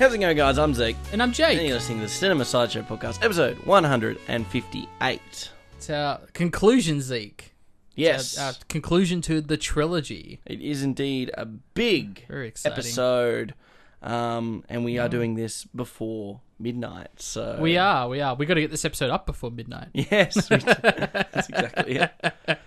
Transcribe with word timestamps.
How's 0.00 0.14
it 0.14 0.18
going, 0.18 0.34
guys? 0.36 0.56
I'm 0.58 0.72
Zeke. 0.72 0.96
And 1.12 1.22
I'm 1.22 1.30
Jake. 1.30 1.58
And 1.58 1.66
you're 1.66 1.76
listening 1.76 1.98
to 1.98 2.04
the 2.04 2.08
Cinema 2.10 2.44
Sideshow 2.46 2.80
Podcast, 2.82 3.22
episode 3.22 3.58
158. 3.66 5.50
It's 5.76 5.90
our 5.90 6.20
conclusion, 6.32 7.02
Zeke. 7.02 7.52
Yes, 7.94 8.32
It's 8.32 8.38
Our, 8.38 8.46
our 8.48 8.52
conclusion 8.68 9.20
to 9.22 9.42
the 9.42 9.58
trilogy. 9.58 10.40
it 10.46 10.62
is 10.62 10.82
indeed 10.82 11.30
a 11.34 11.44
big 11.44 12.26
Very 12.28 12.48
exciting. 12.48 12.72
episode. 12.78 13.54
Um, 14.02 14.64
and 14.70 14.86
we 14.86 14.96
are 14.98 15.10
doing 15.10 15.34
this 15.34 15.64
before 15.64 16.40
midnight. 16.58 17.08
So 17.18 17.58
We 17.60 17.76
are, 17.76 18.08
we 18.08 18.22
are. 18.22 18.34
We 18.34 18.46
got 18.46 18.54
to 18.54 18.62
get 18.62 18.70
this 18.70 18.86
episode 18.86 19.10
up 19.10 19.26
before 19.26 19.50
midnight. 19.50 19.88
Yes, 19.92 20.48
we 20.48 20.56
that's 20.82 21.50
exactly 21.50 21.96
it. 21.96 22.10
It's, 22.22 22.58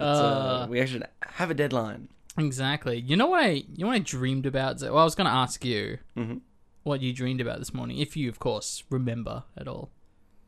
uh, 0.00 0.02
Uh, 0.02 0.66
we 0.68 0.80
actually 0.80 1.04
have 1.22 1.52
a 1.52 1.54
deadline. 1.54 2.08
exactly. 2.36 2.98
You 2.98 3.14
know 3.14 3.28
what 3.28 3.44
I, 3.44 3.50
you 3.50 3.64
know 3.78 3.86
what 3.86 3.94
I 3.94 3.98
dreamed 4.00 4.46
about? 4.46 4.80
Zeke? 4.80 4.90
Well, 4.90 4.98
I 5.02 5.04
was 5.04 5.14
going 5.14 5.28
to 5.28 5.32
ask 5.36 5.64
you 5.64 5.98
Mhm. 6.16 6.40
What 6.82 7.00
you 7.00 7.12
dreamed 7.12 7.40
about 7.40 7.58
this 7.58 7.72
morning, 7.72 7.98
if 7.98 8.16
you, 8.16 8.28
of 8.28 8.38
course, 8.38 8.82
remember 8.90 9.44
at 9.56 9.68
all. 9.68 9.90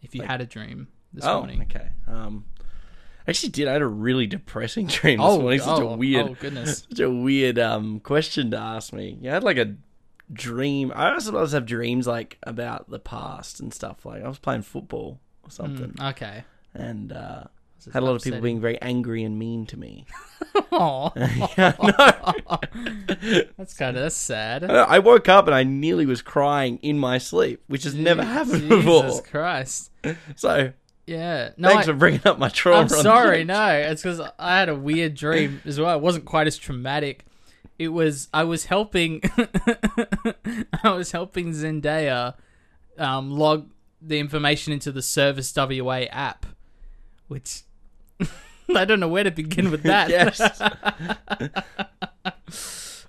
If 0.03 0.15
you 0.15 0.21
Like- 0.23 0.31
had 0.31 0.41
a 0.41 0.47
dream 0.47 0.89
this 1.13 1.25
oh, 1.25 1.39
morning. 1.39 1.63
okay. 1.63 1.91
Um, 2.07 2.45
I 3.27 3.31
actually 3.31 3.51
did. 3.51 3.69
I 3.69 3.73
had 3.73 3.83
a 3.83 3.87
really 3.87 4.27
depressing 4.27 4.87
dream 4.89 5.19
this 5.19 5.27
Oh, 5.27 5.41
morning. 5.41 5.61
Such 5.61 5.81
a 5.81 5.83
oh, 5.85 5.97
weird, 5.97 6.27
oh 6.31 6.37
goodness. 6.39 6.87
such 6.91 7.01
a 7.01 7.11
weird 7.11 7.59
um 7.59 8.01
question 8.01 8.51
to 8.51 8.59
ask 8.59 8.93
me. 8.93 9.17
Yeah, 9.21 9.31
I 9.31 9.35
had 9.35 9.45
like 9.45 9.57
a 9.57 9.77
dream. 10.33 10.93
I 10.95 11.19
sometimes 11.19 11.53
have 11.53 11.65
dreams 11.67 12.07
like 12.07 12.39
about 12.43 12.91
the 12.91 12.99
past 12.99 13.61
and 13.61 13.73
stuff. 13.73 14.05
Like 14.05 14.23
I 14.23 14.29
was 14.29 14.39
playing 14.39 14.63
football 14.63 15.21
or 15.43 15.51
something, 15.51 15.93
Mm, 15.93 16.11
okay. 16.11 16.45
and 16.75 17.13
uh, 17.13 17.45
Had 17.93 18.03
a 18.03 18.07
lot 18.07 18.17
of 18.17 18.23
people 18.23 18.41
being 18.41 18.61
very 18.61 18.81
angry 18.81 19.23
and 19.25 19.39
mean 19.39 19.67
to 19.67 19.77
me. 19.77 20.07
Aw. 20.73 21.11
yeah, 21.59 21.73
no. 21.83 22.59
That's 23.59 23.75
kind 23.75 23.97
of 23.97 24.13
sad. 24.13 24.65
I 24.65 24.99
woke 25.01 25.29
up 25.29 25.47
and 25.47 25.55
I 25.55 25.65
nearly 25.65 26.07
was 26.07 26.23
crying 26.23 26.79
in 26.83 26.99
my 26.99 27.19
sleep, 27.19 27.63
which 27.67 27.85
has 27.85 27.95
never 27.95 28.23
happened 28.25 28.63
Jesus 28.69 28.85
before. 28.85 29.23
Christ. 29.23 29.91
So 30.37 30.73
Yeah. 31.07 31.51
No, 31.57 31.69
thanks 31.69 31.85
I- 31.89 31.93
for 31.93 31.99
bringing 31.99 32.23
up 32.25 32.39
my 32.39 32.49
trauma. 32.49 32.81
I'm 32.83 32.89
sorry, 32.89 33.45
no. 33.45 33.69
It's 33.69 34.03
because 34.03 34.21
I 34.39 34.59
had 34.59 34.69
a 34.69 34.75
weird 34.75 35.15
dream 35.15 35.61
as 35.65 35.79
well. 35.81 35.97
It 35.97 36.03
wasn't 36.03 36.25
quite 36.25 36.47
as 36.47 36.57
traumatic. 36.57 37.25
It 37.79 37.89
was 37.89 38.29
I 38.33 38.45
was 38.45 38.67
helping 38.67 39.21
I 40.85 40.91
was 40.91 41.11
helping 41.11 41.51
Zendaya 41.51 42.35
um, 42.99 43.33
log 43.33 43.69
the 44.01 44.21
information 44.21 44.73
into 44.73 44.93
the 44.93 45.03
Service 45.03 45.53
WA 45.57 46.05
app, 46.13 46.47
which 47.27 47.64
I 48.75 48.85
don't 48.85 49.01
know 49.01 49.09
where 49.09 49.25
to 49.25 49.31
begin 49.31 49.71
with 49.71 49.83
that. 49.85 50.09
Yes. 50.11 50.41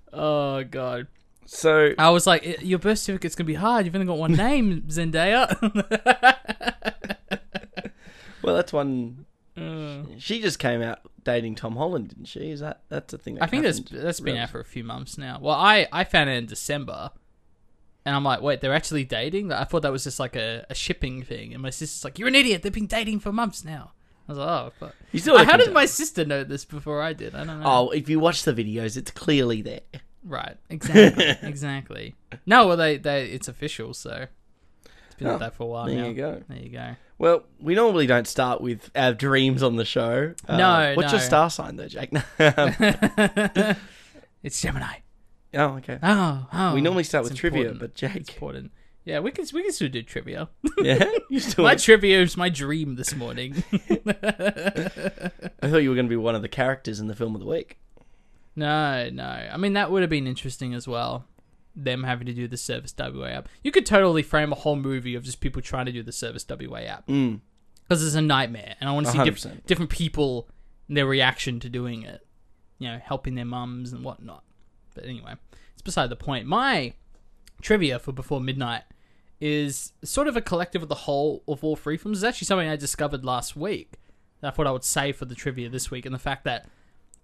oh 0.14 0.64
god. 0.64 1.08
So 1.46 1.94
I 1.98 2.10
was 2.10 2.26
like, 2.28 2.62
your 2.62 2.80
birth 2.80 3.00
certificate's 3.00 3.36
gonna 3.36 3.46
be 3.48 3.54
hard. 3.56 3.86
You've 3.86 3.96
only 3.96 4.08
got 4.08 4.18
one 4.18 4.34
name, 4.34 4.82
Zendaya. 4.88 5.56
well, 8.42 8.56
that's 8.56 8.74
one. 8.74 9.26
Uh, 9.58 10.04
She 10.18 10.42
just 10.42 10.60
came 10.60 10.82
out 10.82 11.00
dating 11.24 11.56
Tom 11.56 11.76
Holland, 11.76 12.10
didn't 12.10 12.26
she? 12.26 12.52
Is 12.52 12.60
that 12.60 12.82
that's 12.90 13.14
a 13.14 13.18
thing? 13.18 13.36
That 13.36 13.44
I 13.44 13.48
think 13.48 13.64
that's 13.64 13.80
that's 13.80 14.20
been 14.20 14.38
out 14.38 14.50
for 14.50 14.60
a 14.60 14.66
few 14.66 14.84
months 14.84 15.18
now. 15.18 15.40
Well, 15.42 15.56
I 15.56 15.88
I 15.92 16.04
found 16.04 16.30
it 16.30 16.34
in 16.34 16.46
December, 16.46 17.12
and 18.06 18.16
I'm 18.16 18.24
like, 18.24 18.42
wait, 18.42 18.62
they're 18.62 18.74
actually 18.74 19.04
dating? 19.06 19.52
I 19.54 19.64
thought 19.64 19.82
that 19.84 19.92
was 19.92 20.04
just 20.04 20.20
like 20.20 20.36
a, 20.36 20.66
a 20.70 20.76
shipping 20.76 21.24
thing. 21.24 21.54
And 21.54 21.62
my 21.62 21.70
sister's 21.70 22.04
like, 22.04 22.20
you're 22.20 22.28
an 22.28 22.36
idiot. 22.36 22.64
They've 22.64 22.74
been 22.74 22.88
dating 22.88 23.20
for 23.20 23.32
months 23.32 23.64
now. 23.64 23.94
I 24.28 24.32
was 24.32 24.38
like, 24.40 24.48
oh, 24.48 24.72
but 24.80 24.96
You 25.12 25.20
still 25.20 25.44
how 25.44 25.56
did 25.58 25.72
my 25.72 25.86
sister 25.86 26.26
know 26.26 26.44
this 26.44 26.66
before 26.66 27.02
I 27.02 27.14
did? 27.14 27.36
I 27.36 27.44
don't 27.44 27.60
know. 27.62 27.66
Oh, 27.66 27.90
if 27.92 28.10
you 28.10 28.20
watch 28.20 28.44
the 28.44 28.54
videos, 28.54 28.98
it's 28.98 29.12
clearly 29.12 29.62
there. 29.62 29.82
right, 30.24 30.58
exactly, 30.70 31.26
exactly. 31.48 32.16
No, 32.46 32.68
well, 32.68 32.78
they 32.78 32.98
they 32.98 33.26
it's 33.28 33.48
official, 33.48 33.94
so 33.94 34.26
it's 35.06 35.16
been 35.16 35.28
Oh, 35.28 35.32
like 35.32 35.40
that 35.42 35.54
for 35.56 35.64
a 35.64 35.68
while 35.68 35.86
now. 35.86 35.92
there 35.94 36.02
now. 36.02 36.08
you 36.10 36.14
go. 36.16 36.44
There 36.50 36.58
you 36.58 36.70
go. 36.70 36.96
Well, 37.18 37.44
we 37.62 37.76
normally 37.76 38.08
don't 38.08 38.28
start 38.28 38.60
with 38.62 38.90
our 38.96 39.14
dreams 39.14 39.62
on 39.64 39.76
the 39.78 39.86
show. 39.86 40.34
Uh, 40.48 40.58
No, 40.58 40.94
What's 40.96 41.12
your 41.14 41.22
no. 41.22 41.26
star 41.26 41.50
sign, 41.50 41.76
though, 41.78 41.88
Jake? 41.88 42.10
it's 44.44 44.62
Gemini. 44.62 44.98
oh, 45.54 45.78
okay. 45.78 46.00
Oh, 46.04 46.48
oh. 46.52 46.74
we 46.74 46.82
normally 46.82 47.04
start 47.04 47.24
it's 47.26 47.32
with 47.32 47.40
trivia, 47.40 47.70
important. 47.70 47.80
but 48.02 48.16
It's 48.18 48.30
important. 48.30 48.72
Yeah, 49.06 49.20
we 49.20 49.30
can 49.32 49.46
we 49.54 49.62
can 49.62 49.72
still 49.72 49.88
do 49.90 50.02
trivia. 50.02 50.50
yeah. 50.80 51.06
My 51.58 51.76
trivia 51.76 52.22
is 52.22 52.36
my 52.36 52.50
dream 52.50 52.96
this 52.96 53.16
morning. 53.16 53.64
I 53.72 55.30
thought 55.70 55.78
you 55.84 55.90
were 55.90 55.96
going 55.96 56.08
to 56.08 56.10
be 56.10 56.16
one 56.16 56.36
of 56.36 56.42
the 56.42 56.48
characters 56.50 57.00
in 57.00 57.08
the 57.08 57.16
film 57.16 57.36
of 57.36 57.42
the 57.42 57.48
week. 57.48 57.78
no, 58.56 59.10
no. 59.12 59.24
I 59.24 59.58
mean, 59.58 59.74
that 59.74 59.92
would 59.92 60.02
have 60.02 60.10
been 60.10 60.28
interesting 60.28 60.74
as 60.74 60.88
well. 60.88 61.26
Them 61.76 62.04
having 62.04 62.26
to 62.28 62.34
do 62.34 62.48
the 62.48 62.58
Service 62.58 62.94
WA 62.98 63.26
app. 63.28 63.50
You 63.64 63.72
could 63.72 63.86
totally 63.86 64.24
frame 64.24 64.52
a 64.52 64.56
whole 64.56 64.76
movie 64.78 65.14
of 65.16 65.24
just 65.24 65.42
people 65.42 65.62
trying 65.62 65.86
to 65.88 65.92
do 65.92 66.02
the 66.04 66.12
Service 66.14 66.46
WA 66.50 66.80
app 66.80 67.06
Mm, 67.08 67.42
because 67.84 68.04
it's 68.06 68.16
a 68.16 68.22
nightmare, 68.22 68.76
and 68.80 68.90
I 68.90 68.94
want 68.94 69.08
to 69.08 69.12
see 69.12 69.24
diff- 69.24 69.66
different 69.66 69.92
people 69.92 70.48
and 70.88 70.96
their 70.98 71.06
reaction 71.06 71.60
to 71.60 71.70
doing 71.70 72.04
it. 72.04 72.26
You 72.80 72.88
know, 72.90 73.00
helping 73.04 73.36
their 73.36 73.46
mums 73.46 73.94
and 73.94 74.04
whatnot. 74.04 74.44
But 74.96 75.06
anyway, 75.06 75.34
it's 75.74 75.82
beside 75.82 76.10
the 76.10 76.16
point. 76.16 76.46
My 76.48 76.94
trivia 77.62 78.00
for 78.00 78.12
Before 78.14 78.40
Midnight 78.42 78.84
is 79.42 79.94
sort 80.04 80.28
of 80.28 80.38
a 80.38 80.42
collective 80.42 80.82
of 80.84 80.90
the 80.90 80.96
whole 80.96 81.44
of 81.48 81.64
all 81.64 81.76
three 81.76 81.98
films. 81.98 82.20
It's 82.20 82.28
actually 82.28 82.46
something 82.46 82.68
I 82.70 82.76
discovered 82.76 83.26
last 83.26 83.56
week 83.56 83.94
that 84.42 84.54
I 84.54 84.56
thought 84.56 84.68
I 84.68 84.72
would 84.72 84.84
say 84.84 85.12
for 85.12 85.26
the 85.26 85.36
trivia 85.36 85.70
this 85.70 85.92
week, 85.92 86.06
and 86.06 86.16
the 86.16 86.20
fact 86.20 86.44
that 86.46 86.68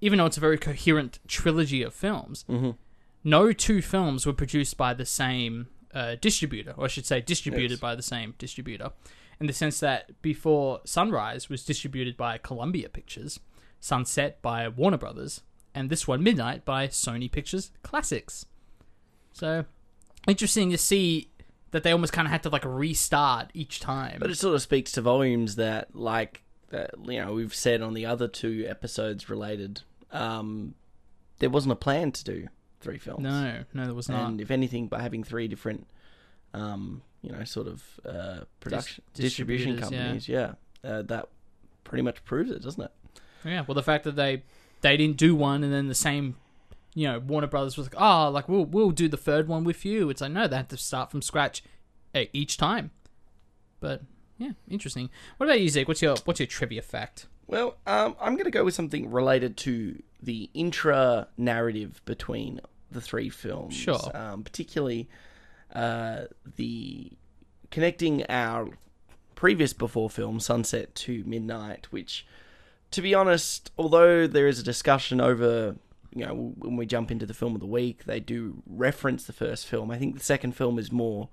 even 0.02 0.18
though 0.18 0.26
it's 0.26 0.38
a 0.38 0.42
very 0.42 0.58
coherent 0.58 1.20
trilogy 1.28 1.84
of 1.84 1.94
films, 1.94 2.44
Mhm. 2.50 2.76
no 3.24 3.54
two 3.54 3.82
films 3.82 4.26
were 4.26 4.34
produced 4.34 4.78
by 4.78 4.94
the 4.94 5.06
same 5.06 5.68
uh, 5.94 6.16
distributor, 6.22 6.74
or 6.78 6.86
I 6.86 6.88
should 6.88 7.06
say, 7.06 7.20
distributed 7.20 7.72
Yes. 7.72 7.80
by 7.82 7.96
the 7.96 8.02
same 8.02 8.34
distributor, 8.38 8.92
in 9.42 9.48
the 9.48 9.52
sense 9.54 9.80
that 9.82 10.22
before 10.22 10.80
Sunrise 10.86 11.50
was 11.50 11.66
distributed 11.66 12.16
by 12.16 12.38
Columbia 12.38 12.88
Pictures, 12.88 13.42
Sunset 13.82 14.42
by 14.42 14.70
Warner 14.70 14.96
Brothers, 14.98 15.42
and 15.76 15.90
this 15.90 16.08
one, 16.08 16.24
Midnight, 16.24 16.64
by 16.64 16.88
Sony 16.88 17.30
Pictures 17.30 17.72
Classics. 17.84 18.46
So, 19.34 19.66
interesting 20.28 20.70
to 20.72 20.78
see 20.78 21.31
that 21.72 21.84
they 21.84 21.92
almost 21.92 22.14
kind 22.14 22.28
of 22.28 22.32
had 22.32 22.44
to 22.44 22.50
like 22.50 22.66
restart 22.66 23.50
each 23.54 23.80
time. 23.80 24.18
But 24.20 24.30
it 24.30 24.36
sort 24.36 24.56
of 24.56 24.62
speaks 24.62 24.92
to 24.94 25.02
volumes 25.02 25.56
that, 25.56 25.96
like, 25.96 26.44
that, 26.70 26.92
you 27.06 27.20
know, 27.24 27.34
we've 27.34 27.56
said 27.56 27.82
on 27.82 27.94
the 27.94 28.06
other 28.06 28.28
two 28.28 28.66
episodes 28.68 29.30
related, 29.30 29.82
um, 30.12 30.76
there 31.40 31.50
wasn't 31.50 31.72
a 31.72 31.78
plan 31.78 32.12
to 32.12 32.24
do 32.24 32.48
three 32.82 32.98
films. 32.98 33.24
no, 33.24 33.64
no, 33.74 33.86
there 33.86 33.94
was 33.94 34.10
not. 34.10 34.30
And 34.30 34.42
if 34.42 34.52
anything, 34.52 34.88
by 34.88 35.02
having 35.02 35.24
three 35.24 35.48
different, 35.48 35.88
um, 36.54 37.02
you 37.22 37.32
know, 37.32 37.44
sort 37.44 37.68
of 37.68 37.84
uh, 38.06 38.42
production 38.60 39.04
distribution 39.14 39.76
distributors, 39.76 39.92
yeah. 39.92 40.04
companies, 40.04 40.30
yeah, 40.30 40.90
uh, 40.90 41.02
that 41.04 41.28
pretty 41.84 42.02
much 42.02 42.24
proves 42.26 42.52
it, 42.52 42.62
doesn't 42.62 42.84
it? 42.84 42.92
Yeah, 43.46 43.64
well, 43.68 43.76
the 43.76 43.84
fact 43.84 44.04
that 44.04 44.16
they 44.16 44.44
they 44.82 44.98
didn't 44.98 45.18
do 45.18 45.36
one, 45.36 45.64
and 45.64 45.72
then 45.72 45.88
the 45.88 45.96
same, 45.96 46.36
you 46.94 47.08
know, 47.08 47.20
Warner 47.20 47.48
Brothers 47.48 47.78
was 47.78 47.88
like, 47.88 48.02
oh, 48.02 48.30
like 48.30 48.50
we'll 48.50 48.66
we'll 48.66 48.92
do 48.92 49.08
the 49.08 49.18
third 49.18 49.48
one 49.48 49.64
with 49.64 49.86
you. 49.86 50.10
It's 50.10 50.22
like 50.22 50.32
no, 50.32 50.48
they 50.48 50.58
had 50.58 50.70
to 50.70 50.78
start 50.78 51.12
from 51.12 51.22
scratch 51.22 51.64
each 52.34 52.58
time. 52.58 52.92
But 53.80 54.02
yeah, 54.38 54.52
interesting. 54.70 55.10
What 55.38 55.48
about 55.48 55.62
you, 55.62 55.70
Zeke? 55.70 55.88
What's 55.88 56.02
your 56.02 56.16
what's 56.26 56.40
your 56.40 56.48
trivia 56.48 56.82
fact? 56.82 57.28
Well, 57.48 57.78
um, 57.86 58.16
I'm 58.20 58.36
going 58.36 58.46
to 58.46 58.52
go 58.52 58.64
with 58.64 58.74
something 58.74 59.12
related 59.12 59.58
to 59.58 60.02
the 60.24 60.50
intra 60.54 61.28
narrative 61.38 62.02
between 62.06 62.62
the 62.90 63.02
three 63.02 63.30
films. 63.30 63.74
Sure. 63.74 64.00
Um, 64.14 64.44
particularly 64.44 65.10
uh, 65.74 66.22
the 66.56 67.12
connecting 67.72 68.26
our 68.30 68.70
previous 69.36 69.74
before 69.74 70.10
film, 70.10 70.40
Sunset 70.40 70.94
to 70.96 71.24
Midnight, 71.26 71.88
which, 71.92 72.26
to 72.92 73.02
be 73.02 73.14
honest, 73.14 73.72
although 73.78 74.28
there 74.28 74.48
is 74.48 74.60
a 74.60 74.64
discussion 74.64 75.20
over. 75.20 75.76
You 76.14 76.26
know, 76.26 76.54
when 76.58 76.76
we 76.76 76.86
jump 76.86 77.10
into 77.12 77.26
the 77.26 77.34
film 77.34 77.56
of 77.56 77.62
the 77.62 77.68
week, 77.68 78.04
they 78.04 78.20
do 78.20 78.62
reference 78.66 79.24
the 79.24 79.34
first 79.34 79.66
film. 79.66 79.92
I 79.92 79.98
think 79.98 80.18
the 80.18 80.24
second 80.24 80.56
film 80.56 80.78
is 80.78 80.92
more 80.92 81.30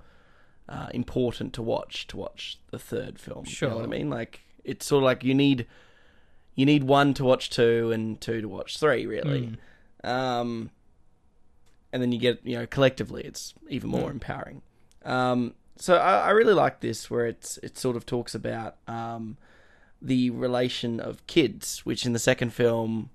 uh, 0.69 0.88
important 0.94 1.52
to 1.54 1.62
watch 1.62 2.06
to 2.08 2.16
watch 2.16 2.58
the 2.70 2.78
third 2.78 3.19
film. 3.19 3.44
You 3.46 3.70
know 3.70 3.76
what 3.76 3.84
I 3.84 3.88
mean? 3.88 4.10
Like 4.10 4.40
it's 4.64 4.86
sort 4.86 5.02
of 5.02 5.06
like 5.06 5.25
you 5.25 5.34
need 5.34 5.66
you 6.54 6.66
need 6.66 6.84
one 6.84 7.14
to 7.14 7.25
watch 7.25 7.50
two 7.50 7.90
and 7.92 8.20
two 8.20 8.40
to 8.40 8.48
watch 8.48 8.78
three, 8.78 9.06
really. 9.06 9.56
Um, 10.04 10.70
and 11.92 12.02
then 12.02 12.12
you 12.12 12.19
get 12.19 12.40
you 12.44 12.56
know 12.56 12.66
collectively, 12.66 13.22
it's 13.22 13.54
even 13.69 13.90
more 13.90 14.10
empowering. 14.10 14.62
Um, 15.04 15.54
so 15.76 15.96
I, 15.96 16.26
I 16.26 16.30
really 16.30 16.54
like 16.54 16.80
this 16.80 17.10
where 17.10 17.26
it's 17.26 17.58
it 17.62 17.78
sort 17.78 17.96
of 17.96 18.04
talks 18.06 18.34
about 18.34 18.76
um, 18.86 19.36
the 20.02 20.30
relation 20.30 21.00
of 21.00 21.26
kids, 21.26 21.80
which 21.86 22.04
in 22.04 22.12
the 22.12 22.19
second 22.19 22.52
film, 22.52 23.10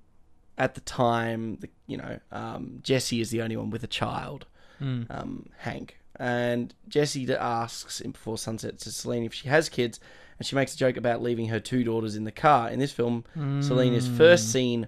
at 0.57 0.75
the 0.75 0.81
time, 0.81 1.57
the, 1.57 1.69
you 1.87 1.97
know, 1.97 2.19
um, 2.31 2.79
Jesse 2.83 3.21
is 3.21 3.29
the 3.31 3.41
only 3.41 3.55
one 3.57 3.69
with 3.69 3.83
a 3.83 3.87
child, 3.87 4.45
Mm. 4.81 5.05
um, 5.09 5.49
Hank, 5.59 5.97
and 6.17 6.73
Jesse 6.87 7.31
asks 7.35 8.01
in 8.01 8.11
Before 8.11 8.37
Sunset 8.37 8.79
to 8.79 8.91
Celine 8.91 9.23
if 9.23 9.33
she 9.33 9.47
has 9.47 9.69
kids, 9.69 9.99
and 10.37 10.45
she 10.45 10.55
makes 10.55 10.73
a 10.73 10.77
joke 10.77 10.97
about 10.97 11.21
leaving 11.21 11.47
her 11.47 11.59
two 11.59 11.83
daughters 11.83 12.15
in 12.15 12.23
the 12.23 12.31
car. 12.31 12.69
In 12.69 12.79
this 12.79 12.91
film, 12.91 13.23
Celine 13.61 13.93
is 13.93 14.07
first 14.07 14.51
seen 14.51 14.87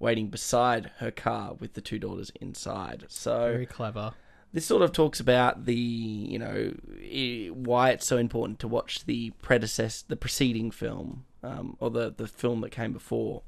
waiting 0.00 0.28
beside 0.28 0.90
her 0.98 1.10
car 1.10 1.54
with 1.54 1.74
the 1.74 1.80
two 1.80 1.98
daughters 1.98 2.30
inside. 2.40 3.04
So 3.08 3.52
Very 3.52 3.66
clever. 3.66 4.12
this 4.52 4.66
sort 4.66 4.82
of 4.82 4.92
talks 4.92 5.20
about 5.20 5.64
the 5.64 5.74
you 5.74 6.38
know 6.38 6.72
why 7.54 7.90
it's 7.90 8.06
so 8.06 8.18
important 8.18 8.58
to 8.60 8.68
watch 8.68 9.04
the 9.06 9.30
predecessor, 9.42 10.04
the 10.08 10.16
preceding 10.16 10.70
film, 10.70 11.24
um, 11.42 11.76
or 11.80 11.90
the 11.90 12.12
the 12.14 12.26
film 12.26 12.60
that 12.62 12.70
came 12.70 12.92
before, 12.92 13.42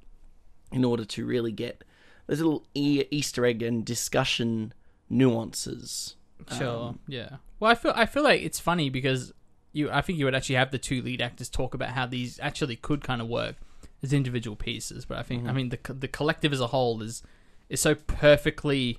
in 0.73 0.85
order 0.85 1.05
to 1.05 1.27
really 1.27 1.53
get 1.53 1.85
those 2.27 2.39
little 2.41 2.65
e- 2.75 3.05
Easter 3.11 3.45
egg 3.47 3.63
and 3.63 3.85
discussion 3.85 4.73
nuances. 5.09 6.17
Sure. 6.57 6.89
Um, 6.89 6.99
yeah. 7.07 7.37
Well, 7.61 7.71
I 7.71 7.75
feel 7.75 7.93
I 7.95 8.07
feel 8.07 8.23
like 8.23 8.43
it's 8.43 8.61
funny 8.61 8.91
because 8.91 9.33
you 9.73 9.91
I 9.91 10.01
think 10.01 10.19
you 10.19 10.25
would 10.25 10.35
actually 10.35 10.57
have 10.57 10.71
the 10.71 10.79
two 10.79 11.03
lead 11.03 11.23
actors 11.23 11.49
talk 11.49 11.75
about 11.75 11.91
how 11.91 12.07
these 12.07 12.39
actually 12.41 12.77
could 12.77 13.03
kind 13.03 13.21
of 13.21 13.29
work 13.29 13.57
as 14.03 14.13
individual 14.13 14.57
pieces, 14.57 15.05
but 15.05 15.19
I 15.19 15.23
think 15.23 15.43
Mm-hmm. 15.43 15.51
I 15.51 15.55
mean 15.55 15.69
the 15.71 15.79
the 15.93 16.09
collective 16.09 16.53
as 16.53 16.61
a 16.61 16.69
whole 16.69 17.03
is 17.03 17.23
is 17.69 17.81
so 17.81 17.95
perfectly 17.95 18.99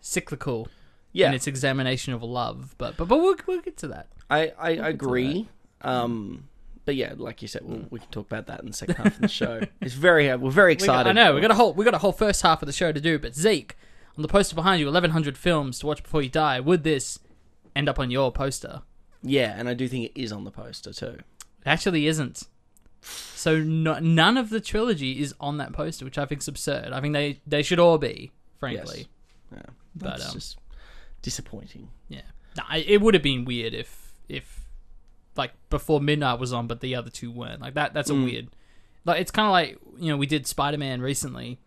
cyclical 0.00 0.68
yeah, 1.12 1.28
in 1.28 1.34
its 1.34 1.46
examination 1.46 2.12
of 2.12 2.22
love. 2.22 2.74
But 2.78 2.96
but 2.96 3.08
but 3.08 3.18
we'll 3.18 3.36
we'll 3.46 3.60
get 3.60 3.76
to 3.78 3.88
that. 3.88 4.08
I, 4.30 4.52
I 4.58 4.74
to 4.76 4.86
agree. 4.86 5.48
Um, 5.82 6.48
but 6.86 6.96
yeah, 6.96 7.12
like 7.16 7.42
you 7.42 7.48
said, 7.48 7.62
we'll, 7.64 7.84
we 7.90 7.98
can 7.98 8.08
talk 8.08 8.26
about 8.26 8.46
that 8.46 8.60
in 8.60 8.66
the 8.66 8.72
second 8.72 8.94
half 8.94 9.14
of 9.16 9.20
the 9.20 9.28
show. 9.28 9.60
Mm. 9.60 9.68
It's 9.82 9.92
very 9.94 10.34
we're 10.36 10.50
very 10.50 10.72
We 10.72 10.76
got- 10.76 10.82
excited. 10.84 11.10
I 11.10 11.12
know 11.12 11.34
we 11.34 11.42
got 11.42 11.50
a 11.50 11.54
whole 11.54 11.74
we 11.74 11.84
got 11.84 11.92
a 11.94 11.98
whole 11.98 12.12
first 12.12 12.40
half 12.40 12.62
of 12.62 12.66
the 12.66 12.72
show 12.72 12.90
to 12.92 13.00
do, 13.00 13.18
but 13.18 13.34
Zeke, 13.34 13.76
on 14.16 14.22
the 14.22 14.28
poster 14.28 14.54
behind 14.54 14.80
you, 14.80 14.88
eleven 14.88 15.10
hundred 15.10 15.36
films 15.36 15.78
to 15.80 15.86
watch 15.86 16.02
before 16.02 16.22
you 16.22 16.30
die. 16.30 16.58
Would 16.60 16.82
this 16.84 17.18
end 17.74 17.88
up 17.90 17.98
on 17.98 18.10
your 18.10 18.32
poster? 18.32 18.80
Yeah, 19.22 19.54
and 19.58 19.68
I 19.68 19.74
do 19.74 19.86
think 19.88 20.06
it 20.06 20.18
is 20.20 20.32
on 20.32 20.44
the 20.44 20.50
poster 20.50 20.92
too. 20.94 21.18
It 21.18 21.66
actually 21.66 22.06
isn't. 22.06 22.44
So 23.02 23.58
no, 23.58 23.98
none 24.00 24.36
of 24.36 24.50
the 24.50 24.60
trilogy 24.60 25.20
is 25.20 25.34
on 25.40 25.58
that 25.58 25.72
poster, 25.72 26.04
which 26.04 26.18
I 26.18 26.24
think 26.26 26.40
is 26.40 26.48
absurd. 26.48 26.92
I 26.92 27.00
think 27.00 27.12
they 27.12 27.40
they 27.46 27.62
should 27.62 27.78
all 27.78 27.98
be, 27.98 28.32
frankly. 28.58 29.08
Yeah, 29.52 29.62
But, 29.94 30.18
that's 30.18 30.26
um, 30.28 30.32
just 30.34 30.58
disappointing. 31.22 31.88
Yeah, 32.08 32.22
Nah, 32.56 32.64
it 32.76 33.00
would 33.00 33.14
have 33.14 33.22
been 33.22 33.44
weird 33.44 33.74
if 33.74 34.12
if 34.28 34.65
like 35.38 35.52
before 35.70 36.00
midnight 36.00 36.38
was 36.38 36.52
on, 36.52 36.66
but 36.66 36.80
the 36.80 36.94
other 36.94 37.10
two 37.10 37.30
weren't. 37.30 37.60
Like 37.60 37.74
that. 37.74 37.94
That's 37.94 38.10
a 38.10 38.14
Mm. 38.14 38.24
weird. 38.24 38.48
Like 39.04 39.20
it's 39.20 39.30
kind 39.30 39.46
of 39.46 39.52
like 39.52 39.78
you 39.98 40.08
know 40.10 40.16
we 40.16 40.26
did 40.26 40.46
Spider 40.46 40.78
Man 40.78 41.00
recently. 41.00 41.58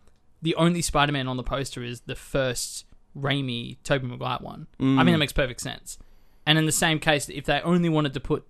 The 0.41 0.55
only 0.55 0.81
Spider 0.81 1.11
Man 1.11 1.27
on 1.27 1.37
the 1.37 1.43
poster 1.43 1.83
is 1.83 2.01
the 2.01 2.15
first 2.15 2.85
Raimi 3.17 3.77
Tobey 3.83 4.07
Maguire 4.07 4.39
one. 4.41 4.67
I 4.79 4.83
Mm. 4.83 4.95
mean 4.97 5.05
that 5.13 5.17
makes 5.17 5.33
perfect 5.33 5.61
sense. 5.61 5.97
And 6.45 6.57
in 6.57 6.65
the 6.65 6.71
same 6.71 6.99
case, 6.99 7.29
if 7.29 7.45
they 7.45 7.61
only 7.61 7.89
wanted 7.89 8.13
to 8.13 8.19
put 8.19 8.45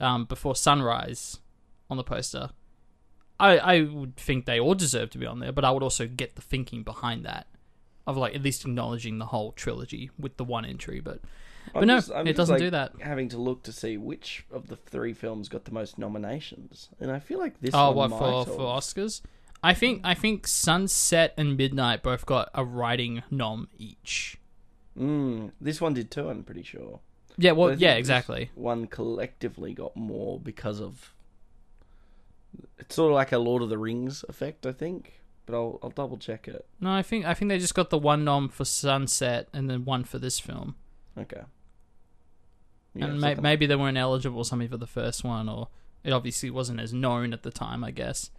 um, 0.00 0.24
before 0.26 0.54
sunrise 0.54 1.38
on 1.90 1.96
the 1.96 2.04
poster, 2.04 2.50
I 3.40 3.58
I 3.58 3.80
would 3.82 4.16
think 4.16 4.44
they 4.46 4.60
all 4.60 4.74
deserve 4.74 5.10
to 5.10 5.18
be 5.18 5.26
on 5.26 5.38
there. 5.40 5.52
But 5.52 5.64
I 5.64 5.70
would 5.70 5.82
also 5.82 6.06
get 6.06 6.34
the 6.36 6.42
thinking 6.42 6.82
behind 6.82 7.24
that 7.24 7.46
of 8.06 8.16
like 8.16 8.34
at 8.34 8.42
least 8.42 8.64
acknowledging 8.64 9.18
the 9.18 9.26
whole 9.26 9.52
trilogy 9.52 10.10
with 10.18 10.36
the 10.36 10.44
one 10.44 10.64
entry. 10.64 11.00
But 11.00 11.20
but 11.72 11.84
no, 11.84 12.00
it 12.24 12.36
doesn't 12.36 12.58
do 12.58 12.70
that. 12.70 12.92
Having 13.00 13.30
to 13.30 13.38
look 13.38 13.62
to 13.64 13.72
see 13.72 13.96
which 13.96 14.44
of 14.50 14.68
the 14.68 14.76
three 14.76 15.12
films 15.12 15.48
got 15.48 15.64
the 15.64 15.72
most 15.72 15.98
nominations, 15.98 16.88
and 17.00 17.10
I 17.10 17.18
feel 17.18 17.38
like 17.38 17.60
this. 17.60 17.70
Oh, 17.74 17.92
one 17.92 18.10
what 18.10 18.10
might 18.10 18.18
for 18.18 18.44
have. 18.44 18.56
for 18.56 18.60
Oscars? 18.62 19.20
I 19.62 19.74
think 19.74 20.02
I 20.04 20.14
think 20.14 20.46
Sunset 20.46 21.34
and 21.36 21.56
Midnight 21.56 22.02
both 22.02 22.26
got 22.26 22.50
a 22.54 22.64
writing 22.64 23.22
nom 23.30 23.68
each. 23.76 24.38
Mm, 24.98 25.52
this 25.60 25.80
one 25.80 25.94
did 25.94 26.10
too. 26.10 26.28
I'm 26.28 26.42
pretty 26.42 26.62
sure. 26.62 27.00
Yeah, 27.36 27.52
well, 27.52 27.74
yeah, 27.74 27.94
exactly. 27.94 28.50
One 28.54 28.86
collectively 28.86 29.72
got 29.72 29.96
more 29.96 30.40
because 30.40 30.80
of. 30.80 31.14
It's 32.78 32.94
sort 32.94 33.12
of 33.12 33.14
like 33.14 33.32
a 33.32 33.38
Lord 33.38 33.62
of 33.62 33.68
the 33.68 33.78
Rings 33.78 34.24
effect, 34.28 34.66
I 34.66 34.72
think. 34.72 35.20
But 35.46 35.54
I'll 35.56 35.78
I'll 35.82 35.90
double 35.90 36.18
check 36.18 36.46
it. 36.46 36.66
No, 36.80 36.90
I 36.90 37.02
think 37.02 37.24
I 37.24 37.34
think 37.34 37.48
they 37.48 37.58
just 37.58 37.74
got 37.74 37.90
the 37.90 37.98
one 37.98 38.24
nom 38.24 38.48
for 38.48 38.64
Sunset 38.64 39.48
and 39.52 39.70
then 39.70 39.84
one 39.84 40.04
for 40.04 40.18
this 40.18 40.38
film. 40.38 40.74
Okay. 41.16 41.42
Yeah, 42.94 43.06
and 43.06 43.20
may- 43.20 43.34
maybe 43.36 43.66
they 43.66 43.76
weren't 43.76 43.96
eligible 43.98 44.38
or 44.38 44.44
something 44.44 44.68
for 44.68 44.76
the 44.76 44.86
first 44.86 45.22
one, 45.24 45.48
or 45.48 45.68
it 46.04 46.12
obviously 46.12 46.50
wasn't 46.50 46.80
as 46.80 46.92
known 46.92 47.32
at 47.32 47.42
the 47.42 47.50
time. 47.50 47.84
I 47.84 47.90
guess. 47.90 48.30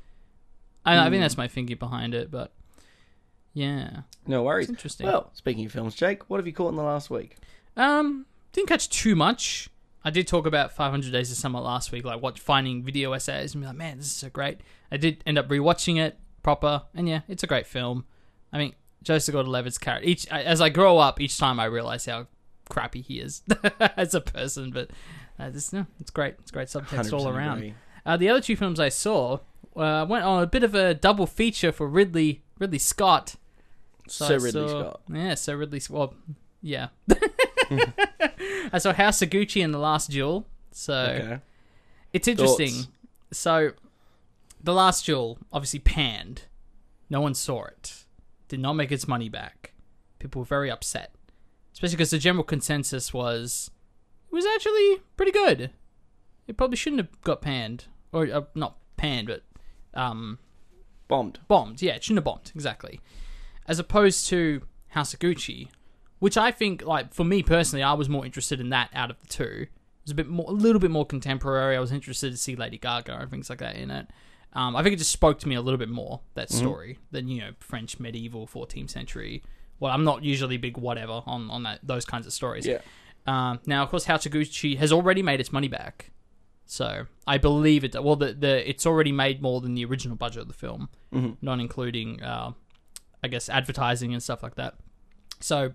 I, 0.85 0.97
I 0.97 1.03
think 1.05 1.15
Hmm. 1.15 1.21
that's 1.21 1.37
my 1.37 1.47
thinking 1.47 1.77
behind 1.77 2.13
it, 2.13 2.31
but 2.31 2.51
yeah, 3.53 4.01
No 4.27 4.41
it's 4.41 4.45
worries. 4.45 4.69
interesting. 4.69 5.07
Well, 5.07 5.29
speaking 5.33 5.65
of 5.65 5.71
films, 5.71 5.95
Jake, 5.95 6.29
what 6.29 6.37
have 6.37 6.47
you 6.47 6.53
caught 6.53 6.69
in 6.69 6.75
the 6.75 6.83
last 6.83 7.09
week? 7.09 7.35
Um, 7.75 8.25
didn't 8.53 8.67
catch 8.69 8.89
too 8.89 9.15
much. 9.15 9.69
I 10.03 10.09
did 10.11 10.27
talk 10.27 10.45
about 10.45 10.71
500 10.71 11.11
Days 11.11 11.29
of 11.31 11.37
Summer 11.37 11.59
last 11.59 11.91
week, 11.91 12.05
like 12.05 12.21
what 12.21 12.39
finding 12.39 12.83
video 12.83 13.11
essays 13.13 13.53
and 13.53 13.61
be 13.61 13.67
like, 13.67 13.75
man, 13.75 13.97
this 13.97 14.05
is 14.07 14.13
so 14.13 14.29
great. 14.29 14.59
I 14.91 14.97
did 14.97 15.21
end 15.25 15.37
up 15.37 15.49
rewatching 15.49 15.97
it 15.99 16.17
proper, 16.41 16.83
and 16.95 17.09
yeah, 17.09 17.21
it's 17.27 17.43
a 17.43 17.47
great 17.47 17.67
film. 17.67 18.05
I 18.53 18.57
mean, 18.59 18.75
Joseph 19.03 19.33
Gordon-Levitt's 19.33 19.77
character. 19.77 20.07
Each 20.07 20.25
as 20.27 20.61
I 20.61 20.69
grow 20.69 20.97
up, 20.99 21.19
each 21.19 21.37
time 21.37 21.59
I 21.59 21.65
realize 21.65 22.05
how 22.05 22.27
crappy 22.69 23.01
he 23.01 23.19
is 23.19 23.41
as 23.79 24.13
a 24.13 24.21
person, 24.21 24.71
but 24.71 24.89
uh, 25.39 25.49
this 25.49 25.73
no, 25.73 25.85
it's 25.99 26.11
great. 26.11 26.35
It's 26.39 26.51
great 26.51 26.67
subtext 26.67 27.11
all 27.11 27.27
around. 27.27 27.73
Uh, 28.05 28.15
the 28.17 28.29
other 28.29 28.41
two 28.41 28.55
films 28.55 28.79
I 28.79 28.89
saw 28.89 29.39
uh, 29.75 30.05
went 30.07 30.23
on 30.23 30.41
a 30.43 30.47
bit 30.47 30.63
of 30.63 30.73
a 30.75 30.93
double 30.93 31.27
feature 31.27 31.71
for 31.71 31.87
Ridley 31.87 32.43
Ridley 32.59 32.79
Scott. 32.79 33.35
So, 34.07 34.27
Ridley 34.33 34.51
saw- 34.51 34.67
Scott. 34.67 35.01
Yeah, 35.13 35.35
so 35.35 35.53
Ridley 35.55 35.79
Scott. 35.79 35.95
Well, 35.97 36.13
yeah. 36.61 36.87
I 38.71 38.77
saw 38.79 38.93
House 38.93 39.21
of 39.21 39.29
Gucci 39.29 39.63
and 39.63 39.73
The 39.73 39.77
Last 39.79 40.09
Duel. 40.11 40.45
So 40.71 40.93
Okay. 40.93 41.39
it's 42.13 42.27
interesting. 42.27 42.69
Thoughts? 42.71 42.87
So 43.31 43.71
The 44.63 44.73
Last 44.73 45.05
Duel 45.05 45.37
obviously 45.53 45.79
panned. 45.79 46.43
No 47.09 47.21
one 47.21 47.33
saw 47.33 47.65
it. 47.65 48.05
Did 48.47 48.59
not 48.59 48.73
make 48.73 48.91
its 48.91 49.07
money 49.07 49.29
back. 49.29 49.73
People 50.19 50.41
were 50.41 50.45
very 50.45 50.69
upset, 50.71 51.11
especially 51.79 51.95
because 51.95 52.09
the 52.09 52.17
general 52.17 52.43
consensus 52.43 53.13
was 53.13 53.71
it 54.29 54.35
was 54.35 54.45
actually 54.45 54.97
pretty 55.15 55.31
good. 55.31 55.71
It 56.45 56.57
probably 56.57 56.75
shouldn't 56.75 56.99
have 57.01 57.21
got 57.21 57.41
panned, 57.41 57.85
or 58.11 58.27
uh, 58.29 58.41
not 58.53 58.75
panned, 58.97 59.27
but 59.27 59.43
um, 59.93 60.39
Bombed. 61.07 61.39
bombed. 61.47 61.81
Yeah, 61.81 61.93
it 61.95 62.03
shouldn't 62.03 62.17
have 62.17 62.25
bombed 62.25 62.51
exactly. 62.53 62.99
As 63.65 63.79
opposed 63.79 64.27
to 64.27 64.63
House 64.89 65.13
of 65.13 65.19
Gucci, 65.19 65.69
which 66.19 66.35
I 66.37 66.51
think, 66.51 66.83
like 66.83 67.13
for 67.13 67.23
me 67.23 67.41
personally, 67.43 67.81
I 67.81 67.93
was 67.93 68.09
more 68.09 68.25
interested 68.25 68.59
in 68.59 68.69
that 68.71 68.89
out 68.93 69.09
of 69.09 69.19
the 69.21 69.27
two. 69.27 69.61
It 69.63 69.69
was 70.03 70.11
a 70.11 70.15
bit 70.15 70.27
more, 70.27 70.47
a 70.49 70.51
little 70.53 70.79
bit 70.81 70.91
more 70.91 71.05
contemporary. 71.05 71.77
I 71.77 71.79
was 71.79 71.93
interested 71.93 72.31
to 72.31 72.37
see 72.37 72.55
Lady 72.57 72.77
Gaga 72.77 73.17
and 73.21 73.31
things 73.31 73.49
like 73.49 73.59
that 73.59 73.77
in 73.77 73.89
it. 73.89 74.07
Um, 74.51 74.75
I 74.75 74.83
think 74.83 74.93
it 74.95 74.97
just 74.97 75.11
spoke 75.11 75.39
to 75.39 75.47
me 75.47 75.55
a 75.55 75.61
little 75.61 75.77
bit 75.77 75.89
more 75.89 76.19
that 76.33 76.51
story 76.51 76.97
than 77.11 77.29
you 77.29 77.39
know 77.41 77.51
French 77.59 77.99
medieval 77.99 78.47
14th 78.47 78.89
century. 78.89 79.43
Well, 79.79 79.91
I'm 79.93 80.03
not 80.03 80.23
usually 80.23 80.57
big 80.57 80.77
whatever 80.77 81.21
on 81.25 81.49
on 81.51 81.63
that 81.63 81.79
those 81.83 82.05
kinds 82.05 82.25
of 82.27 82.33
stories. 82.33 82.65
Yeah. 82.65 82.79
Um, 83.27 83.59
now, 83.65 83.83
of 83.83 83.89
course, 83.89 84.05
Gucci 84.05 84.77
has 84.77 84.91
already 84.91 85.21
made 85.21 85.39
its 85.39 85.51
money 85.51 85.67
back, 85.67 86.11
so 86.65 87.05
I 87.27 87.37
believe 87.37 87.83
it. 87.83 88.01
Well, 88.03 88.15
the 88.15 88.33
the 88.33 88.67
it's 88.69 88.85
already 88.85 89.11
made 89.11 89.41
more 89.41 89.61
than 89.61 89.75
the 89.75 89.85
original 89.85 90.15
budget 90.15 90.41
of 90.41 90.47
the 90.47 90.53
film, 90.53 90.89
Mhm. 91.13 91.37
not 91.41 91.59
including, 91.59 92.21
uh, 92.23 92.53
I 93.23 93.27
guess, 93.27 93.47
advertising 93.49 94.13
and 94.13 94.21
stuff 94.23 94.41
like 94.41 94.55
that. 94.55 94.75
So 95.39 95.73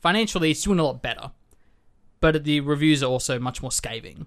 financially, 0.00 0.50
it's 0.50 0.62
doing 0.62 0.78
a 0.78 0.84
lot 0.84 1.02
better, 1.02 1.30
but 2.20 2.44
the 2.44 2.60
reviews 2.60 3.02
are 3.02 3.06
also 3.10 3.38
much 3.38 3.62
more 3.62 3.72
scathing. 3.72 4.26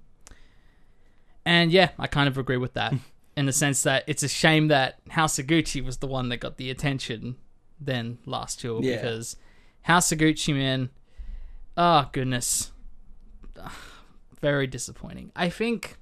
And 1.45 1.71
yeah, 1.71 1.89
I 1.97 2.07
kind 2.07 2.27
of 2.27 2.37
agree 2.37 2.57
with 2.57 2.73
that 2.73 2.93
in 3.37 3.45
the 3.45 3.53
sense 3.53 3.83
that 3.83 4.03
it's 4.07 4.23
a 4.23 4.27
shame 4.29 4.67
that 4.69 4.99
House 5.09 5.39
was 5.39 5.97
the 5.97 6.07
one 6.07 6.29
that 6.29 6.37
got 6.37 6.57
the 6.57 6.69
attention 6.69 7.35
than 7.81 8.19
Last 8.25 8.61
Duel 8.61 8.83
Yeah. 8.83 8.97
because 8.97 9.35
House 9.81 10.11
of 10.11 10.19
Gucci, 10.19 10.53
man, 10.55 10.89
oh 11.75 12.07
goodness, 12.11 12.71
very 14.39 14.67
disappointing. 14.67 15.31
I 15.35 15.49
think, 15.49 15.97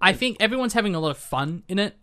I 0.00 0.12
think 0.12 0.36
everyone's 0.40 0.72
having 0.74 0.94
a 0.94 1.00
lot 1.00 1.10
of 1.10 1.18
fun 1.18 1.62
in 1.68 1.78
it. 1.78 1.96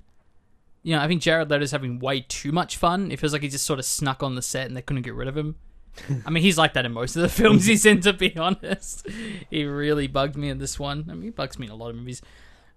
You 0.84 0.96
know, 0.96 1.02
I 1.02 1.08
think 1.08 1.22
Jared 1.22 1.50
Leto's 1.50 1.72
having 1.72 2.00
way 2.00 2.22
too 2.22 2.52
much 2.52 2.78
fun. 2.78 3.12
It 3.12 3.20
feels 3.20 3.34
like 3.34 3.42
he 3.42 3.50
just 3.50 3.66
sort 3.66 3.80
of 3.80 3.86
snuck 3.86 4.24
on 4.24 4.36
the 4.36 4.42
set 4.42 4.68
and 4.68 4.78
they 4.78 4.82
couldn't 4.82 5.04
get 5.04 5.16
rid 5.16 5.28
of 5.28 5.36
him. 5.36 5.56
I 6.26 6.30
mean, 6.30 6.44
he's 6.44 6.58
like 6.58 6.74
that 6.74 6.86
in 6.86 6.94
most 6.94 7.16
of 7.16 7.24
the 7.24 7.30
films 7.30 7.66
he's 7.66 7.86
in, 7.86 8.02
to 8.02 8.14
be 8.14 8.36
honest. 8.38 9.08
He 9.50 9.66
really 9.66 10.08
bugged 10.08 10.36
me 10.38 10.50
in 10.50 10.60
this 10.60 10.80
one. 10.80 11.08
I 11.10 11.14
mean, 11.14 11.24
he 11.24 11.30
bugs 11.32 11.58
me 11.60 11.66
in 11.66 11.72
a 11.72 11.76
lot 11.76 11.90
of 11.90 11.96
movies. 11.96 12.22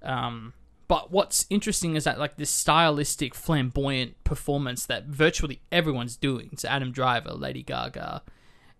Um, 0.02 0.54
but 0.90 1.12
what's 1.12 1.46
interesting 1.50 1.94
is 1.94 2.02
that 2.04 2.18
like 2.18 2.34
this 2.36 2.50
stylistic, 2.50 3.32
flamboyant 3.34 4.12
performance 4.24 4.86
that 4.86 5.04
virtually 5.06 5.60
everyone's 5.70 6.16
doing. 6.16 6.50
So 6.56 6.68
Adam 6.68 6.90
Driver, 6.90 7.32
Lady 7.32 7.62
Gaga, 7.62 8.22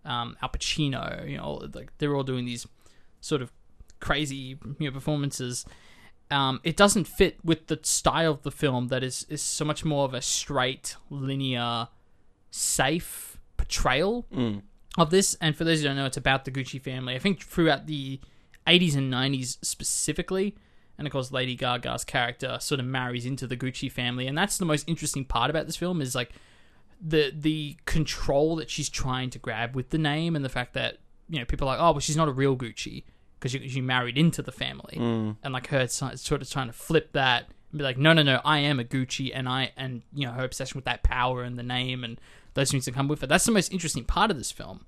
um, 0.05 0.37
Al 0.43 0.49
Pacino, 0.49 1.29
you 1.31 1.37
know, 1.37 1.69
like 1.73 1.91
they're 1.99 2.17
all 2.17 2.25
doing 2.25 2.47
these 2.47 2.67
sort 3.21 3.43
of 3.43 3.53
crazy 4.01 4.59
you 4.81 4.89
know, 4.89 4.91
performances. 4.91 5.65
Um, 6.33 6.61
it 6.65 6.77
doesn't 6.77 7.07
fit 7.07 7.39
with 7.45 7.69
the 7.69 7.79
style 7.83 8.33
of 8.33 8.43
the 8.43 8.51
film 8.51 8.89
that 8.89 9.03
is 9.05 9.25
is 9.29 9.41
so 9.43 9.65
much 9.65 9.85
more 9.85 10.05
of 10.05 10.13
a 10.15 10.21
straight, 10.23 10.97
linear, 11.11 11.89
safe 12.51 13.39
portrayal 13.57 14.27
Mm. 14.35 14.63
of 14.99 15.11
this. 15.11 15.37
And 15.41 15.55
for 15.57 15.65
those 15.65 15.81
who 15.81 15.87
don't 15.89 15.97
know, 15.97 16.07
it's 16.07 16.17
about 16.17 16.45
the 16.45 16.51
Gucci 16.51 16.81
family. 16.81 17.15
I 17.15 17.19
think 17.21 17.41
throughout 17.43 17.87
the 17.87 18.21
80s 18.67 18.97
and 18.97 19.13
90s 19.13 19.59
specifically, 19.63 20.57
and 21.01 21.07
of 21.09 21.13
course 21.13 21.33
Lady 21.33 21.57
Gaga's 21.57 22.05
character 22.05 22.59
sort 22.61 22.79
of 22.79 22.87
marries 22.87 23.27
into 23.27 23.49
the 23.49 23.57
Gucci 23.57 23.91
family, 23.91 24.29
and 24.29 24.39
that's 24.39 24.59
the 24.59 24.65
most 24.65 24.89
interesting 24.89 25.25
part 25.25 25.51
about 25.51 25.67
this 25.67 25.75
film 25.77 26.01
is 26.01 26.15
like 26.15 26.31
the 27.01 27.33
the 27.35 27.77
control 27.87 28.55
that 28.57 28.71
she's 28.71 28.89
trying 28.91 29.31
to 29.31 29.39
grab 29.41 29.75
with 29.75 29.89
the 29.91 29.99
name 29.99 30.37
and 30.37 30.45
the 30.45 30.49
fact 30.51 30.75
that 30.75 30.99
you 31.29 31.39
know 31.39 31.45
people 31.47 31.67
are 31.67 31.73
like, 31.77 31.81
oh, 31.81 31.93
well, 31.93 32.01
she's 32.01 32.17
not 32.17 32.29
a 32.29 32.33
real 32.33 32.55
Gucci 32.57 33.03
because 33.39 33.53
she, 33.53 33.67
she 33.69 33.81
married 33.81 34.19
into 34.19 34.43
the 34.43 34.53
family, 34.53 34.97
Mm. 34.99 35.37
and 35.43 35.53
like 35.55 35.69
her 35.69 35.89
sort 35.89 36.31
of 36.43 36.51
trying 36.51 36.67
to 36.67 36.75
flip 36.75 37.13
that 37.13 37.47
and 37.73 37.79
be 37.79 37.85
like, 37.85 37.97
no, 37.97 38.13
no, 38.13 38.23
no, 38.23 38.41
I 38.45 38.59
am 38.59 38.79
a 38.79 38.85
Gucci, 38.85 39.31
and 39.35 39.49
I 39.49 39.73
and 39.79 40.03
you 40.13 40.27
know 40.27 40.33
her 40.33 40.45
obsession 40.45 40.77
with 40.77 40.85
that 40.85 41.03
power 41.03 41.43
and 41.43 41.59
the 41.59 41.63
name 41.63 42.05
and 42.05 42.21
those 42.55 42.71
things 42.71 42.85
that 42.85 42.93
come 42.95 43.09
with 43.09 43.23
it. 43.23 43.29
That's 43.31 43.47
the 43.47 43.53
most 43.53 43.73
interesting 43.73 44.05
part 44.05 44.31
of 44.31 44.37
this 44.37 44.53
film, 44.53 44.85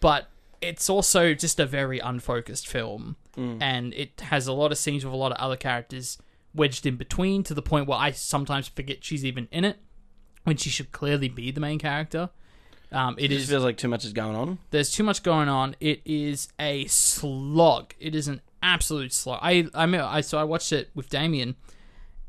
but 0.00 0.28
it's 0.60 0.88
also 0.90 1.34
just 1.34 1.58
a 1.60 1.66
very 1.66 1.98
unfocused 1.98 2.66
film, 2.68 3.16
and 3.38 3.94
it 3.94 4.20
has 4.20 4.46
a 4.46 4.52
lot 4.52 4.72
of 4.72 4.78
scenes 4.78 5.04
with 5.04 5.14
a 5.14 5.16
lot 5.16 5.30
of 5.32 5.38
other 5.38 5.56
characters 5.56 6.18
wedged 6.54 6.86
in 6.86 6.96
between 6.96 7.42
to 7.44 7.54
the 7.54 7.62
point 7.62 7.86
where 7.86 7.98
I 7.98 8.10
sometimes 8.10 8.66
forget 8.68 9.04
she's 9.04 9.24
even 9.24 9.46
in 9.52 9.64
it 9.64 9.76
when 10.44 10.56
she 10.56 10.70
should 10.70 10.90
clearly 10.92 11.28
be 11.28 11.50
the 11.50 11.60
main 11.60 11.78
character. 11.78 12.30
Um, 12.90 13.14
it 13.18 13.26
It 13.26 13.28
just 13.28 13.42
is 13.44 13.50
feels 13.50 13.64
like 13.64 13.76
too 13.76 13.88
much 13.88 14.04
is 14.04 14.12
going 14.12 14.34
on. 14.34 14.58
there's 14.70 14.90
too 14.90 15.04
much 15.04 15.22
going 15.22 15.48
on. 15.48 15.76
It 15.78 16.00
is 16.04 16.48
a 16.58 16.86
slog. 16.86 17.94
It 18.00 18.14
is 18.14 18.28
an 18.28 18.40
absolute 18.62 19.12
slog. 19.12 19.38
I 19.42 19.68
I 19.74 19.86
mean, 19.86 20.00
I 20.00 20.20
so 20.22 20.38
I 20.38 20.44
watched 20.44 20.72
it 20.72 20.90
with 20.94 21.08
Damien, 21.10 21.54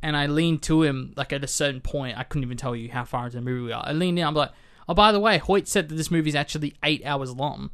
and 0.02 0.16
I 0.18 0.26
leaned 0.28 0.62
to 0.64 0.84
him 0.84 1.14
like 1.16 1.32
at 1.34 1.44
a 1.44 1.48
certain 1.48 1.82
point. 1.82 2.18
I 2.18 2.24
couldn't 2.24 2.44
even 2.44 2.58
tell 2.58 2.76
you 2.76 2.92
how 2.92 3.06
far 3.06 3.26
into 3.26 3.38
the 3.38 3.42
movie 3.42 3.62
we 3.68 3.72
are. 3.72 3.84
I 3.86 3.94
leaned 3.94 4.20
in. 4.20 4.26
I'm 4.26 4.34
like, 4.34 4.52
oh, 4.88 4.94
by 4.94 5.12
the 5.12 5.20
way, 5.20 5.38
Hoyt 5.38 5.68
said 5.68 5.88
that 5.90 5.96
this 5.96 6.12
movie 6.12 6.30
is 6.30 6.36
actually 6.36 6.76
eight 6.84 7.06
hours 7.06 7.32
long, 7.34 7.72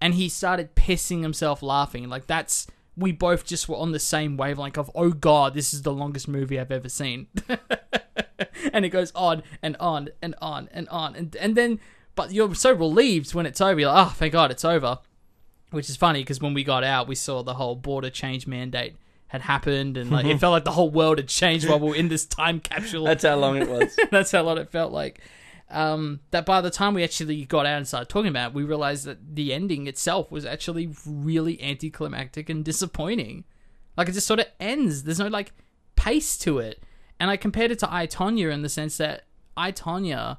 and 0.00 0.14
he 0.14 0.28
started 0.28 0.74
pissing 0.74 1.22
himself 1.22 1.62
laughing. 1.62 2.08
Like 2.08 2.26
that's 2.26 2.66
we 2.96 3.12
both 3.12 3.44
just 3.44 3.68
were 3.68 3.76
on 3.76 3.92
the 3.92 3.98
same 3.98 4.36
wavelength 4.36 4.78
of 4.78 4.90
oh 4.94 5.10
god, 5.10 5.54
this 5.54 5.72
is 5.72 5.82
the 5.82 5.92
longest 5.92 6.28
movie 6.28 6.58
I've 6.58 6.72
ever 6.72 6.88
seen. 6.88 7.28
and 8.72 8.84
it 8.84 8.90
goes 8.90 9.12
on 9.14 9.42
and 9.62 9.76
on 9.78 10.10
and 10.22 10.34
on 10.40 10.68
and 10.72 10.88
on 10.88 11.14
and 11.16 11.36
and 11.36 11.56
then 11.56 11.80
but 12.14 12.32
you're 12.32 12.54
so 12.54 12.72
relieved 12.72 13.34
when 13.34 13.46
it's 13.46 13.60
over. 13.60 13.80
You're 13.80 13.90
like, 13.92 14.06
oh, 14.08 14.10
thank 14.10 14.32
God 14.32 14.50
it's 14.50 14.64
over. 14.64 14.98
Which 15.70 15.88
is 15.88 15.96
funny 15.96 16.20
because 16.20 16.40
when 16.40 16.52
we 16.52 16.64
got 16.64 16.82
out, 16.82 17.06
we 17.06 17.14
saw 17.14 17.42
the 17.42 17.54
whole 17.54 17.76
border 17.76 18.10
change 18.10 18.46
mandate 18.46 18.96
had 19.28 19.42
happened, 19.42 19.96
and 19.96 20.10
like 20.10 20.26
it 20.26 20.38
felt 20.40 20.50
like 20.50 20.64
the 20.64 20.72
whole 20.72 20.90
world 20.90 21.18
had 21.18 21.28
changed 21.28 21.68
while 21.68 21.78
we 21.78 21.90
were 21.90 21.94
in 21.94 22.08
this 22.08 22.26
time 22.26 22.58
capsule. 22.58 23.04
That's 23.04 23.24
how 23.24 23.36
long 23.36 23.56
it 23.56 23.68
was. 23.68 23.96
That's 24.10 24.32
how 24.32 24.42
long 24.42 24.58
it 24.58 24.70
felt 24.70 24.92
like. 24.92 25.20
Um, 25.70 26.20
that 26.32 26.46
by 26.46 26.60
the 26.60 26.70
time 26.70 26.94
we 26.94 27.04
actually 27.04 27.44
got 27.44 27.64
out 27.64 27.76
and 27.76 27.86
started 27.86 28.08
talking 28.08 28.28
about 28.28 28.50
it, 28.50 28.54
we 28.54 28.64
realized 28.64 29.04
that 29.04 29.36
the 29.36 29.52
ending 29.52 29.86
itself 29.86 30.30
was 30.32 30.44
actually 30.44 30.90
really 31.06 31.62
anticlimactic 31.62 32.48
and 32.48 32.64
disappointing. 32.64 33.44
Like 33.96 34.08
it 34.08 34.12
just 34.12 34.26
sort 34.26 34.40
of 34.40 34.46
ends. 34.58 35.04
There's 35.04 35.20
no 35.20 35.28
like 35.28 35.52
pace 35.94 36.36
to 36.38 36.58
it. 36.58 36.82
And 37.20 37.30
I 37.30 37.36
compared 37.36 37.70
it 37.70 37.78
to 37.80 37.92
I 37.92 38.06
Tonya 38.06 38.52
in 38.52 38.62
the 38.62 38.68
sense 38.68 38.96
that 38.96 39.24
I 39.56 39.72
Tonya, 39.72 40.38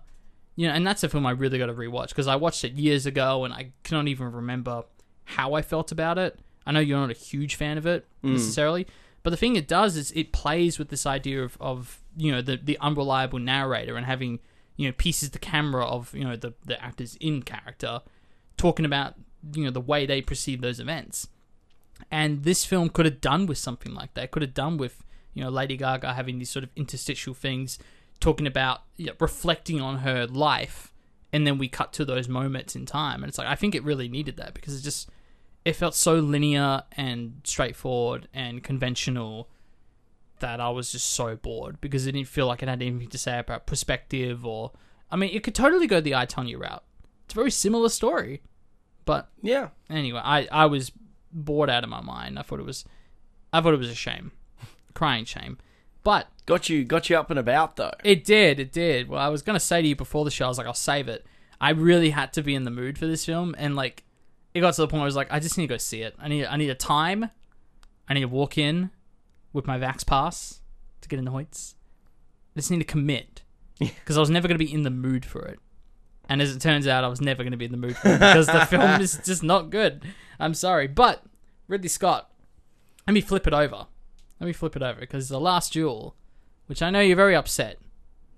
you 0.56 0.68
know, 0.68 0.74
and 0.74 0.86
that's 0.86 1.04
a 1.04 1.10
film 1.10 1.26
I 1.26 1.32
really 1.32 1.60
got 1.60 1.68
to 1.68 1.74
rewatch 1.74 2.10
because 2.10 2.28
I 2.28 2.36
watched 2.36 2.64
it 2.64 2.74
years 2.74 3.06
ago 3.06 3.46
and 3.46 3.54
I 3.54 3.72
cannot 3.84 4.08
even 4.08 4.32
remember 4.32 4.84
how 5.26 5.54
I 5.54 5.62
felt 5.62 5.92
about 5.92 6.18
it. 6.18 6.40
I 6.66 6.72
know 6.72 6.80
you're 6.80 7.00
not 7.00 7.12
a 7.12 7.14
huge 7.14 7.56
fan 7.56 7.78
of 7.78 7.86
it 7.86 8.06
necessarily, 8.24 8.86
but 9.24 9.30
the 9.30 9.38
thing 9.38 9.56
it 9.56 9.68
does 9.68 9.96
is 9.96 10.12
it 10.12 10.32
plays 10.32 10.78
with 10.78 10.90
this 10.90 11.06
idea 11.06 11.44
of, 11.44 11.58
of 11.60 12.02
you 12.18 12.32
know 12.32 12.42
the 12.42 12.58
the 12.58 12.78
unreliable 12.80 13.40
narrator 13.40 13.96
and 13.96 14.06
having 14.06 14.40
you 14.78 14.88
know 14.88 14.94
pieces 14.98 15.32
the 15.32 15.40
camera 15.40 15.86
of 15.86 16.14
you 16.14 16.24
know 16.24 16.36
the 16.36 16.54
the 16.66 16.82
actors 16.84 17.16
in 17.20 17.44
character 17.44 18.02
talking 18.58 18.86
about 18.86 19.16
you 19.54 19.64
know 19.64 19.72
the 19.72 19.82
way 19.82 20.06
they 20.06 20.22
perceive 20.22 20.62
those 20.62 20.80
events. 20.80 21.28
And 22.10 22.44
this 22.44 22.66
film 22.66 22.90
could 22.90 23.06
have 23.06 23.22
done 23.22 23.46
with 23.46 23.58
something 23.58 23.94
like 23.94 24.14
that. 24.16 24.32
Could 24.32 24.42
have 24.42 24.54
done 24.54 24.78
with 24.78 25.04
you 25.34 25.44
know 25.44 25.50
Lady 25.50 25.78
Gaga 25.78 26.14
having 26.14 26.40
these 26.40 26.50
sort 26.50 26.64
of 26.64 26.70
interstitial 26.76 27.34
things, 27.34 27.80
talking 28.20 28.48
about 28.48 28.82
you 28.98 29.08
know, 29.08 29.14
reflecting 29.20 29.82
on 29.82 30.00
her 30.00 30.26
life, 30.28 30.94
and 31.32 31.46
then 31.46 31.58
we 31.58 31.68
cut 31.68 31.94
to 31.94 32.06
those 32.06 32.28
moments 32.28 32.76
in 32.76 32.86
time. 32.86 33.24
And 33.24 33.30
it's 33.30 33.38
like 33.38 33.48
I 33.48 33.56
think 33.56 33.76
it 33.76 33.84
really 33.84 34.08
needed 34.08 34.38
that 34.38 34.54
because 34.54 34.78
it 34.78 34.84
just 34.84 35.10
it 35.66 35.74
felt 35.74 35.96
so 35.96 36.16
linear 36.16 36.84
and 36.94 37.42
straightforward 37.44 38.28
and 38.34 38.64
conventional 38.64 39.48
that 40.42 40.60
I 40.60 40.70
was 40.70 40.92
just 40.92 41.10
so 41.12 41.36
bored 41.36 41.80
because 41.82 42.06
it 42.06 42.12
didn't 42.12 42.28
feel 42.28 42.46
like 42.48 42.62
it 42.62 42.70
had 42.70 42.82
anything 42.82 43.08
to 43.10 43.18
say 43.18 43.40
about 43.40 43.66
perspective 43.66 44.46
or 44.46 44.72
I 45.10 45.16
mean 45.16 45.32
it 45.34 45.44
could 45.44 45.56
totally 45.56 45.88
go 45.88 46.00
the 46.02 46.14
I 46.16 46.26
Tonya 46.26 46.60
route. 46.60 46.84
It's 47.26 47.34
a 47.34 47.36
very 47.36 47.52
similar 47.52 47.90
story. 47.90 48.42
But 49.06 49.30
Yeah. 49.42 49.70
anyway, 49.90 50.22
I, 50.24 50.48
I 50.52 50.66
was 50.68 50.92
bored 51.32 51.70
out 51.70 51.84
of 51.84 51.90
my 51.90 52.02
mind. 52.02 52.38
I 52.38 52.42
thought 52.44 52.60
it 52.60 52.66
was 52.66 52.86
I 53.54 53.62
thought 53.62 53.74
it 53.74 53.78
was 53.80 53.90
a 53.90 53.96
shame. 53.96 54.32
Crying 54.94 55.26
shame. 55.26 55.58
But 56.04 56.28
Got 56.46 56.70
you 56.70 56.84
got 56.84 57.10
you 57.10 57.18
up 57.18 57.30
and 57.30 57.40
about 57.40 57.78
though. 57.78 57.92
it 58.04 58.24
did, 58.26 58.60
it 58.60 58.72
did. 58.72 59.08
Well, 59.08 59.22
I 59.22 59.30
was 59.30 59.42
gonna 59.42 59.60
say 59.60 59.82
to 59.82 59.88
you 59.88 59.96
before 59.96 60.26
the 60.26 60.32
show, 60.32 60.46
I 60.46 60.50
was 60.50 60.58
like, 60.58 60.68
I'll 60.68 60.74
save 60.74 61.08
it. 61.08 61.26
I 61.60 61.70
really 61.72 62.10
had 62.10 62.34
to 62.34 62.42
be 62.42 62.56
in 62.56 62.64
the 62.64 62.72
mood 62.72 62.98
for 62.98 63.06
this 63.06 63.24
film, 63.24 63.54
and 63.58 63.76
like, 63.76 64.04
it 64.56 64.62
got 64.62 64.74
to 64.74 64.82
the 64.82 64.88
point 64.88 65.00
where 65.02 65.04
I 65.04 65.06
was 65.06 65.16
like, 65.16 65.32
I 65.32 65.40
just 65.40 65.58
need 65.60 65.68
to 65.68 65.74
go 65.76 65.78
see 65.78 66.02
it. 66.02 66.16
I 66.20 66.28
need, 66.28 66.46
I 66.48 66.58
need 66.58 66.72
a 66.72 66.76
time. 66.76 67.30
I 68.10 68.16
need 68.16 68.22
to 68.22 68.28
walk 68.28 68.58
in 68.58 68.90
with 69.54 69.68
my 69.68 69.78
Vax 69.78 70.06
pass 70.06 70.62
to 71.02 71.10
get 71.10 71.20
in 71.20 71.26
the 71.26 71.32
Hoyts. 71.32 71.76
I 72.56 72.60
just 72.60 72.72
need 72.72 72.80
to 72.80 72.86
commit 72.86 73.44
because 73.80 74.18
I 74.18 74.20
was 74.20 74.30
never 74.30 74.48
gonna 74.48 74.58
be 74.58 74.72
in 74.72 74.84
the 74.84 74.90
mood 74.90 75.26
for 75.26 75.46
it. 75.46 75.60
And 76.30 76.42
as 76.42 76.56
it 76.56 76.60
turns 76.60 76.88
out, 76.88 77.04
I 77.04 77.08
was 77.08 77.22
never 77.22 77.44
gonna 77.44 77.58
be 77.58 77.66
in 77.66 77.72
the 77.72 77.78
mood 77.78 77.98
for 77.98 78.10
it 78.10 78.20
because 78.20 78.48
the 78.48 78.66
film 78.70 79.02
is 79.02 79.20
just 79.26 79.44
not 79.44 79.70
good. 79.70 80.04
I'm 80.40 80.54
sorry, 80.54 80.88
but 80.88 81.24
Ridley 81.68 81.90
Scott, 81.90 82.32
let 83.08 83.14
me 83.14 83.22
flip 83.22 83.48
it 83.48 83.54
over. 83.54 83.88
Let 84.40 84.48
me 84.48 84.54
flip 84.54 84.76
it 84.76 84.82
over 84.82 85.00
because 85.00 85.30
the 85.30 85.40
last 85.40 85.74
duel, 85.74 86.16
which 86.68 86.82
I 86.82 86.90
know 86.90 87.00
you're 87.00 87.16
very 87.16 87.36
upset. 87.36 87.80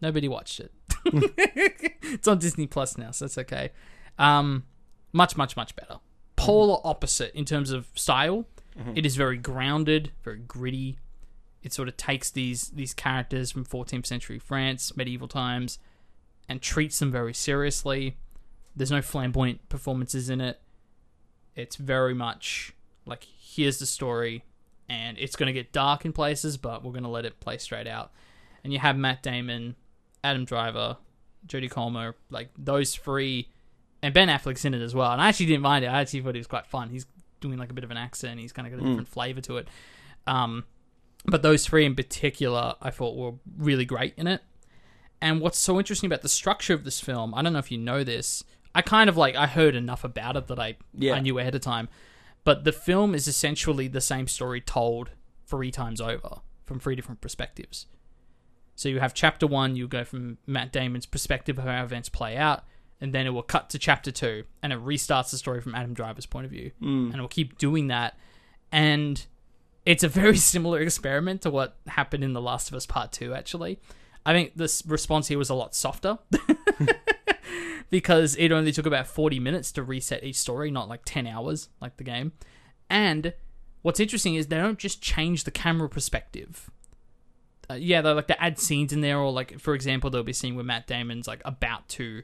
Nobody 0.01 0.27
watched 0.27 0.59
it. 0.59 0.71
it's 2.03 2.27
on 2.27 2.39
Disney 2.39 2.67
Plus 2.67 2.97
now, 2.97 3.11
so 3.11 3.25
it's 3.25 3.37
okay. 3.37 3.71
Um, 4.19 4.65
much, 5.13 5.37
much, 5.37 5.55
much 5.55 5.75
better. 5.75 5.99
Polar 6.35 6.79
opposite 6.83 7.33
in 7.33 7.45
terms 7.45 7.71
of 7.71 7.87
style. 7.95 8.45
It 8.95 9.05
is 9.05 9.15
very 9.15 9.37
grounded, 9.37 10.11
very 10.23 10.39
gritty. 10.39 10.97
It 11.63 11.73
sort 11.73 11.87
of 11.87 11.97
takes 11.97 12.29
these 12.29 12.69
these 12.69 12.93
characters 12.93 13.51
from 13.51 13.65
14th 13.65 14.05
century 14.05 14.37
France, 14.37 14.95
medieval 14.95 15.29
times, 15.29 15.79
and 16.49 16.61
treats 16.61 16.99
them 16.99 17.11
very 17.11 17.33
seriously. 17.33 18.17
There's 18.75 18.91
no 18.91 19.01
flamboyant 19.01 19.69
performances 19.69 20.29
in 20.29 20.41
it. 20.41 20.59
It's 21.55 21.77
very 21.77 22.13
much 22.13 22.73
like 23.05 23.25
here's 23.39 23.79
the 23.79 23.85
story, 23.85 24.43
and 24.89 25.17
it's 25.17 25.35
going 25.37 25.47
to 25.47 25.53
get 25.53 25.71
dark 25.71 26.03
in 26.05 26.11
places, 26.11 26.57
but 26.57 26.83
we're 26.83 26.91
going 26.91 27.03
to 27.03 27.09
let 27.09 27.25
it 27.25 27.39
play 27.39 27.57
straight 27.57 27.87
out. 27.87 28.11
And 28.63 28.73
you 28.73 28.79
have 28.79 28.97
Matt 28.97 29.23
Damon, 29.23 29.75
Adam 30.23 30.45
Driver, 30.45 30.97
Jodie 31.47 31.69
Comer, 31.69 32.15
like 32.29 32.49
those 32.57 32.95
three, 32.95 33.49
and 34.01 34.13
Ben 34.13 34.27
Affleck's 34.27 34.65
in 34.65 34.73
it 34.73 34.81
as 34.81 34.93
well. 34.93 35.11
And 35.11 35.21
I 35.21 35.29
actually 35.29 35.45
didn't 35.47 35.61
mind 35.61 35.85
it. 35.85 35.87
I 35.87 36.01
actually 36.01 36.21
thought 36.21 36.35
it 36.35 36.39
was 36.39 36.47
quite 36.47 36.65
fun. 36.65 36.89
He's 36.89 37.05
doing 37.39 37.57
like 37.57 37.69
a 37.69 37.73
bit 37.73 37.83
of 37.83 37.91
an 37.91 37.97
accent. 37.97 38.39
He's 38.39 38.51
kind 38.51 38.67
of 38.67 38.73
got 38.73 38.85
a 38.85 38.89
different 38.89 39.07
flavor 39.07 39.41
to 39.41 39.57
it. 39.57 39.67
Um, 40.27 40.63
but 41.25 41.41
those 41.41 41.65
three 41.65 41.85
in 41.85 41.95
particular, 41.95 42.75
I 42.81 42.89
thought 42.89 43.15
were 43.15 43.33
really 43.57 43.85
great 43.85 44.13
in 44.17 44.27
it. 44.27 44.41
And 45.21 45.39
what's 45.39 45.57
so 45.57 45.79
interesting 45.79 46.07
about 46.07 46.21
the 46.21 46.29
structure 46.29 46.73
of 46.73 46.83
this 46.83 46.99
film, 46.99 47.33
I 47.33 47.41
don't 47.41 47.53
know 47.53 47.59
if 47.59 47.71
you 47.71 47.77
know 47.77 48.03
this. 48.03 48.43
I 48.75 48.81
kind 48.81 49.09
of 49.09 49.15
like 49.15 49.35
I 49.35 49.47
heard 49.47 49.75
enough 49.75 50.03
about 50.03 50.35
it 50.35 50.47
that 50.47 50.59
I 50.59 50.77
Yeah. 50.97 51.13
I 51.13 51.19
knew 51.19 51.39
ahead 51.39 51.55
of 51.55 51.61
time. 51.61 51.87
But 52.43 52.65
the 52.65 52.73
film 52.73 53.15
is 53.15 53.27
essentially 53.27 53.87
the 53.87 54.01
same 54.01 54.27
story 54.27 54.59
told 54.59 55.11
three 55.45 55.71
times 55.71 56.01
over 56.01 56.41
from 56.65 56.79
three 56.79 56.95
different 56.95 57.21
perspectives. 57.21 57.85
So 58.75 58.89
you 58.89 58.99
have 58.99 59.13
chapter 59.13 59.47
one, 59.47 59.75
you 59.75 59.87
go 59.87 60.03
from 60.03 60.39
Matt 60.47 60.71
Damon's 60.71 61.05
perspective 61.05 61.57
of 61.57 61.65
how 61.65 61.83
events 61.83 62.09
play 62.09 62.35
out, 62.35 62.63
and 62.99 63.13
then 63.13 63.27
it 63.27 63.29
will 63.29 63.43
cut 63.43 63.69
to 63.69 63.79
chapter 63.79 64.11
two, 64.11 64.43
and 64.61 64.73
it 64.73 64.79
restarts 64.79 65.31
the 65.31 65.37
story 65.37 65.61
from 65.61 65.75
Adam 65.75 65.93
Driver's 65.93 66.25
point 66.25 66.45
of 66.45 66.51
view, 66.51 66.71
hmm. 66.79 67.05
and 67.07 67.15
it 67.15 67.21
will 67.21 67.27
keep 67.27 67.57
doing 67.57 67.87
that. 67.87 68.17
And 68.71 69.25
it's 69.85 70.03
a 70.03 70.07
very 70.07 70.37
similar 70.53 70.79
experiment 70.79 71.41
to 71.43 71.51
what 71.51 71.77
happened 71.87 72.23
in 72.23 72.33
The 72.33 72.41
Last 72.41 72.69
of 72.69 72.75
Us 72.75 72.85
Part 72.85 73.11
Two. 73.11 73.33
Actually, 73.33 73.79
I 74.25 74.33
think 74.33 74.53
this 74.55 74.83
response 74.85 75.27
here 75.27 75.37
was 75.37 75.49
a 75.49 75.55
lot 75.55 75.75
softer 75.75 76.19
because 77.89 78.35
it 78.37 78.51
only 78.51 78.71
took 78.71 78.85
about 78.85 79.07
forty 79.07 79.39
minutes 79.39 79.71
to 79.73 79.83
reset 79.83 80.23
each 80.23 80.37
story, 80.37 80.71
not 80.71 80.89
like 80.89 81.01
ten 81.05 81.27
hours 81.27 81.69
like 81.81 81.97
the 81.97 82.03
game. 82.03 82.33
And 82.89 83.33
what's 83.81 83.99
interesting 83.99 84.35
is 84.35 84.47
they 84.47 84.57
don't 84.57 84.79
just 84.79 85.01
change 85.01 85.43
the 85.43 85.51
camera 85.51 85.89
perspective 85.89 86.69
uh, 87.69 87.75
yeah, 87.75 88.01
they 88.01 88.11
like 88.11 88.27
to 88.27 88.43
add 88.43 88.59
scenes 88.59 88.91
in 88.91 89.01
there, 89.01 89.17
or 89.17 89.31
like 89.31 89.59
for 89.59 89.73
example, 89.73 90.09
there'll 90.09 90.23
be 90.23 90.31
a 90.31 90.35
scene 90.35 90.55
where 90.55 90.63
Matt 90.63 90.87
Damon's 90.87 91.27
like 91.27 91.41
about 91.45 91.87
to 91.89 92.23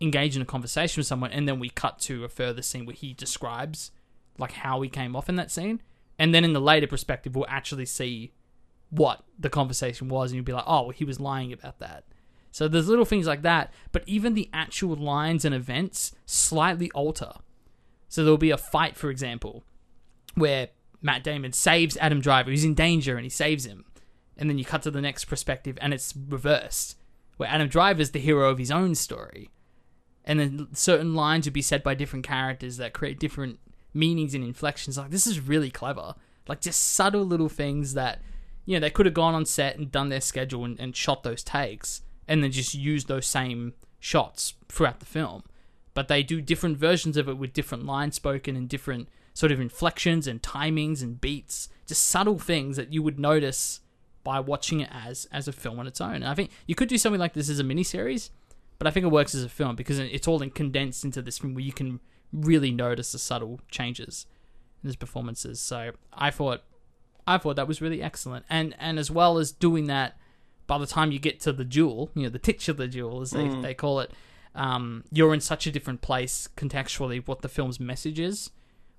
engage 0.00 0.36
in 0.36 0.42
a 0.42 0.46
conversation 0.46 1.00
with 1.00 1.06
someone, 1.06 1.30
and 1.32 1.46
then 1.46 1.58
we 1.58 1.68
cut 1.68 1.98
to 2.00 2.24
a 2.24 2.28
further 2.28 2.62
scene 2.62 2.86
where 2.86 2.94
he 2.94 3.12
describes 3.12 3.90
like 4.38 4.52
how 4.52 4.80
he 4.80 4.88
came 4.88 5.14
off 5.14 5.28
in 5.28 5.36
that 5.36 5.50
scene, 5.50 5.82
and 6.20 6.32
then 6.32 6.44
in 6.44 6.52
the 6.52 6.60
later 6.60 6.86
perspective, 6.86 7.34
we'll 7.34 7.46
actually 7.48 7.86
see 7.86 8.32
what 8.90 9.24
the 9.38 9.50
conversation 9.50 10.08
was, 10.08 10.30
and 10.30 10.36
you'll 10.36 10.44
be 10.44 10.52
like, 10.52 10.64
oh, 10.66 10.82
well, 10.82 10.90
he 10.90 11.04
was 11.04 11.18
lying 11.18 11.52
about 11.52 11.80
that. 11.80 12.04
So 12.52 12.68
there's 12.68 12.88
little 12.88 13.04
things 13.04 13.26
like 13.26 13.42
that, 13.42 13.72
but 13.90 14.04
even 14.06 14.34
the 14.34 14.48
actual 14.52 14.94
lines 14.94 15.44
and 15.44 15.54
events 15.54 16.12
slightly 16.26 16.90
alter. 16.92 17.32
So 18.08 18.22
there'll 18.22 18.38
be 18.38 18.50
a 18.50 18.56
fight, 18.56 18.96
for 18.96 19.10
example, 19.10 19.64
where 20.34 20.68
Matt 21.02 21.24
Damon 21.24 21.52
saves 21.52 21.96
Adam 21.96 22.20
Driver, 22.20 22.50
who's 22.50 22.64
in 22.64 22.74
danger, 22.74 23.16
and 23.16 23.24
he 23.24 23.30
saves 23.30 23.66
him 23.66 23.84
and 24.40 24.48
then 24.48 24.58
you 24.58 24.64
cut 24.64 24.82
to 24.82 24.90
the 24.90 25.02
next 25.02 25.26
perspective 25.26 25.78
and 25.80 25.92
it's 25.92 26.14
reversed 26.16 26.96
where 27.36 27.48
Adam 27.48 27.68
Driver's 27.68 28.10
the 28.10 28.18
hero 28.18 28.50
of 28.50 28.58
his 28.58 28.70
own 28.70 28.94
story. 28.94 29.50
And 30.24 30.40
then 30.40 30.68
certain 30.72 31.14
lines 31.14 31.46
would 31.46 31.54
be 31.54 31.62
said 31.62 31.82
by 31.82 31.94
different 31.94 32.26
characters 32.26 32.76
that 32.78 32.92
create 32.92 33.20
different 33.20 33.58
meanings 33.92 34.34
and 34.34 34.44
inflections. 34.44 34.98
Like, 34.98 35.10
this 35.10 35.26
is 35.26 35.40
really 35.40 35.70
clever. 35.70 36.14
Like, 36.48 36.60
just 36.60 36.82
subtle 36.82 37.24
little 37.24 37.48
things 37.48 37.94
that, 37.94 38.20
you 38.66 38.76
know, 38.76 38.80
they 38.80 38.90
could 38.90 39.06
have 39.06 39.14
gone 39.14 39.34
on 39.34 39.44
set 39.44 39.76
and 39.76 39.90
done 39.90 40.08
their 40.08 40.20
schedule 40.20 40.64
and, 40.64 40.78
and 40.80 40.96
shot 40.96 41.22
those 41.22 41.42
takes 41.42 42.02
and 42.26 42.44
then 42.44 42.52
just 42.52 42.74
used 42.74 43.08
those 43.08 43.26
same 43.26 43.74
shots 43.98 44.54
throughout 44.68 45.00
the 45.00 45.06
film. 45.06 45.42
But 45.94 46.08
they 46.08 46.22
do 46.22 46.40
different 46.40 46.78
versions 46.78 47.16
of 47.16 47.28
it 47.28 47.36
with 47.36 47.52
different 47.52 47.84
lines 47.84 48.14
spoken 48.14 48.56
and 48.56 48.68
different 48.68 49.08
sort 49.34 49.52
of 49.52 49.60
inflections 49.60 50.26
and 50.26 50.42
timings 50.42 51.02
and 51.02 51.20
beats. 51.20 51.68
Just 51.86 52.04
subtle 52.04 52.38
things 52.38 52.76
that 52.76 52.92
you 52.92 53.02
would 53.02 53.18
notice 53.18 53.80
by 54.22 54.38
watching 54.38 54.80
it 54.80 54.88
as 54.92 55.26
as 55.32 55.48
a 55.48 55.52
film 55.52 55.78
on 55.78 55.86
its 55.86 56.00
own. 56.00 56.16
And 56.16 56.28
I 56.28 56.34
think 56.34 56.50
you 56.66 56.74
could 56.74 56.88
do 56.88 56.98
something 56.98 57.20
like 57.20 57.32
this 57.32 57.48
as 57.48 57.58
a 57.58 57.64
miniseries, 57.64 58.30
but 58.78 58.86
I 58.86 58.90
think 58.90 59.04
it 59.04 59.10
works 59.10 59.34
as 59.34 59.42
a 59.42 59.48
film 59.48 59.76
because 59.76 59.98
it's 59.98 60.28
all 60.28 60.38
condensed 60.50 61.04
into 61.04 61.22
this 61.22 61.38
film 61.38 61.54
where 61.54 61.64
you 61.64 61.72
can 61.72 62.00
really 62.32 62.70
notice 62.70 63.12
the 63.12 63.18
subtle 63.18 63.60
changes 63.70 64.26
in 64.82 64.88
his 64.88 64.96
performances. 64.96 65.60
So 65.60 65.92
I 66.12 66.30
thought 66.30 66.62
I 67.26 67.38
thought 67.38 67.56
that 67.56 67.68
was 67.68 67.80
really 67.80 68.02
excellent. 68.02 68.44
And 68.48 68.74
and 68.78 68.98
as 68.98 69.10
well 69.10 69.38
as 69.38 69.52
doing 69.52 69.86
that 69.86 70.16
by 70.66 70.78
the 70.78 70.86
time 70.86 71.10
you 71.10 71.18
get 71.18 71.40
to 71.40 71.52
the 71.52 71.64
duel, 71.64 72.10
you 72.14 72.22
know, 72.22 72.28
the 72.28 72.38
titular 72.38 72.86
duel 72.86 73.20
as 73.20 73.32
they, 73.32 73.48
they 73.48 73.74
call 73.74 73.98
it, 73.98 74.12
um, 74.54 75.02
you're 75.10 75.34
in 75.34 75.40
such 75.40 75.66
a 75.66 75.72
different 75.72 76.00
place 76.00 76.48
contextually 76.56 77.26
what 77.26 77.42
the 77.42 77.48
film's 77.48 77.80
message 77.80 78.20
is, 78.20 78.50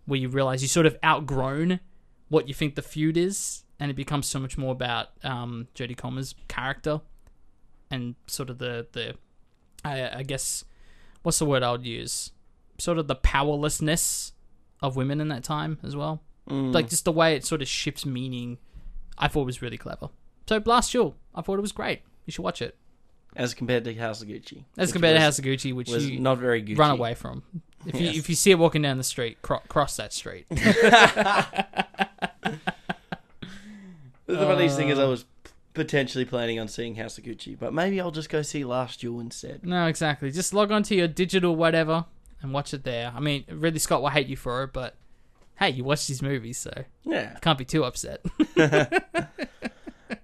where 0.06 0.20
you 0.20 0.28
realize 0.28 0.62
you 0.62 0.68
sort 0.68 0.86
of 0.86 0.98
outgrown 1.04 1.80
what 2.28 2.50
you 2.50 2.54
think 2.54 2.76
the 2.76 2.82
feud 2.82 3.16
is, 3.16 3.64
and 3.80 3.90
it 3.90 3.94
becomes 3.94 4.28
so 4.28 4.38
much 4.38 4.58
more 4.58 4.74
about 4.74 5.10
um, 5.24 5.68
Jodie 5.74 5.96
Comer's 5.96 6.36
character 6.50 7.02
and 7.90 8.16
sort 8.28 8.50
of 8.50 8.58
the 8.58 8.88
the 8.92 9.16
I, 9.84 10.20
I 10.20 10.24
guess 10.24 10.64
what's 11.24 11.40
the 11.40 11.46
word 11.46 11.64
I 11.64 11.72
would 11.72 11.86
use? 11.86 12.32
Sort 12.82 12.98
of 12.98 13.08
the 13.08 13.16
powerlessness 13.16 14.34
of 14.82 14.96
women 14.96 15.22
in 15.22 15.28
that 15.28 15.44
time 15.44 15.78
as 15.84 15.96
well. 15.96 16.22
Like 16.48 16.90
just 16.90 17.06
the 17.06 17.12
way 17.12 17.36
it 17.36 17.46
sort 17.46 17.62
of 17.62 17.68
shifts 17.68 18.06
meaning, 18.06 18.58
I 19.18 19.28
thought 19.30 19.46
was 19.46 19.62
really 19.62 19.78
clever. 19.78 20.10
So 20.50 20.62
Last 20.66 20.92
Duel, 20.92 21.16
I 21.36 21.42
thought 21.42 21.60
it 21.60 21.62
was 21.62 21.72
great. 21.72 22.02
You 22.26 22.32
should 22.34 22.44
watch 22.44 22.62
it. 22.62 22.76
As 23.38 23.54
compared 23.54 23.84
to 23.86 23.94
House 23.96 24.22
of 24.22 24.28
Gucci. 24.28 24.66
As 24.78 24.92
compared 24.92 25.12
to 25.14 25.20
was- 25.20 25.24
House 25.24 25.40
of 25.40 25.46
Gucci, 25.46 25.74
which 25.74 25.90
was 25.90 26.10
you 26.10 26.20
not 26.20 26.40
very 26.40 26.62
Gucci. 26.62 26.78
run 26.78 26.92
away 26.92 27.14
from. 27.14 27.44
If 27.86 28.02
you 28.02 28.08
if 28.10 28.28
you 28.28 28.36
see 28.36 28.52
it 28.52 28.60
walking 28.60 28.82
down 28.82 28.98
the 28.98 29.04
street, 29.04 29.42
cro- 29.42 29.62
cross 29.70 29.96
that 29.98 30.12
street. 30.12 30.46
The 34.26 34.38
funniest 34.38 34.78
thing 34.78 34.90
is 34.90 34.98
Uh. 35.00 35.04
I 35.04 35.08
was 35.08 35.26
potentially 35.74 36.26
planning 36.26 36.60
on 36.60 36.68
seeing 36.68 36.96
House 36.96 37.18
of 37.18 37.24
Gucci, 37.24 37.58
but 37.58 37.74
maybe 37.74 38.00
I'll 38.00 38.12
just 38.12 38.30
go 38.30 38.42
see 38.42 38.64
Last 38.64 39.00
Duel 39.02 39.20
instead. 39.20 39.66
no, 39.66 39.88
exactly. 39.88 40.32
Just 40.32 40.54
log 40.54 40.72
on 40.72 40.84
to 40.84 40.96
your 40.96 41.08
digital 41.08 41.56
whatever 41.56 42.06
and 42.42 42.54
watch 42.54 42.74
it 42.74 42.84
there. 42.84 43.12
I 43.16 43.20
mean, 43.20 43.46
Ridley 43.50 43.80
Scott 43.80 44.02
will 44.02 44.10
hate 44.10 44.28
you 44.28 44.36
for 44.38 44.64
it, 44.64 44.74
but 44.74 44.96
hey, 45.60 45.70
you 45.70 45.84
watch 45.84 46.08
these 46.08 46.22
movies, 46.22 46.58
so 46.58 46.72
Yeah. 47.04 47.38
can't 47.42 47.58
be 47.58 47.66
too 47.66 47.84
upset. 47.84 48.22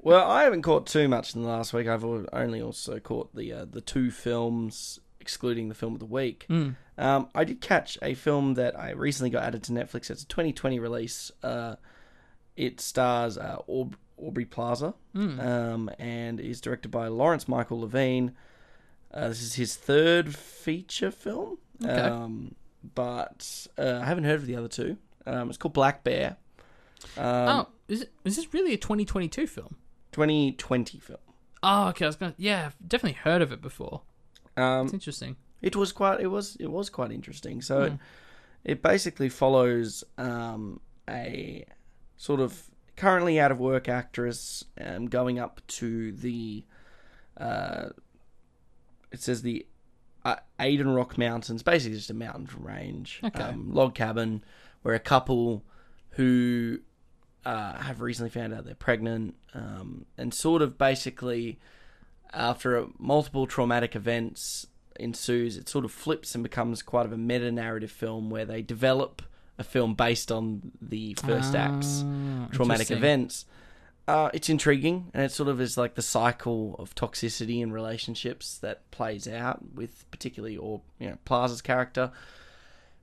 Well, 0.01 0.29
I 0.29 0.43
haven't 0.43 0.61
caught 0.61 0.85
too 0.87 1.07
much 1.09 1.35
in 1.35 1.41
the 1.43 1.47
last 1.49 1.73
week. 1.73 1.87
I've 1.87 2.03
only 2.05 2.61
also 2.61 2.99
caught 2.99 3.33
the 3.35 3.51
uh, 3.51 3.65
the 3.69 3.81
two 3.81 4.09
films, 4.09 4.99
excluding 5.19 5.67
the 5.69 5.75
film 5.75 5.93
of 5.93 5.99
the 5.99 6.05
week. 6.05 6.45
Mm. 6.49 6.75
Um, 6.97 7.29
I 7.35 7.43
did 7.43 7.59
catch 7.61 7.97
a 8.01 8.13
film 8.13 8.53
that 8.55 8.77
I 8.79 8.91
recently 8.91 9.29
got 9.29 9.43
added 9.43 9.63
to 9.63 9.71
Netflix. 9.73 10.09
It's 10.09 10.23
a 10.23 10.27
2020 10.27 10.79
release. 10.79 11.31
Uh, 11.43 11.75
it 12.55 12.79
stars 12.79 13.37
uh, 13.37 13.57
Aub- 13.69 13.95
Aubrey 14.17 14.45
Plaza 14.45 14.93
Mm. 15.15 15.45
um, 15.45 15.89
and 15.99 16.39
is 16.39 16.61
directed 16.61 16.89
by 16.89 17.07
Lawrence 17.07 17.47
Michael 17.49 17.81
Levine. 17.81 18.31
Uh, 19.13 19.29
this 19.29 19.41
is 19.41 19.55
his 19.55 19.75
third 19.75 20.35
feature 20.35 21.11
film, 21.11 21.57
Okay. 21.83 21.91
um, 21.93 22.55
but 22.95 23.67
uh, 23.77 23.99
I 24.01 24.05
haven't 24.05 24.23
heard 24.25 24.39
of 24.39 24.45
the 24.45 24.55
other 24.55 24.67
two. 24.67 24.97
Um, 25.25 25.49
it's 25.49 25.57
called 25.57 25.73
Black 25.73 26.03
Bear. 26.03 26.37
Um, 27.17 27.25
oh, 27.25 27.67
is 27.87 28.01
it, 28.03 28.11
is 28.23 28.35
this 28.35 28.53
really 28.53 28.73
a 28.73 28.77
2022 28.77 29.45
film? 29.47 29.75
2020 30.13 30.99
film. 30.99 31.19
Oh, 31.63 31.89
okay. 31.89 32.05
I 32.05 32.07
was 32.07 32.15
gonna. 32.15 32.33
Yeah, 32.37 32.67
I've 32.67 32.75
definitely 32.87 33.19
heard 33.21 33.41
of 33.41 33.51
it 33.51 33.61
before. 33.61 34.01
Um, 34.55 34.85
It's 34.85 34.93
interesting. 34.93 35.35
it 35.61 35.75
was 35.75 35.91
quite 35.91 36.19
it 36.21 36.27
was 36.27 36.55
it 36.59 36.71
was 36.71 36.89
quite 36.89 37.11
interesting. 37.11 37.61
So 37.61 37.81
it, 37.83 37.89
Hmm. 37.91 37.95
it 38.63 38.81
basically 38.81 39.29
follows 39.29 40.03
um, 40.17 40.79
a 41.09 41.65
sort 42.15 42.39
of 42.39 42.63
currently 42.95 43.39
out 43.39 43.51
of 43.51 43.59
work 43.59 43.87
actress 43.87 44.63
um, 44.81 45.05
going 45.07 45.37
up 45.37 45.61
to 45.67 46.11
the 46.13 46.63
uh, 47.37 47.89
it 49.11 49.21
says 49.21 49.41
the 49.43 49.65
uh, 50.27 50.35
Adirondack 50.59 51.17
Mountains, 51.17 51.63
basically 51.63 51.97
just 51.97 52.09
a 52.09 52.13
mountain 52.13 52.49
range, 52.63 53.19
Okay. 53.23 53.41
um, 53.43 53.73
log 53.73 53.95
cabin, 53.95 54.43
where 54.81 54.93
a 54.95 54.99
couple 54.99 55.63
who 56.11 56.79
uh, 57.45 57.77
have 57.77 58.01
recently 58.01 58.29
found 58.29 58.53
out 58.53 58.65
they're 58.65 58.75
pregnant, 58.75 59.35
um, 59.53 60.05
and 60.17 60.33
sort 60.33 60.61
of 60.61 60.77
basically 60.77 61.59
after 62.33 62.87
multiple 62.99 63.47
traumatic 63.47 63.95
events 63.95 64.67
ensues, 64.99 65.57
it 65.57 65.69
sort 65.69 65.85
of 65.85 65.91
flips 65.91 66.33
and 66.35 66.43
becomes 66.43 66.81
quite 66.81 67.05
of 67.05 67.13
a 67.13 67.17
meta 67.17 67.51
narrative 67.51 67.91
film 67.91 68.29
where 68.29 68.45
they 68.45 68.61
develop 68.61 69.21
a 69.59 69.63
film 69.63 69.93
based 69.93 70.31
on 70.31 70.71
the 70.81 71.13
first 71.25 71.55
act's 71.55 72.03
Ah, 72.05 72.47
traumatic 72.51 72.87
events. 72.97 73.45
Uh, 74.07 74.29
it's 74.33 74.47
intriguing, 74.49 75.11
and 75.13 75.23
it 75.23 75.31
sort 75.31 75.49
of 75.49 75.59
is 75.59 75.77
like 75.77 75.95
the 75.95 76.01
cycle 76.01 76.75
of 76.79 76.95
toxicity 76.95 77.61
in 77.61 77.73
relationships 77.73 78.57
that 78.59 78.89
plays 78.89 79.27
out 79.27 79.73
with 79.75 80.09
particularly 80.11 80.55
or 80.55 80.81
you 80.99 81.09
know 81.09 81.17
Plaza's 81.25 81.61
character. 81.61 82.11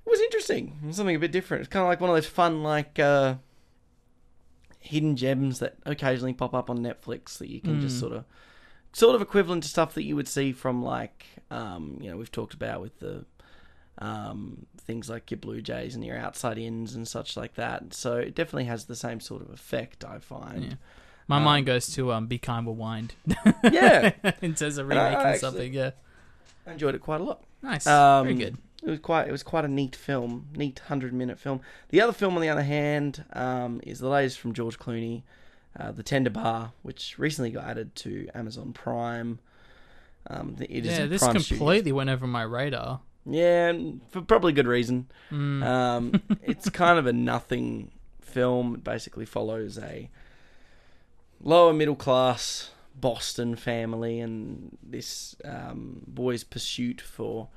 It 0.06 0.10
was 0.10 0.20
interesting, 0.20 0.78
It 0.82 0.86
was 0.86 0.96
something 0.96 1.16
a 1.16 1.18
bit 1.18 1.32
different. 1.32 1.62
It's 1.62 1.68
kind 1.72 1.82
of 1.82 1.88
like 1.88 2.00
one 2.00 2.10
of 2.10 2.16
those 2.16 2.26
fun 2.26 2.62
like 2.62 2.98
uh, 2.98 3.34
hidden 4.80 5.16
gems 5.16 5.58
that 5.60 5.76
occasionally 5.84 6.32
pop 6.34 6.54
up 6.54 6.68
on 6.70 6.78
Netflix 6.78 7.38
that 7.38 7.48
you 7.50 7.60
can 7.60 7.80
just 7.80 7.96
Mm. 7.96 8.00
sort 8.00 8.12
of 8.12 8.24
sort 8.92 9.14
of 9.14 9.22
equivalent 9.22 9.62
to 9.64 9.68
stuff 9.68 9.94
that 9.94 10.04
you 10.04 10.14
would 10.14 10.28
see 10.28 10.52
from 10.52 10.82
like 10.82 11.26
um, 11.50 11.98
you 12.00 12.10
know 12.10 12.16
we've 12.16 12.30
talked 12.32 12.54
about 12.54 12.80
with 12.80 12.98
the 13.00 13.24
um, 13.98 14.66
things 14.78 15.08
like 15.08 15.30
your 15.30 15.38
Blue 15.38 15.60
Jays 15.60 15.94
and 15.94 16.04
your 16.04 16.16
outside 16.18 16.58
ins 16.58 16.94
and 16.94 17.06
such 17.06 17.36
like 17.36 17.54
that. 17.54 17.94
So 17.94 18.16
it 18.16 18.34
definitely 18.34 18.64
has 18.64 18.84
the 18.86 18.96
same 18.96 19.20
sort 19.20 19.42
of 19.42 19.50
effect, 19.50 20.04
I 20.04 20.18
find. 20.18 20.64
Yeah. 20.64 20.74
My 21.28 21.38
Um, 21.38 21.44
mind 21.44 21.66
goes 21.66 21.86
to 21.94 22.12
um, 22.12 22.26
"Be 22.26 22.38
Kind, 22.38 22.66
Rewind." 22.66 23.14
Yeah, 23.64 24.12
in 24.42 24.54
terms 24.54 24.76
of 24.78 24.90
And 24.90 24.98
I- 24.98 25.12
I 25.14 25.18
remaking 25.18 25.40
something. 25.40 25.72
Yeah, 25.72 25.90
I 26.66 26.72
enjoyed 26.72 26.94
it 26.94 27.00
quite 27.00 27.20
a 27.20 27.24
lot. 27.24 27.44
nice, 27.62 27.86
Um, 27.86 28.24
very 28.26 28.34
good. 28.36 28.58
It 28.82 28.90
was 28.90 28.98
quite. 29.00 29.26
It 29.28 29.32
was 29.32 29.42
quite 29.42 29.64
a 29.64 29.68
neat 29.68 29.96
film, 29.96 30.48
neat 30.54 30.80
hundred 30.80 31.14
minute 31.14 31.38
film. 31.38 31.62
The 31.88 32.02
other 32.02 32.12
film, 32.12 32.34
on 32.34 32.42
the 32.42 32.50
other 32.50 32.62
hand, 32.64 33.24
um, 33.32 33.80
is 33.84 33.98
the 34.00 34.08
latest 34.10 34.38
from 34.38 34.52
George 34.52 34.78
Clooney, 34.78 35.22
uh, 35.80 35.92
The 35.92 36.02
Tender 36.02 36.28
Bar, 36.28 36.72
which 36.82 37.18
recently 37.18 37.50
got 37.50 37.64
added 37.64 37.94
to 37.96 38.28
Amazon 38.34 38.74
Prime. 38.74 39.38
Um, 40.28 40.56
it 40.60 40.84
is 40.84 40.98
Yeah, 40.98 41.06
this 41.06 41.22
Prime 41.22 41.36
completely 41.36 41.76
Studios. 41.78 41.94
went 41.96 42.10
over 42.10 42.26
my 42.26 42.42
radar. 42.42 43.00
Yeah, 43.26 43.72
for 44.10 44.20
probably 44.22 44.52
good 44.52 44.66
reason. 44.66 45.08
Mm. 45.30 45.64
Um, 45.64 46.22
it's 46.42 46.68
kind 46.70 46.98
of 46.98 47.06
a 47.06 47.12
nothing 47.12 47.90
film. 48.20 48.74
It 48.74 48.84
basically 48.84 49.24
follows 49.24 49.78
a 49.78 50.10
lower 51.40 51.72
middle 51.72 51.96
class 51.96 52.70
Boston 52.94 53.56
family 53.56 54.20
and 54.20 54.76
this 54.82 55.34
um, 55.44 56.02
boy's 56.06 56.44
pursuit 56.44 57.00
for 57.00 57.48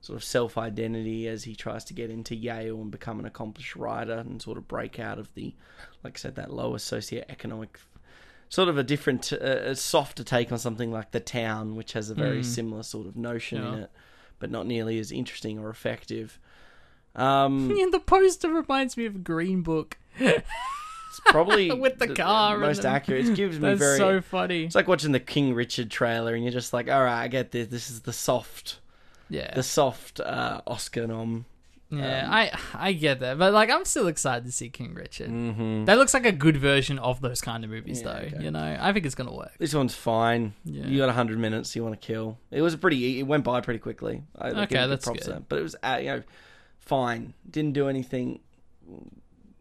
sort 0.00 0.16
of 0.16 0.24
self 0.24 0.58
identity 0.58 1.28
as 1.28 1.44
he 1.44 1.54
tries 1.54 1.84
to 1.84 1.94
get 1.94 2.10
into 2.10 2.34
Yale 2.34 2.80
and 2.80 2.90
become 2.90 3.18
an 3.20 3.24
accomplished 3.24 3.76
writer 3.76 4.18
and 4.18 4.42
sort 4.42 4.58
of 4.58 4.66
break 4.68 4.98
out 4.98 5.18
of 5.18 5.32
the, 5.34 5.54
like 6.02 6.16
I 6.16 6.18
said, 6.18 6.34
that 6.36 6.52
lower 6.52 6.78
socioeconomic. 6.78 7.68
Sort 8.48 8.68
of 8.68 8.76
a 8.76 8.82
different, 8.82 9.32
uh, 9.32 9.74
softer 9.74 10.22
take 10.22 10.52
on 10.52 10.58
something 10.58 10.90
like 10.92 11.12
The 11.12 11.20
Town, 11.20 11.74
which 11.74 11.94
has 11.94 12.10
a 12.10 12.14
very 12.14 12.40
Mm. 12.40 12.44
similar 12.44 12.82
sort 12.82 13.06
of 13.06 13.16
notion 13.16 13.64
in 13.64 13.74
it, 13.84 13.90
but 14.42 14.50
not 14.50 14.66
nearly 14.66 14.98
as 14.98 15.10
interesting 15.12 15.58
or 15.58 15.70
effective. 15.70 16.38
Um, 17.14 17.70
Yeah, 17.76 17.86
the 17.90 18.00
poster 18.00 18.50
reminds 18.52 18.96
me 18.98 19.06
of 19.06 19.22
Green 19.24 19.62
Book. 19.62 19.96
It's 20.18 21.20
probably 21.26 21.70
With 21.78 21.98
the 21.98 22.08
car 22.14 22.54
and 22.54 22.62
most 22.62 22.82
the- 22.82 22.88
accurate. 22.88 23.28
It 23.28 23.36
gives 23.36 23.58
me 23.60 23.74
very. 23.74 23.96
so 23.98 24.20
funny. 24.20 24.64
It's 24.64 24.74
like 24.74 24.88
watching 24.88 25.12
the 25.12 25.20
King 25.20 25.54
Richard 25.54 25.90
trailer, 25.90 26.34
and 26.34 26.42
you're 26.42 26.52
just 26.52 26.72
like, 26.72 26.90
all 26.90 27.04
right, 27.04 27.22
I 27.22 27.28
get 27.28 27.52
this. 27.52 27.68
This 27.68 27.88
is 27.88 28.00
the 28.00 28.12
soft, 28.12 28.80
Yeah, 29.30 29.54
the 29.54 29.62
soft 29.62 30.18
uh, 30.20 30.60
Oscar 30.66 31.06
nom. 31.06 31.44
Yeah, 31.92 32.24
um, 32.26 32.32
I 32.32 32.58
I 32.74 32.92
get 32.92 33.20
that, 33.20 33.38
but 33.38 33.52
like 33.52 33.70
I'm 33.70 33.84
still 33.84 34.08
excited 34.08 34.44
to 34.46 34.52
see 34.52 34.68
King 34.70 34.94
Richard. 34.94 35.30
Mm-hmm. 35.30 35.84
That 35.84 35.98
looks 35.98 36.14
like 36.14 36.24
a 36.26 36.32
good 36.32 36.56
version 36.56 36.98
of 36.98 37.20
those 37.20 37.40
kind 37.40 37.62
of 37.64 37.70
movies, 37.70 38.00
Yeah, 38.00 38.12
though. 38.12 38.26
okay. 38.26 38.44
You 38.44 38.50
know, 38.50 38.76
I 38.80 38.92
think 38.92 39.06
it's 39.06 39.14
gonna 39.14 39.34
work. 39.34 39.52
This 39.58 39.74
one's 39.74 39.94
fine. 39.94 40.54
Yeah. 40.64 40.86
You 40.86 40.98
got 40.98 41.10
hundred 41.14 41.38
minutes. 41.38 41.76
You 41.76 41.82
want 41.84 42.00
to 42.00 42.06
kill. 42.06 42.38
It 42.50 42.62
was 42.62 42.74
pretty. 42.76 43.20
It 43.20 43.24
went 43.24 43.44
by 43.44 43.60
pretty 43.60 43.78
quickly. 43.80 44.22
I, 44.38 44.48
I 44.48 44.62
Okay, 44.62 44.86
that's 44.86 45.04
props 45.04 45.26
good. 45.26 45.34
there. 45.34 45.42
But 45.48 45.58
it 45.58 45.62
was, 45.62 45.76
uh, 45.82 45.98
you 46.00 46.06
know, 46.06 46.22
fine. 46.78 47.34
Didn't 47.50 47.72
do 47.74 47.88
anything 47.88 48.40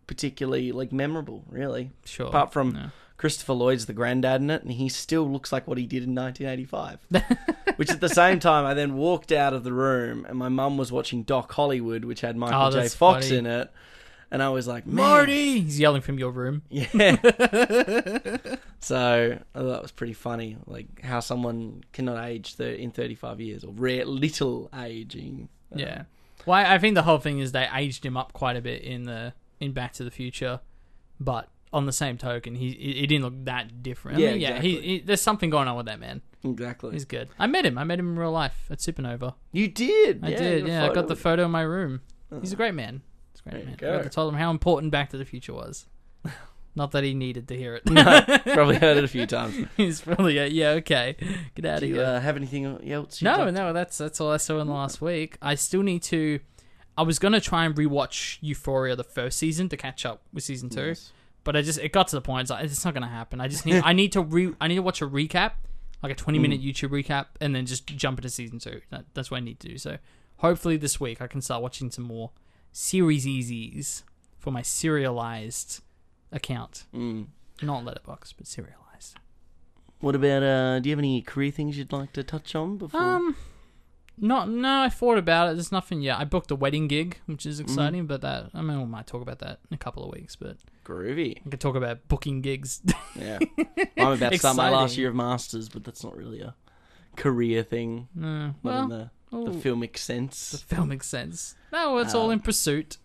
particularly 0.08 0.72
like 0.72 0.92
memorable, 0.92 1.44
really. 1.50 1.92
Sure. 2.06 2.28
Apart 2.28 2.54
from. 2.54 2.92
Christopher 3.22 3.54
Lloyd's 3.54 3.86
the 3.86 3.94
granddad 3.94 4.42
in 4.42 4.50
it, 4.50 4.64
and 4.64 4.72
he 4.72 4.90
still 4.90 5.30
looks 5.32 5.52
like 5.52 5.68
what 5.68 5.78
he 5.78 5.86
did 5.86 6.02
in 6.02 6.16
1985. 6.16 7.76
which 7.78 7.92
at 7.92 8.02
the 8.02 8.10
same 8.10 8.40
time, 8.40 8.66
I 8.66 8.74
then 8.74 8.96
walked 8.96 9.32
out 9.32 9.54
of 9.54 9.64
the 9.64 9.72
room, 9.72 10.26
and 10.28 10.40
my 10.40 10.50
mum 10.50 10.76
was 10.76 10.92
watching 10.92 11.22
Doc 11.22 11.52
Hollywood, 11.52 12.04
which 12.04 12.22
had 12.22 12.36
Michael 12.36 12.60
Oh, 12.64 12.72
J. 12.72 12.78
that's 12.80 12.96
Fox 12.96 13.28
funny. 13.28 13.38
in 13.38 13.46
it, 13.46 13.70
and 14.32 14.42
I 14.42 14.50
was 14.50 14.68
like, 14.68 14.88
Man. 14.88 14.96
Marty! 14.96 15.60
He's 15.62 15.80
yelling 15.80 16.02
from 16.02 16.18
your 16.18 16.32
room. 16.32 16.64
Yeah. 16.72 16.88
so 18.80 19.38
I 19.54 19.60
thought 19.60 19.68
that 19.72 19.82
was 19.82 19.92
pretty 19.92 20.14
funny, 20.14 20.58
like 20.66 21.02
how 21.04 21.20
someone 21.20 21.84
cannot 21.94 22.24
age 22.26 22.56
thir- 22.56 22.72
in 22.72 22.92
35 22.92 23.40
years 23.40 23.64
or 23.64 23.72
rare 23.74 24.04
little 24.06 24.70
aging. 24.76 25.48
Uh, 25.72 25.78
Yeah. 25.80 26.04
Well, 26.48 26.56
I 26.58 26.74
I 26.76 26.78
think 26.80 26.96
the 26.96 27.04
whole 27.04 27.20
thing 27.20 27.38
is 27.38 27.52
they 27.52 27.68
aged 27.72 28.04
him 28.04 28.18
up 28.18 28.34
quite 28.34 28.56
a 28.56 28.62
bit 28.62 28.82
in 28.82 29.04
the 29.04 29.34
in 29.60 29.74
Back 29.74 29.94
to 29.94 30.04
the 30.04 30.10
Future, 30.10 30.60
but 31.20 31.50
on 31.74 31.86
the 31.86 31.92
same 31.92 32.18
token, 32.18 32.56
he 32.56 32.72
he 32.72 32.94
he 32.94 33.08
didn't 33.08 33.24
look 33.24 33.46
that 33.46 33.82
different. 33.84 34.18
I 34.18 34.22
Yeah, 34.22 34.32
mean, 34.32 34.42
yeah. 34.42 34.62
He, 34.62 34.70
exactly. 34.72 34.88
he, 34.88 35.00
there's 35.00 35.22
something 35.22 35.50
going 35.50 35.68
on 35.68 35.78
with 35.78 35.86
that 35.86 36.00
man. 36.00 36.22
exactly. 36.44 36.92
He's 36.92 37.06
good. 37.06 37.30
I 37.40 37.48
met 37.48 37.66
him. 37.66 37.78
I 37.78 37.84
met 37.84 38.00
him 38.00 38.10
in 38.14 38.20
real 38.20 38.32
life 38.32 38.66
at 38.70 38.80
Supernova. 38.80 39.36
You 39.52 39.68
did. 39.68 40.20
I 40.24 40.30
yeah, 40.30 40.38
did. 40.38 40.68
Yeah, 40.68 40.86
I 40.90 40.94
got 40.94 41.08
the 41.08 41.16
photo 41.16 41.46
in 41.46 41.52
my 41.52 41.62
room. 41.62 42.02
He's 42.42 42.54
a 42.54 42.56
great 42.56 42.74
man. 42.74 43.02
He's 43.34 43.42
a 43.42 43.50
great 43.50 43.54
There 43.80 43.90
man. 43.92 43.98
I 43.98 43.98
got 43.98 44.04
to 44.04 44.10
tell 44.10 44.28
him 44.28 44.36
how 44.36 44.52
important 44.52 44.92
Back 44.92 45.10
to 45.12 45.18
the 45.18 45.26
Future 45.26 45.54
was. 45.54 45.86
Not 46.76 46.92
that 46.92 47.04
he 47.04 47.14
needed 47.14 47.50
to 47.50 47.58
hear 47.58 47.76
it. 47.76 47.86
no, 47.90 48.04
probably 48.54 48.78
heard 48.78 48.96
it 48.98 49.04
a 49.04 49.08
few 49.10 49.26
times. 49.26 49.68
He's 49.76 50.00
probably 50.00 50.40
uh, 50.40 50.46
yeah 50.46 50.70
okay. 50.80 51.18
Get 51.54 51.66
out 51.66 51.80
Do 51.82 51.86
of 51.86 51.90
you 51.90 51.96
here. 51.98 52.06
uh, 52.06 52.20
have 52.22 52.38
anything 52.38 52.66
else? 52.90 53.22
No, 53.22 53.38
like 53.44 53.54
no, 53.54 53.74
that's 53.74 53.98
that's 53.98 54.22
all 54.22 54.32
I 54.32 54.38
saw 54.38 54.60
in 54.60 54.68
the 54.68 54.74
last 54.74 55.02
week. 55.02 55.38
I 55.42 55.56
still 55.56 55.84
need 55.84 56.02
to. 56.04 56.40
I 56.98 57.02
was 57.04 57.20
gonna 57.20 57.42
try 57.42 57.66
and 57.66 57.76
rewatch 57.76 58.38
Euphoria 58.40 58.96
the 58.96 59.04
first 59.04 59.38
season 59.38 59.68
to 59.68 59.76
catch 59.76 60.06
up 60.06 60.22
with 60.34 60.46
season 60.46 60.70
two, 60.70 60.88
Nice. 60.90 61.12
But 61.44 61.56
I 61.56 61.62
just 61.62 61.80
it 61.80 61.92
got 61.92 62.08
to 62.10 62.16
the 62.16 62.22
point. 62.22 62.42
It's 62.44 62.52
like 62.52 62.64
it's 62.66 62.86
not 62.86 62.94
gonna 62.94 63.08
happen. 63.08 63.42
I 63.42 63.48
just 63.48 63.66
need 63.66 63.82
I 63.84 63.94
need 63.94 64.12
to 64.14 64.22
re 64.22 64.54
I 64.62 64.68
need 64.68 64.76
to 64.76 64.82
watch 64.84 65.02
a 65.02 65.08
recap, 65.08 65.54
like 66.04 66.12
a 66.12 66.16
twenty 66.16 66.38
minute 66.40 66.62
YouTube 66.62 66.90
recap, 66.90 67.28
and 67.40 67.56
then 67.56 67.66
just 67.66 67.88
jump 67.88 68.20
into 68.20 68.30
season 68.30 68.60
two. 68.60 68.82
That, 68.92 69.06
that's 69.14 69.32
what 69.32 69.38
I 69.38 69.40
need 69.42 69.60
to 69.62 69.70
do. 69.70 69.78
So 69.78 69.98
hopefully 70.38 70.78
this 70.78 71.00
week 71.00 71.22
I 71.22 71.28
can 71.28 71.42
start 71.42 71.62
watching 71.64 71.90
some 71.90 72.04
more 72.06 72.32
series 72.72 73.26
easies 73.26 74.04
for 74.38 74.52
my 74.52 74.62
Serializd 74.62 75.82
account, 76.32 76.86
Mm. 76.94 77.28
not 77.62 77.84
letterbox, 77.86 78.34
but 78.34 78.46
Serializd. 78.46 79.16
What 80.00 80.16
about? 80.16 80.42
Uh, 80.44 80.80
do 80.80 80.90
you 80.90 80.94
have 80.94 81.00
any 81.00 81.22
career 81.22 81.52
things 81.52 81.78
you'd 81.78 81.92
like 81.92 82.14
to 82.14 82.24
touch 82.24 82.56
on 82.56 82.78
before? 82.78 83.00
Um, 83.02 83.36
not 84.18 84.50
no. 84.50 84.82
I 84.82 84.90
thought 84.90 85.18
about 85.18 85.50
it. 85.52 85.54
There's 85.56 85.72
nothing 85.72 86.02
yet. 86.02 86.18
I 86.20 86.24
booked 86.24 86.50
a 86.52 86.56
wedding 86.56 86.88
gig, 86.88 87.18
which 87.26 87.42
Mm-hmm. 87.42 87.50
is 87.50 87.60
exciting. 87.60 88.06
But 88.08 88.22
that 88.22 88.50
I 88.54 88.62
mean, 88.62 88.80
we 88.80 88.86
might 88.86 89.06
talk 89.08 89.22
about 89.22 89.40
that 89.40 89.60
in 89.70 89.76
a 89.76 89.78
couple 89.78 90.04
of 90.04 90.12
weeks. 90.12 90.36
But 90.36 90.58
Groovy. 90.92 91.38
I 91.46 91.50
could 91.50 91.60
talk 91.62 91.76
about 91.76 92.08
booking 92.08 92.42
gigs. 92.42 92.82
Yeah. 93.16 93.40
I'm 93.98 94.14
about 94.14 94.32
to 94.32 94.38
start 94.38 94.56
my 94.58 94.70
last 94.70 94.98
year 94.98 95.10
of 95.10 95.16
masters, 95.16 95.70
but 95.70 95.84
that's 95.84 96.04
not 96.04 96.16
really 96.16 96.42
a 96.42 96.56
career 97.18 97.64
thing. 97.64 98.08
no, 98.16 98.48
Not 98.48 98.56
well, 98.64 98.84
in 98.84 98.90
the, 98.90 99.10
the 99.32 99.52
filmic 99.60 99.94
the 99.94 100.00
sense. 100.00 100.64
film 100.68 100.90
makes 100.90 101.08
sense. 101.08 101.56
No, 101.72 101.98
it's 101.98 102.14
all 102.16 102.28
Um, 102.28 102.32
in 102.34 102.40
pursuit. 102.40 102.98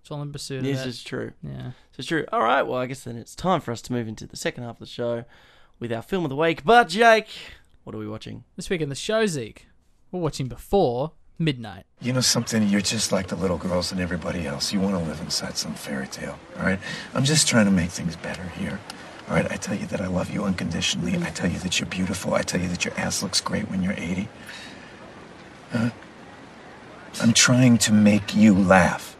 It's 0.00 0.10
all 0.10 0.20
in 0.22 0.32
pursuit 0.32 0.58
of 0.58 0.64
This 0.64 0.78
that. 0.80 0.88
is 0.88 1.02
true. 1.02 1.32
Yeah. 1.42 1.70
Is 1.96 2.06
true. 2.06 2.26
All 2.32 2.42
right. 2.42 2.62
Well, 2.62 2.78
I 2.78 2.86
guess 2.86 3.04
then 3.04 3.16
it's 3.16 3.34
time 3.34 3.60
for 3.60 3.72
us 3.72 3.80
to 3.82 3.92
move 3.92 4.06
into 4.08 4.26
the 4.26 4.36
second 4.36 4.64
half 4.64 4.76
of 4.76 4.80
the 4.80 4.86
show 4.86 5.24
with 5.78 5.92
our 5.92 6.02
film 6.02 6.24
of 6.24 6.30
the 6.30 6.36
week. 6.36 6.64
But 6.64 6.88
Jake, 6.88 7.28
what 7.84 7.94
are 7.94 7.98
we 7.98 8.08
watching? 8.08 8.44
This 8.56 8.68
week 8.68 8.80
in 8.82 8.88
the 8.90 8.94
show, 8.94 9.24
Zeke, 9.26 9.66
we're 10.10 10.20
watching 10.20 10.46
Before 10.48 11.12
Midnight. 11.38 11.84
You 12.00 12.12
know 12.12 12.20
something? 12.20 12.68
You're 12.68 12.80
just 12.80 13.10
like 13.10 13.26
the 13.26 13.34
little 13.36 13.58
girls 13.58 13.90
and 13.90 14.00
everybody 14.00 14.46
else. 14.46 14.72
You 14.72 14.80
want 14.80 14.94
to 14.94 15.04
live 15.04 15.20
inside 15.20 15.56
some 15.56 15.74
fairy 15.74 16.06
tale, 16.06 16.38
all 16.56 16.64
right? 16.64 16.78
I'm 17.12 17.24
just 17.24 17.48
trying 17.48 17.64
to 17.64 17.72
make 17.72 17.90
things 17.90 18.14
better 18.14 18.44
here. 18.58 18.78
All 19.28 19.34
right, 19.34 19.50
I 19.50 19.56
tell 19.56 19.74
you 19.74 19.86
that 19.86 20.00
I 20.00 20.06
love 20.06 20.30
you 20.30 20.44
unconditionally. 20.44 21.16
I 21.16 21.30
tell 21.30 21.50
you 21.50 21.58
that 21.60 21.80
you're 21.80 21.88
beautiful. 21.88 22.34
I 22.34 22.42
tell 22.42 22.60
you 22.60 22.68
that 22.68 22.84
your 22.84 22.94
ass 22.96 23.22
looks 23.22 23.40
great 23.40 23.68
when 23.70 23.82
you're 23.82 23.94
80. 23.94 24.28
Huh? 25.72 25.90
I'm 27.20 27.32
trying 27.32 27.78
to 27.78 27.92
make 27.92 28.36
you 28.36 28.54
laugh. 28.54 29.16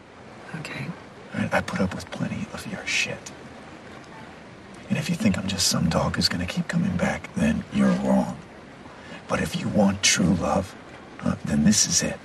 Okay. 0.59 0.87
All 1.33 1.41
right, 1.41 1.53
I 1.53 1.61
put 1.61 1.81
up 1.81 1.93
with 1.95 2.09
plenty 2.11 2.47
of 2.53 2.71
your 2.71 2.85
shit. 2.85 3.31
And 4.89 4.97
if 4.97 5.09
you 5.09 5.15
think 5.15 5.37
I'm 5.37 5.47
just 5.47 5.67
some 5.67 5.89
dog 5.89 6.15
who's 6.15 6.29
gonna 6.29 6.45
keep 6.45 6.67
coming 6.67 6.95
back, 6.95 7.33
then 7.35 7.63
you're 7.73 7.91
wrong. 7.91 8.37
But 9.27 9.41
if 9.41 9.59
you 9.59 9.67
want 9.69 10.03
true 10.03 10.35
love, 10.35 10.75
then 11.47 11.63
this 11.63 11.87
is 11.87 12.03
it. 12.03 12.19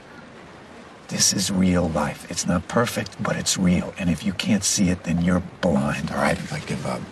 This 1.09 1.33
is 1.33 1.51
real 1.51 1.89
life. 1.89 2.31
It's 2.31 2.47
not 2.47 2.69
perfect, 2.69 3.21
but 3.23 3.37
it's 3.37 3.59
real. 3.59 3.93
And 3.99 4.09
if 4.09 4.25
you 4.25 4.33
can't 4.33 4.63
see 4.63 4.91
it, 4.91 5.03
then 5.03 5.23
you're 5.23 5.43
blind, 5.61 6.11
all 6.13 6.19
right? 6.19 6.53
I 6.53 6.61
give 6.61 6.87
up. 6.87 7.03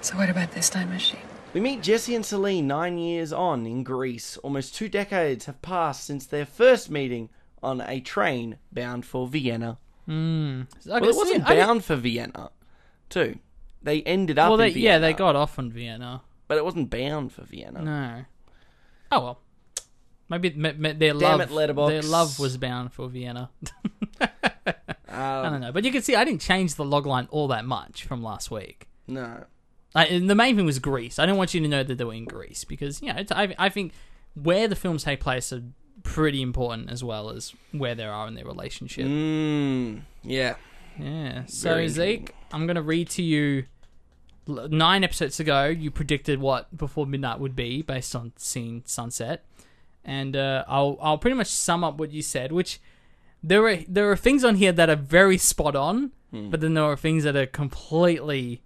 So 0.00 0.16
what 0.16 0.30
about 0.30 0.52
this 0.52 0.70
time 0.70 0.90
machine? 0.90 1.20
We 1.52 1.60
meet 1.60 1.82
Jesse 1.82 2.14
and 2.14 2.24
Celine 2.24 2.66
nine 2.66 2.98
years 2.98 3.32
on 3.32 3.66
in 3.66 3.82
Greece. 3.82 4.36
Almost 4.38 4.74
two 4.74 4.88
decades 4.88 5.46
have 5.46 5.60
passed 5.60 6.04
since 6.04 6.24
their 6.24 6.46
first 6.46 6.88
meeting 6.88 7.30
on 7.62 7.80
a 7.80 8.00
train 8.00 8.58
bound 8.70 9.04
for 9.04 9.26
Vienna. 9.26 9.78
Mm. 10.08 10.66
Well, 10.86 11.04
it 11.04 11.14
wasn't 11.16 11.46
bound 11.46 11.84
for 11.84 11.96
Vienna, 11.96 12.50
too. 13.10 13.38
They 13.82 14.02
ended 14.02 14.38
up 14.38 14.48
Well, 14.48 14.56
they, 14.56 14.68
in 14.68 14.74
Vienna. 14.74 14.84
yeah, 14.86 14.98
they 14.98 15.12
got 15.12 15.36
off 15.36 15.58
on 15.58 15.70
Vienna. 15.70 16.22
But 16.46 16.56
it 16.58 16.64
wasn't 16.64 16.88
bound 16.90 17.32
for 17.32 17.42
Vienna. 17.42 17.82
No. 17.82 18.24
Oh 19.12 19.20
well. 19.22 19.40
Maybe 20.30 20.48
their 20.50 21.14
Damn 21.14 21.18
love, 21.18 21.40
it, 21.40 21.74
their 21.76 22.02
love 22.02 22.38
was 22.38 22.56
bound 22.58 22.92
for 22.92 23.08
Vienna. 23.08 23.50
I 24.20 24.26
Um, 25.08 25.52
don't 25.52 25.60
know, 25.62 25.72
but 25.72 25.84
you 25.84 25.92
can 25.92 26.02
see 26.02 26.14
I 26.14 26.24
didn't 26.24 26.40
change 26.42 26.74
the 26.74 26.84
logline 26.84 27.26
all 27.30 27.48
that 27.48 27.64
much 27.64 28.04
from 28.04 28.22
last 28.22 28.50
week. 28.50 28.88
no. 29.06 29.44
I, 29.94 30.04
and 30.04 30.28
the 30.28 30.34
main 30.34 30.54
thing 30.54 30.66
was 30.66 30.78
Greece. 30.78 31.18
I 31.18 31.24
didn't 31.24 31.38
want 31.38 31.54
you 31.54 31.60
to 31.62 31.66
know 31.68 31.82
that 31.82 31.96
they 31.96 32.04
were 32.04 32.12
in 32.12 32.26
Greece 32.26 32.62
because 32.64 33.00
you 33.00 33.10
know 33.10 33.18
it's, 33.20 33.32
I, 33.32 33.54
I 33.58 33.70
think 33.70 33.94
where 34.34 34.68
the 34.68 34.76
films 34.76 35.02
take 35.04 35.18
place 35.20 35.50
are 35.50 35.62
pretty 36.02 36.42
important 36.42 36.90
as 36.90 37.02
well 37.02 37.30
as 37.30 37.54
where 37.72 37.94
they 37.94 38.04
are 38.04 38.26
in 38.28 38.34
their 38.34 38.44
relationship. 38.44 39.06
Mm, 39.06 40.02
yeah. 40.22 40.54
Yeah. 40.98 41.44
So 41.46 41.86
Zeke, 41.86 42.34
I'm 42.52 42.66
gonna 42.66 42.82
read 42.82 43.08
to 43.10 43.22
you. 43.22 43.64
Nine 44.46 45.04
episodes 45.04 45.38
ago, 45.38 45.66
you 45.66 45.90
predicted 45.90 46.40
what 46.40 46.74
Before 46.74 47.06
Midnight 47.06 47.38
would 47.38 47.54
be 47.54 47.82
based 47.82 48.16
on 48.16 48.32
seeing 48.36 48.82
sunset, 48.86 49.44
and 50.04 50.34
uh, 50.34 50.64
I'll 50.66 50.96
I'll 51.02 51.18
pretty 51.18 51.36
much 51.36 51.48
sum 51.48 51.84
up 51.84 51.98
what 51.98 52.12
you 52.12 52.22
said. 52.22 52.50
Which 52.50 52.80
there 53.42 53.66
are 53.66 53.76
there 53.86 54.10
are 54.10 54.16
things 54.16 54.44
on 54.44 54.56
here 54.56 54.72
that 54.72 54.88
are 54.88 54.96
very 54.96 55.36
spot 55.36 55.76
on, 55.76 56.12
but 56.50 56.60
then 56.60 56.74
there 56.74 56.84
are 56.84 56.96
things 56.96 57.24
that 57.24 57.36
are 57.36 57.46
completely 57.46 58.62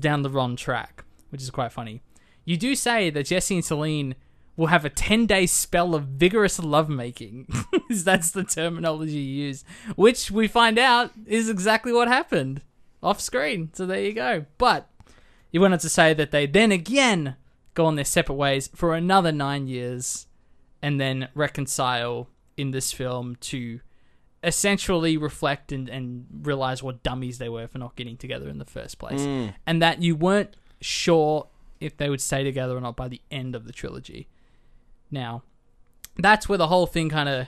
down 0.00 0.22
the 0.22 0.30
wrong 0.30 0.56
track, 0.56 1.04
which 1.30 1.40
is 1.40 1.50
quite 1.50 1.72
funny. 1.72 2.02
You 2.44 2.56
do 2.56 2.74
say 2.74 3.08
that 3.10 3.26
Jesse 3.26 3.54
and 3.54 3.64
Celine 3.64 4.16
will 4.56 4.66
have 4.68 4.84
a 4.84 4.90
10 4.90 5.26
day 5.26 5.46
spell 5.46 5.94
of 5.94 6.04
vigorous 6.04 6.58
lovemaking. 6.58 7.46
That's 7.90 8.30
the 8.30 8.44
terminology 8.44 9.12
you 9.12 9.46
use, 9.46 9.64
which 9.96 10.30
we 10.30 10.48
find 10.48 10.78
out 10.78 11.12
is 11.26 11.48
exactly 11.48 11.92
what 11.92 12.08
happened 12.08 12.62
off 13.02 13.20
screen. 13.20 13.70
So 13.72 13.86
there 13.86 14.00
you 14.00 14.12
go. 14.12 14.46
But 14.58 14.88
you 15.50 15.60
wanted 15.60 15.80
to 15.80 15.88
say 15.88 16.14
that 16.14 16.30
they 16.30 16.46
then 16.46 16.72
again 16.72 17.36
go 17.74 17.86
on 17.86 17.96
their 17.96 18.04
separate 18.04 18.34
ways 18.34 18.68
for 18.74 18.94
another 18.94 19.32
nine 19.32 19.66
years 19.66 20.26
and 20.82 21.00
then 21.00 21.28
reconcile 21.34 22.28
in 22.56 22.70
this 22.70 22.92
film 22.92 23.36
to 23.36 23.80
essentially 24.44 25.16
reflect 25.16 25.72
and, 25.72 25.88
and 25.88 26.26
realize 26.42 26.82
what 26.82 27.02
dummies 27.02 27.38
they 27.38 27.48
were 27.48 27.66
for 27.68 27.78
not 27.78 27.96
getting 27.96 28.16
together 28.16 28.48
in 28.48 28.58
the 28.58 28.64
first 28.64 28.98
place. 28.98 29.22
Mm. 29.22 29.54
And 29.66 29.80
that 29.80 30.02
you 30.02 30.16
weren't 30.16 30.56
sure 30.80 31.48
if 31.80 31.96
they 31.96 32.10
would 32.10 32.20
stay 32.20 32.42
together 32.44 32.76
or 32.76 32.80
not 32.80 32.96
by 32.96 33.08
the 33.08 33.20
end 33.30 33.54
of 33.54 33.66
the 33.66 33.72
trilogy. 33.72 34.28
Now, 35.12 35.42
that's 36.16 36.48
where 36.48 36.58
the 36.58 36.66
whole 36.66 36.86
thing 36.86 37.08
kind 37.08 37.28
of 37.28 37.46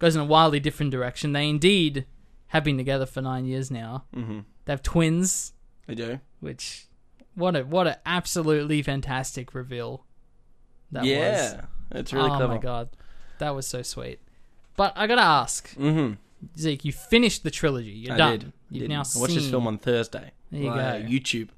goes 0.00 0.16
in 0.16 0.20
a 0.22 0.24
wildly 0.24 0.58
different 0.60 0.90
direction. 0.90 1.32
They 1.32 1.48
indeed 1.48 2.06
have 2.48 2.64
been 2.64 2.76
together 2.78 3.06
for 3.06 3.20
nine 3.22 3.44
years 3.44 3.70
now. 3.70 4.04
Mm-hmm. 4.14 4.40
They 4.64 4.72
have 4.72 4.82
twins, 4.82 5.52
They 5.86 5.94
do. 5.94 6.18
which 6.40 6.86
what 7.34 7.54
a 7.54 7.62
what 7.62 7.86
an 7.86 7.96
absolutely 8.06 8.82
fantastic 8.82 9.54
reveal 9.54 10.04
that 10.92 11.02
was. 11.02 11.08
yeah. 11.10 11.60
It's 11.92 12.12
really 12.12 12.30
oh 12.30 12.36
clever. 12.36 12.54
my 12.54 12.58
god, 12.58 12.88
that 13.38 13.54
was 13.54 13.66
so 13.66 13.82
sweet. 13.82 14.18
But 14.76 14.92
I 14.96 15.06
gotta 15.06 15.22
ask, 15.22 15.70
Mm-hmm. 15.76 16.14
Zeke, 16.58 16.84
you 16.84 16.92
finished 16.92 17.44
the 17.44 17.50
trilogy. 17.50 17.90
You're 17.90 18.14
I 18.14 18.16
done. 18.18 18.38
did. 18.38 18.52
You've 18.70 18.80
Did. 18.82 18.88
now 18.90 19.02
I 19.02 19.18
watched 19.18 19.34
this 19.34 19.48
film 19.48 19.66
on 19.66 19.78
Thursday. 19.78 20.32
There 20.50 20.60
you 20.60 20.68
go. 20.70 20.74
YouTube. 20.76 21.48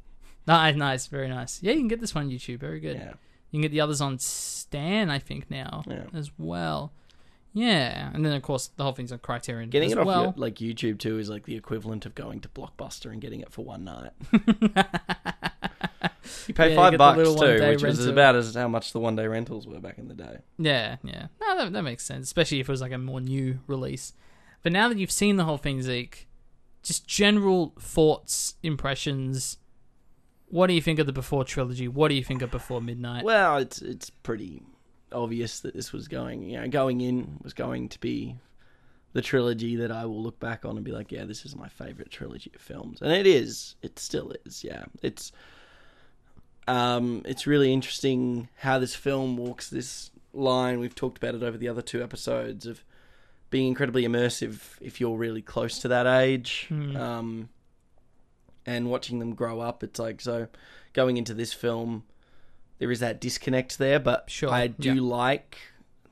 Nice, 0.47 0.77
nice, 0.77 1.07
very 1.09 1.29
nice. 1.29 1.63
Yeah, 1.63 1.73
you 1.73 1.79
can 1.79 1.89
get 1.89 2.01
this 2.01 2.15
one 2.15 2.25
on 2.27 2.31
YouTube. 2.31 2.59
Very 2.59 2.81
good. 2.81 2.97
Yeah. 2.97 3.13
You 3.51 3.57
can 3.59 3.63
get 3.63 3.73
the 3.73 3.81
others 3.81 4.01
on 4.01 4.19
Stan, 4.19 5.11
I 5.11 5.19
think 5.19 5.51
now 5.51 5.83
Yeah. 5.87 6.05
as 6.15 6.31
well. 6.39 6.93
Yeah, 7.55 8.11
and 8.13 8.25
then 8.25 8.35
of 8.35 8.43
course 8.43 8.69
the 8.77 8.83
whole 8.85 8.93
thing's 8.93 9.11
on 9.11 9.19
Criterion 9.21 9.71
Getting 9.71 9.87
as 9.89 9.93
it 9.93 9.99
off 9.99 10.07
well. 10.07 10.23
your, 10.25 10.35
like 10.37 10.57
YouTube 10.57 10.99
too 10.99 11.19
is 11.19 11.29
like 11.31 11.45
the 11.45 11.57
equivalent 11.57 12.05
of 12.07 12.15
going 12.15 12.41
to 12.41 12.49
Blockbuster 12.51 13.11
and 13.11 13.21
getting 13.21 13.41
it 13.41 13.51
for 13.51 13.65
one 13.65 13.85
night. 13.85 14.11
You 16.47 16.53
pay 16.55 16.71
Yeah, 16.71 16.77
five 16.77 16.91
get 16.93 16.97
the 16.97 16.99
bucks 16.99 17.17
little 17.19 17.35
too, 17.37 17.41
one-day 17.47 17.71
which 17.71 17.83
was 17.83 17.99
rental. 17.99 18.13
about 18.13 18.37
as 18.37 18.55
how 18.55 18.69
much 18.69 18.93
the 18.93 19.01
one 19.01 19.17
day 19.17 19.27
rentals 19.27 19.67
were 19.67 19.81
back 19.81 19.99
in 19.99 20.09
the 20.09 20.15
day. 20.15 20.39
Yeah, 20.59 20.97
yeah. 21.03 21.27
No, 21.41 21.57
that, 21.57 21.73
that 21.73 21.83
makes 21.83 22.05
sense, 22.05 22.27
especially 22.27 22.61
if 22.61 22.69
it 22.69 22.73
was 22.73 22.81
like 22.83 22.93
a 22.93 22.99
more 22.99 23.21
new 23.21 23.61
release. 23.67 24.13
But 24.63 24.73
now 24.73 24.89
that 24.89 24.99
you've 24.99 25.11
seen 25.11 25.37
the 25.37 25.45
whole 25.45 25.57
thing, 25.57 25.81
Zeke, 25.83 26.29
just 26.83 27.07
general 27.07 27.75
thoughts, 27.81 28.55
impressions. 28.63 29.57
What 30.51 30.69
do 30.69 30.75
you 30.75 30.81
think 30.81 30.99
of 30.99 31.07
the 31.07 31.13
Before 31.13 31.45
trilogy? 31.45 31.89
What 31.89 32.09
do 32.09 32.15
you 32.15 32.25
think 32.25 32.43
of 32.43 32.51
Before 32.51 32.81
Midnight? 32.81 33.25
Well, 33.25 33.59
it's 33.59 33.83
it's 33.83 34.11
pretty 34.11 34.63
obvious 35.13 35.61
that 35.61 35.75
this 35.75 35.93
was 35.93 36.09
going, 36.09 36.43
you 36.43 36.61
know, 36.61 36.69
going 36.69 37.01
in 37.01 37.39
was 37.43 37.55
going 37.55 37.89
to 37.91 38.01
be 38.01 38.37
the 39.13 39.23
trilogy 39.23 39.77
that 39.77 39.91
I 39.91 40.05
will 40.05 40.23
look 40.23 40.39
back 40.39 40.65
on 40.65 40.77
and 40.77 40.85
be 40.85 40.93
like, 40.93 41.11
yeah, 41.13 41.25
this 41.25 41.45
is 41.45 41.57
my 41.57 41.69
favorite 41.69 42.11
trilogy 42.11 42.53
of 42.55 42.61
films, 42.61 43.01
and 43.03 43.13
it 43.13 43.27
is. 43.27 43.77
It 43.83 43.99
still 43.99 44.33
is. 44.45 44.65
Yeah, 44.65 44.85
it's. 45.03 45.33
Um, 46.67 47.23
it's 47.25 47.47
really 47.47 47.73
interesting 47.73 48.51
how 48.59 48.79
this 48.79 48.95
film 48.95 49.39
walks 49.39 49.71
this 49.71 50.11
line. 50.35 50.81
We've 50.81 50.95
talked 50.95 51.17
about 51.17 51.35
it 51.35 51.43
over 51.43 51.57
the 51.57 51.67
other 51.67 51.81
two 51.81 52.03
episodes 52.03 52.67
of 52.67 52.85
being 53.49 53.69
incredibly 53.69 54.03
immersive 54.05 54.61
if 54.81 55.01
you're 55.01 55.17
really 55.17 55.41
close 55.41 55.79
to 55.79 55.89
that 55.89 56.07
age. 56.07 56.67
Hmm. 56.69 56.97
Um, 56.97 57.49
and 58.69 58.91
watching 58.91 59.19
them 59.19 59.35
grow 59.35 59.61
up, 59.61 59.83
it's 59.83 59.99
like 59.99 60.21
so. 60.21 60.49
Going 60.93 61.17
into 61.17 61.33
this 61.35 61.53
film, 61.53 62.05
there 62.79 62.91
is 62.91 63.01
that 63.01 63.21
disconnect 63.21 63.79
there, 63.79 63.99
but 63.99 64.31
Sure, 64.31 64.51
I 64.51 64.67
do 64.67 64.95
yeah. 64.97 65.01
like 65.01 65.59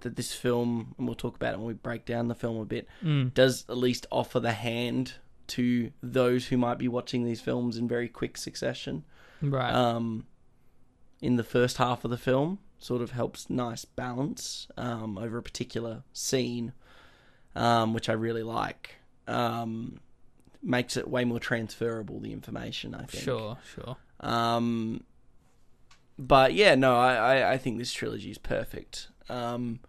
that 0.00 0.16
this 0.16 0.32
film, 0.34 0.94
and 0.98 1.06
we'll 1.06 1.14
talk 1.16 1.36
about 1.36 1.54
it 1.54 1.58
when 1.58 1.66
we 1.66 1.72
break 1.74 2.04
down 2.04 2.28
the 2.28 2.34
film 2.34 2.56
a 2.58 2.64
bit, 2.64 2.86
Mm. 3.02 3.34
does 3.34 3.64
at 3.68 3.76
least 3.76 4.06
offer 4.10 4.40
the 4.40 4.52
hand 4.52 5.14
to 5.48 5.92
those 6.02 6.46
who 6.46 6.56
might 6.56 6.78
be 6.78 6.88
watching 6.88 7.24
these 7.24 7.40
films 7.40 7.76
in 7.76 7.86
very 7.88 8.08
quick 8.08 8.36
succession. 8.36 9.04
Right. 9.42 9.72
Um, 9.72 10.26
in 11.20 11.36
the 11.36 11.44
first 11.44 11.76
half 11.78 12.04
of 12.04 12.10
the 12.10 12.18
film, 12.18 12.58
sort 12.78 13.00
of 13.02 13.10
helps 13.12 13.48
nice 13.50 13.84
balance 13.84 14.68
um, 14.76 15.16
over 15.18 15.38
a 15.38 15.42
particular 15.42 16.02
scene, 16.12 16.72
um, 17.54 17.94
which 17.94 18.08
I 18.08 18.12
really 18.12 18.42
like. 18.42 18.96
Um, 19.26 19.98
makes 20.66 20.96
it 20.96 21.08
way 21.08 21.24
more 21.24 21.40
transferable 21.40 22.20
the 22.20 22.32
information. 22.32 22.94
I 22.94 23.04
think. 23.04 23.22
sure, 23.24 23.58
sure. 23.74 23.96
Um, 24.20 25.04
but 26.18 26.54
yeah, 26.54 26.74
no, 26.74 26.96
I, 26.96 27.14
I, 27.40 27.52
I 27.52 27.58
think 27.58 27.78
this 27.78 27.92
trilogy 27.92 28.30
is 28.30 28.38
perfect. 28.38 29.08
Um, 29.28 29.80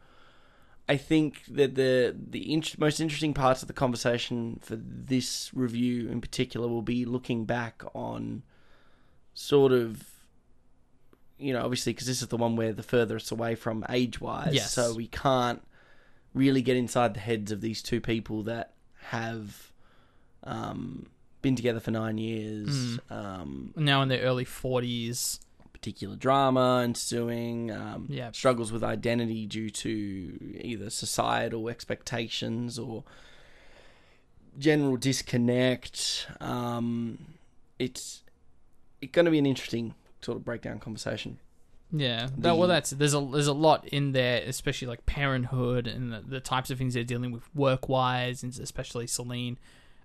I 0.90 0.98
think 0.98 1.44
that 1.50 1.76
the 1.76 2.16
the 2.18 2.54
in- 2.54 2.64
most 2.78 3.00
interesting 3.00 3.34
parts 3.34 3.62
of 3.62 3.68
the 3.68 3.74
conversation 3.74 4.60
for 4.62 4.78
this 4.82 5.52
review 5.54 6.10
in 6.10 6.22
particular 6.22 6.68
will 6.68 6.82
be 6.82 7.06
looking 7.06 7.46
back 7.46 7.84
on 7.94 8.44
sort 9.34 9.72
of 9.72 10.04
you 11.38 11.54
know 11.54 11.62
obviously 11.62 11.94
because 11.94 12.08
this 12.08 12.22
is 12.22 12.30
the 12.30 12.38
one 12.38 12.56
where 12.56 12.74
the 12.74 12.82
furthest 12.82 13.30
away 13.32 13.54
from 13.54 13.86
age 13.90 14.20
wise 14.20 14.54
Yes. 14.56 14.72
so 14.74 14.96
we 14.96 15.06
can't 15.08 15.62
really 16.34 16.64
get 16.64 16.76
inside 16.76 17.14
the 17.14 17.20
heads 17.20 17.52
of 17.52 17.62
these 17.62 17.84
two 17.84 18.02
people 18.02 18.42
that 18.44 18.74
have 19.10 19.67
um, 20.44 21.08
been 21.42 21.56
together 21.56 21.80
for 21.80 21.92
nine 21.92 22.18
years 22.18 23.00
um, 23.10 23.74
Now 23.76 24.02
in 24.02 24.10
their 24.10 24.22
early 24.22 24.46
forties. 24.46 25.40
particular 25.74 26.16
drama 26.16 26.82
ensuing, 26.84 27.70
um, 27.72 28.08
Yeah. 28.10 28.32
struggles 28.32 28.72
with 28.72 28.84
identity 28.84 29.46
due 29.46 29.70
to 29.70 30.60
either 30.64 30.90
societal 30.90 31.70
expectations 31.70 32.80
or 32.80 33.04
general 34.58 34.98
disconnect. 34.98 36.28
Um, 36.40 37.36
it's 37.80 38.24
it's 39.02 39.12
going 39.12 39.26
to 39.26 39.32
be 39.32 39.38
an 39.38 39.46
interesting 39.46 39.94
sort 40.22 40.38
of 40.38 40.44
breakdown 40.46 40.80
conversation. 40.80 41.38
Yeah, 41.92 42.30
The- 42.36 42.54
well, 42.56 42.68
that's 42.68 42.90
there's 42.90 43.14
a 43.14 43.22
there's 43.22 43.48
a 43.48 43.54
lot 43.54 43.88
in 43.88 44.12
there, 44.12 44.42
especially 44.46 44.88
like 44.88 45.06
parenthood 45.06 45.88
and 45.88 46.12
the, 46.12 46.22
the 46.22 46.40
types 46.40 46.70
of 46.72 46.78
things 46.78 46.96
they're 46.96 47.04
dealing 47.04 47.32
with 47.32 47.44
work 47.56 47.88
wise, 47.88 48.44
and 48.44 48.58
especially 48.60 49.06
Celine, 49.08 49.58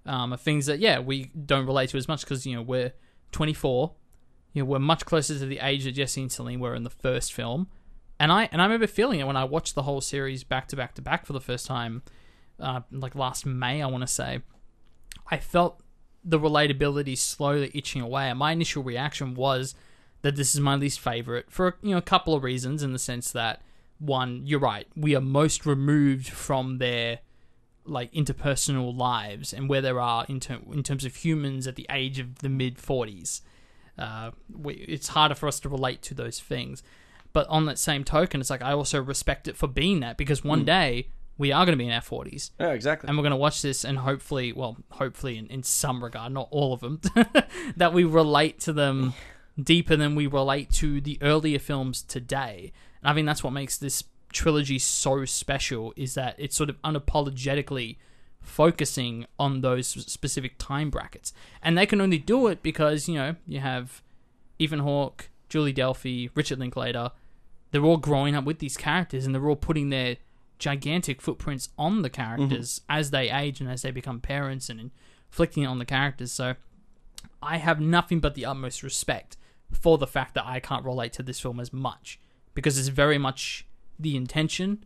um, 0.07 0.33
are 0.33 0.37
things 0.37 0.67
that 0.67 0.79
yeah 0.79 0.99
we 0.99 1.25
don't 1.47 1.67
relate 1.67 1.91
to 1.91 1.97
as 1.97 2.09
much 2.09 2.23
because 2.23 2.47
you 2.47 2.57
know 2.57 2.63
we're 2.63 2.93
24, 3.33 3.93
you 4.53 4.63
know 4.63 4.67
we're 4.67 4.79
much 4.79 5.05
closer 5.05 5.39
to 5.39 5.47
the 5.47 5.59
age 5.61 5.85
that 5.85 5.93
Jesse 5.93 6.21
and 6.21 6.33
Celine 6.33 6.61
were 6.61 6.75
in 6.75 6.85
the 6.85 6.91
first 6.91 7.33
film, 7.33 7.69
and 8.19 8.33
I 8.33 8.49
and 8.53 8.61
I 8.61 8.65
remember 8.65 8.87
feeling 8.87 9.21
it 9.21 9.27
when 9.27 9.37
I 9.37 9.45
watched 9.45 9.75
the 9.75 9.83
whole 9.83 10.01
series 10.01 10.45
back 10.45 10.69
to 10.69 10.77
back 10.77 10.95
to 10.95 11.03
back 11.03 11.27
for 11.27 11.33
the 11.33 11.41
first 11.41 11.67
time, 11.67 12.03
uh, 12.61 12.81
like 12.91 13.15
last 13.15 13.47
May 13.47 13.83
I 13.83 13.87
want 13.87 14.03
to 14.03 14.09
say, 14.09 14.41
I 15.31 15.39
felt 15.39 15.83
the 16.25 16.39
relatability 16.39 17.19
slowly 17.19 17.71
itching 17.75 18.03
away, 18.03 18.29
and 18.29 18.39
my 18.39 18.53
initial 18.53 18.83
reaction 18.83 19.35
was 19.35 19.75
that 20.23 20.37
this 20.37 20.55
is 20.55 20.61
my 20.61 20.75
least 20.75 21.01
favorite 21.01 21.51
for 21.51 21.77
you 21.83 21.91
know 21.91 21.99
a 21.99 22.03
couple 22.03 22.35
of 22.35 22.43
reasons 22.43 22.83
in 22.83 22.93
the 22.93 22.99
sense 22.99 23.31
that 23.33 23.61
one 23.99 24.43
you're 24.45 24.59
right 24.59 24.89
we 24.97 25.15
are 25.15 25.21
most 25.21 25.67
removed 25.67 26.29
from 26.29 26.79
their 26.79 27.21
like 27.85 28.13
interpersonal 28.13 28.97
lives 28.97 29.53
and 29.53 29.69
where 29.69 29.81
there 29.81 30.01
are 30.01 30.25
in, 30.29 30.39
ter- 30.41 30.61
in 30.73 30.83
terms 30.83 31.05
of 31.05 31.17
humans 31.17 31.67
at 31.67 31.75
the 31.77 31.87
age 31.91 32.19
of 32.19 32.39
the 32.39 32.49
mid 32.49 32.77
40s 32.77 33.41
uh, 33.99 34.31
we, 34.51 34.75
it's 34.75 35.09
harder 35.09 35.35
for 35.35 35.47
us 35.47 35.61
to 35.61 35.69
relate 35.69 36.01
to 36.03 36.15
those 36.15 36.41
things. 36.41 36.83
But 37.35 37.47
on 37.49 37.67
that 37.67 37.79
same 37.79 38.05
token 38.05 38.41
it's 38.41 38.51
like 38.51 38.63
i 38.63 38.73
also 38.73 39.01
respect 39.03 39.49
it 39.49 39.57
for 39.57 39.67
being 39.67 40.01
that 40.01 40.17
because 40.17 40.45
one 40.45 40.65
day 40.65 41.09
we 41.39 41.51
are 41.51 41.65
going 41.65 41.77
to 41.77 41.83
be 41.83 41.87
in 41.89 41.93
our 41.93 42.01
40s 42.01 42.51
Yeah, 42.61 42.73
exactly. 42.73 43.09
and 43.09 43.17
we're 43.17 43.23
going 43.23 43.31
to 43.33 43.37
watch 43.37 43.63
this 43.63 43.85
and 43.85 43.99
hopefully 43.99 44.53
well 44.53 44.77
hopefully 44.91 45.39
in, 45.39 45.47
in 45.49 45.63
some 45.63 46.05
regard 46.05 46.33
not 46.33 46.49
all 46.51 46.73
of 46.75 46.81
them 46.81 47.01
that 47.77 47.93
we 47.93 48.05
relate 48.05 48.61
to 48.61 48.73
them 48.73 49.15
deeper 49.63 49.97
than 49.97 50.15
we 50.15 50.27
relate 50.27 50.71
to 50.73 51.01
the 51.01 51.19
earlier 51.21 51.59
films 51.59 52.03
today. 52.03 52.73
And 53.03 53.11
i 53.11 53.15
think 53.15 53.27
that's 53.27 53.43
what 53.43 53.53
makes 53.53 53.77
this 53.79 54.03
trilogy 54.33 54.79
so 54.79 55.25
special 55.25 55.93
is 55.97 56.15
that 56.15 56.35
it's 56.39 56.57
sort 56.57 56.71
of 56.71 56.81
unapologetically 56.83 57.97
focusing 58.41 59.27
on 59.39 59.61
those 59.61 59.87
specific 59.87 60.55
time 60.59 60.91
brackets. 60.91 61.33
And 61.63 61.79
they 61.79 61.87
can 61.87 62.01
only 62.01 62.19
do 62.19 62.49
it 62.49 62.63
because 62.63 63.09
you 63.09 63.15
know 63.15 63.37
you 63.47 63.61
have 63.61 64.03
ethan 64.59 64.81
hawke 64.81 65.31
julie 65.49 65.73
Delpy 65.75 66.31
richard 66.35 66.59
linklater. 66.59 67.13
They're 67.71 67.85
all 67.85 67.97
growing 67.97 68.35
up 68.35 68.45
with 68.45 68.59
these 68.59 68.77
characters 68.77 69.25
and 69.25 69.35
they're 69.35 69.49
all 69.49 69.57
putting 69.57 69.89
their 69.89 70.17
gigantic 70.59 71.23
footprints 71.23 71.71
on 71.79 72.03
the 72.03 72.11
characters 72.11 72.81
mm-hmm. 72.81 72.99
as 72.99 73.11
they 73.11 73.31
age 73.31 73.61
and 73.61 73.71
as 73.71 73.83
they 73.83 73.91
become 73.91 74.21
parents 74.21 74.69
and 74.69 74.91
inflicting 75.29 75.63
it 75.63 75.67
on 75.67 75.79
the 75.79 75.85
characters. 75.85 76.31
So 76.33 76.55
I 77.43 77.57
have 77.57 77.81
nothing 77.81 78.21
but 78.21 78.35
the 78.35 78.45
utmost 78.45 78.83
respect 78.83 79.37
for 79.73 79.99
the 79.99 80.07
fact 80.07 80.35
that 80.35 80.45
I 80.47 80.61
can't 80.61 80.85
relate 80.85 81.13
to 81.15 81.23
this 81.23 81.41
film 81.41 81.59
as 81.59 81.73
much 81.73 82.21
because 82.55 82.79
it's 82.79 82.89
very 82.89 83.19
much 83.19 83.67
the 83.99 84.17
intention 84.17 84.85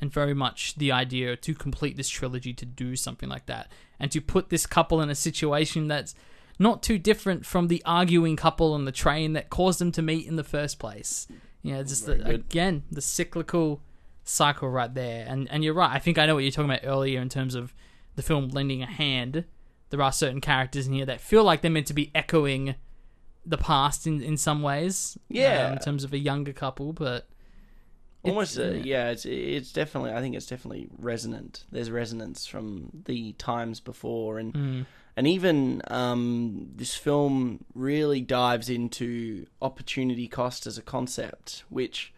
and 0.00 0.12
very 0.12 0.34
much 0.34 0.74
the 0.76 0.92
idea 0.92 1.36
to 1.36 1.54
complete 1.54 1.96
this 1.96 2.08
trilogy 2.08 2.52
to 2.52 2.66
do 2.66 2.96
something 2.96 3.28
like 3.28 3.46
that 3.46 3.70
and 3.98 4.10
to 4.12 4.20
put 4.20 4.50
this 4.50 4.66
couple 4.66 5.00
in 5.00 5.08
a 5.08 5.14
situation 5.14 5.88
that's 5.88 6.14
not 6.58 6.82
too 6.82 6.98
different 6.98 7.44
from 7.44 7.68
the 7.68 7.82
arguing 7.84 8.36
couple 8.36 8.74
on 8.74 8.84
the 8.84 8.92
train 8.92 9.32
that 9.32 9.50
caused 9.50 9.80
them 9.80 9.92
to 9.92 10.02
meet 10.02 10.26
in 10.26 10.36
the 10.36 10.44
first 10.44 10.78
place. 10.78 11.26
You 11.62 11.74
know, 11.74 11.82
just 11.82 12.06
the, 12.06 12.24
again 12.26 12.82
the 12.90 13.00
cyclical 13.00 13.80
cycle 14.24 14.68
right 14.68 14.92
there. 14.92 15.24
And 15.28 15.50
and 15.50 15.64
you're 15.64 15.74
right. 15.74 15.90
I 15.90 15.98
think 15.98 16.18
I 16.18 16.26
know 16.26 16.34
what 16.34 16.44
you're 16.44 16.52
talking 16.52 16.70
about 16.70 16.84
earlier 16.84 17.20
in 17.20 17.28
terms 17.28 17.54
of 17.54 17.74
the 18.16 18.22
film 18.22 18.48
lending 18.48 18.82
a 18.82 18.86
hand. 18.86 19.44
There 19.90 20.02
are 20.02 20.12
certain 20.12 20.40
characters 20.40 20.86
in 20.86 20.92
here 20.92 21.06
that 21.06 21.20
feel 21.20 21.44
like 21.44 21.62
they're 21.62 21.70
meant 21.70 21.86
to 21.88 21.94
be 21.94 22.10
echoing 22.14 22.74
the 23.46 23.58
past 23.58 24.06
in 24.06 24.22
in 24.22 24.36
some 24.36 24.62
ways. 24.62 25.18
Yeah. 25.28 25.66
um, 25.66 25.72
in 25.74 25.78
terms 25.78 26.04
of 26.04 26.12
a 26.12 26.18
younger 26.18 26.52
couple, 26.52 26.92
but 26.92 27.28
Almost, 28.24 28.58
uh, 28.58 28.70
yeah. 28.70 29.10
It's 29.10 29.26
it's 29.26 29.72
definitely. 29.72 30.12
I 30.12 30.20
think 30.20 30.34
it's 30.34 30.46
definitely 30.46 30.88
resonant. 30.98 31.64
There's 31.70 31.90
resonance 31.90 32.46
from 32.46 32.90
the 33.04 33.32
times 33.32 33.80
before, 33.80 34.38
and 34.38 34.54
mm, 34.54 34.86
and 35.16 35.26
even 35.26 35.82
um, 35.88 36.70
this 36.74 36.94
film 36.94 37.64
really 37.74 38.20
dives 38.20 38.68
into 38.68 39.46
opportunity 39.62 40.26
cost 40.26 40.66
as 40.66 40.78
a 40.78 40.82
concept, 40.82 41.64
which 41.68 42.12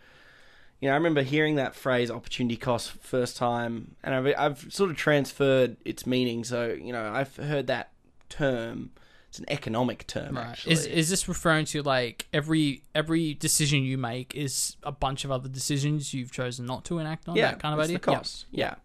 you 0.81 0.89
know 0.89 0.93
I 0.93 0.97
remember 0.97 1.23
hearing 1.23 1.57
that 1.57 1.75
phrase 1.75 2.11
"opportunity 2.11 2.57
cost" 2.57 2.93
first 2.93 3.37
time, 3.37 3.97
and 4.03 4.15
I've 4.15 4.35
I've 4.39 4.73
sort 4.73 4.91
of 4.91 4.97
transferred 4.97 5.77
its 5.85 6.07
meaning. 6.07 6.45
So 6.45 6.69
you 6.69 6.93
know 6.93 7.13
I've 7.13 7.35
heard 7.37 7.67
that 7.67 7.91
term. 8.29 8.91
It's 9.37 9.41
an 9.41 9.53
economic 9.53 10.07
term, 10.07 10.37
right. 10.37 10.47
actually. 10.47 10.73
Is 10.73 10.87
is 10.87 11.11
this 11.11 11.29
referring 11.29 11.67
to 11.67 11.83
like 11.83 12.27
every 12.33 12.83
every 12.95 13.35
decision 13.35 13.83
you 13.83 13.99
make 13.99 14.35
is 14.35 14.77
a 14.83 14.93
bunch 14.93 15.25
of 15.27 15.31
other 15.31 15.49
decisions 15.49 16.15
you've 16.15 16.33
chosen 16.33 16.65
not 16.65 16.87
to 16.87 16.99
enact 16.99 17.29
on? 17.29 17.37
yeah, 17.37 17.51
that 17.51 17.61
kind 17.61 17.75
of 17.75 17.81
it's 17.81 17.89
idea. 17.89 17.99
The 17.99 18.05
cost. 18.05 18.47
Yeah. 18.51 18.77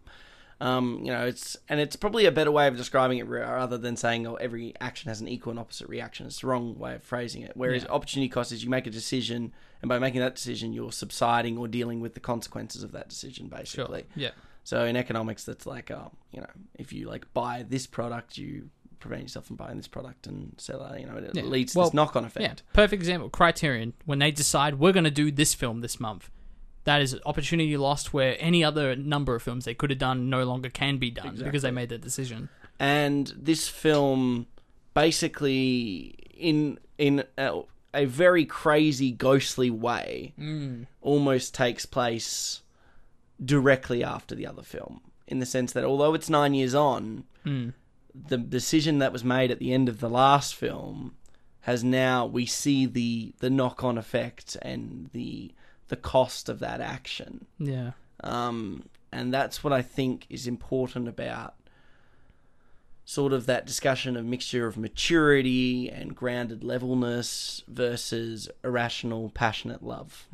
Um, 0.60 1.00
you 1.02 1.10
know, 1.10 1.26
it's 1.26 1.56
and 1.68 1.80
it's 1.80 1.96
probably 1.96 2.26
a 2.26 2.30
better 2.30 2.52
way 2.52 2.68
of 2.68 2.76
describing 2.76 3.18
it 3.18 3.26
rather 3.26 3.78
than 3.78 3.96
saying, 3.96 4.26
"Oh, 4.26 4.34
every 4.34 4.74
action 4.80 5.08
has 5.08 5.20
an 5.22 5.26
equal 5.26 5.50
and 5.52 5.58
opposite 5.58 5.88
reaction." 5.88 6.26
It's 6.26 6.40
the 6.42 6.46
wrong 6.48 6.78
way 6.78 6.94
of 6.94 7.02
phrasing 7.02 7.42
it. 7.42 7.52
Whereas 7.54 7.82
Yeah. 7.84 7.88
opportunity 7.90 8.28
cost 8.28 8.52
is 8.52 8.62
you 8.62 8.70
make 8.70 8.86
a 8.86 8.90
decision, 8.90 9.52
and 9.80 9.88
by 9.88 9.98
making 9.98 10.20
that 10.20 10.34
decision, 10.36 10.72
you're 10.74 10.92
subsiding 10.92 11.56
or 11.58 11.66
dealing 11.66 12.00
with 12.00 12.14
the 12.14 12.20
consequences 12.20 12.82
of 12.82 12.92
that 12.92 13.08
decision, 13.08 13.48
Sure. 13.48 13.58
basically. 13.58 14.04
Yeah. 14.14 14.30
So 14.64 14.84
in 14.84 14.94
economics, 14.94 15.42
that's 15.44 15.66
like, 15.66 15.90
uh, 15.90 16.10
you 16.30 16.40
know, 16.40 16.50
if 16.78 16.92
you 16.92 17.08
like 17.08 17.32
buy 17.34 17.64
this 17.68 17.88
product, 17.88 18.38
you 18.38 18.70
prevent 19.02 19.22
yourself 19.22 19.46
from 19.46 19.56
buying 19.56 19.76
this 19.76 19.88
product 19.88 20.26
and 20.26 20.54
sell 20.58 20.82
it. 20.86 21.00
You 21.00 21.06
know, 21.06 21.16
it 21.16 21.30
Yeah. 21.34 21.42
leads 21.42 21.72
to 21.72 21.78
Well, 21.78 21.88
this 21.88 21.94
knock-on 21.94 22.22
Yeah, 22.22 22.28
effect. 22.28 22.62
perfect 22.72 23.00
example. 23.02 23.28
Criterion, 23.28 23.92
when 24.06 24.18
they 24.20 24.30
decide 24.30 24.76
we're 24.78 24.92
going 24.92 25.04
to 25.04 25.10
do 25.10 25.30
this 25.30 25.52
film 25.54 25.80
this 25.80 25.98
month, 26.00 26.30
that 26.84 27.00
is 27.02 27.16
opportunity 27.26 27.76
lost 27.76 28.12
where 28.14 28.36
any 28.40 28.64
other 28.64 28.96
number 28.96 29.34
of 29.34 29.42
films 29.42 29.64
they 29.64 29.74
could 29.74 29.90
have 29.90 29.98
done 29.98 30.28
no 30.30 30.44
longer 30.44 30.68
can 30.70 30.98
be 30.98 31.10
done 31.10 31.36
because 31.36 31.62
they 31.62 31.70
made 31.70 31.88
that 31.90 32.00
decision. 32.00 32.48
and 32.80 33.32
this 33.36 33.68
film 33.68 34.46
basically 34.94 36.14
in 36.36 36.78
in 36.98 37.24
a, 37.38 37.60
a 37.94 38.04
very 38.06 38.44
crazy 38.44 39.10
ghostly 39.12 39.70
way 39.70 40.32
mm. 40.38 40.86
almost 41.00 41.54
takes 41.54 41.86
place 41.86 42.62
directly 43.44 44.02
after 44.04 44.34
the 44.34 44.46
other 44.46 44.62
film 44.62 45.00
in 45.26 45.38
the 45.38 45.46
sense 45.46 45.72
that 45.72 45.84
although 45.84 46.14
it's 46.14 46.28
9 46.30 46.54
years 46.54 46.74
on 46.74 47.24
mm. 47.46 47.72
The 48.14 48.36
decision 48.38 48.98
that 48.98 49.12
was 49.12 49.24
made 49.24 49.50
at 49.50 49.58
the 49.58 49.72
end 49.72 49.88
of 49.88 50.00
the 50.00 50.08
last 50.10 50.54
film 50.54 51.14
has 51.62 51.82
now 51.84 52.26
we 52.26 52.44
see 52.46 52.86
the 52.86 53.34
the 53.40 53.48
knock-on 53.50 53.96
effect 53.98 54.56
and 54.62 55.08
the 55.12 55.52
the 55.88 55.96
cost 55.96 56.48
of 56.48 56.58
that 56.58 56.80
action 56.80 57.46
Yeah. 57.58 57.92
um, 58.24 58.84
and 59.12 59.32
that's 59.32 59.62
what 59.62 59.72
I 59.72 59.82
think 59.82 60.26
is 60.30 60.46
important 60.46 61.06
about 61.08 61.54
sort 63.04 63.32
of 63.32 63.46
that 63.46 63.66
discussion 63.66 64.16
of 64.16 64.24
mixture 64.24 64.66
of 64.66 64.76
maturity 64.78 65.90
and 65.90 66.14
grounded 66.16 66.62
levelness 66.64 67.62
versus 67.68 68.48
irrational, 68.64 69.28
passionate 69.30 69.82
love. 69.82 70.26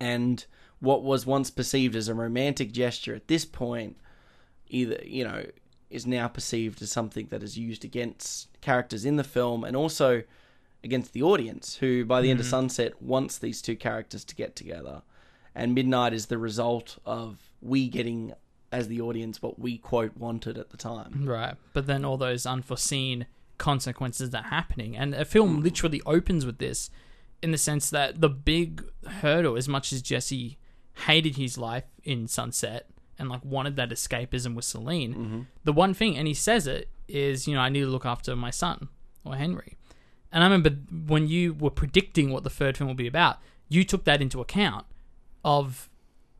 And 0.00 0.44
what 0.80 1.02
was 1.02 1.24
once 1.26 1.50
perceived 1.50 1.94
as 1.94 2.08
a 2.08 2.14
romantic 2.14 2.72
gesture 2.72 3.14
at 3.14 3.28
this 3.28 3.44
point, 3.44 3.96
either, 4.68 5.00
you 5.04 5.24
know, 5.24 5.46
is 5.90 6.06
now 6.06 6.28
perceived 6.28 6.80
as 6.82 6.90
something 6.90 7.26
that 7.26 7.42
is 7.42 7.58
used 7.58 7.84
against 7.84 8.48
characters 8.60 9.04
in 9.04 9.16
the 9.16 9.24
film 9.24 9.64
and 9.64 9.76
also 9.76 10.22
against 10.82 11.12
the 11.12 11.22
audience, 11.22 11.76
who 11.76 12.04
by 12.04 12.20
the 12.20 12.30
end 12.30 12.40
of 12.40 12.46
mm-hmm. 12.46 12.50
Sunset 12.50 13.02
wants 13.02 13.36
these 13.38 13.60
two 13.60 13.76
characters 13.76 14.24
to 14.24 14.34
get 14.34 14.56
together. 14.56 15.02
And 15.54 15.74
Midnight 15.74 16.14
is 16.14 16.26
the 16.26 16.38
result 16.38 16.98
of 17.04 17.38
we 17.60 17.88
getting, 17.88 18.32
as 18.70 18.88
the 18.88 19.00
audience, 19.00 19.42
what 19.42 19.58
we 19.58 19.78
quote 19.78 20.16
wanted 20.16 20.56
at 20.56 20.70
the 20.70 20.76
time. 20.76 21.26
Right. 21.26 21.54
But 21.72 21.86
then 21.86 22.04
all 22.04 22.16
those 22.16 22.46
unforeseen 22.46 23.26
consequences 23.58 24.30
that 24.30 24.46
are 24.46 24.48
happening. 24.48 24.96
And 24.96 25.14
a 25.14 25.24
film 25.24 25.56
hmm. 25.56 25.62
literally 25.62 26.00
opens 26.06 26.46
with 26.46 26.58
this 26.58 26.90
in 27.42 27.50
the 27.50 27.58
sense 27.58 27.90
that 27.90 28.20
the 28.20 28.28
big 28.28 28.84
hurdle, 29.06 29.56
as 29.56 29.68
much 29.68 29.92
as 29.92 30.02
Jesse 30.02 30.56
hated 31.06 31.36
his 31.36 31.58
life 31.58 31.84
in 32.04 32.26
Sunset 32.26 32.88
and 33.20 33.28
like 33.28 33.44
wanted 33.44 33.76
that 33.76 33.90
escapism 33.90 34.54
with 34.54 34.64
Celine, 34.64 35.14
mm-hmm. 35.14 35.40
the 35.62 35.72
one 35.72 35.94
thing, 35.94 36.16
and 36.16 36.26
he 36.26 36.34
says 36.34 36.66
it, 36.66 36.88
is, 37.06 37.46
you 37.46 37.54
know, 37.54 37.60
I 37.60 37.68
need 37.68 37.80
to 37.80 37.86
look 37.86 38.06
after 38.06 38.34
my 38.34 38.50
son 38.50 38.88
or 39.24 39.36
Henry. 39.36 39.76
And 40.32 40.42
I 40.42 40.46
remember 40.46 40.70
when 41.06 41.28
you 41.28 41.54
were 41.54 41.70
predicting 41.70 42.30
what 42.30 42.44
the 42.44 42.50
third 42.50 42.76
film 42.76 42.88
will 42.88 42.94
be 42.94 43.06
about, 43.06 43.38
you 43.68 43.84
took 43.84 44.04
that 44.04 44.22
into 44.22 44.40
account 44.40 44.86
of 45.44 45.88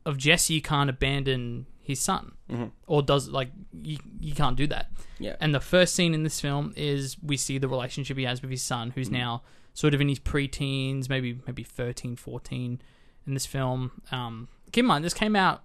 of 0.05 0.17
Jesse 0.17 0.61
can't 0.61 0.89
abandon 0.89 1.67
his 1.81 1.99
son, 1.99 2.33
mm-hmm. 2.49 2.67
or 2.87 3.01
does 3.03 3.27
like 3.27 3.49
you 3.73 3.97
you 4.19 4.33
can't 4.33 4.55
do 4.55 4.67
that. 4.67 4.91
Yeah. 5.19 5.35
And 5.39 5.53
the 5.53 5.59
first 5.59 5.93
scene 5.93 6.13
in 6.13 6.23
this 6.23 6.39
film 6.39 6.73
is 6.75 7.17
we 7.21 7.37
see 7.37 7.57
the 7.57 7.67
relationship 7.67 8.17
he 8.17 8.23
has 8.23 8.41
with 8.41 8.51
his 8.51 8.63
son, 8.63 8.91
who's 8.91 9.07
mm-hmm. 9.07 9.17
now 9.17 9.43
sort 9.73 9.93
of 9.93 10.01
in 10.01 10.09
his 10.09 10.19
pre-teens, 10.19 11.09
maybe 11.09 11.39
maybe 11.45 11.63
13, 11.63 12.15
14 12.15 12.81
in 13.27 13.33
this 13.33 13.45
film. 13.45 13.91
Um, 14.11 14.47
keep 14.71 14.83
in 14.83 14.87
mind, 14.87 15.03
this 15.03 15.13
came 15.13 15.35
out 15.35 15.63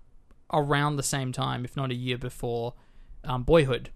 around 0.52 0.96
the 0.96 1.02
same 1.02 1.32
time, 1.32 1.64
if 1.64 1.76
not 1.76 1.90
a 1.90 1.94
year 1.94 2.18
before 2.18 2.74
um, 3.24 3.42
Boyhood. 3.42 3.90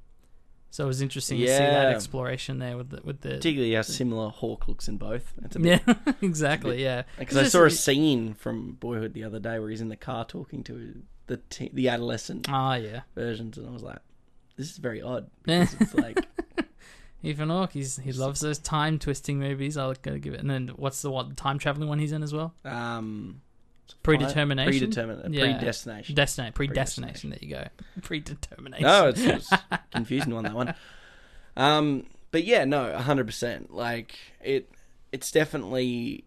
So 0.72 0.84
it 0.84 0.86
was 0.86 1.02
interesting 1.02 1.38
to 1.40 1.46
see 1.48 1.58
that 1.58 1.88
exploration 1.88 2.60
there 2.60 2.76
with 2.76 2.90
the 2.90 3.00
with 3.02 3.22
the 3.22 3.30
Particularly 3.30 3.74
how 3.74 3.82
similar 3.82 4.28
Hawke 4.28 4.68
looks 4.68 4.86
in 4.86 4.98
both. 4.98 5.34
Bit 5.40 5.56
yeah, 5.86 5.94
exactly, 6.22 6.80
yeah. 6.82 7.02
Because 7.18 7.36
I 7.36 7.44
saw 7.44 7.64
a 7.64 7.70
scene 7.70 8.34
from 8.34 8.72
Boyhood 8.78 9.12
the 9.12 9.24
other 9.24 9.40
day 9.40 9.58
where 9.58 9.68
he's 9.70 9.80
in 9.80 9.88
the 9.88 9.96
car 9.96 10.24
talking 10.24 10.62
to 10.64 11.02
the 11.26 11.38
te- 11.38 11.70
the 11.72 11.88
adolescent 11.88 12.46
Ah, 12.48 12.74
yeah. 12.76 13.00
versions, 13.16 13.58
and 13.58 13.68
I 13.68 13.72
was 13.72 13.82
like, 13.82 13.98
"This 14.56 14.70
is 14.70 14.76
very 14.78 15.02
odd." 15.02 15.28
Yeah. 15.44 15.66
Because 15.70 15.80
it's 15.80 15.94
like, 15.94 16.24
Ethan 17.22 17.48
Hawke, 17.50 17.72
he's 17.72 17.96
he 17.96 18.12
loves 18.12 18.40
those 18.40 18.58
time 18.58 18.98
twisting 19.00 19.38
movies. 19.40 19.76
I'll 19.76 19.94
gotta 19.94 20.18
give 20.20 20.34
it. 20.34 20.40
And 20.40 20.48
then 20.48 20.68
what's 20.76 21.02
the 21.02 21.10
what 21.10 21.36
time 21.36 21.58
traveling 21.58 21.88
one 21.88 21.98
he's 21.98 22.12
in 22.12 22.22
as 22.22 22.32
well? 22.32 22.54
um, 22.64 23.42
Predetermination. 24.02 24.70
predeterminate, 24.90 25.32
Yeah. 25.32 25.56
predestination. 25.58 26.14
Destinate, 26.14 26.54
predestination. 26.54 27.30
There 27.30 27.38
you 27.42 27.48
go. 27.50 27.64
Predetermination. 28.02 28.82
no, 28.86 29.08
it's, 29.08 29.20
it's 29.24 29.50
confusing 29.92 30.32
on 30.32 30.44
that 30.44 30.54
one. 30.54 30.74
Um, 31.56 32.06
but 32.30 32.44
yeah, 32.44 32.64
no, 32.64 32.96
hundred 32.96 33.26
percent. 33.26 33.72
Like 33.74 34.16
it, 34.42 34.70
it's 35.12 35.30
definitely 35.32 36.24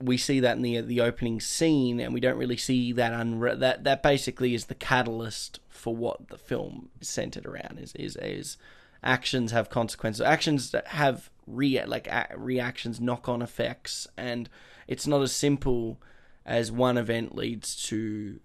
we 0.00 0.16
see 0.16 0.40
that 0.40 0.56
in 0.56 0.62
the 0.62 0.80
the 0.80 1.00
opening 1.00 1.40
scene, 1.40 2.00
and 2.00 2.12
we 2.12 2.20
don't 2.20 2.36
really 2.38 2.56
see 2.56 2.92
that 2.92 3.12
unre- 3.12 3.58
that 3.58 3.84
that 3.84 4.02
basically 4.02 4.54
is 4.54 4.66
the 4.66 4.74
catalyst 4.74 5.60
for 5.68 5.94
what 5.94 6.28
the 6.28 6.38
film 6.38 6.90
is 7.00 7.08
centered 7.08 7.46
around. 7.46 7.78
Is 7.80 7.92
is 7.94 8.16
is 8.16 8.56
actions 9.02 9.52
have 9.52 9.70
consequences. 9.70 10.20
Actions 10.22 10.70
that 10.72 10.88
have 10.88 11.30
re 11.46 11.82
like 11.84 12.06
a- 12.08 12.34
reactions, 12.36 13.00
knock 13.00 13.28
on 13.28 13.42
effects, 13.42 14.06
and 14.16 14.48
it's 14.88 15.06
not 15.06 15.22
as 15.22 15.32
simple 15.32 16.00
as 16.46 16.70
one 16.70 16.96
event 16.98 17.34
leads 17.34 17.74
to 17.88 18.38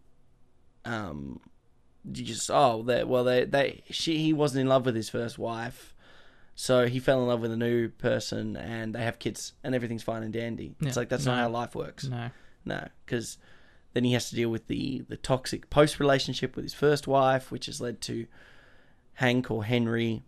um 0.85 1.39
you 2.05 2.23
just 2.23 2.49
oh 2.51 2.81
they 2.83 3.03
well 3.03 3.23
they 3.23 3.43
they 3.45 3.83
she 3.89 4.17
he 4.17 4.33
wasn't 4.33 4.59
in 4.61 4.67
love 4.67 4.85
with 4.85 4.95
his 4.95 5.09
first 5.09 5.37
wife 5.37 5.93
so 6.55 6.87
he 6.87 6.99
fell 6.99 7.21
in 7.21 7.27
love 7.27 7.41
with 7.41 7.51
a 7.51 7.57
new 7.57 7.89
person 7.89 8.55
and 8.55 8.95
they 8.95 9.03
have 9.03 9.19
kids 9.19 9.53
and 9.63 9.75
everything's 9.75 10.03
fine 10.03 10.23
and 10.23 10.33
dandy 10.33 10.75
it's 10.81 10.95
like 10.97 11.09
that's 11.09 11.25
No. 11.25 11.33
not 11.35 11.41
how 11.41 11.49
life 11.49 11.75
works 11.75 12.05
No. 12.05 12.29
no 12.65 12.87
because 13.05 13.37
then 13.93 14.03
he 14.05 14.13
has 14.13 14.29
to 14.29 14.35
deal 14.35 14.49
with 14.49 14.67
the 14.67 15.03
the 15.09 15.17
toxic 15.17 15.69
post 15.69 15.99
relationship 15.99 16.55
with 16.55 16.63
his 16.63 16.73
first 16.73 17.05
wife 17.07 17.51
which 17.51 17.65
has 17.65 17.81
led 17.81 17.99
to 18.01 18.25
hank 19.15 19.51
or 19.51 19.65
henry 19.65 20.23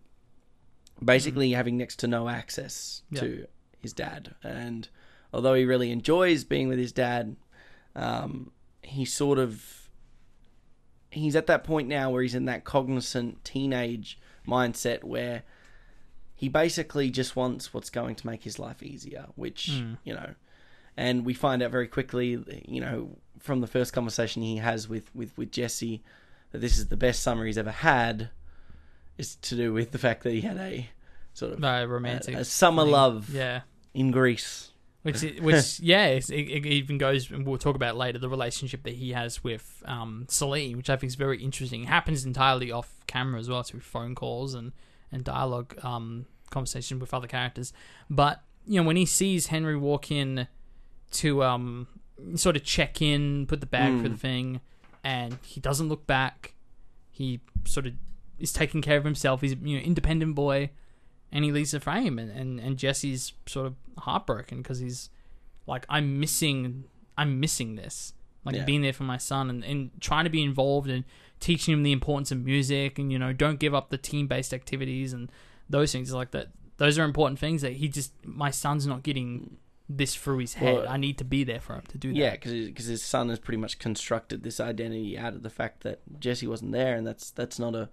basically 1.02 1.52
having 1.52 1.76
next 1.78 1.96
to 2.00 2.06
no 2.06 2.28
access 2.28 3.02
Yeah. 3.10 3.20
to 3.20 3.46
his 3.80 3.92
dad 3.92 4.34
and 4.42 4.88
although 5.32 5.54
he 5.54 5.64
really 5.64 5.90
enjoys 5.90 6.44
being 6.44 6.68
with 6.68 6.78
his 6.78 6.92
dad 6.92 7.36
um, 7.96 8.50
he 8.82 9.04
sort 9.04 9.38
of 9.38 9.88
he's 11.10 11.36
at 11.36 11.46
that 11.46 11.62
point 11.64 11.88
now 11.88 12.10
where 12.10 12.22
he's 12.22 12.34
in 12.34 12.46
that 12.46 12.64
cognizant 12.64 13.44
teenage 13.44 14.18
mindset 14.48 15.04
where 15.04 15.42
he 16.34 16.48
basically 16.48 17.10
just 17.10 17.36
wants 17.36 17.72
what's 17.74 17.90
going 17.90 18.14
to 18.14 18.26
make 18.26 18.42
his 18.42 18.58
life 18.58 18.82
easier 18.82 19.26
which 19.36 19.68
you 20.04 20.14
know 20.14 20.34
and 20.96 21.24
we 21.24 21.34
find 21.34 21.62
out 21.62 21.70
very 21.70 21.86
quickly 21.86 22.42
you 22.66 22.80
know 22.80 23.16
from 23.38 23.60
the 23.60 23.66
first 23.66 23.92
conversation 23.92 24.42
he 24.42 24.56
has 24.56 24.88
with 24.88 25.14
with 25.14 25.36
with 25.36 25.52
Jesse 25.52 26.02
that 26.50 26.60
this 26.60 26.78
is 26.78 26.88
the 26.88 26.96
best 26.96 27.22
summer 27.22 27.44
he's 27.46 27.58
ever 27.58 27.70
had 27.70 28.30
is 29.18 29.36
to 29.36 29.54
do 29.54 29.72
with 29.72 29.90
the 29.92 29.98
fact 29.98 30.22
that 30.24 30.32
he 30.32 30.40
had 30.40 30.56
a 30.56 30.88
sort 31.34 31.52
of 31.52 31.60
No, 31.60 31.84
romantic. 31.84 32.34
a, 32.34 32.38
a 32.38 32.44
summer 32.44 32.82
thing. 32.84 32.92
love 32.92 33.30
Yeah. 33.30 33.60
in 33.94 34.10
Greece 34.10 34.71
Which, 35.02 35.22
which, 35.40 35.80
yeah, 35.80 36.06
it's, 36.06 36.30
it, 36.30 36.42
it 36.42 36.66
even 36.66 36.98
goes, 36.98 37.30
and 37.30 37.46
we'll 37.46 37.58
talk 37.58 37.76
about 37.76 37.96
later, 37.96 38.18
the 38.18 38.28
relationship 38.28 38.84
that 38.84 38.94
he 38.94 39.12
has 39.12 39.42
with 39.42 39.82
um, 39.86 40.26
Celine, 40.28 40.76
which 40.76 40.90
I 40.90 40.96
think 40.96 41.08
is 41.08 41.16
very 41.16 41.42
interesting. 41.42 41.82
It 41.82 41.88
happens 41.88 42.24
entirely 42.24 42.70
off 42.70 43.00
camera 43.06 43.40
as 43.40 43.48
well, 43.48 43.62
through 43.62 43.80
phone 43.80 44.14
calls 44.14 44.54
and 44.54 44.72
and 45.10 45.24
dialogue, 45.24 45.76
um, 45.84 46.24
conversation 46.50 46.98
with 46.98 47.12
other 47.12 47.26
characters. 47.26 47.72
But 48.08 48.42
you 48.66 48.80
know, 48.80 48.86
when 48.86 48.96
he 48.96 49.04
sees 49.04 49.48
Henry 49.48 49.76
walk 49.76 50.10
in 50.10 50.48
to 51.12 51.44
um, 51.44 51.86
sort 52.36 52.56
of 52.56 52.64
check 52.64 53.02
in, 53.02 53.46
put 53.46 53.60
the 53.60 53.66
bag 53.66 54.00
for 54.02 54.08
the 54.08 54.16
thing, 54.16 54.60
and 55.04 55.38
he 55.44 55.60
doesn't 55.60 55.88
look 55.88 56.06
back. 56.06 56.54
He 57.10 57.40
sort 57.66 57.86
of 57.86 57.94
is 58.38 58.52
taking 58.52 58.82
care 58.82 58.96
of 58.96 59.04
himself. 59.04 59.40
He's 59.40 59.54
you 59.62 59.78
know 59.78 59.82
independent 59.82 60.34
boy 60.34 60.70
and 61.32 61.44
he 61.44 61.50
leaves 61.50 61.70
the 61.70 61.80
frame 61.80 62.18
and, 62.18 62.30
and, 62.30 62.60
and 62.60 62.76
jesse's 62.76 63.32
sort 63.46 63.66
of 63.66 63.74
heartbroken 63.98 64.58
because 64.58 64.78
he's 64.78 65.10
like 65.66 65.84
i'm 65.88 66.20
missing 66.20 66.84
i'm 67.16 67.40
missing 67.40 67.76
this. 67.76 68.14
Like 68.44 68.56
Yeah. 68.56 68.64
being 68.64 68.82
there 68.82 68.92
for 68.92 69.04
my 69.04 69.18
son 69.18 69.48
and, 69.50 69.64
and 69.64 69.90
trying 70.00 70.24
to 70.24 70.30
be 70.30 70.42
involved 70.42 70.90
and 70.90 71.04
teaching 71.38 71.72
him 71.74 71.84
the 71.84 71.92
importance 71.92 72.32
of 72.32 72.44
music 72.44 72.98
and 72.98 73.12
you 73.12 73.18
know 73.18 73.32
don't 73.32 73.60
give 73.60 73.72
up 73.74 73.90
the 73.90 73.98
team-based 73.98 74.52
activities 74.52 75.12
and 75.12 75.30
those 75.70 75.92
things. 75.92 76.12
Like 76.12 76.32
that 76.32 76.48
those 76.78 76.98
are 76.98 77.04
important 77.04 77.38
things 77.38 77.62
that 77.62 77.74
he 77.74 77.86
just 77.88 78.12
my 78.24 78.50
son's 78.50 78.84
not 78.86 79.04
getting 79.04 79.58
this 79.88 80.16
through 80.16 80.38
his 80.38 80.54
head. 80.54 80.74
Well, 80.74 80.88
i 80.88 80.96
need 80.96 81.18
to 81.18 81.24
be 81.24 81.44
there 81.44 81.60
for 81.60 81.74
him 81.74 81.84
to 81.88 81.98
do 81.98 82.08
that. 82.08 82.18
Yeah, 82.18 82.30
because 82.32 82.86
his 82.86 83.02
son 83.02 83.28
has 83.28 83.38
pretty 83.38 83.58
much 83.58 83.78
constructed 83.78 84.42
this 84.42 84.58
identity 84.58 85.16
out 85.16 85.34
of 85.34 85.42
the 85.44 85.50
fact 85.50 85.82
that 85.84 86.00
Jesse 86.18 86.46
wasn't 86.48 86.72
there, 86.72 86.96
and 86.96 87.06
that's 87.06 87.30
that's 87.30 87.58
not 87.60 87.74
a 87.76 87.90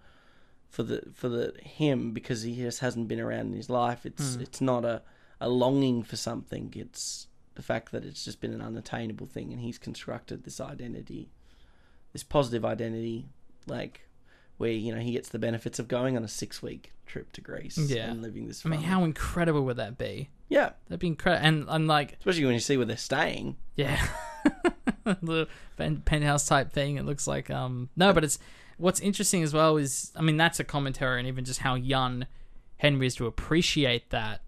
for 0.69 0.83
the 0.83 1.01
for 1.13 1.27
the 1.29 1.53
him 1.61 2.11
because 2.11 2.43
he 2.43 2.55
just 2.55 2.79
hasn't 2.79 3.07
been 3.07 3.19
around 3.19 3.47
in 3.47 3.53
his 3.53 3.69
life. 3.69 4.05
It's 4.05 4.35
Hmm. 4.35 4.41
it's 4.41 4.61
not 4.61 4.85
a 4.85 5.01
a 5.41 5.49
longing 5.49 6.03
for 6.03 6.15
something. 6.17 6.73
It's 6.75 7.27
the 7.55 7.61
fact 7.61 7.91
that 7.91 8.03
it's 8.05 8.23
just 8.25 8.39
been 8.41 8.53
an 8.53 8.61
unattainable 8.61 9.25
thing, 9.25 9.51
and 9.51 9.61
he's 9.61 9.77
constructed 9.77 10.43
this 10.43 10.59
identity, 10.61 11.29
this 12.13 12.23
positive 12.23 12.63
identity, 12.65 13.29
like 13.67 14.07
where 14.57 14.71
you 14.71 14.93
know 14.93 14.99
he 15.01 15.13
gets 15.13 15.29
the 15.29 15.39
benefits 15.39 15.79
of 15.79 15.87
going 15.87 16.15
on 16.17 16.23
a 16.23 16.27
six 16.27 16.61
week 16.61 16.91
trip 17.05 17.31
to 17.31 17.41
Greece 17.41 17.77
Yeah. 17.77 18.11
and 18.11 18.21
living 18.21 18.47
this. 18.47 18.65
I 18.65 18.69
mean, 18.69 18.81
how 18.81 19.03
incredible 19.03 19.63
would 19.65 19.77
that 19.77 19.97
be? 19.97 20.29
Yeah, 20.49 20.71
That'd 20.87 20.99
be 20.99 21.07
incredible. 21.07 21.45
And 21.47 21.65
I'm 21.69 21.87
like, 21.87 22.13
especially 22.19 22.45
when 22.45 22.53
you 22.53 22.59
see 22.59 22.77
where 22.77 22.85
they're 22.85 22.97
staying. 22.97 23.55
Yeah. 23.75 23.99
the 25.21 25.47
penthouse 26.05 26.47
type 26.47 26.71
thing. 26.71 26.97
It 26.97 27.05
looks 27.05 27.27
like 27.27 27.49
um 27.49 27.89
no, 27.95 28.13
but 28.13 28.23
it's 28.23 28.39
what's 28.79 28.99
interesting 28.99 29.43
as 29.43 29.53
well 29.53 29.77
is 29.77 30.11
I 30.15 30.21
mean 30.21 30.37
that's 30.37 30.59
a 30.59 30.63
commentary 30.63 31.19
and 31.19 31.27
even 31.27 31.45
just 31.45 31.59
how 31.59 31.75
young 31.75 32.25
Henry 32.77 33.05
is 33.05 33.15
to 33.15 33.27
appreciate 33.27 34.09
that. 34.09 34.41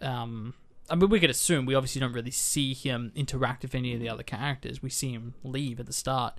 Um, 0.00 0.54
I 0.90 0.94
mean 0.94 1.10
we 1.10 1.20
could 1.20 1.30
assume 1.30 1.66
we 1.66 1.74
obviously 1.74 2.00
don't 2.00 2.12
really 2.12 2.30
see 2.30 2.74
him 2.74 3.12
interact 3.14 3.62
with 3.62 3.74
any 3.74 3.94
of 3.94 4.00
the 4.00 4.08
other 4.08 4.22
characters. 4.22 4.82
We 4.82 4.90
see 4.90 5.12
him 5.12 5.34
leave 5.44 5.78
at 5.78 5.86
the 5.86 5.92
start. 5.92 6.34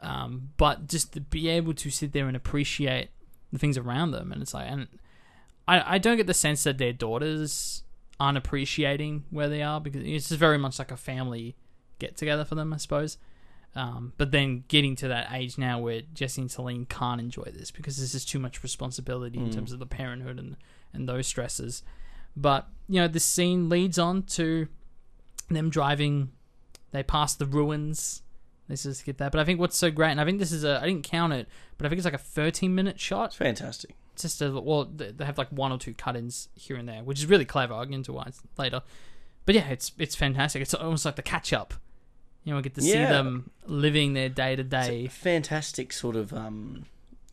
Um, 0.00 0.50
but 0.56 0.88
just 0.88 1.12
to 1.14 1.20
be 1.20 1.48
able 1.48 1.74
to 1.74 1.90
sit 1.90 2.12
there 2.12 2.26
and 2.26 2.36
appreciate 2.36 3.10
the 3.52 3.58
things 3.58 3.78
around 3.78 4.10
them, 4.10 4.32
and 4.32 4.42
it's 4.42 4.52
like, 4.52 4.68
and 4.68 4.88
I 5.68 5.94
I 5.94 5.98
don't 5.98 6.16
get 6.16 6.26
the 6.26 6.34
sense 6.34 6.64
that 6.64 6.78
their 6.78 6.92
daughters 6.92 7.84
aren't 8.18 8.38
appreciating 8.38 9.24
where 9.30 9.48
they 9.48 9.62
are 9.62 9.80
because 9.80 10.02
it's 10.02 10.28
just 10.28 10.38
very 10.38 10.58
much 10.58 10.78
like 10.78 10.90
a 10.90 10.96
family 10.96 11.56
get 11.98 12.16
together 12.16 12.44
for 12.44 12.56
them, 12.56 12.72
I 12.72 12.76
suppose. 12.76 13.16
Um, 13.74 14.12
but 14.18 14.32
then 14.32 14.64
getting 14.68 14.96
to 14.96 15.08
that 15.08 15.28
age 15.32 15.56
now 15.56 15.78
where 15.78 16.02
Jesse 16.12 16.42
and 16.42 16.50
Celine 16.50 16.84
can't 16.84 17.20
enjoy 17.20 17.44
this 17.54 17.70
because 17.70 17.96
this 17.96 18.14
is 18.14 18.24
too 18.24 18.38
much 18.38 18.62
responsibility 18.62 19.38
in 19.38 19.50
terms 19.50 19.72
of 19.72 19.78
the 19.78 19.86
parenthood 19.86 20.38
and, 20.38 20.56
and 20.92 21.08
those 21.08 21.26
stresses. 21.26 21.82
But, 22.36 22.66
you 22.88 23.00
know, 23.00 23.08
this 23.08 23.24
scene 23.24 23.70
leads 23.70 23.98
on 23.98 24.24
to 24.24 24.68
them 25.48 25.70
driving. 25.70 26.32
They 26.90 27.02
pass 27.02 27.34
the 27.34 27.46
ruins. 27.46 28.20
Let's 28.68 28.82
just 28.82 29.06
get 29.06 29.16
that. 29.18 29.32
But 29.32 29.40
I 29.40 29.44
think 29.44 29.58
what's 29.58 29.76
so 29.76 29.90
great, 29.90 30.10
and 30.10 30.20
I 30.20 30.24
think 30.26 30.38
this 30.38 30.52
is 30.52 30.64
a, 30.64 30.78
I 30.80 30.86
didn't 30.86 31.04
count 31.04 31.32
it, 31.32 31.48
but 31.78 31.86
I 31.86 31.88
think 31.88 31.98
it's 31.98 32.04
like 32.04 32.12
a 32.14 32.18
13 32.18 32.74
minute 32.74 33.00
shot 33.00 33.26
It's 33.28 33.36
fantastic. 33.36 33.94
it's 34.12 34.22
just 34.22 34.40
a 34.42 34.50
well 34.60 34.84
they 34.84 35.10
they 35.12 35.24
have 35.24 35.38
like 35.38 35.48
one 35.48 35.72
or 35.72 35.78
two 35.78 35.94
cut-ins 35.94 36.48
here 36.54 36.76
and 36.76 36.86
there 36.88 37.02
which 37.02 37.18
is 37.18 37.26
really 37.26 37.44
clever 37.46 37.72
i'll 37.74 37.84
get 37.86 37.94
into 37.94 38.12
why 38.12 38.30
later 38.58 38.82
but 39.46 39.54
yeah 39.54 39.68
it's 39.68 39.92
it's 39.98 40.14
fantastic 40.14 40.60
it's 40.62 40.74
almost 40.74 41.04
like 41.06 41.16
the 41.16 41.22
catch-up 41.22 41.74
you 42.44 42.52
know 42.52 42.56
we 42.56 42.62
get 42.62 42.74
to 42.74 42.82
see 42.82 42.92
Yeah. 42.92 43.10
them 43.12 43.50
living 43.66 44.14
their 44.14 44.28
day-to-day. 44.28 45.06
Fantastic 45.08 45.92
sort 45.92 46.16
of 46.16 46.32
um 46.32 46.84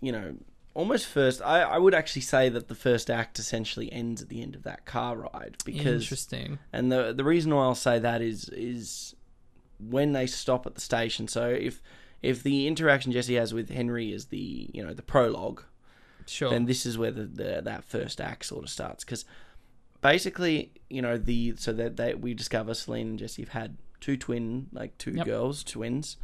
you 0.02 0.12
know 0.12 0.36
almost 0.74 1.08
first 1.08 1.42
I, 1.42 1.62
I 1.62 1.78
would 1.78 1.94
actually 1.94 2.22
say 2.22 2.48
that 2.50 2.68
the 2.68 2.76
first 2.76 3.10
act 3.10 3.40
essentially 3.40 3.92
ends 3.92 4.22
at 4.22 4.30
the 4.30 4.42
end 4.42 4.56
of 4.56 4.64
that 4.64 4.86
car 4.86 5.18
ride 5.18 5.58
because 5.66 6.04
interesting. 6.04 6.60
and 6.72 6.92
the 6.92 7.12
the 7.14 7.24
reason 7.24 7.54
why 7.54 7.64
I'll 7.64 7.76
say 7.76 8.00
that 8.00 8.22
is 8.22 8.50
is 8.50 9.16
when 9.80 10.12
they 10.14 10.28
stop 10.28 10.66
at 10.66 10.76
the 10.76 10.82
station. 10.82 11.28
So 11.28 11.50
if 11.50 11.82
if 12.22 12.44
the 12.44 12.68
interaction 12.68 13.12
Jesse 13.12 13.36
has 13.36 13.54
with 13.54 13.70
Henry 13.70 14.12
is 14.14 14.26
the 14.26 14.70
you 14.74 14.84
know 14.86 14.94
the 14.94 15.02
prologue 15.02 15.64
sure. 16.28 16.50
then 16.50 16.66
this 16.66 16.86
is 16.86 16.98
where 16.98 17.12
the, 17.12 17.24
the 17.26 17.62
that 17.64 17.84
first 17.84 18.22
act 18.22 18.46
sort 18.46 18.64
of 18.64 18.70
starts. 18.70 19.04
Because 19.04 19.26
basically 20.02 20.72
you 20.90 21.02
know 21.02 21.18
the 21.18 21.56
so 21.58 21.74
that 21.74 21.98
they 21.98 22.14
we 22.14 22.34
discover 22.34 22.74
Celine 22.74 23.08
and 23.10 23.20
Jesse 23.20 23.42
have 23.42 23.50
had 23.50 23.78
two 24.00 24.18
twin 24.18 24.68
like 24.72 24.98
two 24.98 25.12
Yep. 25.12 25.26
girls 25.26 25.64
twins 25.64 26.18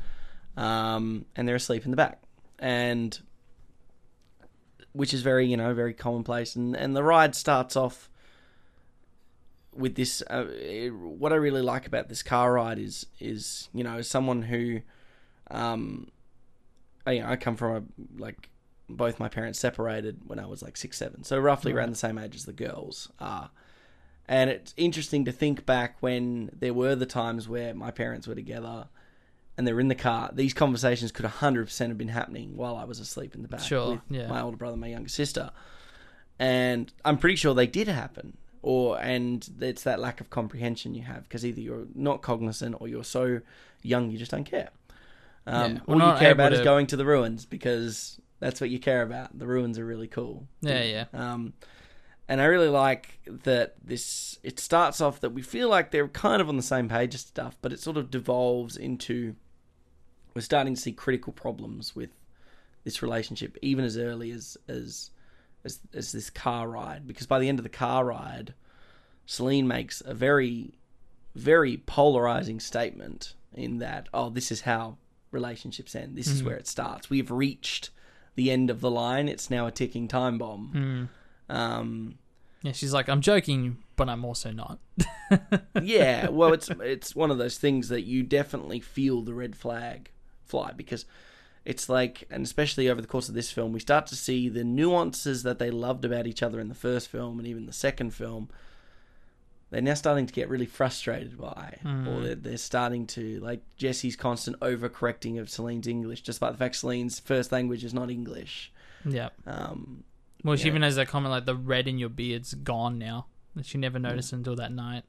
um 0.58 1.26
and 1.36 1.48
they're 1.48 1.56
asleep 1.56 1.86
in 1.86 1.92
the 1.92 1.98
back. 1.98 2.22
And 2.60 3.20
which 4.94 5.14
is 5.14 5.22
very 5.22 5.46
you 5.46 5.58
know 5.58 5.74
very 5.74 5.94
commonplace. 5.94 6.56
And 6.56 6.76
and 6.76 6.96
the 6.96 7.04
ride 7.04 7.36
starts 7.36 7.76
off 7.76 8.10
with 9.74 9.96
this 9.96 10.24
uh, 10.30 10.46
it- 10.52 10.94
what 10.94 11.34
I 11.34 11.36
really 11.36 11.62
like 11.62 11.86
about 11.86 12.08
this 12.08 12.24
car 12.24 12.54
ride 12.54 12.80
is 12.80 13.06
is 13.20 13.70
you 13.74 13.84
know 13.84 14.02
someone 14.02 14.44
who 14.44 14.82
um 15.52 16.10
I, 17.08 17.12
you 17.12 17.22
know, 17.22 17.28
I 17.30 17.36
come 17.36 17.56
from 17.56 17.76
a 17.76 18.22
like 18.22 18.50
both 18.90 19.20
my 19.20 19.28
parents 19.30 19.60
separated 19.60 20.22
when 20.26 20.40
I 20.40 20.46
was 20.46 20.62
like 20.64 20.78
six 20.78 20.98
seven. 20.98 21.24
So 21.24 21.38
roughly 21.38 21.72
around 21.74 21.90
the 21.90 21.96
same 21.98 22.18
age 22.18 22.36
as 22.36 22.46
the 22.46 22.54
girls 22.54 23.12
are 23.20 23.52
and 24.28 24.50
it's 24.50 24.74
interesting 24.78 25.26
to 25.26 25.32
think 25.32 25.66
back 25.66 25.98
when 26.02 26.50
there 26.58 26.74
were 26.74 26.96
the 26.96 27.06
times 27.06 27.48
where 27.48 27.74
my 27.74 27.92
parents 27.92 28.28
were 28.28 28.36
together 28.36 28.88
and 29.58 29.66
they 29.68 29.74
were 29.74 29.80
in 29.80 29.88
the 29.88 29.96
car 29.96 30.30
these 30.34 30.54
conversations 30.54 31.12
could 31.12 31.26
100% 31.26 31.88
have 31.88 31.98
been 31.98 32.08
happening 32.10 32.56
while 32.58 32.76
I 32.76 32.84
was 32.86 33.00
asleep 33.00 33.36
in 33.36 33.42
the 33.42 33.48
back 33.48 33.62
Sure, 33.62 33.92
with 33.92 34.02
yeah. 34.10 34.28
my 34.28 34.42
older 34.42 34.58
brother 34.58 34.74
and 34.74 34.82
my 34.82 34.88
younger 34.88 35.10
sister 35.10 35.52
and 36.40 36.92
I'm 37.04 37.18
pretty 37.18 37.36
sure 37.38 37.54
they 37.54 37.68
did 37.68 37.88
happen. 37.88 38.38
Or 38.62 39.00
and 39.00 39.48
it's 39.62 39.84
that 39.84 40.00
lack 40.00 40.20
of 40.22 40.30
comprehension 40.32 40.96
you 40.96 41.04
have 41.04 41.24
because 41.24 41.46
either 41.46 41.62
you're 41.62 41.86
not 41.94 42.22
cognizant 42.24 42.76
or 42.80 42.88
you're 42.88 43.04
so 43.04 43.42
young 43.84 44.10
you 44.10 44.18
just 44.18 44.32
don't 44.32 44.44
care. 44.44 44.70
Um, 45.46 45.76
Yeah, 45.76 45.80
all 45.88 46.14
you 46.14 46.20
care 46.20 46.32
about 46.32 46.52
is 46.54 46.62
going 46.62 46.88
to 46.88 46.98
the 46.98 47.06
ruins 47.06 47.46
because 47.46 48.20
that's 48.40 48.60
what 48.60 48.72
you 48.72 48.80
care 48.80 49.04
about. 49.04 49.38
The 49.38 49.46
ruins 49.46 49.78
are 49.78 49.86
really 49.86 50.08
cool. 50.08 50.48
yeah 50.62 50.82
yeah 50.84 51.06
Um, 51.14 51.54
and 52.28 52.42
I 52.42 52.46
really 52.46 52.70
like 52.70 53.20
that 53.26 53.76
this. 53.84 54.40
It 54.44 54.60
starts 54.60 55.02
off 55.02 55.22
that 55.22 55.32
we 55.32 55.42
feel 55.42 55.70
like 55.70 55.92
they're 55.92 56.08
kind 56.08 56.42
of 56.42 56.50
on 56.50 56.58
the 56.58 56.64
same 56.64 56.90
page 56.90 57.14
and 57.14 57.22
stuff, 57.22 57.58
but 57.62 57.72
it 57.72 57.80
sort 57.80 57.98
of 57.98 58.10
devolves 58.10 58.78
into 58.78 59.36
we're 60.34 60.42
starting 60.42 60.76
to 60.76 60.82
see 60.82 60.92
critical 60.92 61.34
problems 61.34 61.96
with 61.96 62.10
this 62.84 63.02
relationship, 63.02 63.58
even 63.62 63.86
as 63.86 63.98
early 63.98 64.32
as 64.32 64.58
as 64.68 65.12
as, 65.64 65.80
as 65.94 66.12
this 66.12 66.30
car 66.30 66.68
ride. 66.68 67.08
Because 67.08 67.28
by 67.28 67.40
the 67.40 67.50
end 67.50 67.60
of 67.60 67.64
the 67.64 67.70
car 67.70 68.06
ride, 68.06 68.54
Celine 69.26 69.68
makes 69.68 70.02
a 70.06 70.14
very 70.14 70.74
very 71.36 71.78
polarizing 71.78 72.60
statement 72.62 73.34
in 73.54 73.80
that 73.80 74.08
oh 74.14 74.30
this 74.30 74.52
is 74.52 74.62
how 74.62 74.98
relationships 75.32 75.96
end. 75.96 76.18
This 76.18 76.28
is 76.28 76.40
hmm. 76.40 76.48
where 76.48 76.58
it 76.58 76.68
starts. 76.68 77.10
We've 77.10 77.30
reached 77.30 77.92
the 78.36 78.50
end 78.50 78.70
of 78.70 78.82
the 78.82 78.90
line. 78.90 79.28
It's 79.28 79.50
now 79.50 79.68
a 79.68 79.72
ticking 79.72 80.08
time 80.08 80.40
bomb 80.40 80.70
hmm. 80.72 81.04
Um 81.50 82.16
yeah 82.62 82.72
she's 82.72 82.94
like 82.94 83.08
i'm 83.08 83.22
joking 83.22 83.78
but 83.96 84.10
i'm 84.10 84.26
also 84.26 84.52
not. 84.52 84.80
Yeah 85.82 86.30
well 86.30 86.54
it's 86.54 86.70
it's 86.82 87.16
one 87.16 87.32
of 87.32 87.38
those 87.38 87.58
things 87.58 87.90
that 87.90 88.04
you 88.04 88.22
definitely 88.24 88.80
feel 88.80 89.22
the 89.22 89.34
red 89.34 89.56
flag 89.56 90.12
fly 90.44 90.72
because 90.76 91.06
it's 91.64 91.90
like 91.90 92.26
and 92.30 92.46
especially 92.46 92.88
over 92.90 93.02
the 93.02 93.08
course 93.08 93.28
of 93.28 93.34
this 93.36 93.52
film 93.52 93.74
we 93.74 93.80
start 93.80 94.06
to 94.08 94.16
see 94.16 94.50
the 94.50 94.64
nuances 94.64 95.42
that 95.44 95.58
they 95.58 95.72
loved 95.72 96.06
about 96.06 96.28
each 96.28 96.44
other 96.44 96.60
in 96.60 96.68
the 96.70 96.76
first 96.76 97.08
film 97.10 97.40
and 97.40 97.48
even 97.48 97.66
the 97.66 97.74
second 97.74 98.12
film. 98.12 98.50
They're 99.72 99.82
now 99.82 99.96
starting 99.96 100.28
to 100.28 100.34
get 100.34 100.48
really 100.48 100.68
frustrated 100.68 101.38
by 101.40 101.80
or 101.84 102.22
they're, 102.22 102.36
they're 102.36 102.58
starting 102.58 103.08
to 103.08 103.40
like 103.40 103.62
jesse's 103.78 104.16
constant 104.16 104.60
overcorrecting 104.60 105.40
of 105.40 105.50
celine's 105.50 105.88
english 105.88 106.22
despite 106.22 106.52
the 106.52 106.58
fact 106.60 106.76
celine's 106.76 107.20
first 107.20 107.52
language 107.52 107.84
is 107.84 107.94
not 107.94 108.10
english. 108.12 108.72
Yeah 109.04 109.30
um 109.48 110.04
well 110.46 110.56
she 110.56 110.64
Yeah. 110.64 110.68
even 110.70 110.82
has 110.84 110.96
that 110.96 111.10
comment 111.10 111.32
like 111.32 111.46
the 111.46 111.56
red 111.56 111.88
in 111.90 111.98
your 111.98 112.08
beard's 112.10 112.54
gone 112.54 112.98
now 112.98 113.26
that 113.56 113.66
she 113.66 113.78
never 113.78 114.00
noticed 114.00 114.32
until 114.32 114.56
that 114.56 114.72
night 114.72 115.04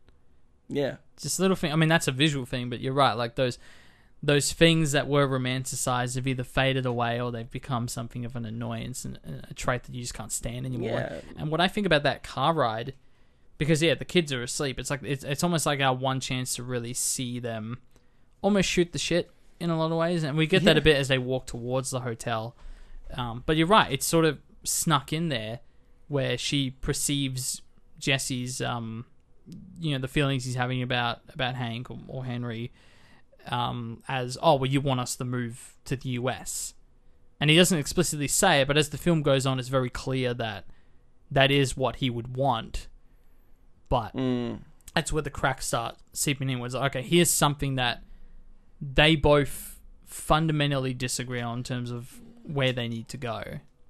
yeah 0.69 0.97
just 1.21 1.39
a 1.39 1.43
little 1.43 1.57
thing. 1.57 1.73
I 1.73 1.77
mean, 1.77 1.89
that's 1.89 2.09
a 2.09 2.13
visual 2.13 2.45
thing, 2.45 2.69
but 2.69 2.81
you're 2.81 2.93
right. 2.93 3.15
Like 3.15 3.37
those 3.37 3.59
those 4.23 4.53
things 4.53 4.93
that 4.93 5.07
were 5.09 5.27
romanticized 5.29 6.17
have 6.17 6.27
either 6.27 6.43
faded 6.45 6.85
away 6.85 7.21
or 7.21 7.31
they've 7.33 7.51
become 7.51 7.87
something 7.89 8.25
of 8.25 8.35
an 8.37 8.45
annoyance 8.45 9.05
and 9.05 9.19
a 9.49 9.55
trait 9.55 9.85
that 9.85 9.95
you 9.95 10.03
just 10.03 10.13
can't 10.15 10.33
stand 10.33 10.67
anymore. 10.67 10.91
Yeah. 10.91 11.21
And 11.39 11.51
what 11.51 11.61
I 11.61 11.69
think 11.69 11.87
about 11.87 12.03
that 12.03 12.23
car 12.23 12.53
ride, 12.53 12.95
because 13.59 13.83
yeah, 13.83 13.95
the 13.95 14.05
kids 14.05 14.31
are 14.33 14.43
asleep. 14.43 14.79
It's 14.79 14.91
like 14.91 15.03
it's 15.05 15.25
it's 15.25 15.43
almost 15.45 15.65
like 15.65 15.81
our 15.81 15.95
one 15.95 16.21
chance 16.21 16.55
to 16.57 16.63
really 16.63 16.93
see 16.93 17.39
them 17.39 17.79
almost 18.43 18.69
shoot 18.69 18.93
the 18.93 18.99
shit 18.99 19.31
in 19.59 19.71
a 19.71 19.79
lot 19.79 19.91
of 19.93 19.97
ways, 19.97 20.23
and 20.23 20.37
we 20.37 20.47
get 20.47 20.65
that 20.65 20.77
a 20.77 20.83
bit 20.83 20.97
as 20.97 21.09
they 21.09 21.19
walk 21.19 21.47
towards 21.47 21.91
the 21.91 22.01
hotel. 22.01 22.55
Um, 23.15 23.43
but 23.47 23.57
you're 23.57 23.67
right; 23.69 23.91
it's 23.91 24.05
sort 24.05 24.25
of 24.27 24.39
snuck 24.67 25.13
in 25.13 25.29
there 25.29 25.61
where 26.09 26.37
she 26.39 26.71
perceives 26.71 27.63
Jesse's 27.99 28.61
um, 28.61 29.07
you 29.81 29.93
know 29.93 29.99
the 29.99 30.09
feelings 30.09 30.45
he's 30.45 30.55
having 30.55 30.83
about 30.83 31.21
about 31.33 31.55
Hank 31.55 31.91
or, 31.91 31.99
or 32.09 32.25
Henry 32.25 32.73
um, 33.49 34.03
as 34.09 34.37
oh 34.43 34.57
well 34.57 34.67
you 34.71 34.81
want 34.81 35.01
us 35.01 35.17
to 35.17 35.25
move 35.25 35.75
to 35.85 35.97
the 35.97 36.11
US 36.11 36.75
and 37.41 37.49
he 37.51 37.57
doesn't 37.57 37.79
explicitly 37.79 38.29
say 38.29 38.61
it 38.63 38.69
but 38.69 38.77
as 38.77 38.91
the 38.91 38.99
film 38.99 39.23
goes 39.23 39.47
on 39.47 39.59
it's 39.59 39.69
very 39.69 39.91
clear 39.91 40.35
that 40.35 40.65
that 41.31 41.51
is 41.51 41.77
what 41.77 41.97
he 41.97 42.11
would 42.11 42.37
want. 42.37 42.89
But 43.89 44.15
Mm. 44.15 44.61
that's 44.95 45.13
where 45.13 45.23
the 45.23 45.31
cracks 45.31 45.67
start 45.69 45.97
seeping 46.13 46.51
in 46.51 46.59
was 46.61 46.75
like, 46.75 46.95
okay 46.97 47.07
here's 47.07 47.31
something 47.31 47.77
that 47.77 48.03
they 48.81 49.17
both 49.17 49.81
fundamentally 50.05 50.95
disagree 50.95 51.41
on 51.41 51.59
in 51.59 51.65
terms 51.65 51.91
of 51.91 52.21
where 52.45 52.73
they 52.73 52.87
need 52.89 53.09
to 53.09 53.17
go 53.17 53.43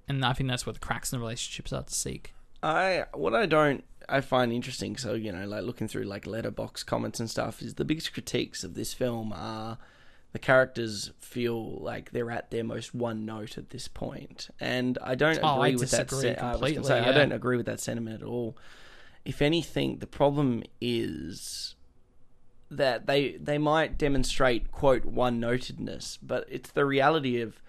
and 0.07 0.23
I 0.23 0.33
think 0.33 0.49
that's 0.49 0.65
where 0.65 0.73
the 0.73 0.79
cracks 0.79 1.11
in 1.11 1.19
the 1.19 1.21
relationship 1.21 1.67
start 1.67 1.87
to 1.87 1.93
seek 1.93 2.33
I 2.63 3.05
what 3.13 3.35
I 3.35 3.45
don't 3.45 3.83
I 4.09 4.21
find 4.21 4.51
interesting. 4.51 4.97
So 4.97 5.13
you 5.13 5.31
know, 5.31 5.45
like 5.45 5.63
looking 5.63 5.87
through 5.87 6.03
like 6.03 6.25
Letterboxd 6.25 6.85
comments 6.85 7.19
and 7.19 7.29
stuff, 7.29 7.61
is 7.61 7.75
the 7.75 7.85
biggest 7.85 8.13
critiques 8.13 8.63
of 8.63 8.73
this 8.73 8.93
film 8.93 9.33
are 9.33 9.77
the 10.33 10.39
characters 10.39 11.11
feel 11.19 11.79
like 11.79 12.11
they're 12.11 12.31
at 12.31 12.51
their 12.51 12.63
most 12.63 12.93
one 12.93 13.25
note 13.25 13.57
at 13.57 13.69
this 13.69 13.87
point, 13.87 14.49
and 14.59 14.97
I 15.03 15.15
don't 15.15 15.39
Oh, 15.43 15.61
I 15.61 15.69
agree 15.69 15.79
with 15.79 15.91
that. 15.91 16.09
Se- 16.09 16.35
I, 16.35 16.51
was 16.51 16.61
gonna 16.61 16.73
completely, 16.73 16.83
say, 16.83 16.99
I 16.99 17.11
don't 17.11 17.31
agree 17.31 17.57
with 17.57 17.65
that 17.65 17.79
sentiment 17.79 18.21
at 18.21 18.27
all. 18.27 18.57
If 19.25 19.41
anything, 19.41 19.97
the 19.97 20.07
problem 20.07 20.63
is 20.79 21.75
that 22.69 23.07
they 23.07 23.31
they 23.31 23.57
might 23.57 23.97
demonstrate 23.97 24.71
quote 24.71 25.05
one 25.05 25.39
notedness, 25.39 26.17
but 26.21 26.45
it's 26.49 26.71
the 26.71 26.85
reality 26.85 27.41
of 27.41 27.61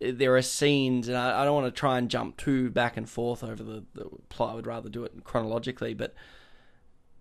there 0.00 0.36
are 0.36 0.42
scenes, 0.42 1.08
and 1.08 1.16
I, 1.16 1.42
I 1.42 1.44
don't 1.44 1.54
want 1.54 1.66
to 1.74 1.78
try 1.78 1.98
and 1.98 2.10
jump 2.10 2.36
too 2.36 2.70
back 2.70 2.96
and 2.96 3.08
forth 3.08 3.42
over 3.42 3.62
the, 3.62 3.84
the 3.94 4.08
plot. 4.28 4.52
I 4.52 4.54
would 4.54 4.66
rather 4.66 4.88
do 4.88 5.04
it 5.04 5.24
chronologically, 5.24 5.94
but 5.94 6.14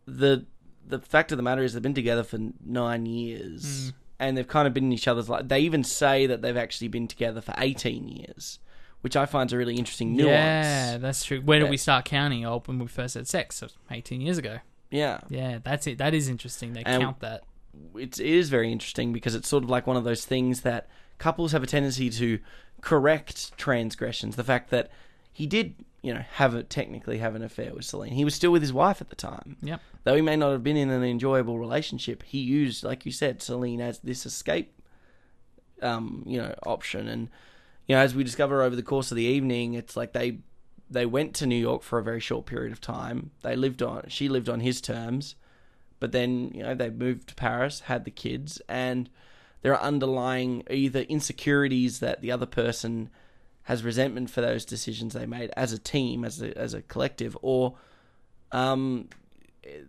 the 0.05 0.45
the 0.87 0.99
fact 0.99 1.31
of 1.31 1.37
the 1.37 1.43
matter 1.43 1.63
is 1.63 1.73
they've 1.73 1.81
been 1.81 1.93
together 1.93 2.23
for 2.23 2.37
nine 2.63 3.05
years, 3.05 3.91
mm. 3.91 3.93
and 4.19 4.37
they've 4.37 4.47
kind 4.47 4.67
of 4.67 4.73
been 4.73 4.85
in 4.85 4.93
each 4.93 5.07
other's 5.07 5.29
life. 5.29 5.47
They 5.47 5.59
even 5.61 5.83
say 5.83 6.27
that 6.27 6.41
they've 6.41 6.57
actually 6.57 6.89
been 6.89 7.07
together 7.07 7.41
for 7.41 7.53
eighteen 7.57 8.07
years, 8.07 8.59
which 9.01 9.15
I 9.15 9.25
find 9.25 9.49
is 9.49 9.53
a 9.53 9.57
really 9.57 9.75
interesting 9.75 10.15
nuance. 10.15 10.29
Yeah, 10.31 10.97
that's 10.97 11.23
true. 11.23 11.41
Where 11.41 11.59
did 11.59 11.65
Yeah. 11.65 11.71
we 11.71 11.77
start 11.77 12.05
counting? 12.05 12.45
Oh, 12.45 12.61
when 12.65 12.79
we 12.79 12.87
first 12.87 13.15
had 13.15 13.27
sex, 13.27 13.57
so 13.57 13.67
18 13.91 14.21
years 14.21 14.37
ago. 14.37 14.59
Yeah, 14.91 15.19
Yeah, 15.29 15.59
that's 15.63 15.87
it. 15.87 15.97
That 15.97 16.13
is 16.13 16.29
interesting. 16.29 16.73
They 16.73 16.83
And- 16.83 17.01
count 17.03 17.19
that. 17.19 17.43
it 17.99 18.19
is 18.19 18.49
very 18.49 18.71
interesting 18.71 19.11
because 19.11 19.35
it's 19.35 19.47
sort 19.47 19.63
of 19.63 19.69
like 19.69 19.85
one 19.87 19.97
of 19.97 20.03
those 20.05 20.25
things 20.25 20.61
that 20.61 20.87
couples 21.17 21.51
have 21.51 21.63
a 21.63 21.67
tendency 21.67 22.09
to 22.09 22.39
correct 22.85 23.57
transgressions. 23.57 24.35
The 24.35 24.43
fact 24.43 24.69
that 24.69 24.91
he 25.33 25.47
did, 25.47 25.73
you 26.03 26.13
know, 26.13 26.23
have 26.33 26.53
a, 26.53 26.61
technically 26.61 27.17
have 27.17 27.33
an 27.33 27.43
affair 27.43 27.73
with 27.73 27.83
Celine. 27.83 28.13
He 28.13 28.23
was 28.23 28.35
still 28.35 28.51
with 28.51 28.61
his 28.61 28.71
wife 28.71 29.01
at 29.01 29.09
the 29.09 29.15
time. 29.15 29.57
Yep. 29.63 29.81
Though 30.03 30.15
he 30.15 30.21
may 30.21 30.35
not 30.35 30.51
have 30.51 30.63
been 30.63 30.77
in 30.77 30.91
an 30.91 31.03
enjoyable 31.03 31.57
relationship, 31.57 32.21
he 32.21 32.37
used, 32.37 32.83
like 32.83 33.03
you 33.03 33.11
said, 33.11 33.41
Celine 33.41 33.81
as 33.81 33.99
this 33.99 34.27
escape, 34.27 34.71
um, 35.81 36.23
you 36.27 36.37
know, 36.37 36.53
option. 36.63 37.07
And 37.07 37.29
you 37.87 37.95
know, 37.95 38.01
as 38.03 38.13
we 38.13 38.23
discover 38.23 38.61
over 38.61 38.75
the 38.75 38.83
course 38.83 39.11
of 39.11 39.17
the 39.17 39.23
evening, 39.23 39.73
it's 39.73 39.97
like 39.97 40.13
they 40.13 40.37
they 40.87 41.07
went 41.07 41.33
to 41.35 41.47
New 41.47 41.55
York 41.55 41.81
for 41.81 41.97
a 41.97 42.03
very 42.03 42.19
short 42.19 42.45
period 42.45 42.71
of 42.71 42.81
time. 42.81 43.31
They 43.41 43.55
lived 43.55 43.81
on 43.81 44.05
she 44.09 44.29
lived 44.29 44.47
on 44.47 44.59
his 44.59 44.79
terms, 44.79 45.33
but 45.99 46.11
then 46.11 46.51
you 46.53 46.61
know 46.61 46.75
they 46.75 46.91
moved 46.91 47.29
to 47.29 47.35
Paris, 47.35 47.79
had 47.79 48.05
the 48.05 48.11
kids, 48.11 48.61
and 48.69 49.09
there 49.61 49.73
are 49.73 49.81
underlying 49.81 50.63
either 50.69 51.01
insecurities 51.01 51.99
that 51.99 52.21
the 52.21 52.31
other 52.31 52.45
person 52.45 53.09
has 53.63 53.83
resentment 53.83 54.29
for 54.29 54.41
those 54.41 54.63
decisions 54.65 55.13
they 55.13 55.25
made 55.25 55.51
as 55.57 55.73
a 55.73 55.79
team, 55.79 56.23
as 56.23 56.41
a 56.41 56.55
as 56.57 56.73
a 56.73 56.81
collective, 56.83 57.35
or 57.41 57.75
um, 58.51 59.09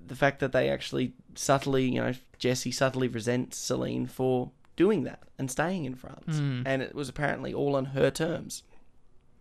the 0.06 0.14
fact 0.16 0.40
that 0.40 0.52
they 0.52 0.70
actually 0.70 1.12
subtly, 1.34 1.84
you 1.90 2.00
know, 2.00 2.14
Jesse 2.38 2.72
subtly 2.72 3.08
resents 3.08 3.58
Celine 3.58 4.06
for 4.06 4.50
doing 4.76 5.04
that 5.04 5.22
and 5.38 5.50
staying 5.50 5.84
in 5.84 5.94
France, 5.94 6.36
and 6.38 6.80
it 6.82 6.94
was 6.94 7.08
apparently 7.08 7.52
all 7.52 7.76
on 7.76 7.86
her 7.86 8.10
terms. 8.10 8.62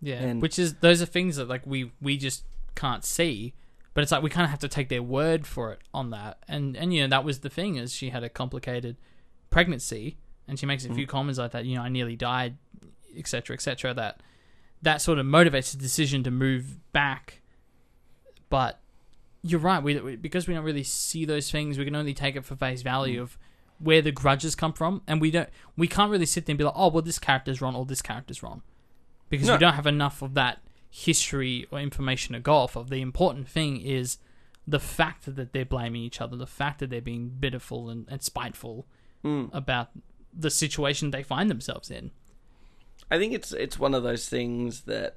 Yeah, 0.01 0.15
And- 0.15 0.41
which 0.41 0.59
is 0.59 0.76
those 0.76 1.01
are 1.01 1.05
things 1.05 1.38
that 1.38 1.47
like 1.47 1.65
we 1.65 1.91
we 2.01 2.17
just 2.17 2.43
can't 2.76 3.05
see, 3.05 3.53
but 3.93 4.01
it's 4.01 4.11
like 4.11 4.21
we 4.21 4.30
kind 4.30 4.43
of 4.43 4.49
have 4.49 4.59
to 4.59 4.67
take 4.67 4.89
their 4.89 5.01
word 5.03 5.47
for 5.47 5.71
it 5.71 5.80
on 5.93 6.09
that. 6.09 6.39
And 6.47 6.76
and 6.76 6.93
you 6.93 7.01
know 7.01 7.07
that 7.07 7.23
was 7.23 7.39
the 7.39 7.49
thing 7.49 7.78
is 7.78 7.93
she 7.93 8.09
had 8.09 8.23
a 8.23 8.30
complicated 8.30 8.97
pregnancy, 9.56 10.18
and 10.49 10.60
she 10.60 10.66
makes 10.66 10.84
a 10.84 10.88
mm-hmm. 10.89 10.97
few 10.97 11.08
comments 11.08 11.39
like 11.39 11.51
that. 11.51 11.64
You 11.64 11.78
know, 11.78 11.84
I 11.84 11.88
nearly 11.88 12.18
died, 12.18 12.58
etc. 13.16 13.53
etc. 13.53 13.93
That 13.93 14.20
that 14.82 15.01
sort 15.01 15.18
of 15.18 15.26
motivates 15.26 15.72
the 15.72 15.78
decision 15.78 16.24
to 16.24 16.32
move 16.32 16.78
back. 16.91 17.41
But 18.49 18.82
you're 19.43 19.62
right. 19.62 19.82
We, 19.82 19.97
we 20.01 20.18
because 20.18 20.45
we 20.45 20.53
don't 20.53 20.66
really 20.66 20.84
see 20.84 21.24
those 21.24 21.49
things, 21.49 21.78
we 21.78 21.86
can 21.86 21.95
only 21.95 22.14
take 22.14 22.36
it 22.36 22.43
for 22.43 22.58
face 22.58 22.82
value 22.82 23.22
mm. 23.22 23.24
of 23.24 23.38
where 23.80 24.01
the 24.01 24.12
grudges 24.12 24.56
come 24.56 24.74
from, 24.74 25.01
and 25.08 25.22
we 25.22 25.32
don't 25.32 25.47
we 25.78 25.88
can't 25.88 26.12
really 26.12 26.26
sit 26.26 26.45
there 26.45 26.51
and 26.51 26.58
be 26.58 26.66
like, 26.66 26.74
oh 26.76 26.89
well, 26.89 27.01
this 27.01 27.18
character's 27.18 27.62
wrong 27.62 27.76
or 27.76 27.86
this 27.86 28.01
character's 28.01 28.43
wrong 28.43 28.62
because 29.30 29.47
No. 29.47 29.53
we 29.53 29.60
don't 29.60 29.76
have 29.76 29.88
enough 29.88 30.22
of 30.22 30.34
that 30.34 30.60
history 30.89 31.66
or 31.72 31.80
information 31.80 32.34
to 32.34 32.41
go 32.41 32.56
off 32.56 32.76
of. 32.76 32.89
The 32.89 32.99
important 32.99 33.47
thing 33.47 33.80
is 33.80 34.18
the 34.68 34.82
fact 34.82 35.34
that 35.34 35.53
they're 35.53 35.64
blaming 35.64 36.01
each 36.01 36.20
other, 36.20 36.36
the 36.36 36.45
fact 36.45 36.80
that 36.80 36.89
they're 36.89 36.99
being 36.99 37.30
bitternful 37.30 37.89
and, 37.89 38.06
and 38.10 38.22
spiteful 38.22 38.86
Mm. 39.26 39.49
about 39.53 39.89
the 40.32 40.51
situation 40.51 41.09
they 41.09 41.23
find 41.23 41.49
themselves 41.49 41.89
in. 41.89 42.11
I 43.09 43.17
think 43.17 43.34
it's 43.34 43.53
it's 43.53 43.80
one 43.80 43.95
of 43.95 44.03
those 44.03 44.30
things 44.30 44.82
that 44.82 45.15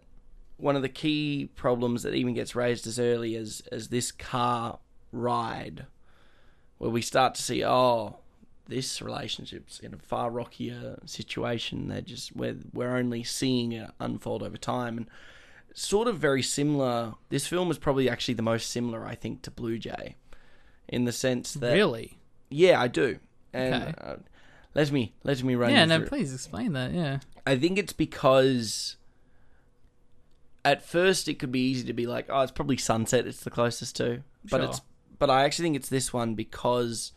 one 0.57 0.77
of 0.77 0.83
the 0.83 0.89
key 0.89 1.51
problems 1.55 2.05
that 2.05 2.15
even 2.15 2.33
gets 2.33 2.55
raised 2.57 2.87
as 2.87 2.99
early 2.99 3.37
as 3.37 3.63
as 3.71 3.89
this 3.89 4.11
car 4.11 4.79
ride, 5.13 5.85
where 6.79 6.91
we 6.91 7.03
start 7.03 7.35
to 7.35 7.43
see 7.43 7.63
oh 7.63 8.21
this 8.67 9.03
relationship's 9.03 9.79
in 9.79 9.93
a 9.93 9.99
far 9.99 10.31
rockier 10.31 10.99
situation. 11.05 11.89
They're 11.89 12.01
just 12.01 12.35
we're 12.35 12.57
we're 12.73 12.97
only 12.97 13.25
seeing 13.25 13.73
it 13.73 13.91
unfold 14.01 14.43
over 14.43 14.57
time 14.57 14.97
and 14.97 15.07
sort 15.75 16.09
of 16.09 16.19
very 16.19 16.43
similar. 16.43 17.15
This 17.29 17.47
film 17.47 17.71
is 17.71 17.77
probably 17.77 18.09
actually 18.09 18.35
the 18.35 18.43
most 18.43 18.71
similar 18.71 19.07
I 19.07 19.15
think 19.15 19.43
to 19.43 19.51
Blue 19.51 19.79
Jay, 19.79 20.17
in 20.89 21.05
the 21.05 21.13
sense 21.13 21.53
that 21.55 21.75
really? 21.75 22.19
yeah 22.49 22.81
I 22.81 22.89
do 22.89 23.19
and. 23.53 23.75
Okay. 23.75 23.95
Uh, 24.01 24.17
let 24.75 24.93
me 24.93 25.15
let 25.25 25.43
me 25.43 25.55
run 25.57 25.71
Yeah, 25.71 25.87
no, 25.87 25.99
through. 25.99 26.07
please 26.09 26.33
explain 26.33 26.73
that. 26.75 26.93
Yeah. 26.93 27.19
I 27.47 27.57
think 27.59 27.79
it's 27.79 27.93
because 27.95 28.97
at 30.65 30.85
first 30.85 31.27
it 31.29 31.39
could 31.39 31.51
be 31.51 31.61
easy 31.61 31.87
to 31.87 31.93
be 31.93 32.07
like, 32.07 32.27
oh, 32.29 32.43
it's 32.43 32.53
probably 32.53 32.77
Sunset. 32.77 33.27
It's 33.27 33.41
the 33.43 33.51
closest 33.51 33.97
to, 33.97 34.23
but 34.45 34.61
Sure. 34.61 34.69
it's 34.69 34.81
but 35.19 35.31
I 35.31 35.45
actually 35.45 35.65
think 35.65 35.77
it's 35.77 35.89
this 35.89 36.13
one 36.13 36.35
because 36.35 37.11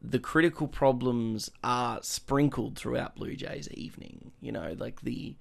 the 0.00 0.20
critical 0.20 0.68
problems 0.68 1.50
are 1.64 1.98
sprinkled 2.02 2.78
throughout 2.78 3.16
Blue 3.16 3.34
Jays 3.34 3.68
evening. 3.72 4.30
You 4.40 4.52
know, 4.52 4.76
like 4.78 5.00
the 5.00 5.34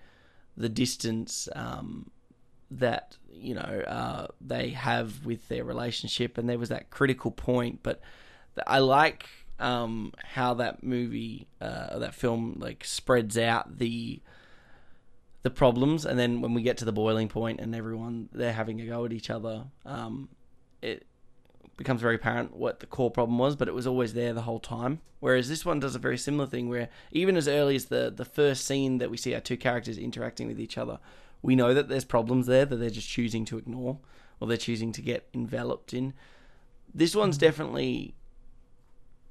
the 0.58 0.70
distance 0.70 1.48
um, 1.56 2.10
that 2.72 3.18
you 3.32 3.54
know 3.54 3.84
uh, 3.86 4.28
they 4.42 4.70
have 4.70 5.24
with 5.26 5.48
their 5.50 5.64
relationship, 5.66 6.38
and 6.38 6.50
there 6.50 6.58
was 6.58 6.70
that 6.70 6.90
critical 6.90 7.30
point. 7.30 7.82
But 7.84 8.02
th- 8.56 8.66
I 8.66 8.80
like 8.80 9.28
um, 9.60 10.14
how 10.24 10.54
that 10.56 10.84
movie, 10.84 11.48
uh, 11.62 12.00
that 12.00 12.14
film, 12.14 12.58
like 12.60 12.84
spreads 12.84 13.38
out 13.38 13.78
the 13.78 14.22
the 15.44 15.50
problems, 15.52 16.06
and 16.06 16.18
then 16.18 16.42
when 16.42 16.56
we 16.56 16.64
get 16.64 16.78
to 16.78 16.86
the 16.86 16.92
boiling 16.92 17.28
point, 17.28 17.60
and 17.60 17.76
everyone 17.76 18.30
they're 18.32 18.54
having 18.54 18.82
a 18.82 18.86
go 18.86 19.06
at 19.06 19.14
each 19.14 19.30
other, 19.30 19.66
um, 19.86 20.30
it 20.82 21.06
becomes 21.78 22.02
very 22.02 22.16
apparent 22.16 22.56
what 22.56 22.80
the 22.80 22.86
core 22.86 23.12
problem 23.12 23.38
was, 23.38 23.56
but 23.56 23.68
it 23.68 23.74
was 23.74 23.86
always 23.86 24.14
there 24.14 24.34
the 24.34 24.42
whole 24.42 24.60
time. 24.60 25.02
Whereas 25.20 25.50
this 25.50 25.66
one 25.66 25.80
does 25.80 25.96
a 25.96 26.00
very 26.00 26.18
similar 26.18 26.48
thing, 26.48 26.70
where 26.70 26.90
even 27.12 27.38
as 27.38 27.48
early 27.48 27.76
as 27.76 27.86
the 27.86 28.12
the 28.16 28.26
first 28.26 28.66
scene 28.66 28.98
that 28.98 29.10
we 29.12 29.18
see 29.18 29.34
our 29.34 29.42
two 29.42 29.58
characters 29.58 29.98
interacting 29.98 30.48
with 30.48 30.60
each 30.60 30.78
other, 30.78 31.00
we 31.42 31.56
know 31.56 31.74
that 31.74 31.90
there's 31.90 32.06
problems 32.06 32.48
there 32.48 32.66
that 32.66 32.76
they're 32.76 32.90
just 32.90 33.08
choosing 33.08 33.46
to 33.46 33.58
ignore, 33.58 34.00
or 34.40 34.48
they're 34.48 34.58
choosing 34.58 34.92
to 34.92 35.02
get 35.02 35.28
enveloped 35.34 35.94
in. 35.94 36.14
This 36.94 37.16
one's 37.16 37.38
definitely 37.38 38.16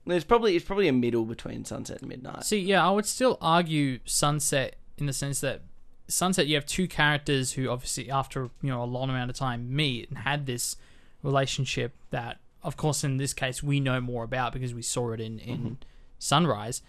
there's 0.06 0.24
probably 0.24 0.56
it's 0.56 0.64
probably 0.64 0.88
a 0.88 0.92
middle 0.92 1.24
between 1.24 1.64
Sunset 1.64 2.00
and 2.00 2.08
Midnight. 2.08 2.44
See, 2.44 2.60
yeah, 2.60 2.86
I 2.86 2.90
would 2.90 3.06
still 3.06 3.38
argue 3.40 4.00
Sunset 4.04 4.76
in 4.98 5.06
the 5.06 5.12
sense 5.12 5.40
that 5.40 5.62
Sunset, 6.06 6.46
you 6.46 6.54
have 6.54 6.66
two 6.66 6.86
characters 6.86 7.52
who 7.52 7.68
obviously, 7.68 8.10
after 8.10 8.50
you 8.60 8.70
know 8.70 8.82
a 8.82 8.84
long 8.84 9.08
amount 9.08 9.30
of 9.30 9.36
time, 9.36 9.74
meet 9.74 10.08
and 10.08 10.18
had 10.18 10.46
this 10.46 10.76
relationship 11.22 11.94
that, 12.10 12.38
of 12.62 12.76
course, 12.76 13.02
in 13.02 13.16
this 13.16 13.32
case, 13.32 13.62
we 13.62 13.80
know 13.80 14.00
more 14.00 14.24
about 14.24 14.52
because 14.52 14.74
we 14.74 14.82
saw 14.82 15.12
it 15.12 15.20
in 15.20 15.38
in 15.38 15.78
Sunrise. 16.18 16.82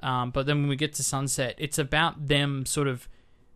Um, 0.00 0.30
but 0.30 0.46
then 0.46 0.58
when 0.60 0.68
we 0.68 0.76
get 0.76 0.94
to 0.94 1.02
Sunset, 1.02 1.54
it's 1.58 1.78
about 1.78 2.26
them 2.26 2.66
sort 2.66 2.88
of 2.88 3.08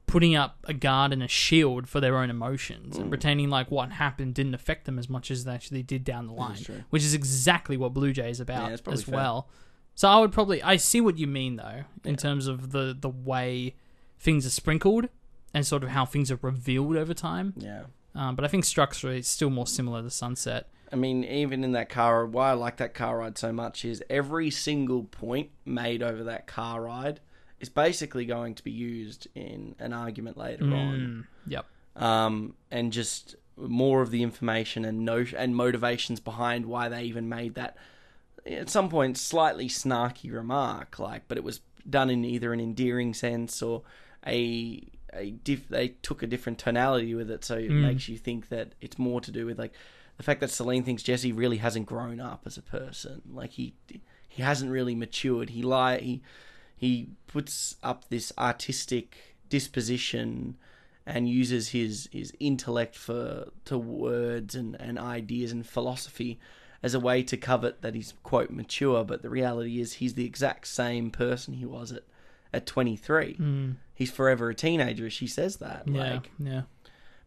putting 0.07 0.36
up 0.36 0.59
a 0.64 0.72
guard 0.72 1.12
and 1.12 1.22
a 1.22 1.28
shield 1.28 1.88
for 1.88 2.00
their 2.00 2.16
own 2.16 2.30
emotions 2.30 2.96
and 2.96 3.11
pretending 3.11 3.50
like 3.50 3.70
what 3.70 3.90
happened 3.92 4.34
didn't 4.34 4.54
affect 4.54 4.84
them 4.84 4.98
as 4.98 5.09
much 5.09 5.30
as 5.30 5.44
they 5.44 5.52
actually 5.52 5.82
did 5.82 6.04
down 6.04 6.26
the 6.26 6.32
line, 6.32 6.57
true. 6.57 6.84
which 6.90 7.02
is 7.02 7.12
exactly 7.12 7.76
what 7.76 7.92
Blue 7.92 8.12
Jay 8.12 8.30
is 8.30 8.38
about 8.40 8.62
Yeah, 8.64 8.68
that's 8.70 8.80
probably 8.82 8.98
as 9.00 9.04
fair. 9.04 9.14
well. 9.16 9.48
So 9.94 10.09
I 10.09 10.18
would 10.20 10.30
probably 10.32 10.62
I 10.62 10.76
see 10.76 11.00
what 11.00 11.18
you 11.18 11.26
mean 11.26 11.57
though 11.57 11.84
in 12.04 12.16
terms 12.16 12.46
of 12.46 12.70
the 12.72 12.96
the 12.98 13.09
way 13.09 13.74
things 14.18 14.46
are 14.46 14.50
sprinkled 14.50 15.09
and 15.52 15.66
sort 15.66 15.82
of 15.82 15.90
how 15.90 16.04
things 16.04 16.30
are 16.30 16.38
revealed 16.40 16.96
over 16.96 17.14
time. 17.14 17.54
Yeah. 17.57 17.84
Um, 18.14 18.36
but 18.36 18.44
I 18.44 18.48
think 18.48 18.64
structurally 18.64 19.18
it's 19.18 19.28
still 19.28 19.50
more 19.50 19.66
similar 19.66 20.02
to 20.02 20.11
Sunset. 20.11 20.68
I 20.92 20.96
mean, 20.96 21.24
even 21.24 21.64
in 21.64 21.72
that 21.72 21.88
car, 21.88 22.24
why 22.24 22.50
I 22.50 22.52
like 22.52 22.76
that 22.76 22.94
car 22.94 23.18
ride 23.18 23.36
so 23.36 23.52
much 23.52 23.84
is 23.84 24.02
every 24.09 24.50
single 24.50 25.02
point 25.04 25.50
made 25.64 26.02
over 26.02 26.22
that 26.24 26.46
car 26.46 26.82
ride 26.82 27.20
is 27.61 27.68
basically 27.68 28.26
going 28.26 28.54
to 28.54 28.64
be 28.64 28.70
used 28.70 29.28
in 29.34 29.74
an 29.78 29.92
argument 29.92 30.36
later 30.36 30.64
on. 30.64 31.26
Yep. 31.46 31.66
Um, 31.96 32.54
and 32.70 32.92
just 32.92 33.36
more 33.57 34.02
of 34.02 34.11
the 34.11 34.22
information 34.22 34.84
and 34.84 35.04
no 35.04 35.24
and 35.36 35.57
motivations 35.57 36.20
behind 36.20 36.66
why 36.66 36.88
they 36.88 37.04
even 37.04 37.28
made 37.28 37.54
that 37.54 37.76
at 38.44 38.68
some 38.68 38.88
point 38.88 39.16
slightly 39.16 39.68
snarky 39.68 40.32
remark, 40.32 40.98
like, 40.98 41.22
but 41.28 41.38
it 41.38 41.44
was 41.44 41.61
done 41.88 42.11
in 42.11 42.24
either 42.24 42.52
an 42.52 42.61
endearing 42.61 43.14
sense 43.14 43.62
or 43.62 43.82
a 44.26 44.86
a 45.12 45.30
diff, 45.30 45.68
they 45.68 45.88
took 45.88 46.22
a 46.22 46.26
different 46.26 46.59
tonality 46.59 47.14
with 47.14 47.30
it, 47.30 47.44
so 47.44 47.57
it 47.57 47.70
makes 47.70 48.09
you 48.09 48.18
think 48.18 48.48
that 48.50 48.74
it's 48.80 48.98
more 48.98 49.20
to 49.20 49.30
do 49.30 49.46
with 49.46 49.59
like 49.59 49.72
the 50.18 50.22
fact 50.22 50.40
that 50.40 50.50
Celine 50.50 50.82
thinks 50.82 51.02
Jesse 51.02 51.32
really 51.32 51.57
hasn't 51.59 51.86
grown 51.86 52.20
up 52.20 52.42
as 52.44 52.59
a 52.59 52.62
person, 52.62 53.22
like 53.32 53.52
he 53.52 53.74
he 54.28 54.42
hasn't 54.42 54.70
really 54.70 54.94
matured. 54.94 55.50
He 55.50 55.62
lie 55.62 55.98
he 55.98 56.22
he 56.77 57.09
puts 57.27 57.77
up 57.83 58.09
this 58.09 58.33
artistic 58.39 59.37
disposition 59.49 60.57
and 61.07 61.29
uses 61.29 61.68
his 61.70 62.09
his 62.12 62.33
intellect 62.41 62.95
for 62.97 63.49
to 63.64 63.79
words 63.79 64.55
and, 64.55 64.77
and 64.81 64.99
ideas 64.99 65.53
and 65.53 65.66
philosophy 65.66 66.39
as 66.83 66.95
a 66.95 67.01
way 67.01 67.22
to 67.22 67.37
covet 67.37 67.81
that 67.83 67.95
he's 67.95 68.14
quote 68.22 68.51
mature 68.51 69.05
but 69.05 69.22
the 69.22 69.31
reality 69.31 69.81
is 69.81 69.95
he's 69.95 70.14
the 70.14 70.24
exact 70.27 70.66
same 70.66 71.11
person 71.11 71.55
he 71.55 71.64
was 71.66 71.93
at 71.93 72.03
at 72.53 72.64
23. 72.64 73.37
He's 73.95 74.11
forever 74.11 74.49
a 74.49 74.55
teenager. 74.55 75.11
She 75.11 75.27
says 75.27 75.57
that. 75.57 75.83
Yeah, 75.87 75.93
Like, 76.14 76.31
yeah, 76.39 76.62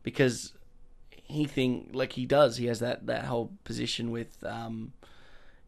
because 0.02 0.54
he 1.24 1.46
think 1.46 1.90
like 1.94 2.14
he 2.14 2.26
does. 2.26 2.58
He 2.58 2.66
has 2.68 2.80
that 2.80 3.06
that 3.08 3.26
whole 3.26 3.52
position 3.64 4.12
with, 4.12 4.44
um, 4.44 4.94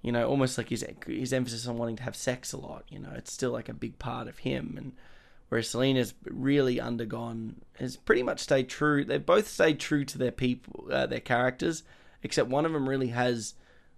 you 0.02 0.12
know, 0.12 0.28
almost 0.28 0.58
like 0.58 0.70
his 0.70 0.86
his 1.06 1.34
emphasis 1.34 1.68
on 1.68 1.78
wanting 1.78 1.96
to 1.98 2.04
have 2.04 2.16
sex 2.16 2.54
a 2.54 2.58
lot. 2.58 2.86
You 2.90 3.00
know, 3.00 3.12
it's 3.16 3.32
still 3.32 3.52
like 3.52 3.70
a 3.70 3.74
big 3.74 4.00
part 4.00 4.28
of 4.28 4.40
him. 4.40 4.76
And 4.78 4.94
whereas 5.50 5.70
Celine's 5.70 6.14
really 6.26 6.80
undergone, 6.80 7.58
has 7.80 7.98
pretty 7.98 8.24
much 8.24 8.40
stayed 8.40 8.70
true. 8.70 9.06
They've 9.06 9.26
both 9.26 9.48
stayed 9.48 9.80
true 9.80 10.06
to 10.06 10.18
their 10.18 10.32
people, 10.32 10.88
uh, 10.92 11.06
their 11.06 11.20
characters, 11.20 11.84
except 12.24 12.50
one 12.50 12.66
of 12.66 12.74
them 12.74 12.90
really 12.90 13.10
has 13.10 13.54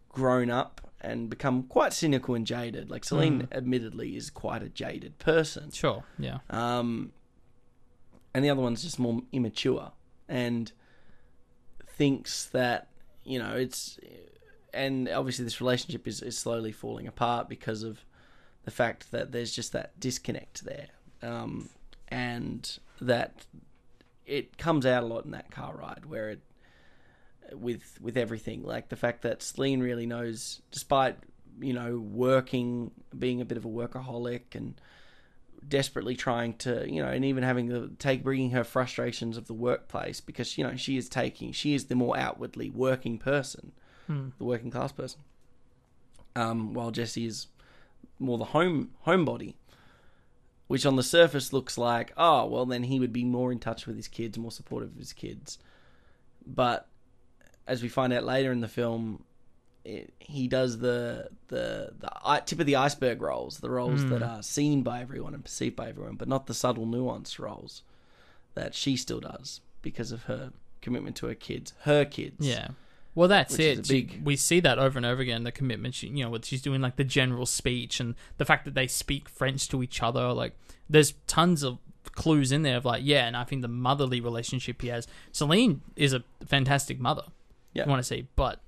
grown 0.10 0.50
up 0.50 0.82
and 1.00 1.30
become 1.30 1.64
quite 1.64 1.94
cynical 1.94 2.36
and 2.36 2.46
jaded. 2.48 2.90
Like 2.90 3.04
Celine, 3.04 3.48
admittedly, 3.52 4.16
is 4.16 4.30
quite 4.30 4.64
a 4.64 4.70
jaded 4.70 5.20
person 5.20 5.72
sure, 5.72 6.04
yeah, 6.18 6.40
um, 6.50 7.12
and 8.34 8.44
the 8.44 8.50
other 8.50 8.62
one's 8.62 8.84
just 8.84 9.00
more 9.00 9.22
immature 9.32 9.92
and 10.30 10.72
thinks 11.88 12.46
that 12.48 12.88
you 13.24 13.38
know 13.38 13.54
it's 13.54 14.00
and 14.74 15.10
obviously 15.10 15.46
this 15.46 15.62
relationship 15.62 16.08
is, 16.08 16.22
is 16.22 16.38
slowly 16.38 16.72
falling 16.72 17.08
apart 17.08 17.48
because 17.50 17.84
of 17.84 18.00
the 18.64 18.72
fact 18.72 19.12
that 19.12 19.32
there's 19.32 19.52
just 19.52 19.74
that 19.74 20.00
disconnect 20.00 20.66
there. 20.66 20.88
Um, 21.22 21.70
and 22.08 22.80
that 23.02 23.46
it 24.26 24.58
comes 24.58 24.86
out 24.86 25.04
a 25.04 25.06
lot 25.06 25.26
in 25.26 25.32
that 25.32 25.52
car 25.52 25.76
ride 25.76 26.06
where 26.06 26.30
it 26.32 26.42
with 27.54 27.98
with 28.02 28.18
everything. 28.18 28.64
Like 28.64 28.90
the 28.90 28.96
fact 28.96 29.22
that 29.24 29.42
Celine 29.42 29.82
really 29.82 30.06
knows 30.06 30.62
despite 30.72 31.18
you 31.60 31.74
know 31.74 31.98
working 31.98 32.92
being 33.18 33.42
a 33.42 33.46
bit 33.46 33.58
of 33.58 33.66
a 33.66 33.70
workaholic 33.70 34.56
and 34.56 34.80
desperately 35.68 36.16
trying 36.16 36.54
to 36.56 36.86
you 36.92 37.02
know 37.02 37.10
and 37.10 37.24
even 37.24 37.44
having 37.44 37.70
to 37.70 37.92
take 38.00 38.24
bringing 38.24 38.52
her 38.52 38.64
frustrations 38.64 39.38
of 39.38 39.48
the 39.48 39.54
workplace 39.54 40.20
because 40.20 40.58
you 40.58 40.64
know 40.64 40.76
she 40.76 40.98
is 40.98 41.08
taking 41.08 41.52
she 41.52 41.74
is 41.74 41.86
the 41.86 41.96
more 41.96 42.18
outwardly 42.18 42.70
working 42.70 43.18
person 43.18 43.72
the 44.08 44.44
working 44.44 44.72
class 44.72 44.92
person 44.92 45.20
um 46.36 46.74
while 46.74 46.92
Jesse 46.92 47.26
is 47.26 47.48
more 48.20 48.38
the 48.38 48.46
home 48.46 48.92
homebody 49.08 49.56
which 50.68 50.86
on 50.86 50.96
the 50.96 51.04
surface 51.04 51.54
looks 51.54 51.78
like 51.78 52.12
oh 52.18 52.46
well 52.46 52.66
then 52.66 52.84
he 52.84 53.00
would 53.00 53.14
be 53.14 53.24
more 53.24 53.52
in 53.52 53.60
touch 53.60 53.86
with 53.88 53.96
his 53.96 54.08
kids 54.08 54.38
more 54.38 54.52
supportive 54.52 54.90
of 54.92 54.98
his 54.98 55.14
kids 55.14 55.58
but 56.46 56.88
as 57.68 57.82
we 57.82 57.90
find 57.90 58.12
out 58.14 58.24
later 58.24 58.52
in 58.52 58.62
the 58.62 58.68
film 58.68 59.24
it, 59.86 60.14
he 60.20 60.48
does 60.48 60.80
the 60.80 61.30
the 61.50 61.94
the 62.00 62.42
tip 62.46 62.60
of 62.60 62.66
the 62.66 62.76
iceberg 62.76 63.22
roles, 63.22 63.60
the 63.60 63.70
roles 63.70 64.06
that 64.06 64.24
are 64.24 64.42
seen 64.42 64.82
by 64.82 65.02
everyone 65.02 65.34
and 65.34 65.44
perceived 65.44 65.76
by 65.76 65.90
everyone, 65.90 66.16
but 66.16 66.28
not 66.28 66.48
the 66.48 66.54
subtle 66.54 66.86
nuanced 66.86 67.38
roles 67.38 67.84
that 68.54 68.74
she 68.74 68.96
still 68.96 69.20
does 69.20 69.60
because 69.82 70.12
of 70.12 70.24
her 70.24 70.54
commitment 70.82 71.16
to 71.18 71.28
her 71.28 71.36
kids, 71.36 71.74
her 71.82 72.06
kids. 72.06 72.48
yeah. 72.48 72.70
Well, 73.16 73.28
that's 73.28 73.60
it. 73.60 73.88
big- 73.88 74.22
We 74.24 74.36
see 74.36 74.60
that 74.62 74.80
over 74.80 74.98
and 74.98 75.06
over 75.06 75.22
again. 75.22 75.44
The 75.44 75.52
commitment, 75.52 75.94
she, 75.96 76.08
you 76.08 76.24
know, 76.24 76.30
what 76.32 76.46
she's 76.46 76.62
doing, 76.62 76.82
like 76.82 76.96
the 76.96 77.04
general 77.04 77.46
speech, 77.46 78.00
and 78.00 78.16
the 78.38 78.46
fact 78.46 78.66
that 78.66 78.74
they 78.74 78.88
speak 78.88 79.30
French 79.30 79.68
to 79.70 79.84
each 79.84 80.02
other. 80.02 80.34
Like, 80.34 80.58
there's 80.90 81.14
tons 81.28 81.64
of 81.64 81.78
clues 82.14 82.52
in 82.52 82.64
there 82.64 82.78
of 82.78 82.86
like, 82.86 83.02
yeah. 83.06 83.28
And 83.28 83.38
I 83.38 83.44
think 83.44 83.62
the 83.62 83.68
motherly 83.68 84.20
relationship 84.20 84.82
he 84.82 84.88
has. 84.90 85.08
Celine 85.32 85.82
is 85.96 86.14
a 86.14 86.24
fantastic 86.46 87.00
mother. 87.00 87.24
Yeah. 87.74 87.84
You 87.86 87.90
want 87.90 88.00
to 88.00 88.04
say, 88.08 88.28
but 88.36 88.60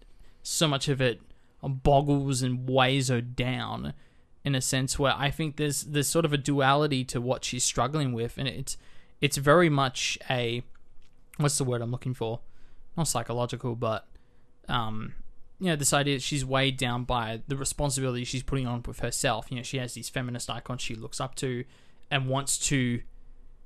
so 0.44 0.68
much 0.68 0.88
of 0.90 1.02
it 1.02 1.22
boggles 1.64 2.42
and 2.44 2.70
weighs 2.70 3.08
her 3.08 3.22
down 3.22 3.94
in 4.44 4.54
a 4.54 4.62
sense 4.62 5.00
where 5.00 5.14
I 5.18 5.32
think 5.32 5.56
there's 5.58 5.82
there's 5.82 6.08
sort 6.08 6.26
of 6.26 6.34
a 6.34 6.38
duality 6.38 7.04
to 7.06 7.20
what 7.20 7.44
she's 7.44 7.64
struggling 7.64 8.14
with, 8.14 8.38
and 8.38 8.48
it's 8.48 8.78
it's 9.22 9.38
very 9.38 9.70
much 9.70 10.20
a 10.30 10.62
what's 11.38 11.58
the 11.58 11.64
word 11.64 11.82
I'm 11.82 11.90
looking 11.92 12.14
for? 12.14 12.42
Not 12.96 13.08
psychological, 13.08 13.76
but 13.76 14.08
um, 14.68 15.14
you 15.60 15.68
know, 15.68 15.76
this 15.76 15.94
idea 15.94 16.16
that 16.16 16.22
she's 16.22 16.46
weighed 16.46 16.78
down 16.78 17.04
by 17.04 17.42
the 17.48 17.56
responsibility 17.56 18.24
she's 18.24 18.44
putting 18.44 18.68
on 18.68 18.84
with 18.86 19.00
herself. 19.00 19.48
You 19.50 19.58
know, 19.58 19.64
she 19.64 19.78
has 19.78 19.94
these 19.94 20.10
feminist 20.10 20.50
icons 20.50 20.82
she 20.82 20.96
looks 20.96 21.22
up 21.22 21.36
to 21.36 21.64
and 22.12 22.28
wants 22.28 22.58
to 22.68 23.02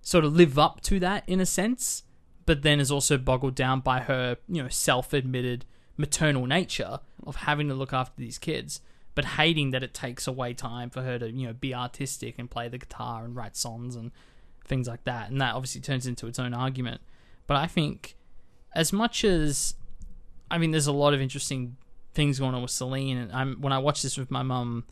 sort 0.02 0.24
of 0.24 0.34
live 0.34 0.58
up 0.58 0.82
to 0.82 1.00
that 1.00 1.24
in 1.28 1.39
a 1.39 1.45
sense, 1.45 2.04
but 2.45 2.62
then 2.62 2.80
is 2.80 2.91
also 2.91 3.18
boggled 3.18 3.56
down 3.56 3.80
by 3.80 4.02
her, 4.02 4.38
you 4.47 4.62
know, 4.62 4.70
self 4.70 5.14
admitted 5.14 5.66
maternal 5.97 6.45
nature 6.45 7.00
of 7.26 7.36
having 7.38 7.68
to 7.68 7.74
look 7.74 7.91
after 7.91 8.22
these 8.22 8.38
kids, 8.38 8.82
but 9.16 9.26
hating 9.26 9.72
that 9.72 9.84
it 9.84 9.93
takes 9.93 10.28
away 10.28 10.54
time 10.54 10.89
for 10.89 11.02
her 11.02 11.20
to, 11.20 11.30
you 11.30 11.47
know, 11.47 11.54
be 11.54 11.74
artistic 11.74 12.38
and 12.38 12.50
play 12.50 12.70
the 12.70 12.78
guitar 12.78 13.26
and 13.26 13.36
write 13.36 13.58
songs 13.58 13.95
and 13.95 14.12
things 14.66 14.88
like 14.88 15.04
that. 15.04 15.30
And 15.30 15.41
that 15.41 15.56
obviously 15.56 15.82
turns 15.82 16.08
into 16.08 16.28
its 16.28 16.39
own 16.39 16.54
argument. 16.54 17.02
But 17.47 17.58
I 17.58 17.68
think 17.68 18.16
as 18.74 18.93
much 18.93 19.26
as 19.26 19.74
I 20.52 20.58
mean, 20.58 20.72
there's 20.72 20.88
a 20.88 20.91
lot 20.91 21.14
of 21.14 21.22
interesting 21.22 21.78
things 22.14 22.39
going 22.39 22.56
on 22.56 22.62
with 22.62 22.72
Celine, 22.72 23.18
and 23.18 23.32
I'm 23.32 23.62
when 23.62 23.74
I 23.74 23.80
watched 23.80 24.04
this 24.04 24.18
with 24.18 24.32
my 24.32 24.43
mum 24.43 24.86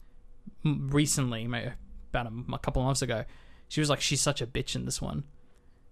recently, 0.64 1.48
maybe 1.48 1.72
about 2.12 2.28
a, 2.28 2.54
a 2.54 2.60
couple 2.60 2.82
of 2.82 2.86
months 2.86 3.02
ago, 3.02 3.26
she 3.68 3.80
was 3.80 3.90
like, 3.90 4.02
"She's 4.02 4.22
such 4.22 4.42
a 4.42 4.48
bitch 4.48 4.76
in 4.76 4.86
this 4.86 5.02
one," 5.02 5.24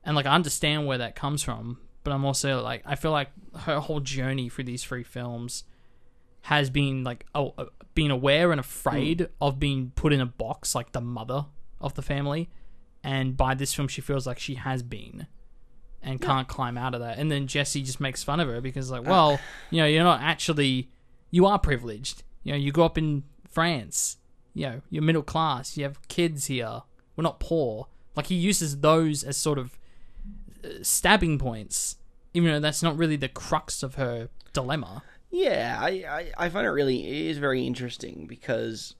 and 0.03 0.15
like 0.15 0.25
I 0.25 0.35
understand 0.35 0.85
where 0.85 0.99
that 0.99 1.15
comes 1.15 1.43
from, 1.43 1.79
but 2.03 2.11
I'm 2.11 2.25
also 2.25 2.61
like, 2.61 2.83
I 2.85 2.95
feel 2.95 3.11
like 3.11 3.29
her 3.61 3.79
whole 3.79 3.99
journey 3.99 4.49
through 4.49 4.65
these 4.65 4.83
three 4.83 5.03
films 5.03 5.63
has 6.43 6.69
been 6.69 7.03
like, 7.03 7.25
oh, 7.33 7.55
uh, 7.57 7.65
being 7.95 8.11
aware 8.11 8.51
and 8.51 8.59
afraid 8.59 9.29
of 9.41 9.59
being 9.59 9.91
put 9.95 10.13
in 10.13 10.21
a 10.21 10.25
box 10.27 10.75
like 10.75 10.91
the 10.91 11.01
mother 11.01 11.45
of 11.81 11.95
the 11.95 12.01
family, 12.01 12.49
and 13.03 13.35
by 13.35 13.55
this 13.55 13.73
film, 13.73 13.87
she 13.87 14.01
feels 14.01 14.27
like 14.27 14.39
she 14.39 14.55
has 14.55 14.83
been 14.83 15.27
and 16.05 16.21
can't 16.21 16.47
climb 16.47 16.77
out 16.77 16.93
of 16.93 17.01
that. 17.01 17.17
And 17.17 17.31
then 17.31 17.47
Jesse 17.47 17.81
just 17.81 17.99
makes 17.99 18.23
fun 18.23 18.39
of 18.39 18.47
her 18.47 18.61
because, 18.61 18.91
like, 18.91 19.05
well, 19.05 19.39
you 19.71 19.81
know, 19.81 19.87
you're 19.87 20.03
not 20.03 20.21
actually, 20.21 20.89
you 21.31 21.45
are 21.45 21.59
privileged. 21.59 22.23
You 22.43 22.53
know, 22.53 22.57
you 22.57 22.71
grew 22.71 22.83
up 22.83 22.97
in 22.97 23.23
France. 23.49 24.17
You 24.53 24.67
know, 24.67 24.81
you're 24.89 25.03
middle 25.03 25.23
class. 25.23 25.75
You 25.75 25.83
have 25.83 26.07
kids 26.07 26.45
here. 26.45 26.83
We're 27.15 27.23
not 27.23 27.39
poor. 27.39 27.87
Like 28.15 28.27
he 28.27 28.35
uses 28.35 28.79
those 28.79 29.23
as 29.23 29.35
sort 29.35 29.57
of 29.57 29.77
uh, 30.63 30.69
stabbing 30.81 31.39
points, 31.39 31.97
even 32.33 32.51
though 32.51 32.59
that's 32.59 32.83
not 32.83 32.97
really 32.97 33.17
the 33.17 33.27
crux 33.27 33.83
of 33.83 33.95
her 33.95 34.29
dilemma. 34.53 35.03
Yeah, 35.31 35.77
I, 35.81 35.89
I, 35.89 36.31
I 36.45 36.49
find 36.49 36.65
it 36.65 36.69
really 36.69 37.05
it 37.05 37.31
is 37.31 37.37
very 37.39 37.65
interesting 37.67 38.25
because, 38.27 38.95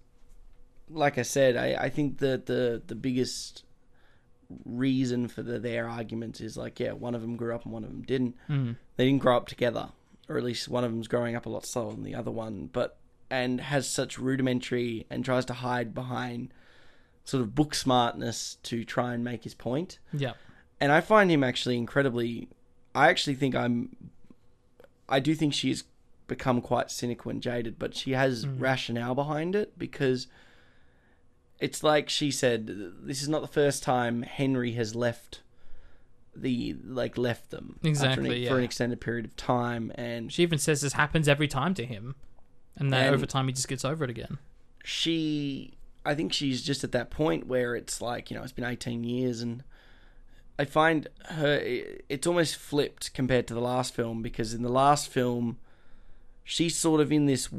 like 0.90 1.18
I 1.18 1.22
said, 1.22 1.56
I, 1.56 1.86
I 1.86 1.90
think 1.90 2.18
that 2.18 2.48
the 2.48 2.82
the 2.86 2.96
biggest 2.96 3.64
reason 4.66 5.28
for 5.28 5.42
the, 5.44 5.60
their 5.60 5.88
arguments 5.90 6.42
is 6.42 6.58
like, 6.58 6.80
yeah, 6.80 6.92
one 6.92 7.16
of 7.16 7.22
them 7.22 7.36
grew 7.36 7.54
up 7.56 7.64
and 7.66 7.74
one 7.74 7.84
of 7.84 7.90
them 7.90 8.02
didn't. 8.04 8.36
Mm. 8.50 8.76
They 8.98 9.06
didn't 9.06 9.22
grow 9.22 9.38
up 9.38 9.48
together, 9.48 9.90
or 10.30 10.38
at 10.38 10.44
least 10.44 10.68
one 10.70 10.84
of 10.84 10.92
them's 10.92 11.08
growing 11.08 11.36
up 11.36 11.46
a 11.46 11.50
lot 11.50 11.66
slower 11.66 11.92
than 11.92 12.04
the 12.04 12.16
other 12.16 12.32
one, 12.32 12.70
but 12.72 12.98
and 13.30 13.60
has 13.60 13.90
such 13.90 14.20
rudimentary 14.20 15.06
and 15.10 15.26
tries 15.26 15.46
to 15.46 15.54
hide 15.54 15.94
behind 15.96 16.54
sort 17.24 17.42
of 17.42 17.56
book 17.56 17.74
smartness 17.74 18.58
to 18.62 18.84
try 18.86 19.14
and 19.16 19.24
make 19.24 19.44
his 19.44 19.56
point 19.56 19.98
Yeah. 20.14 20.34
and 20.80 20.92
I 20.92 21.02
find 21.02 21.32
him 21.32 21.44
actually 21.44 21.76
incredibly. 21.78 22.50
I 22.94 23.10
actually 23.10 23.36
think 23.36 23.56
I'm. 23.56 23.96
I 25.10 25.20
do 25.20 25.34
think 25.36 25.54
she's 25.54 25.84
become 26.28 26.62
quite 26.62 26.90
cynical 26.90 27.30
and 27.32 27.42
jaded, 27.42 27.78
but 27.78 27.96
she 27.96 28.12
has 28.12 28.48
rationale 28.48 29.14
behind 29.16 29.56
it 29.56 29.78
because 29.78 30.28
it's 31.60 31.84
like 31.84 32.10
she 32.10 32.32
said. 32.32 32.68
This 33.04 33.22
is 33.22 33.30
not 33.30 33.42
the 33.42 33.48
first 33.48 33.84
time 33.84 34.22
Henry 34.24 34.74
has 34.74 34.96
left 34.96 35.42
the 36.36 36.76
like 36.84 37.18
left 37.18 37.50
them 37.52 37.76
after 37.78 37.88
an- 37.88 37.90
Exactly, 37.90 38.48
for 38.48 38.58
an 38.58 38.64
extended 38.64 39.00
period 39.00 39.26
of 39.26 39.36
time, 39.38 39.92
and 39.96 40.32
She 40.34 40.44
even 40.44 40.60
says 40.60 40.82
this 40.82 40.94
happens 40.94 41.28
every 41.30 41.48
time 41.48 41.74
to 41.76 41.86
him, 41.86 42.16
and 42.76 42.92
that 42.92 43.06
And- 43.08 43.16
over 43.16 43.26
time 43.26 43.48
he 43.48 43.54
just 43.54 43.68
gets 43.70 43.86
over 43.86 44.04
it 44.04 44.10
again. 44.10 44.38
she 44.84 45.72
I 46.06 46.14
think 46.14 46.34
she's 46.34 46.62
just 46.62 46.84
at 46.84 46.92
that 46.92 47.10
point 47.10 47.48
where 47.48 47.76
it's 47.76 48.00
like, 48.00 48.30
you 48.30 48.38
know, 48.38 48.44
it's 48.44 48.52
been 48.52 48.64
18 48.66 49.04
years 49.04 49.42
and 49.42 49.64
I 50.60 50.66
find 50.66 51.08
her 51.32 51.60
it's 51.64 52.28
almost 52.28 52.58
flipped 52.58 53.14
compared 53.14 53.48
to 53.48 53.54
the 53.56 53.60
last 53.62 53.94
film 53.96 54.22
because 54.22 54.54
in 54.54 54.62
the 54.62 54.70
last 54.72 55.08
film 55.10 55.58
she's 56.44 56.78
sort 56.78 57.02
of 57.02 57.12
in 57.12 57.26
this 57.26 57.50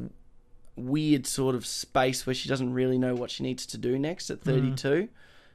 weird 0.76 1.26
sort 1.26 1.54
of 1.54 1.66
space 1.66 2.26
where 2.26 2.34
she 2.34 2.48
doesn't 2.48 2.72
really 2.72 2.98
know 2.98 3.14
what 3.14 3.30
she 3.30 3.42
needs 3.42 3.64
to 3.66 3.78
do 3.78 3.98
next 3.98 4.30
at 4.30 4.40
mm. 4.40 4.44
32 4.44 5.08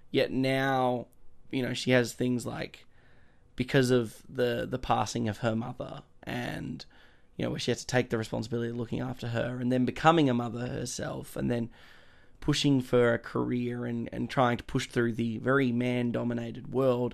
yet 0.09 0.31
now 0.31 1.05
you 1.51 1.61
know 1.61 1.73
she 1.73 1.91
has 1.91 2.13
things 2.13 2.45
like 2.45 2.85
because 3.55 3.91
of 3.91 4.15
the 4.27 4.67
the 4.69 4.79
passing 4.79 5.29
of 5.29 5.39
her 5.39 5.55
mother 5.55 6.01
and 6.23 6.85
you 7.37 7.45
know 7.45 7.51
where 7.51 7.59
she 7.59 7.71
has 7.71 7.81
to 7.81 7.87
take 7.87 8.09
the 8.09 8.17
responsibility 8.17 8.69
of 8.69 8.75
looking 8.75 8.99
after 8.99 9.29
her 9.29 9.57
and 9.59 9.71
then 9.71 9.85
becoming 9.85 10.29
a 10.29 10.33
mother 10.33 10.67
herself 10.67 11.35
and 11.35 11.49
then 11.49 11.69
pushing 12.39 12.81
for 12.81 13.13
a 13.13 13.19
career 13.19 13.85
and, 13.85 14.09
and 14.11 14.29
trying 14.29 14.57
to 14.57 14.63
push 14.63 14.87
through 14.87 15.13
the 15.13 15.37
very 15.37 15.71
man 15.71 16.11
dominated 16.11 16.73
world 16.73 17.13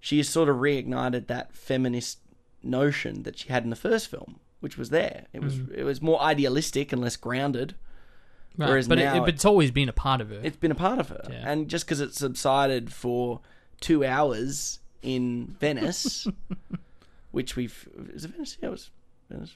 she 0.00 0.16
has 0.18 0.28
sort 0.28 0.48
of 0.48 0.56
reignited 0.56 1.26
that 1.26 1.54
feminist 1.54 2.18
notion 2.62 3.22
that 3.22 3.38
she 3.38 3.48
had 3.48 3.62
in 3.62 3.70
the 3.70 3.76
first 3.76 4.08
film 4.08 4.40
which 4.60 4.76
was 4.76 4.90
there 4.90 5.26
it 5.32 5.42
was 5.42 5.58
it 5.74 5.84
was 5.84 6.00
more 6.02 6.20
idealistic 6.20 6.92
and 6.92 7.00
less 7.02 7.16
grounded 7.16 7.74
Right, 8.56 8.70
Whereas 8.70 8.88
but, 8.88 8.98
now 8.98 9.22
it, 9.24 9.28
it's 9.34 9.44
always 9.44 9.70
been 9.70 9.88
a 9.88 9.92
part 9.92 10.20
of 10.20 10.30
her. 10.30 10.40
it's 10.42 10.56
been 10.56 10.72
a 10.72 10.74
part 10.74 10.98
of 10.98 11.10
her. 11.10 11.24
Yeah. 11.30 11.44
And 11.48 11.68
just 11.68 11.86
because 11.86 12.00
it 12.00 12.12
subsided 12.14 12.92
for 12.92 13.40
two 13.80 14.04
hours 14.04 14.80
in 15.00 15.54
Venice, 15.60 16.26
which 17.30 17.54
we've 17.54 17.88
is 18.12 18.24
it 18.24 18.32
Venice? 18.32 18.58
Yeah, 18.60 18.70
it 18.70 18.72
was 18.72 18.90
Venice. 19.30 19.54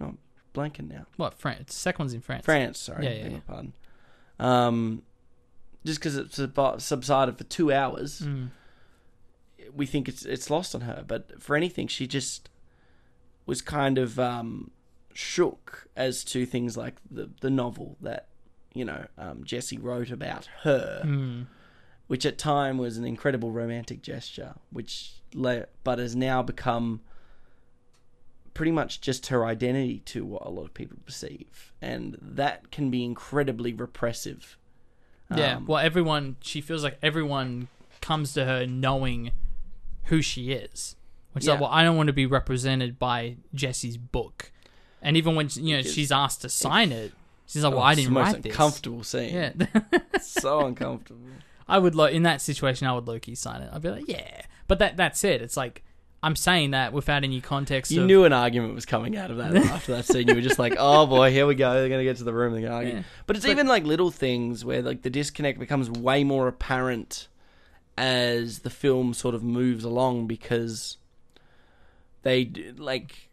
No, 0.00 0.06
I'm 0.06 0.18
blanking 0.54 0.88
now. 0.88 1.04
what 1.16 1.34
France? 1.34 1.74
Second 1.74 2.04
one's 2.04 2.14
in 2.14 2.22
France. 2.22 2.46
France, 2.46 2.78
sorry, 2.78 3.04
Yeah, 3.04 3.12
yeah, 3.12 3.28
yeah. 3.32 3.38
pardon. 3.46 3.72
Um, 4.38 5.02
just 5.84 6.00
because 6.00 6.16
it 6.16 6.32
sub- 6.32 6.80
subsided 6.80 7.36
for 7.36 7.44
two 7.44 7.70
hours, 7.70 8.22
Mm. 8.22 8.48
we 9.74 9.84
think 9.84 10.08
it's 10.08 10.24
it's 10.24 10.48
lost 10.48 10.74
on 10.74 10.82
her. 10.82 11.04
But 11.06 11.42
for 11.42 11.54
anything, 11.54 11.86
she 11.86 12.06
just 12.06 12.48
was 13.46 13.60
kind 13.62 13.98
of 13.98 14.18
um, 14.18 14.70
shook 15.14 15.88
as 15.96 16.24
to 16.24 16.46
things 16.46 16.76
like 16.76 16.94
the 17.10 17.30
the 17.40 17.50
novel 17.50 17.96
that 18.00 18.28
you 18.74 18.84
know 18.84 19.06
um, 19.18 19.44
Jesse 19.44 19.78
wrote 19.78 20.10
about 20.10 20.48
her, 20.62 21.02
Mm. 21.04 21.46
which 22.06 22.24
at 22.26 22.38
time 22.38 22.78
was 22.78 22.96
an 22.98 23.04
incredible 23.04 23.50
romantic 23.52 24.02
gesture, 24.02 24.54
which 24.70 25.14
le- 25.34 25.66
but 25.84 25.98
has 25.98 26.14
now 26.16 26.42
become 26.42 27.00
pretty 28.54 28.72
much 28.72 29.00
just 29.00 29.28
her 29.28 29.46
identity 29.46 30.00
to 30.00 30.24
what 30.24 30.44
a 30.44 30.50
lot 30.50 30.64
of 30.64 30.74
people 30.74 30.98
perceive, 31.06 31.72
and 31.80 32.16
that 32.20 32.70
can 32.70 32.90
be 32.90 33.04
incredibly 33.04 33.72
repressive. 33.72 34.56
Yeah. 35.34 35.56
Um, 35.56 35.66
well, 35.66 35.78
everyone. 35.78 36.36
She 36.42 36.60
feels 36.60 36.82
like 36.84 36.98
everyone 37.02 37.68
comes 38.02 38.34
to 38.34 38.44
her 38.44 38.66
knowing 38.66 39.32
who 40.04 40.20
she 40.20 40.52
is. 40.52 40.96
Which 41.32 41.44
is 41.44 41.48
like, 41.48 41.60
well, 41.60 41.70
I 41.70 41.82
don't 41.82 41.96
want 41.96 42.08
to 42.08 42.12
be 42.12 42.26
represented 42.26 42.98
by 42.98 43.36
Jesse's 43.54 43.96
book. 43.96 44.52
And 45.00 45.16
even 45.16 45.34
when 45.34 45.48
you 45.54 45.76
know 45.76 45.80
Because 45.80 45.94
she's 45.94 46.12
asked 46.12 46.42
to 46.42 46.48
sign 46.48 46.92
it, 46.92 47.12
she's 47.46 47.64
like, 47.64 47.72
oh, 47.72 47.76
"Well, 47.76 47.84
I 47.84 47.94
didn't 47.94 48.14
write 48.14 48.42
this." 48.42 48.52
uncomfortable 48.52 49.02
scene. 49.02 49.34
Yeah. 49.34 49.52
so 50.20 50.60
uncomfortable. 50.66 51.20
I 51.66 51.78
would 51.78 51.94
lo- 51.94 52.06
in 52.06 52.22
that 52.22 52.40
situation. 52.40 52.86
I 52.86 52.94
would 52.94 53.08
low 53.08 53.18
key 53.18 53.34
sign 53.34 53.62
it. 53.62 53.70
I'd 53.72 53.82
be 53.82 53.90
like, 53.90 54.08
"Yeah," 54.08 54.42
but 54.68 54.78
that 54.78 54.96
that's 54.96 55.24
it. 55.24 55.42
It's 55.42 55.56
like 55.56 55.82
I'm 56.22 56.36
saying 56.36 56.70
that 56.70 56.92
without 56.92 57.24
any 57.24 57.40
context. 57.40 57.90
You 57.90 58.02
of, 58.02 58.06
knew 58.06 58.24
an 58.24 58.32
argument 58.32 58.74
was 58.76 58.86
coming 58.86 59.16
out 59.16 59.32
of 59.32 59.38
that 59.38 59.56
after 59.66 59.92
that 59.96 60.04
scene. 60.04 60.28
You 60.28 60.36
were 60.36 60.40
just 60.40 60.58
like, 60.58 60.76
"Oh 60.78 61.06
boy, 61.06 61.32
here 61.32 61.46
we 61.46 61.56
go. 61.56 61.74
They're 61.74 61.88
gonna 61.88 62.04
get 62.04 62.18
to 62.18 62.24
the 62.24 62.32
room. 62.32 62.52
They're 62.52 62.62
gonna 62.62 62.74
argue." 62.74 62.94
Yeah. 62.94 63.02
But 63.26 63.36
it's 63.36 63.46
even 63.46 63.66
like 63.66 63.84
little 63.84 64.12
things 64.12 64.64
where 64.64 64.82
like 64.82 65.02
the 65.02 65.10
disconnect 65.10 65.58
becomes 65.58 65.90
way 65.90 66.22
more 66.22 66.46
apparent 66.46 67.26
as 67.98 68.60
the 68.60 68.70
film 68.70 69.14
sort 69.14 69.34
of 69.34 69.42
moves 69.42 69.84
along 69.84 70.26
because 70.26 70.96
they 72.22 72.44
like 72.76 73.28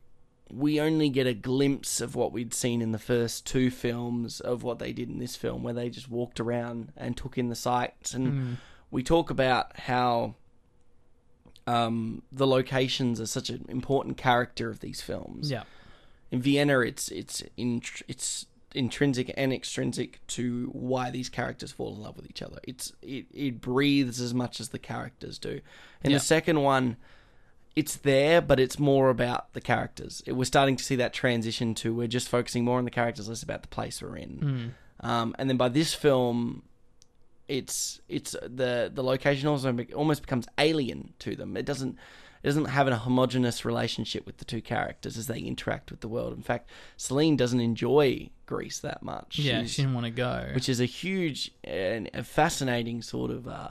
we 0.52 0.80
only 0.82 1.10
get 1.10 1.28
a 1.28 1.34
glimpse 1.34 2.02
of 2.02 2.16
what 2.16 2.32
we'd 2.32 2.54
seen 2.54 2.82
in 2.82 2.92
the 2.92 2.98
first 3.00 3.46
two 3.46 3.70
films 3.70 4.40
of 4.40 4.64
what 4.64 4.80
they 4.80 4.92
did 4.92 5.08
in 5.08 5.20
this 5.20 5.36
film 5.36 5.62
where 5.62 5.76
they 5.76 5.90
just 5.90 6.10
walked 6.10 6.40
around 6.40 6.92
and 6.98 7.16
took 7.16 7.38
in 7.38 7.50
the 7.50 7.56
sights 7.56 8.14
and 8.16 8.28
Mm. 8.34 8.58
we 8.90 9.04
talk 9.04 9.30
about 9.30 9.78
how 9.82 10.34
um, 11.68 12.24
the 12.32 12.48
locations 12.48 13.22
are 13.22 13.26
such 13.28 13.50
an 13.50 13.66
important 13.70 14.18
character 14.18 14.70
of 14.70 14.80
these 14.80 15.02
films. 15.02 15.52
Yeah. 15.52 15.64
In 16.32 16.42
Vienna, 16.42 16.80
it's 16.80 17.10
it's 17.10 17.44
in, 17.58 17.82
it's 18.08 18.46
intrinsic 18.74 19.32
and 19.36 19.52
extrinsic 19.52 20.20
to 20.28 20.70
why 20.74 21.10
these 21.12 21.30
characters 21.30 21.72
fall 21.72 21.94
in 21.96 22.02
love 22.02 22.16
with 22.16 22.26
each 22.30 22.42
other. 22.42 22.60
It's 22.64 22.94
it, 23.02 23.26
it 23.34 23.62
breathes 23.62 24.20
as 24.20 24.34
much 24.34 24.60
as 24.60 24.70
the 24.70 24.80
characters 24.80 25.38
do. 25.38 25.60
In 26.04 26.12
Yeah. 26.12 26.18
the 26.18 26.24
second 26.24 26.62
one, 26.64 26.98
it's 27.80 27.96
there, 27.98 28.42
but 28.42 28.60
it's 28.60 28.78
more 28.80 29.10
about 29.10 29.54
the 29.54 29.62
characters. 29.62 30.22
It, 30.28 30.34
we're 30.34 30.46
starting 30.56 30.76
to 30.78 30.84
see 30.84 30.98
that 30.98 31.14
transition 31.14 31.74
to 31.76 31.94
we're 31.94 32.08
just 32.20 32.28
focusing 32.30 32.64
more 32.66 32.78
on 32.78 32.86
the 32.86 32.92
characters, 33.02 33.28
less 33.30 33.44
about 33.44 33.62
the 33.62 33.68
place 33.70 34.02
we're 34.02 34.18
in. 34.18 34.74
Mm. 35.02 35.08
Um, 35.10 35.36
and 35.40 35.50
then 35.50 35.58
by 35.58 35.70
this 35.70 35.94
film, 35.94 36.64
it's 37.48 38.00
it's 38.08 38.36
the 38.44 38.92
the 38.94 39.04
location 39.04 39.48
also 39.48 39.72
be- 39.72 39.94
almost 39.94 40.22
becomes 40.22 40.48
alien 40.58 41.14
to 41.20 41.36
them. 41.36 41.56
It 41.58 41.66
doesn't 41.66 41.98
it 42.44 42.48
doesn't 42.48 42.66
have 42.66 42.88
a 42.88 42.96
homogenous 42.96 43.66
relationship 43.66 44.26
with 44.26 44.38
the 44.38 44.46
two 44.46 44.62
characters 44.62 45.18
as 45.18 45.28
they 45.28 45.40
interact 45.40 45.92
with 45.92 46.00
the 46.02 46.08
world. 46.08 46.34
In 46.34 46.42
fact, 46.44 46.70
Celine 46.96 47.36
doesn't 47.36 47.60
enjoy 47.60 48.30
Greece 48.46 48.80
that 48.80 49.02
much. 49.04 49.40
Yeah, 49.40 49.60
She's- 49.60 49.72
she 49.72 49.82
didn't 49.82 49.96
want 49.96 50.06
to 50.06 50.12
go. 50.12 50.48
which 50.54 50.70
is 50.70 50.80
a 50.80 50.86
huge 50.86 51.52
and 51.64 52.10
a 52.14 52.24
fascinating 52.24 53.02
sort 53.02 53.32
of 53.32 53.48
uh, 53.48 53.70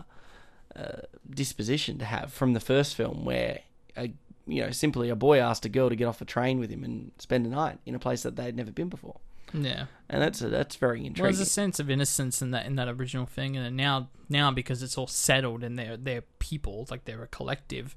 uh, 0.76 1.00
disposition 1.30 1.98
to 1.98 2.04
have 2.04 2.32
from 2.32 2.52
the 2.52 2.61
first 2.61 2.94
film, 2.94 3.24
where 3.24 3.61
a 3.99 4.12
you 4.46 4.62
know 4.62 4.70
simply 4.70 5.09
a 5.11 5.16
boy 5.16 5.38
asked 5.38 5.64
a 5.66 5.68
girl 5.68 5.88
to 5.90 5.96
get 5.96 6.07
off 6.07 6.20
a 6.20 6.24
train 6.24 6.59
with 6.59 6.70
him 6.70 6.84
and 6.84 7.12
spend 7.18 7.44
a 7.46 7.51
night 7.51 7.78
in 7.84 7.94
a 7.94 7.99
place 7.99 8.22
that 8.22 8.36
they 8.36 8.44
had 8.44 8.57
never 8.57 8.70
been 8.70 8.88
before, 8.88 9.18
yeah. 9.53 9.86
and 10.09 10.22
that's 10.22 10.38
that's 10.40 10.76
very 10.76 11.01
Well, 11.01 11.07
intriguing. 11.09 11.24
there's 11.36 11.40
a 11.40 11.51
sense 11.51 11.78
of 11.80 11.90
innocence 11.90 12.40
in 12.40 12.51
that 12.53 12.64
in 12.66 12.76
that 12.76 12.88
original 12.88 13.26
thing, 13.26 13.57
and 13.57 13.76
now 13.76 14.09
now 14.28 14.51
because 14.51 14.82
it's 14.82 14.96
all 14.96 15.07
settled 15.07 15.62
and 15.64 15.78
they're 15.78 15.96
they're 15.96 16.22
people, 16.38 16.86
like 16.90 17.05
they're 17.05 17.22
a 17.22 17.28
collective, 17.28 17.94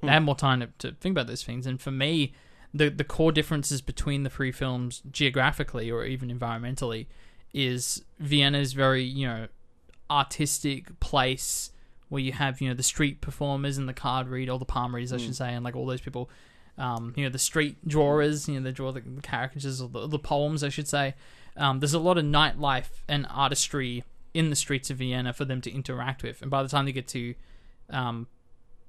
Hmm. 0.00 0.06
they 0.08 0.12
have 0.12 0.22
more 0.24 0.36
time 0.36 0.60
to, 0.60 0.66
to 0.78 0.92
think 1.00 1.14
about 1.14 1.26
those 1.28 1.42
things. 1.42 1.66
And 1.66 1.80
for 1.80 1.90
me, 1.90 2.34
the 2.74 2.90
the 2.90 3.04
core 3.04 3.32
differences 3.32 3.80
between 3.80 4.22
the 4.24 4.30
three 4.30 4.52
films, 4.52 5.00
geographically 5.10 5.90
or 5.90 6.04
even 6.04 6.28
environmentally, 6.36 7.06
is 7.54 8.04
Vienna's 8.18 8.74
very 8.74 9.02
you 9.04 9.26
know 9.26 9.48
artistic 10.10 10.98
place 11.00 11.70
where 12.08 12.22
you 12.22 12.32
have 12.32 12.60
you 12.60 12.68
know 12.68 12.74
the 12.74 12.82
street 12.82 13.20
performers 13.20 13.78
and 13.78 13.88
the 13.88 13.92
card 13.94 14.28
read 14.28 14.48
or 14.48 14.58
the 14.58 14.64
palm 14.64 14.94
readers, 14.94 15.12
I 15.12 15.16
Hmm. 15.18 15.24
should 15.24 15.36
say, 15.36 15.52
and 15.54 15.64
like 15.64 15.74
all 15.76 15.86
those 15.86 16.00
people. 16.00 16.30
Um, 16.78 17.14
you 17.16 17.24
know 17.24 17.30
the 17.30 17.38
street 17.38 17.76
drawers, 17.88 18.48
you 18.48 18.54
know 18.56 18.60
they 18.62 18.70
draw 18.72 18.92
the, 18.92 19.00
the 19.00 19.22
caricatures 19.22 19.80
or 19.80 19.88
the, 19.88 20.06
the 20.06 20.18
poems, 20.18 20.62
I 20.62 20.68
should 20.68 20.86
say. 20.88 21.14
Um, 21.56 21.80
there's 21.80 21.94
a 21.94 21.98
lot 21.98 22.18
of 22.18 22.24
nightlife 22.26 22.90
and 23.08 23.26
artistry 23.30 24.04
in 24.34 24.50
the 24.50 24.56
streets 24.56 24.90
of 24.90 24.98
Vienna 24.98 25.32
for 25.32 25.46
them 25.46 25.62
to 25.62 25.70
interact 25.72 26.22
with. 26.22 26.42
And 26.42 26.50
by 26.50 26.62
the 26.62 26.68
time 26.68 26.84
they 26.84 26.92
get 26.92 27.08
to 27.08 27.34
um, 27.88 28.26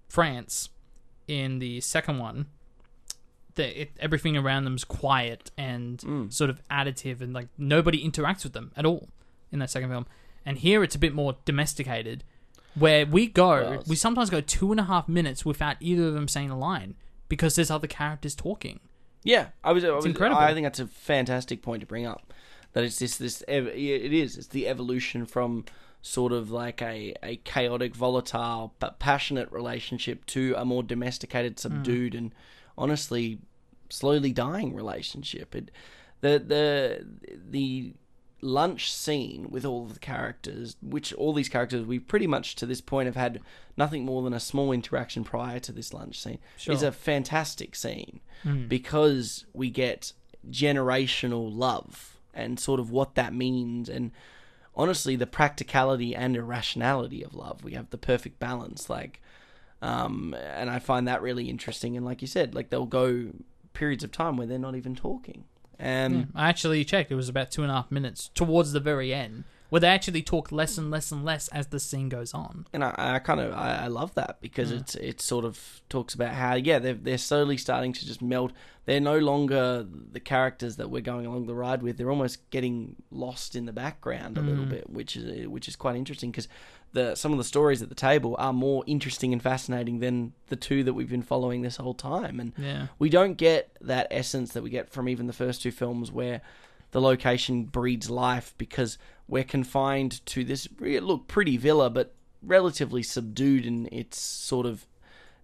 France, 0.09 0.67
in 1.29 1.59
the 1.59 1.79
second 1.79 2.17
one, 2.19 2.47
the, 3.55 3.83
it, 3.83 3.91
everything 3.99 4.35
around 4.37 4.65
them 4.65 4.75
is 4.75 4.83
quiet 4.83 5.51
and 5.57 5.99
Mm. 5.99 6.33
sort 6.33 6.49
of 6.49 6.61
additive, 6.69 7.21
and 7.21 7.33
like 7.33 7.47
nobody 7.57 8.03
interacts 8.05 8.43
with 8.43 8.51
them 8.53 8.71
at 8.75 8.85
all 8.85 9.07
in 9.51 9.59
that 9.59 9.69
second 9.69 9.89
film. 9.89 10.05
And 10.45 10.57
here 10.57 10.83
it's 10.83 10.95
a 10.95 10.99
bit 10.99 11.13
more 11.13 11.37
domesticated, 11.45 12.23
where 12.77 13.05
we 13.05 13.27
go, 13.27 13.81
we 13.87 13.95
sometimes 13.95 14.29
go 14.29 14.41
two 14.41 14.71
and 14.71 14.79
a 14.79 14.83
half 14.83 15.07
minutes 15.07 15.45
without 15.45 15.77
either 15.79 16.07
of 16.07 16.13
them 16.13 16.27
saying 16.27 16.49
a 16.49 16.57
line 16.57 16.95
because 17.29 17.55
there's 17.55 17.71
other 17.71 17.87
characters 17.87 18.35
talking. 18.35 18.79
Yeah, 19.23 19.47
I 19.63 19.73
was. 19.73 19.83
I 19.83 19.91
was 19.91 20.05
incredible. 20.05 20.39
I 20.39 20.53
think 20.53 20.65
that's 20.65 20.79
a 20.79 20.87
fantastic 20.87 21.61
point 21.61 21.81
to 21.81 21.85
bring 21.85 22.05
up. 22.05 22.33
That 22.73 22.83
it's 22.83 22.99
this 22.99 23.17
this 23.17 23.43
ev- 23.47 23.67
it 23.67 24.13
is. 24.13 24.37
It's 24.37 24.47
the 24.47 24.67
evolution 24.67 25.25
from 25.25 25.65
sort 26.01 26.31
of 26.31 26.51
like 26.51 26.81
a, 26.81 27.13
a 27.23 27.37
chaotic, 27.37 27.95
volatile 27.95 28.73
but 28.79 28.99
passionate 28.99 29.51
relationship 29.51 30.25
to 30.27 30.53
a 30.57 30.63
more 30.63 30.83
domesticated, 30.83 31.57
mm. 31.57 31.59
subdued, 31.59 32.15
and 32.15 32.33
honestly 32.77 33.39
slowly 33.89 34.31
dying 34.31 34.73
relationship. 34.73 35.55
It 35.55 35.71
the 36.21 36.39
the 36.39 37.05
the 37.49 37.93
lunch 38.41 38.93
scene 38.93 39.47
with 39.49 39.65
all 39.65 39.83
of 39.85 39.93
the 39.93 39.99
characters, 39.99 40.75
which 40.81 41.11
all 41.13 41.33
these 41.33 41.49
characters 41.49 41.85
we 41.85 41.97
pretty 41.99 42.27
much 42.27 42.55
to 42.55 42.65
this 42.65 42.81
point 42.81 43.07
have 43.07 43.15
had 43.15 43.41
nothing 43.75 44.05
more 44.05 44.21
than 44.21 44.33
a 44.33 44.39
small 44.39 44.71
interaction 44.71 45.23
prior 45.23 45.59
to 45.59 45.71
this 45.71 45.93
lunch 45.93 46.21
scene, 46.21 46.39
is 46.73 46.83
a 46.83 46.91
fantastic 46.91 47.75
scene 47.75 48.19
Mm. 48.45 48.69
because 48.69 49.45
we 49.53 49.71
get 49.71 50.13
generational 50.67 51.49
love 51.55 52.17
and 52.33 52.59
sort 52.59 52.79
of 52.79 52.91
what 52.91 53.15
that 53.15 53.33
means 53.33 53.89
and 53.89 54.11
honestly 54.75 55.15
the 55.15 55.25
practicality 55.25 56.15
and 56.15 56.35
irrationality 56.35 57.23
of 57.23 57.33
love. 57.33 57.63
We 57.63 57.73
have 57.73 57.89
the 57.89 57.97
perfect 57.97 58.37
balance 58.39 58.89
like 58.89 59.21
um 59.81 60.35
and 60.35 60.69
i 60.69 60.79
find 60.79 61.07
that 61.07 61.21
really 61.21 61.49
interesting. 61.49 61.95
And 61.97 62.05
like 62.05 62.21
you 62.21 62.27
said 62.27 62.53
like 62.53 62.69
they'll 62.69 62.85
go 62.85 63.29
periods 63.73 64.03
of 64.03 64.11
time 64.11 64.37
where 64.37 64.45
they're 64.47 64.57
not 64.59 64.75
even 64.75 64.95
talking 64.95 65.43
and 65.79 66.15
Yeah. 66.15 66.25
I 66.35 66.49
actually 66.49 66.83
checked; 66.85 67.11
it 67.11 67.15
was 67.15 67.29
about 67.29 67.51
two 67.51 67.63
and 67.63 67.71
a 67.71 67.75
half 67.75 67.91
minutes 67.91 68.29
towards 68.33 68.71
the 68.71 68.79
very 68.79 69.13
end, 69.13 69.43
where 69.69 69.79
they 69.79 69.87
actually 69.87 70.21
talk 70.21 70.51
less 70.51 70.77
and 70.77 70.89
less 70.89 71.11
and 71.11 71.25
less 71.25 71.47
as 71.49 71.67
the 71.67 71.79
scene 71.79 72.09
goes 72.09 72.33
on. 72.33 72.65
and 72.73 72.83
I, 72.83 72.93
I 72.97 73.19
kind 73.19 73.39
of 73.39 73.53
I, 73.53 73.83
I 73.83 73.87
love 73.87 74.13
that 74.15 74.37
because 74.41 74.71
mm. 74.71 74.79
it's 74.79 74.95
it 74.95 75.21
sort 75.21 75.45
of 75.45 75.81
talks 75.89 76.13
about 76.13 76.33
how 76.33 76.55
yeah 76.55 76.79
they're 76.79 76.93
they're 76.93 77.17
slowly 77.17 77.57
starting 77.57 77.93
to 77.93 78.05
just 78.05 78.21
meld. 78.21 78.53
They're 78.85 79.01
no 79.01 79.19
longer 79.19 79.85
the 80.11 80.21
characters 80.21 80.77
that 80.77 80.89
we're 80.89 81.01
going 81.01 81.25
along 81.25 81.47
the 81.47 81.55
ride 81.55 81.83
with. 81.83 81.97
They're 81.97 82.09
almost 82.09 82.49
getting 82.51 82.95
lost 83.11 83.55
in 83.55 83.65
the 83.65 83.73
background 83.73 84.37
a 84.37 84.41
little 84.41 84.65
mm. 84.65 84.69
bit, 84.69 84.89
which 84.89 85.17
is 85.17 85.47
which 85.47 85.67
is 85.67 85.75
quite 85.75 85.97
interesting 85.97 86.31
because 86.31 86.47
the 86.93 87.15
some 87.15 87.31
of 87.31 87.37
the 87.37 87.43
stories 87.43 87.81
at 87.81 87.89
the 87.89 87.95
table 87.95 88.35
are 88.39 88.53
more 88.53 88.83
interesting 88.87 89.33
and 89.33 89.41
fascinating 89.41 89.99
than 89.99 90.33
the 90.47 90.55
two 90.55 90.83
that 90.83 90.93
we've 90.93 91.09
been 91.09 91.21
following 91.21 91.61
this 91.61 91.77
whole 91.77 91.93
time. 91.93 92.39
And 92.39 92.53
Yeah. 92.57 92.87
we 92.97 93.09
don't 93.09 93.35
get 93.35 93.75
that 93.81 94.07
essence 94.09 94.53
that 94.53 94.63
we 94.63 94.69
get 94.69 94.89
from 94.89 95.09
even 95.09 95.27
the 95.27 95.33
first 95.33 95.61
two 95.61 95.71
films 95.71 96.11
where 96.11 96.41
the 96.91 97.01
location 97.01 97.63
breeds 97.65 98.09
life 98.09 98.53
because 98.57 98.97
we're 99.27 99.43
confined 99.43 100.25
to 100.25 100.43
this 100.43 100.67
look 100.79 101.27
pretty 101.27 101.57
villa 101.57 101.89
but 101.89 102.13
relatively 102.41 103.03
subdued 103.03 103.65
in 103.65 103.87
its 103.91 104.19
sort 104.19 104.65
of 104.65 104.85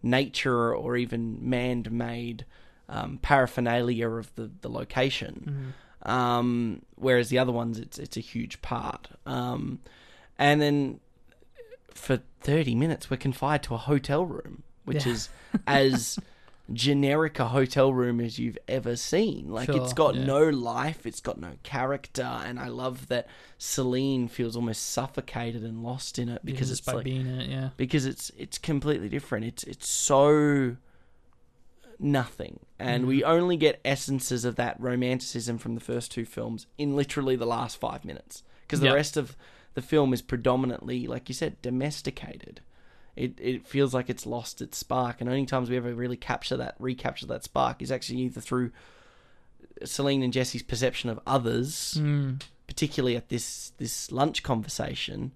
nature 0.02 0.74
or 0.76 0.96
even 0.98 1.38
man-made 1.50 2.46
um, 2.90 3.18
paraphernalia 3.22 4.10
of 4.10 4.34
the, 4.36 4.50
the 4.62 4.70
location 4.70 5.74
Um, 6.06 6.82
whereas 6.96 7.30
the 7.30 7.40
other 7.40 7.54
ones, 7.54 7.80
it's 7.80 7.98
it's 7.98 8.18
a 8.18 8.20
huge 8.20 8.62
part. 8.62 9.08
Um, 9.26 9.80
and 10.38 10.62
then 10.62 11.00
for 11.94 12.20
thirty 12.42 12.76
minutes, 12.76 13.10
we're 13.10 13.16
confined 13.18 13.64
to 13.64 13.74
a 13.76 13.78
hotel 13.78 14.26
room, 14.26 14.64
which 14.84 15.06
Yeah. 15.06 15.14
is 15.14 15.30
as 15.66 16.20
generic 16.72 17.40
a 17.40 17.50
hotel 17.50 17.92
room 17.92 18.22
as 18.22 18.40
you've 18.40 18.58
ever 18.68 18.96
seen. 18.96 19.50
Like 19.50 19.66
Sure, 19.66 19.82
it's 19.82 19.94
got 19.94 20.16
yeah. 20.16 20.26
no 20.26 20.48
life, 20.50 21.06
it's 21.06 21.20
got 21.20 21.38
no 21.38 21.54
character, 21.64 22.24
and 22.24 22.60
I 22.60 22.70
love 22.70 23.08
that 23.10 23.28
Celine 23.58 24.28
feels 24.28 24.56
almost 24.56 24.90
suffocated 24.92 25.64
and 25.64 25.84
lost 25.84 26.18
in 26.18 26.30
it 26.30 26.42
because 26.46 26.70
because 26.70 26.72
it's 26.72 26.82
by 26.82 26.94
like 26.94 27.04
being 27.06 27.28
in 27.28 27.40
it. 27.42 27.50
Yeah. 27.50 27.70
because 27.76 28.06
it's 28.06 28.32
it's 28.38 28.58
completely 28.58 29.10
different. 29.10 29.46
It's 29.46 29.64
it's 29.66 29.90
so 29.90 30.78
nothing, 32.00 32.60
and 32.80 33.08
we 33.08 33.20
mm-hmm. 33.22 33.32
only 33.32 33.58
get 33.58 33.82
essences 33.84 34.46
of 34.46 34.56
that 34.56 34.80
romanticism 34.80 35.58
from 35.58 35.76
the 35.76 35.82
first 35.82 36.12
two 36.12 36.26
films 36.26 36.66
in 36.78 36.96
literally 36.96 37.36
the 37.36 37.46
last 37.46 37.78
five 37.78 38.06
minutes, 38.06 38.44
because 38.62 38.80
the 38.80 38.88
Yep. 38.88 38.96
rest 38.96 39.18
of 39.18 39.36
the 39.74 39.82
film 39.82 40.14
is 40.14 40.22
predominantly, 40.22 41.08
like 41.08 41.28
you 41.28 41.36
said, 41.36 41.62
domesticated. 41.62 42.62
It 43.16 43.40
it 43.40 43.68
feels 43.68 43.94
like 43.94 44.10
it's 44.10 44.26
lost 44.26 44.62
its 44.62 44.78
spark, 44.78 45.22
and 45.22 45.30
only 45.30 45.46
times 45.46 45.70
we 45.70 45.78
ever 45.78 45.94
really 45.94 46.18
capture 46.18 46.58
that, 46.58 46.76
recapture 46.80 47.28
that 47.28 47.44
spark, 47.44 47.82
is 47.82 47.92
actually 47.92 48.20
either 48.22 48.42
through 48.42 48.72
Celine 49.84 50.24
and 50.24 50.34
Jesse's 50.34 50.64
perception 50.64 51.10
of 51.10 51.20
others, 51.28 51.96
Mm. 52.00 52.42
particularly 52.68 53.16
at 53.16 53.30
this 53.30 53.72
this 53.78 54.12
lunch 54.12 54.42
conversation, 54.44 55.32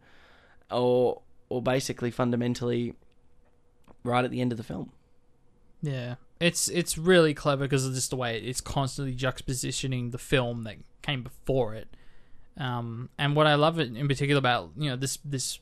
or 0.71 1.21
or 1.49 1.61
basically 1.61 2.11
fundamentally 2.11 2.93
right 4.03 4.25
at 4.25 4.31
the 4.31 4.41
end 4.41 4.51
of 4.51 4.57
the 4.57 4.63
film. 4.63 4.91
Yeah, 5.81 6.15
it's 6.39 6.67
it's 6.69 6.97
really 6.97 7.33
clever 7.35 7.65
because 7.65 7.85
of 7.85 7.93
just 7.93 8.09
the 8.09 8.15
way 8.15 8.39
it's 8.39 8.61
constantly 8.61 9.15
juxtapositioning 9.15 10.11
the 10.11 10.17
film 10.17 10.63
that 10.63 10.77
came 11.03 11.21
before 11.21 11.75
it. 11.75 11.87
Um, 12.57 13.09
and 13.19 13.35
what 13.35 13.45
I 13.45 13.53
love 13.53 13.79
it 13.79 13.95
in 13.95 14.07
particular 14.07 14.39
about 14.39 14.71
you 14.77 14.89
know 14.89 14.95
this 14.95 15.19
this 15.23 15.59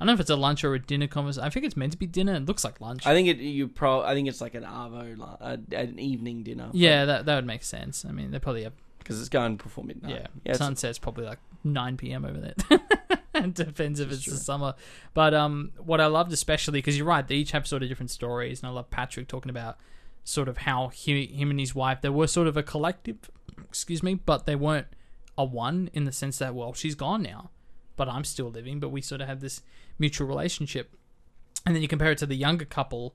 I 0.00 0.04
don't 0.04 0.08
know 0.08 0.14
if 0.14 0.20
it's 0.20 0.30
a 0.30 0.36
lunch 0.36 0.64
or 0.64 0.74
a 0.74 0.78
dinner 0.80 1.06
conversation. 1.06 1.46
I 1.46 1.50
think 1.50 1.64
it's 1.66 1.76
meant 1.76 1.92
to 1.92 1.98
be 1.98 2.06
dinner. 2.06 2.34
It 2.34 2.46
looks 2.46 2.64
like 2.64 2.80
lunch. 2.80 3.06
I 3.06 3.14
think 3.14 3.28
it 3.28 3.36
you 3.38 3.68
pro 3.68 4.02
I 4.02 4.14
think 4.14 4.28
it's 4.28 4.40
like 4.40 4.54
an 4.54 4.64
arvo 4.64 5.38
uh, 5.40 5.56
an 5.72 5.98
evening 5.98 6.42
dinner. 6.42 6.68
yeah, 6.72 7.04
that 7.04 7.26
that 7.26 7.36
would 7.36 7.46
make 7.46 7.62
sense. 7.62 8.04
I 8.04 8.10
mean, 8.12 8.30
they 8.30 8.38
probably 8.38 8.64
have 8.64 8.72
because 8.98 9.20
it's 9.20 9.28
going 9.28 9.56
before 9.56 9.84
midnight. 9.84 10.12
yeah. 10.12 10.26
it's- 10.44 10.58
Sunset's 10.58 10.98
probably 10.98 11.26
like 11.26 11.38
nine 11.62 11.96
p.m. 11.96 12.24
over 12.24 12.40
there. 12.40 12.80
it 13.34 13.54
depends 13.54 14.00
if 14.00 14.10
it's 14.10 14.24
the 14.24 14.36
summer. 14.36 14.74
But 15.12 15.34
um, 15.34 15.72
what 15.78 16.00
I 16.00 16.06
loved 16.06 16.32
especially 16.32 16.78
because 16.78 16.96
you're 16.96 17.06
right, 17.06 17.26
they 17.26 17.36
each 17.36 17.52
have 17.52 17.66
sort 17.66 17.82
of 17.82 17.88
different 17.88 18.10
stories, 18.10 18.62
and 18.62 18.68
I 18.70 18.72
love 18.72 18.90
Patrick 18.90 19.28
talking 19.28 19.50
about 19.50 19.76
sort 20.24 20.48
of 20.48 20.58
how 20.58 20.88
he, 20.88 21.26
him 21.26 21.50
and 21.50 21.60
his 21.60 21.74
wife 21.74 22.00
they 22.00 22.08
were 22.08 22.26
sort 22.26 22.48
of 22.48 22.56
a 22.56 22.62
collective, 22.62 23.30
excuse 23.62 24.02
me, 24.02 24.14
but 24.14 24.46
they 24.46 24.56
weren't 24.56 24.86
a 25.36 25.44
one 25.44 25.90
in 25.92 26.04
the 26.04 26.12
sense 26.12 26.38
that 26.38 26.54
well 26.54 26.72
she's 26.72 26.94
gone 26.94 27.22
now, 27.22 27.50
but 27.96 28.08
I'm 28.08 28.24
still 28.24 28.50
living, 28.50 28.80
but 28.80 28.88
we 28.88 29.00
sort 29.02 29.20
of 29.20 29.28
have 29.28 29.40
this 29.40 29.60
mutual 29.98 30.26
relationship, 30.26 30.94
and 31.66 31.74
then 31.74 31.82
you 31.82 31.88
compare 31.88 32.12
it 32.12 32.18
to 32.18 32.26
the 32.26 32.36
younger 32.36 32.64
couple 32.64 33.14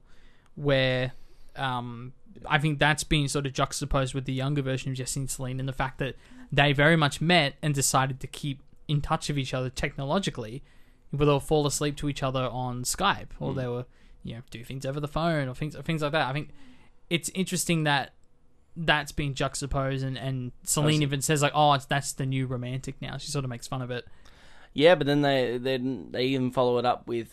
where 0.55 1.13
um, 1.55 2.13
I 2.45 2.57
think 2.57 2.79
that's 2.79 3.03
been 3.03 3.27
sort 3.27 3.45
of 3.45 3.53
juxtaposed 3.53 4.13
with 4.13 4.25
the 4.25 4.33
younger 4.33 4.61
version 4.61 4.91
of 4.91 4.97
Jesse 4.97 5.19
and 5.19 5.29
Celine 5.29 5.59
and 5.59 5.69
the 5.69 5.73
fact 5.73 5.99
that 5.99 6.15
they 6.51 6.73
very 6.73 6.95
much 6.95 7.21
met 7.21 7.55
and 7.61 7.73
decided 7.73 8.19
to 8.21 8.27
keep 8.27 8.61
in 8.87 9.01
touch 9.01 9.27
with 9.29 9.37
each 9.37 9.53
other 9.53 9.69
technologically, 9.69 10.63
where 11.11 11.25
they'll 11.25 11.39
fall 11.39 11.65
asleep 11.67 11.95
to 11.97 12.09
each 12.09 12.23
other 12.23 12.43
on 12.43 12.83
Skype 12.83 13.29
or 13.39 13.53
they 13.53 13.67
were, 13.67 13.85
you 14.23 14.35
know, 14.35 14.41
do 14.49 14.63
things 14.63 14.85
over 14.85 14.99
the 14.99 15.07
phone 15.07 15.47
or 15.47 15.55
things 15.55 15.75
things 15.83 16.01
like 16.01 16.11
that. 16.11 16.27
I 16.27 16.33
think 16.33 16.49
it's 17.09 17.29
interesting 17.29 17.83
that 17.83 18.13
that's 18.75 19.11
been 19.11 19.33
juxtaposed 19.33 20.03
and, 20.03 20.17
and 20.17 20.51
Celine 20.63 21.01
even 21.01 21.21
says 21.21 21.41
like, 21.41 21.51
oh, 21.53 21.73
it's, 21.73 21.85
that's 21.85 22.13
the 22.13 22.25
new 22.25 22.47
romantic 22.47 22.95
now. 23.01 23.17
She 23.17 23.31
sort 23.31 23.43
of 23.43 23.49
makes 23.49 23.67
fun 23.67 23.81
of 23.81 23.91
it. 23.91 24.05
Yeah, 24.79 24.95
but 24.95 25.07
then 25.07 25.23
they 25.23 25.57
then 25.57 26.07
they 26.11 26.23
even 26.27 26.51
follow 26.51 26.77
it 26.77 26.85
up 26.85 27.05
with, 27.05 27.27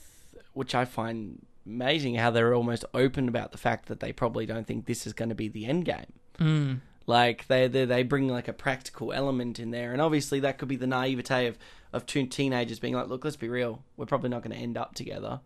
which 0.53 0.75
I 0.75 0.85
find 0.85 1.47
amazing, 1.65 2.17
how 2.17 2.33
they're 2.33 2.57
almost 2.57 2.85
open 2.93 3.29
about 3.29 3.53
the 3.53 3.59
fact 3.59 3.87
that 3.87 4.01
they 4.01 4.13
probably 4.13 4.47
don't 4.47 4.67
think 4.67 4.87
this 4.87 5.07
is 5.07 5.13
going 5.13 5.29
to 5.29 5.37
be 5.37 5.47
the 5.47 5.65
end 5.67 5.85
game. 5.85 6.13
Mm. 6.41 6.81
Like 7.07 7.47
they, 7.47 7.69
they 7.69 7.85
they 7.85 8.03
bring 8.03 8.27
like 8.27 8.49
a 8.49 8.53
practical 8.53 9.13
element 9.13 9.61
in 9.61 9.71
there, 9.71 9.93
and 9.93 10.03
obviously 10.03 10.41
that 10.41 10.59
could 10.59 10.67
be 10.67 10.75
the 10.75 10.89
naivete 10.89 11.47
of 11.47 11.57
of 11.93 12.05
two 12.05 12.27
teenagers 12.27 12.81
being 12.81 12.95
like, 12.95 13.07
look, 13.07 13.23
let's 13.23 13.37
be 13.37 13.49
real, 13.49 13.85
we're 13.97 14.07
probably 14.07 14.31
not 14.31 14.43
going 14.43 14.57
to 14.57 14.61
end 14.61 14.77
up 14.77 14.97
together. 14.97 15.39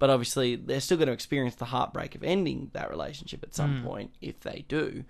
But 0.00 0.10
obviously, 0.10 0.56
they're 0.56 0.80
still 0.80 0.96
going 0.96 1.06
to 1.06 1.12
experience 1.12 1.54
the 1.54 1.66
heartbreak 1.66 2.16
of 2.16 2.24
ending 2.24 2.70
that 2.72 2.90
relationship 2.90 3.44
at 3.44 3.54
some 3.54 3.84
point 3.84 4.10
if 4.20 4.40
they 4.40 4.64
do. 4.66 5.04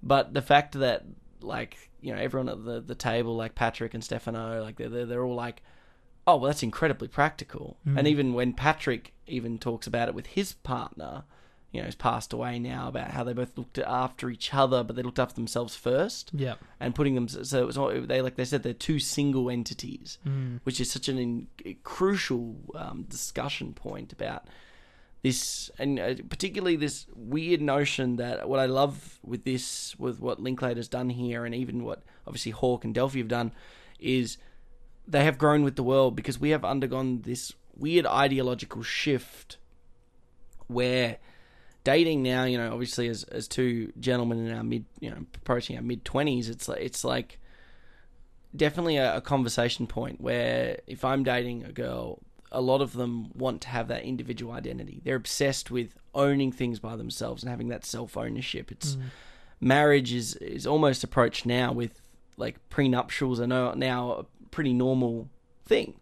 But 0.00 0.32
the 0.32 0.42
fact 0.42 0.78
that, 0.78 1.04
like, 1.42 1.90
you 2.00 2.14
know, 2.14 2.20
everyone 2.20 2.48
at 2.48 2.64
the, 2.64 2.80
the 2.80 2.94
table, 2.94 3.36
like 3.36 3.54
Patrick 3.54 3.94
and 3.94 4.02
Stefano, 4.02 4.62
like, 4.62 4.76
they're, 4.76 4.88
they're, 4.88 5.06
they're 5.06 5.24
all 5.24 5.34
like, 5.34 5.62
oh, 6.26 6.36
well, 6.36 6.46
that's 6.48 6.62
incredibly 6.62 7.08
practical. 7.08 7.76
And 7.84 8.06
even 8.06 8.32
when 8.34 8.52
Patrick 8.52 9.12
even 9.26 9.58
talks 9.58 9.86
about 9.86 10.08
it 10.08 10.14
with 10.14 10.26
his 10.26 10.52
partner, 10.52 11.24
you 11.72 11.80
know, 11.80 11.86
who's 11.86 11.94
passed 11.94 12.32
away 12.32 12.58
now, 12.58 12.88
about 12.88 13.12
how 13.12 13.24
they 13.24 13.32
both 13.32 13.56
looked 13.56 13.78
after 13.78 14.28
each 14.30 14.52
other, 14.52 14.84
but 14.84 14.94
they 14.94 15.02
looked 15.02 15.18
after 15.18 15.34
themselves 15.34 15.74
first 15.74 16.30
Yeah. 16.34 16.54
and 16.78 16.94
putting 16.94 17.14
them 17.14 17.28
so 17.28 17.62
it 17.62 17.66
was 17.66 17.78
all, 17.78 17.90
they 18.02 18.20
like 18.20 18.36
they 18.36 18.44
said 18.44 18.62
they're 18.62 18.74
two 18.74 18.98
single 18.98 19.48
entities, 19.48 20.18
which 20.64 20.80
is 20.80 20.90
such 20.90 21.08
an 21.08 21.18
in, 21.18 21.76
crucial 21.82 22.56
um, 22.74 23.04
discussion 23.08 23.72
point 23.72 24.12
about 24.12 24.46
this, 25.22 25.70
and 25.78 26.00
uh, 26.00 26.14
particularly 26.28 26.76
this 26.76 27.06
weird 27.14 27.60
notion 27.60 28.16
that 28.16 28.48
what 28.48 28.58
I 28.58 28.66
love 28.66 29.20
with 29.22 29.44
this, 29.44 29.96
with 29.98 30.20
what 30.20 30.40
Linklater's 30.40 30.88
done 30.88 31.10
here, 31.10 31.44
and 31.44 31.54
even 31.54 31.84
what 31.84 32.02
obviously 32.26 32.52
Hawke 32.52 32.84
and 32.84 32.94
Delpy 32.94 33.18
have 33.18 33.28
done, 33.28 33.52
is 34.00 34.36
they 35.06 35.24
have 35.24 35.38
grown 35.38 35.62
with 35.62 35.76
the 35.76 35.82
world 35.82 36.16
because 36.16 36.40
we 36.40 36.50
have 36.50 36.64
undergone 36.64 37.22
this 37.22 37.52
weird 37.76 38.06
ideological 38.06 38.82
shift 38.82 39.58
where 40.66 41.18
dating 41.84 42.22
now, 42.22 42.44
you 42.44 42.58
know, 42.58 42.72
obviously 42.72 43.08
as 43.08 43.22
as 43.24 43.46
two 43.46 43.92
gentlemen 44.00 44.46
in 44.46 44.54
our 44.56 44.64
mid, 44.64 44.84
you 45.00 45.10
know, 45.10 45.24
approaching 45.36 45.76
our 45.76 45.82
mid 45.82 46.04
twenties, 46.04 46.48
it's 46.48 46.68
like 46.68 46.80
it's 46.80 47.04
like 47.04 47.38
definitely 48.54 48.96
a, 48.96 49.16
a 49.16 49.20
conversation 49.20 49.86
point 49.86 50.20
where 50.20 50.80
if 50.86 51.04
I'm 51.04 51.22
dating 51.22 51.64
a 51.64 51.72
girl, 51.72 52.20
a 52.52 52.60
lot 52.60 52.80
of 52.80 52.92
them 52.92 53.30
want 53.34 53.62
to 53.62 53.68
have 53.68 53.88
that 53.88 54.04
individual 54.04 54.52
identity. 54.52 55.00
They're 55.04 55.16
obsessed 55.16 55.70
with 55.70 55.96
owning 56.14 56.52
things 56.52 56.78
by 56.78 56.96
themselves 56.96 57.42
and 57.42 57.50
having 57.50 57.68
that 57.68 57.84
self 57.84 58.16
ownership. 58.16 58.70
It's 58.70 58.96
mm. 58.96 59.02
marriage 59.60 60.12
is 60.12 60.36
is 60.36 60.66
almost 60.66 61.02
approached 61.02 61.46
now 61.46 61.72
with 61.72 62.00
like 62.36 62.56
prenuptials 62.68 63.40
are 63.40 63.46
no- 63.46 63.74
now 63.74 64.12
a 64.12 64.24
pretty 64.50 64.72
normal 64.72 65.28
thing. 65.64 65.94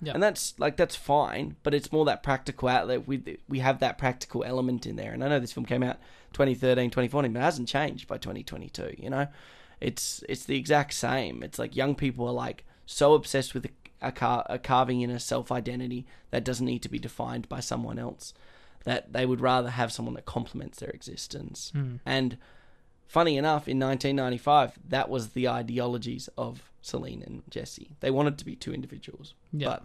Yeah. 0.00 0.12
And 0.14 0.22
that's 0.22 0.54
like 0.58 0.76
that's 0.76 0.96
fine, 0.96 1.56
but 1.62 1.74
it's 1.74 1.92
more 1.92 2.04
that 2.06 2.22
practical 2.22 2.68
outlet. 2.68 3.06
We 3.06 3.38
we 3.48 3.58
have 3.58 3.80
that 3.80 3.98
practical 3.98 4.44
element 4.44 4.86
in 4.86 4.96
there. 4.96 5.12
And 5.12 5.22
I 5.22 5.28
know 5.28 5.40
this 5.40 5.52
film 5.52 5.66
came 5.66 5.82
out 5.82 5.98
2013, 6.32 6.90
2014, 6.90 7.32
but 7.32 7.40
it 7.40 7.42
hasn't 7.42 7.68
changed 7.68 8.06
by 8.06 8.18
2022. 8.18 8.94
You 8.98 9.10
know, 9.10 9.26
it's 9.80 10.22
it's 10.28 10.44
the 10.44 10.56
exact 10.56 10.94
same. 10.94 11.42
It's 11.42 11.58
like 11.58 11.74
young 11.74 11.94
people 11.94 12.28
are 12.28 12.32
like 12.32 12.64
so 12.86 13.14
obsessed 13.14 13.54
with 13.54 13.68
a, 14.00 14.08
a, 14.08 14.12
car, 14.12 14.46
a 14.48 14.58
carving 14.58 15.00
in 15.00 15.10
a 15.10 15.20
self 15.20 15.50
identity 15.52 16.06
that 16.30 16.44
doesn't 16.44 16.66
need 16.66 16.82
to 16.82 16.88
be 16.88 16.98
defined 16.98 17.48
by 17.48 17.60
someone 17.60 17.98
else. 17.98 18.34
That 18.84 19.12
they 19.12 19.26
would 19.26 19.40
rather 19.40 19.70
have 19.70 19.92
someone 19.92 20.14
that 20.14 20.24
complements 20.24 20.78
their 20.78 20.90
existence. 20.90 21.70
Hmm. 21.74 21.96
And 22.06 22.38
funny 23.06 23.36
enough, 23.36 23.68
in 23.68 23.78
1995, 23.78 24.78
that 24.88 25.08
was 25.10 25.30
the 25.30 25.48
ideologies 25.48 26.28
of 26.38 26.70
Celine 26.80 27.22
and 27.26 27.42
Jesse. 27.50 27.90
They 28.00 28.10
wanted 28.10 28.38
to 28.38 28.44
be 28.44 28.54
two 28.56 28.72
individuals, 28.72 29.34
Yeah. 29.52 29.68
but 29.68 29.84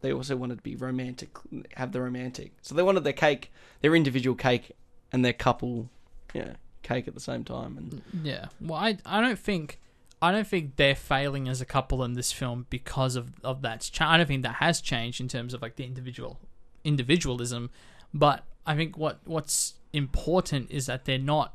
they 0.00 0.12
also 0.12 0.36
wanted 0.36 0.56
to 0.58 0.62
be 0.62 0.76
romantic, 0.76 1.30
have 1.76 1.92
the 1.92 2.00
romantic. 2.00 2.52
So 2.62 2.74
they 2.74 2.82
wanted 2.82 3.04
their 3.04 3.12
cake, 3.12 3.52
their 3.80 3.94
individual 3.94 4.36
cake, 4.36 4.72
and 5.12 5.24
their 5.24 5.32
couple, 5.32 5.90
know, 6.34 6.54
cake 6.82 7.06
at 7.08 7.14
the 7.14 7.20
same 7.20 7.44
time. 7.44 7.76
And 7.76 8.02
Yeah. 8.24 8.46
Well, 8.60 8.78
I 8.78 8.98
I 9.04 9.20
don't 9.20 9.38
think 9.38 9.78
I 10.22 10.30
don't 10.30 10.46
think 10.46 10.76
they're 10.76 10.94
failing 10.94 11.48
as 11.48 11.60
a 11.60 11.66
couple 11.66 12.04
in 12.04 12.14
this 12.14 12.30
film 12.30 12.66
because 12.70 13.16
of 13.16 13.32
of 13.42 13.60
that. 13.62 13.90
I 14.00 14.16
don't 14.16 14.26
think 14.26 14.44
that 14.44 14.54
has 14.54 14.80
changed 14.80 15.20
in 15.20 15.26
terms 15.26 15.52
of 15.52 15.60
like 15.60 15.74
the 15.76 15.84
individual 15.84 16.38
individualism, 16.84 17.70
but 18.14 18.44
I 18.64 18.76
think 18.76 18.96
what 18.96 19.18
what's 19.24 19.74
important 19.92 20.70
is 20.70 20.86
that 20.86 21.04
they're 21.04 21.18
not 21.18 21.54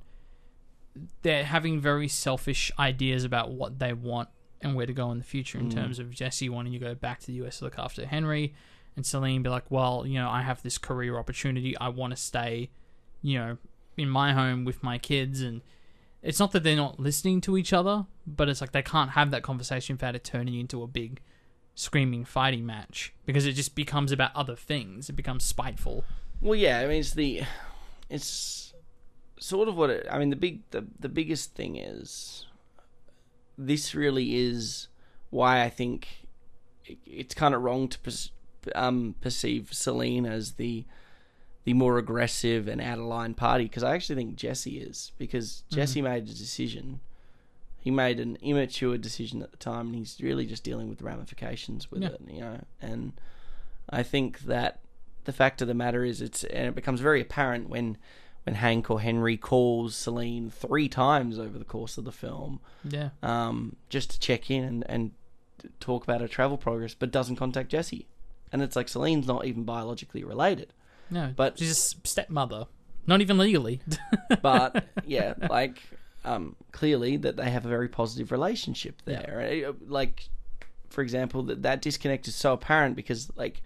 they're 1.21 1.45
having 1.45 1.79
very 1.79 2.07
selfish 2.07 2.71
ideas 2.77 3.23
about 3.23 3.51
what 3.51 3.79
they 3.79 3.93
want 3.93 4.29
and 4.61 4.75
where 4.75 4.85
to 4.85 4.93
go 4.93 5.11
in 5.11 5.17
the 5.19 5.23
future 5.23 5.57
in 5.59 5.69
mm. 5.69 5.73
terms 5.73 5.99
of 5.99 6.11
Jesse 6.11 6.49
wanting 6.49 6.73
to 6.73 6.79
go 6.79 6.93
back 6.93 7.19
to 7.21 7.27
the 7.27 7.33
US 7.45 7.59
to 7.59 7.65
look 7.65 7.79
after 7.79 8.05
Henry 8.05 8.53
and 8.95 9.05
Celine 9.05 9.43
be 9.43 9.49
like, 9.49 9.69
well, 9.69 10.05
you 10.05 10.15
know, 10.15 10.27
I 10.27 10.41
have 10.41 10.63
this 10.63 10.77
career 10.77 11.17
opportunity. 11.17 11.77
I 11.77 11.89
want 11.89 12.11
to 12.11 12.17
stay, 12.17 12.71
you 13.21 13.37
know, 13.37 13.57
in 13.95 14.09
my 14.09 14.33
home 14.33 14.65
with 14.65 14.81
my 14.83 14.97
kids 14.97 15.41
and 15.41 15.61
it's 16.27 16.39
not 16.39 16.51
that 16.51 16.63
they're 16.63 16.75
not 16.75 16.99
listening 16.99 17.39
to 17.41 17.57
each 17.57 17.71
other, 17.71 18.05
but 18.25 18.49
it's 18.49 18.59
like 18.61 18.73
they 18.73 18.81
can't 18.81 19.11
have 19.11 19.31
that 19.31 19.43
conversation 19.43 19.95
without 19.95 20.15
it 20.15 20.23
turning 20.23 20.55
into 20.59 20.83
a 20.83 20.87
big 20.87 21.21
screaming 21.73 22.25
fighting 22.25 22.65
match 22.65 23.13
because 23.25 23.45
it 23.45 23.53
just 23.53 23.75
becomes 23.75 24.11
about 24.11 24.35
other 24.35 24.55
things. 24.55 25.09
It 25.09 25.13
becomes 25.13 25.45
spiteful. 25.45 26.03
well, 26.41 26.55
yeah, 26.55 26.79
I 26.79 26.87
mean, 26.87 26.99
it's 26.99 27.13
the, 27.13 27.43
it's 28.09 28.73
sort 29.39 29.67
of 29.69 29.75
what 29.77 29.89
it. 29.89 30.07
I 30.11 30.17
mean, 30.19 30.29
the 30.29 30.35
big, 30.35 30.61
the 30.71 30.85
the 30.99 31.09
biggest 31.09 31.53
thing 31.55 31.75
is 31.77 32.45
this 33.57 33.95
really 33.95 34.35
is 34.35 34.87
why 35.29 35.63
I 35.63 35.69
think 35.69 36.27
it- 36.85 36.97
it's 37.05 37.33
kind 37.35 37.53
of 37.55 37.61
wrong 37.61 37.87
to 37.89 37.99
pers- 37.99 38.31
um, 38.75 39.15
perceive 39.21 39.73
Celine 39.73 40.25
as 40.25 40.53
the 40.53 40.85
the 41.67 41.73
more 41.73 41.97
aggressive 41.97 42.65
and 42.69 42.79
out 42.79 42.97
of 42.97 43.03
line 43.03 43.33
party 43.33 43.65
because 43.65 43.83
I 43.83 43.93
actually 43.93 44.15
think 44.15 44.37
Jesse 44.37 44.77
is 44.79 45.11
because 45.17 45.63
Jesse 45.69 46.01
made 46.01 46.23
a 46.23 46.27
decision. 46.27 47.01
He 47.77 47.91
made 47.91 48.21
an 48.21 48.37
immature 48.41 48.97
decision 48.97 49.41
at 49.41 49.51
the 49.51 49.57
time, 49.57 49.87
and 49.87 49.95
he's 49.95 50.17
really 50.21 50.45
just 50.45 50.63
dealing 50.63 50.87
with 50.87 50.99
the 50.99 51.03
ramifications 51.03 51.91
with 51.91 52.03
Yeah. 52.03 52.09
it. 52.11 52.21
You 52.25 52.39
know, 52.39 52.61
and 52.81 53.11
I 53.89 54.01
think 54.01 54.39
that 54.45 54.79
the 55.25 55.33
fact 55.33 55.61
of 55.61 55.67
the 55.67 55.73
matter 55.73 56.05
is, 56.05 56.21
it's 56.21 56.45
and 56.45 56.67
it 56.69 56.75
becomes 56.75 57.01
very 57.01 57.19
apparent 57.19 57.67
when 57.67 57.97
when 58.45 58.55
Hank 58.55 58.89
or 58.89 59.01
Henry 59.01 59.35
calls 59.35 59.93
Celine 59.93 60.49
three 60.49 60.87
times 60.87 61.37
over 61.37 61.59
the 61.59 61.65
course 61.65 61.97
of 61.97 62.05
the 62.05 62.13
film, 62.13 62.61
Yeah. 62.85 63.09
um, 63.21 63.75
just 63.89 64.11
to 64.11 64.19
check 64.21 64.49
in 64.49 64.63
and, 64.63 64.85
and 64.87 65.11
talk 65.81 66.03
about 66.05 66.21
her 66.21 66.29
travel 66.29 66.57
progress, 66.57 66.93
but 66.93 67.11
doesn't 67.11 67.35
contact 67.35 67.67
Jesse. 67.69 68.07
And 68.53 68.61
it's 68.61 68.77
like 68.77 68.87
Celine's 68.87 69.27
not 69.27 69.43
even 69.45 69.65
biologically 69.65 70.23
related. 70.23 70.71
No, 71.09 71.33
But- 71.35 71.57
she's 71.59 71.71
a 71.71 72.07
stepmother. 72.07 72.67
Not 73.05 73.21
even 73.21 73.37
legally. 73.37 73.81
But 74.41 74.85
yeah, 75.05 75.33
like 75.49 75.81
um, 76.25 76.55
clearly 76.73 77.15
that 77.17 77.37
they 77.37 77.49
have 77.49 77.65
a 77.65 77.69
very 77.69 77.87
positive 77.87 78.31
relationship 78.31 79.01
there. 79.05 79.65
Uh, 79.67 79.73
Like, 79.87 80.27
for 80.89 81.01
example, 81.01 81.43
that 81.43 81.61
that 81.63 81.81
disconnect 81.81 82.27
is 82.27 82.35
so 82.35 82.51
apparent 82.53 82.95
because 82.97 83.31
like 83.37 83.61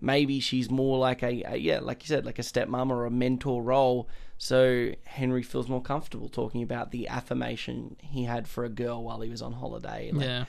maybe 0.00 0.40
she's 0.40 0.70
more 0.70 0.96
like 0.98 1.22
a, 1.22 1.42
a 1.52 1.56
yeah, 1.56 1.80
like 1.80 2.02
you 2.02 2.06
said, 2.08 2.24
like 2.24 2.38
a 2.38 2.42
stepmom 2.42 2.90
or 2.90 3.04
a 3.04 3.10
mentor 3.10 3.62
role. 3.62 4.08
So 4.38 4.92
Henry 5.04 5.42
feels 5.42 5.68
more 5.68 5.82
comfortable 5.82 6.28
talking 6.28 6.62
about 6.62 6.90
the 6.90 7.08
affirmation 7.08 7.96
he 8.00 8.24
had 8.24 8.46
for 8.48 8.64
a 8.64 8.68
girl 8.70 9.02
while 9.02 9.20
he 9.20 9.28
was 9.28 9.42
on 9.42 9.52
holiday. 9.52 10.10
Like, 10.12 10.24
yeah. 10.26 10.44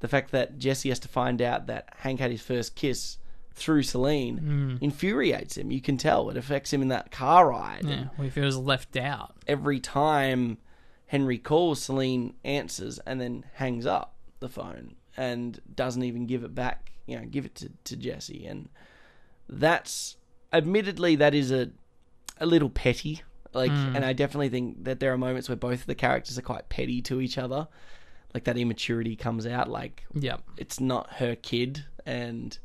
the 0.00 0.08
fact 0.08 0.30
that 0.32 0.58
Jesse 0.58 0.90
has 0.90 0.98
to 1.00 1.08
find 1.08 1.40
out 1.42 1.66
that 1.66 1.88
Hank 1.96 2.20
had 2.20 2.30
his 2.30 2.42
first 2.42 2.76
kiss 2.76 3.16
through 3.60 3.82
Celine 3.82 4.38
Hmm. 4.38 4.76
infuriates 4.80 5.56
him. 5.56 5.70
You 5.70 5.80
can 5.80 5.96
tell 5.96 6.30
it 6.30 6.36
affects 6.36 6.72
him 6.72 6.82
in 6.82 6.88
that 6.88 7.10
car 7.12 7.50
ride. 7.50 7.84
Yeah. 7.84 8.04
Well, 8.16 8.24
he 8.24 8.30
feels 8.30 8.56
left 8.56 8.96
out. 8.96 9.36
every 9.46 9.78
time 9.80 10.58
Henry 11.06 11.38
calls, 11.38 11.82
Celine 11.82 12.34
answers 12.44 12.98
and 13.00 13.20
then 13.20 13.44
hangs 13.54 13.84
up 13.86 14.14
the 14.40 14.48
phone 14.48 14.94
and 15.16 15.60
doesn't 15.74 16.02
even 16.04 16.26
give 16.26 16.42
it 16.44 16.54
back. 16.54 16.92
You 17.06 17.18
know, 17.18 17.26
give 17.26 17.44
it 17.44 17.54
to, 17.56 17.70
to 17.84 17.96
Jesse, 17.96 18.46
and 18.46 18.68
that's 19.48 20.16
admittedly 20.52 21.16
that 21.16 21.34
is 21.34 21.50
a 21.50 21.70
a 22.38 22.46
little 22.46 22.70
petty. 22.70 23.22
Like, 23.52 23.72
and 23.72 24.04
I 24.04 24.12
definitely 24.12 24.48
think 24.48 24.84
that 24.84 25.00
there 25.00 25.12
are 25.12 25.18
moments 25.18 25.48
where 25.48 25.56
both 25.56 25.80
of 25.80 25.86
the 25.86 25.96
characters 25.96 26.38
are 26.38 26.42
quite 26.42 26.68
petty 26.68 27.02
to 27.02 27.20
each 27.20 27.36
other. 27.36 27.66
Like 28.32 28.44
that 28.44 28.56
immaturity 28.56 29.16
comes 29.16 29.44
out. 29.44 29.68
Like 29.68 30.04
Yeah. 30.14 30.36
it's 30.56 30.78
not 30.78 31.14
her 31.14 31.34
kid 31.34 31.84
and 32.06 32.56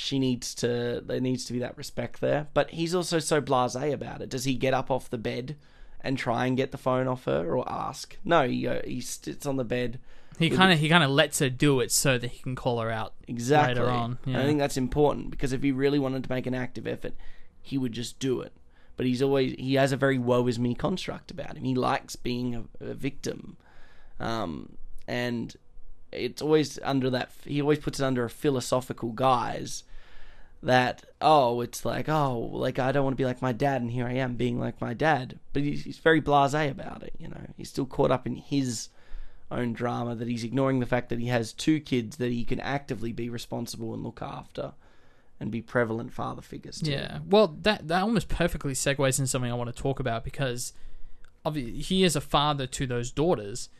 she 0.00 0.18
needs 0.18 0.54
to 0.54 1.02
there 1.04 1.20
needs 1.20 1.44
to 1.44 1.52
be 1.52 1.58
that 1.58 1.76
respect 1.76 2.22
there. 2.22 2.48
But 2.54 2.70
he's 2.70 2.94
also 2.94 3.18
so 3.18 3.42
blasé 3.42 3.92
about 3.92 4.22
it. 4.22 4.30
Does 4.30 4.44
he 4.44 4.54
get 4.54 4.72
up 4.72 4.90
off 4.90 5.10
the 5.10 5.18
bed 5.18 5.56
and 6.00 6.16
try 6.16 6.46
and 6.46 6.56
get 6.56 6.72
the 6.72 6.78
phone 6.78 7.06
off 7.06 7.26
her 7.26 7.54
or 7.54 7.70
ask? 7.70 8.16
No 8.24 8.48
he, 8.48 8.66
he 8.86 9.02
sits 9.02 9.44
on 9.44 9.56
the 9.56 9.64
bed 9.64 10.00
He 10.38 10.48
kind 10.48 10.72
of 10.72 10.78
he 10.78 10.88
kind 10.88 11.04
of 11.04 11.10
lets 11.10 11.40
her 11.40 11.50
do 11.50 11.80
it 11.80 11.92
so 11.92 12.16
that 12.16 12.30
he 12.30 12.42
can 12.42 12.56
call 12.56 12.80
her 12.80 12.90
out 12.90 13.12
exactly. 13.28 13.74
later 13.74 13.90
on. 13.90 14.18
Yeah. 14.24 14.40
i 14.40 14.44
think 14.44 14.58
that's 14.58 14.78
important 14.78 15.30
because 15.30 15.52
if 15.52 15.62
he 15.62 15.70
really 15.70 15.98
wanted 15.98 16.24
to 16.24 16.32
make 16.32 16.46
an 16.46 16.54
active 16.54 16.86
effort 16.86 17.12
he 17.60 17.76
would 17.76 17.92
just 17.92 18.18
do 18.18 18.40
it. 18.40 18.52
But 18.96 19.06
he's 19.06 19.20
always 19.20 19.54
he 19.58 19.74
has 19.74 19.92
a 19.92 19.98
very 19.98 20.18
woe 20.18 20.46
is 20.46 20.58
me 20.58 20.74
construct 20.74 21.30
about 21.30 21.58
him. 21.58 21.64
He 21.64 21.74
likes 21.74 22.16
being 22.16 22.54
a, 22.54 22.64
a 22.80 22.94
victim. 22.94 23.58
Um, 24.18 24.76
and 25.06 25.54
it's 26.10 26.40
always 26.40 26.78
under 26.82 27.10
that 27.10 27.30
he 27.44 27.60
always 27.60 27.78
puts 27.78 28.00
it 28.00 28.04
under 28.04 28.24
a 28.24 28.30
philosophical 28.30 29.10
guise 29.12 29.84
that 30.62 31.04
oh 31.20 31.60
it's 31.62 31.84
like 31.84 32.08
oh 32.08 32.38
like 32.52 32.78
i 32.78 32.92
don't 32.92 33.04
want 33.04 33.14
to 33.14 33.20
be 33.20 33.24
like 33.24 33.40
my 33.40 33.52
dad 33.52 33.80
and 33.80 33.90
here 33.90 34.06
i 34.06 34.12
am 34.12 34.34
being 34.34 34.60
like 34.60 34.78
my 34.80 34.92
dad 34.92 35.38
but 35.54 35.62
he's, 35.62 35.84
he's 35.84 35.98
very 35.98 36.20
blasé 36.20 36.70
about 36.70 37.02
it 37.02 37.14
you 37.18 37.26
know 37.26 37.40
he's 37.56 37.70
still 37.70 37.86
caught 37.86 38.10
up 38.10 38.26
in 38.26 38.36
his 38.36 38.90
own 39.50 39.72
drama 39.72 40.14
that 40.14 40.28
he's 40.28 40.44
ignoring 40.44 40.80
the 40.80 40.86
fact 40.86 41.08
that 41.08 41.18
he 41.18 41.28
has 41.28 41.52
two 41.52 41.80
kids 41.80 42.18
that 42.18 42.30
he 42.30 42.44
can 42.44 42.60
actively 42.60 43.12
be 43.12 43.28
responsible 43.28 43.94
and 43.94 44.02
look 44.02 44.20
after 44.22 44.72
and 45.40 45.50
be 45.50 45.62
prevalent 45.62 46.12
father 46.12 46.42
figures 46.42 46.78
to. 46.80 46.92
Yeah. 46.92 47.18
Well, 47.26 47.56
that 47.62 47.88
that 47.88 48.02
almost 48.02 48.28
perfectly 48.28 48.74
segues 48.74 49.18
into 49.18 49.28
something 49.28 49.50
I 49.50 49.54
want 49.54 49.74
to 49.74 49.82
talk 49.82 49.98
about 49.98 50.22
because 50.22 50.74
he 51.54 52.04
is 52.04 52.14
a 52.14 52.20
father 52.20 52.66
to 52.66 52.86
those 52.86 53.10
daughters, 53.10 53.70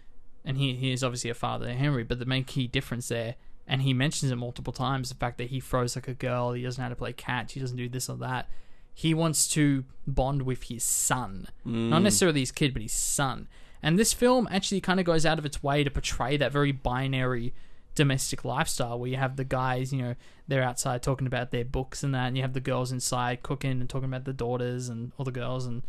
and 0.44 0.56
he 0.56 0.74
he 0.74 0.92
is 0.92 1.04
obviously 1.04 1.30
a 1.30 1.34
father 1.34 1.66
to 1.66 1.74
Henry. 1.74 2.02
But 2.02 2.18
the 2.18 2.24
main 2.24 2.44
key 2.44 2.66
difference 2.66 3.08
there, 3.08 3.36
and 3.70 3.82
he 3.82 3.94
mentions 3.94 4.32
it 4.32 4.36
multiple 4.36 4.72
times, 4.72 5.10
the 5.10 5.14
fact 5.14 5.38
that 5.38 5.50
he 5.50 5.60
throws 5.60 5.94
like 5.94 6.08
a 6.08 6.12
girl, 6.12 6.52
he 6.52 6.64
doesn't 6.64 6.82
know 6.82 6.86
how 6.86 6.88
to 6.88 6.96
play 6.96 7.12
catch, 7.12 7.52
he 7.52 7.60
doesn't 7.60 7.76
do 7.76 7.88
this 7.88 8.10
or 8.10 8.16
that. 8.16 8.48
He 8.92 9.14
wants 9.14 9.46
to 9.52 9.84
bond 10.08 10.42
with 10.42 10.64
his 10.64 10.82
son, 10.82 11.46
not 11.64 12.02
necessarily 12.02 12.40
his 12.40 12.50
kid, 12.50 12.72
but 12.72 12.82
his 12.82 12.92
son. 12.92 13.46
And 13.80 13.96
this 13.96 14.12
film 14.12 14.48
actually 14.50 14.80
kind 14.80 14.98
of 14.98 15.06
goes 15.06 15.24
out 15.24 15.38
of 15.38 15.46
its 15.46 15.62
way 15.62 15.84
to 15.84 15.90
portray 15.90 16.36
that 16.36 16.50
very 16.50 16.72
binary 16.72 17.54
domestic 17.94 18.44
lifestyle 18.44 18.98
where 18.98 19.08
you 19.08 19.16
have 19.16 19.36
the 19.36 19.44
guys, 19.44 19.92
you 19.92 20.02
know, 20.02 20.14
they're 20.48 20.64
outside 20.64 21.00
talking 21.00 21.28
about 21.28 21.52
their 21.52 21.64
books 21.64 22.02
and 22.02 22.12
that, 22.12 22.26
and 22.26 22.36
you 22.36 22.42
have 22.42 22.54
the 22.54 22.60
girls 22.60 22.90
inside 22.90 23.44
cooking 23.44 23.80
and 23.80 23.88
talking 23.88 24.08
about 24.08 24.24
the 24.24 24.32
daughters 24.32 24.88
and 24.88 25.12
all 25.16 25.24
the 25.24 25.30
girls, 25.30 25.64
and 25.64 25.84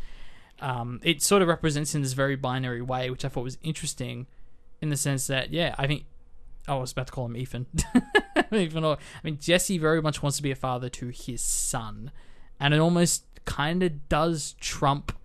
um, 0.59 0.99
it 1.03 1.23
sort 1.23 1.41
of 1.41 1.47
represents 1.47 1.95
in 1.95 2.03
this 2.03 2.13
very 2.13 2.35
binary 2.35 2.83
way, 2.83 3.09
which 3.09 3.25
I 3.25 3.27
thought 3.27 3.43
was 3.43 3.57
interesting, 3.63 4.27
in 4.81 4.89
the 4.89 4.97
sense 4.97 5.25
that 5.25 5.51
yeah, 5.51 5.73
I 5.79 5.87
think 5.87 6.05
I 6.67 6.75
was 6.75 6.91
about 6.91 7.07
to 7.07 7.13
call 7.13 7.25
him 7.25 7.37
Ethan. 7.37 7.67
Ethan, 8.51 8.83
or, 8.83 8.95
I 8.95 9.19
mean 9.23 9.37
Jesse 9.39 9.77
very 9.77 10.01
much 10.01 10.21
wants 10.21 10.37
to 10.37 10.43
be 10.43 10.51
a 10.51 10.55
father 10.55 10.89
to 10.89 11.07
his 11.07 11.41
son, 11.41 12.11
and 12.59 12.73
it 12.73 12.79
almost 12.79 13.25
kind 13.45 13.83
of 13.83 14.07
does 14.09 14.55
trump 14.59 15.17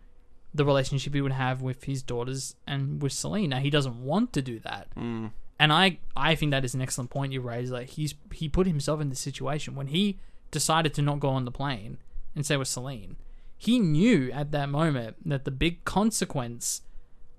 the 0.55 0.65
relationship 0.65 1.15
he 1.15 1.21
would 1.21 1.33
have 1.33 1.61
with 1.61 1.85
his 1.85 2.03
daughters 2.03 2.55
and 2.67 3.03
with 3.03 3.13
Celine. 3.13 3.53
He 3.53 3.71
doesn't 3.71 4.03
want 4.03 4.33
to 4.33 4.43
do 4.43 4.59
that. 4.61 4.89
Mm. 4.97 5.33
And 5.59 5.73
I, 5.73 5.99
I 6.17 6.35
think 6.35 6.51
that 6.51 6.65
is 6.65 6.75
an 6.75 6.83
excellent 6.83 7.11
point 7.11 7.33
you 7.33 7.41
raised. 7.41 7.73
Like 7.73 7.91
he's 7.91 8.15
he 8.33 8.49
put 8.49 8.67
himself 8.67 9.01
in 9.01 9.11
this 9.11 9.21
situation 9.21 9.75
when 9.75 9.89
he 9.89 10.19
decided 10.51 10.95
to 10.95 11.03
not 11.03 11.21
go 11.21 11.29
on 11.29 11.45
the 11.45 11.51
plane 11.51 11.99
and 12.35 12.45
stay 12.45 12.57
with 12.57 12.69
Celine. 12.69 13.17
He 13.59 13.79
knew 13.79 14.31
at 14.33 14.51
that 14.53 14.69
moment 14.69 15.17
that 15.29 15.45
the 15.45 15.51
big 15.51 15.85
consequence 15.85 16.83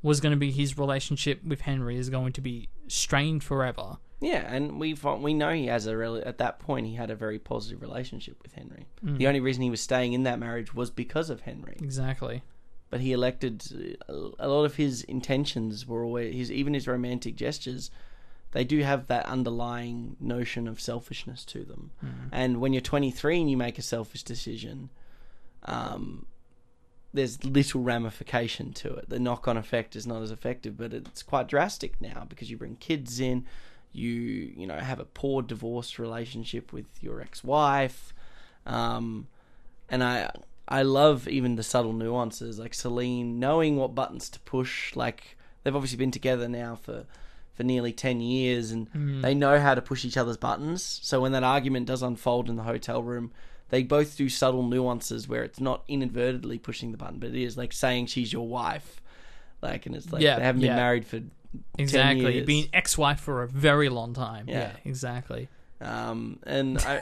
was 0.01 0.21
going 0.21 0.31
to 0.31 0.37
be 0.37 0.51
his 0.51 0.77
relationship 0.77 1.43
with 1.43 1.61
Henry 1.61 1.97
is 1.97 2.09
going 2.09 2.33
to 2.33 2.41
be 2.41 2.69
strained 2.87 3.43
forever. 3.43 3.97
Yeah, 4.19 4.51
and 4.51 4.79
we 4.79 4.95
we 5.19 5.33
know 5.33 5.53
he 5.53 5.67
has 5.67 5.85
a 5.85 5.95
really 5.95 6.23
at 6.23 6.39
that 6.39 6.59
point 6.59 6.87
he 6.87 6.95
had 6.95 7.11
a 7.11 7.15
very 7.15 7.37
positive 7.37 7.81
relationship 7.81 8.37
with 8.41 8.53
Henry. 8.53 8.87
The 9.03 9.25
mm. 9.25 9.27
only 9.27 9.39
reason 9.39 9.61
he 9.61 9.69
was 9.69 9.81
staying 9.81 10.13
in 10.13 10.23
that 10.23 10.39
marriage 10.39 10.73
was 10.73 10.89
because 10.89 11.29
of 11.29 11.41
Henry. 11.41 11.77
Exactly. 11.79 12.41
But 12.89 13.01
he 13.01 13.11
elected 13.11 13.97
a 14.07 14.29
a 14.39 14.47
lot 14.47 14.63
of 14.63 14.75
his 14.75 15.03
intentions 15.03 15.85
were 15.85 16.03
always 16.03 16.33
his 16.33 16.51
even 16.51 16.73
his 16.73 16.87
romantic 16.87 17.35
gestures. 17.35 17.91
They 18.53 18.63
do 18.63 18.81
have 18.81 19.07
that 19.07 19.25
underlying 19.25 20.15
notion 20.19 20.67
of 20.67 20.79
selfishness 20.81 21.45
to 21.45 21.63
them. 21.63 21.91
Mm. 22.03 22.29
And 22.31 22.61
when 22.61 22.73
you're 22.73 22.81
23 22.81 23.41
and 23.41 23.51
you 23.51 23.57
make 23.57 23.77
a 23.77 23.81
selfish 23.81 24.23
decision, 24.23 24.89
um, 25.63 26.25
there's 27.13 27.43
little 27.43 27.81
ramification 27.81 28.73
to 28.73 28.93
it. 28.95 29.09
The 29.09 29.19
knock-on 29.19 29.57
effect 29.57 29.95
is 29.95 30.05
not 30.05 30.21
as 30.21 30.31
effective, 30.31 30.77
but 30.77 30.93
it's 30.93 31.23
quite 31.23 31.47
drastic 31.47 31.99
now 32.01 32.25
because 32.27 32.49
you 32.51 32.57
bring 32.57 32.75
kids 32.75 33.19
in, 33.19 33.45
you 33.93 34.11
you 34.11 34.67
know 34.67 34.77
have 34.77 34.99
a 34.99 35.05
poor 35.05 35.41
divorce 35.41 35.97
relationship 35.97 36.73
with 36.73 36.85
your 37.01 37.21
ex-wife, 37.21 38.13
um, 38.65 39.27
and 39.89 40.03
I 40.03 40.29
I 40.67 40.83
love 40.83 41.27
even 41.27 41.55
the 41.55 41.63
subtle 41.63 41.93
nuances 41.93 42.59
like 42.59 42.73
Celine 42.73 43.39
knowing 43.39 43.77
what 43.77 43.95
buttons 43.95 44.29
to 44.31 44.39
push. 44.41 44.95
Like 44.95 45.37
they've 45.63 45.75
obviously 45.75 45.97
been 45.97 46.11
together 46.11 46.47
now 46.47 46.75
for 46.75 47.05
for 47.53 47.63
nearly 47.63 47.93
ten 47.93 48.19
years, 48.21 48.71
and 48.71 48.87
they 49.23 49.33
know 49.33 49.59
how 49.59 49.73
to 49.73 49.81
push 49.81 50.05
each 50.05 50.17
other's 50.17 50.37
buttons. 50.37 50.99
So 51.01 51.21
when 51.21 51.31
that 51.31 51.43
argument 51.43 51.87
does 51.87 52.03
unfold 52.03 52.49
in 52.49 52.57
the 52.57 52.63
hotel 52.63 53.01
room, 53.01 53.31
they 53.69 53.83
both 53.83 54.15
do 54.17 54.29
subtle 54.29 54.63
nuances 54.63 55.27
where 55.27 55.43
it's 55.43 55.59
not 55.59 55.83
inadvertently 55.87 56.57
pushing 56.57 56.91
the 56.91 56.97
button, 56.97 57.19
but 57.19 57.29
it 57.29 57.41
is 57.41 57.57
like 57.57 57.73
saying 57.73 58.07
she's 58.07 58.31
your 58.31 58.47
wife. 58.47 59.01
Like, 59.61 59.85
and 59.85 59.95
it's 59.95 60.11
like 60.11 60.21
Yeah, 60.21 60.37
they 60.37 60.43
haven't 60.43 60.61
yeah. 60.61 60.69
been 60.69 60.75
married 60.77 61.05
for 61.05 61.19
10 61.19 61.31
Exactly. 61.77 62.33
years. 62.35 62.45
Being 62.45 62.69
ex-wife 62.73 63.19
for 63.19 63.43
a 63.43 63.47
very 63.47 63.89
long 63.89 64.13
time. 64.13 64.45
Yeah. 64.47 64.59
yeah 64.59 64.71
exactly. 64.85 65.49
Um, 65.81 66.39
and 66.43 66.77
I, 66.79 67.01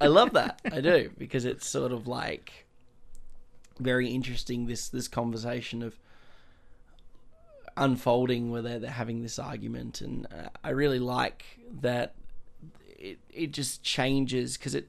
I 0.00 0.06
love 0.06 0.32
that. 0.32 0.60
I 0.72 0.80
do 0.80 1.10
because 1.18 1.44
it's 1.44 1.66
sort 1.68 1.92
of 1.92 2.06
like 2.08 2.66
very 3.78 4.08
interesting. 4.08 4.66
This 4.66 4.88
this 4.88 5.06
conversation 5.08 5.82
of 5.82 5.98
unfolding 7.76 8.50
where 8.50 8.62
they're, 8.62 8.78
they're 8.80 8.90
having 8.90 9.22
this 9.22 9.38
argument, 9.38 10.00
and 10.00 10.26
uh, 10.26 10.48
I 10.64 10.70
really 10.70 10.98
like 10.98 11.44
that. 11.80 12.14
It 12.98 13.18
it 13.30 13.52
just 13.52 13.82
changes 13.82 14.56
because 14.56 14.74
it, 14.74 14.88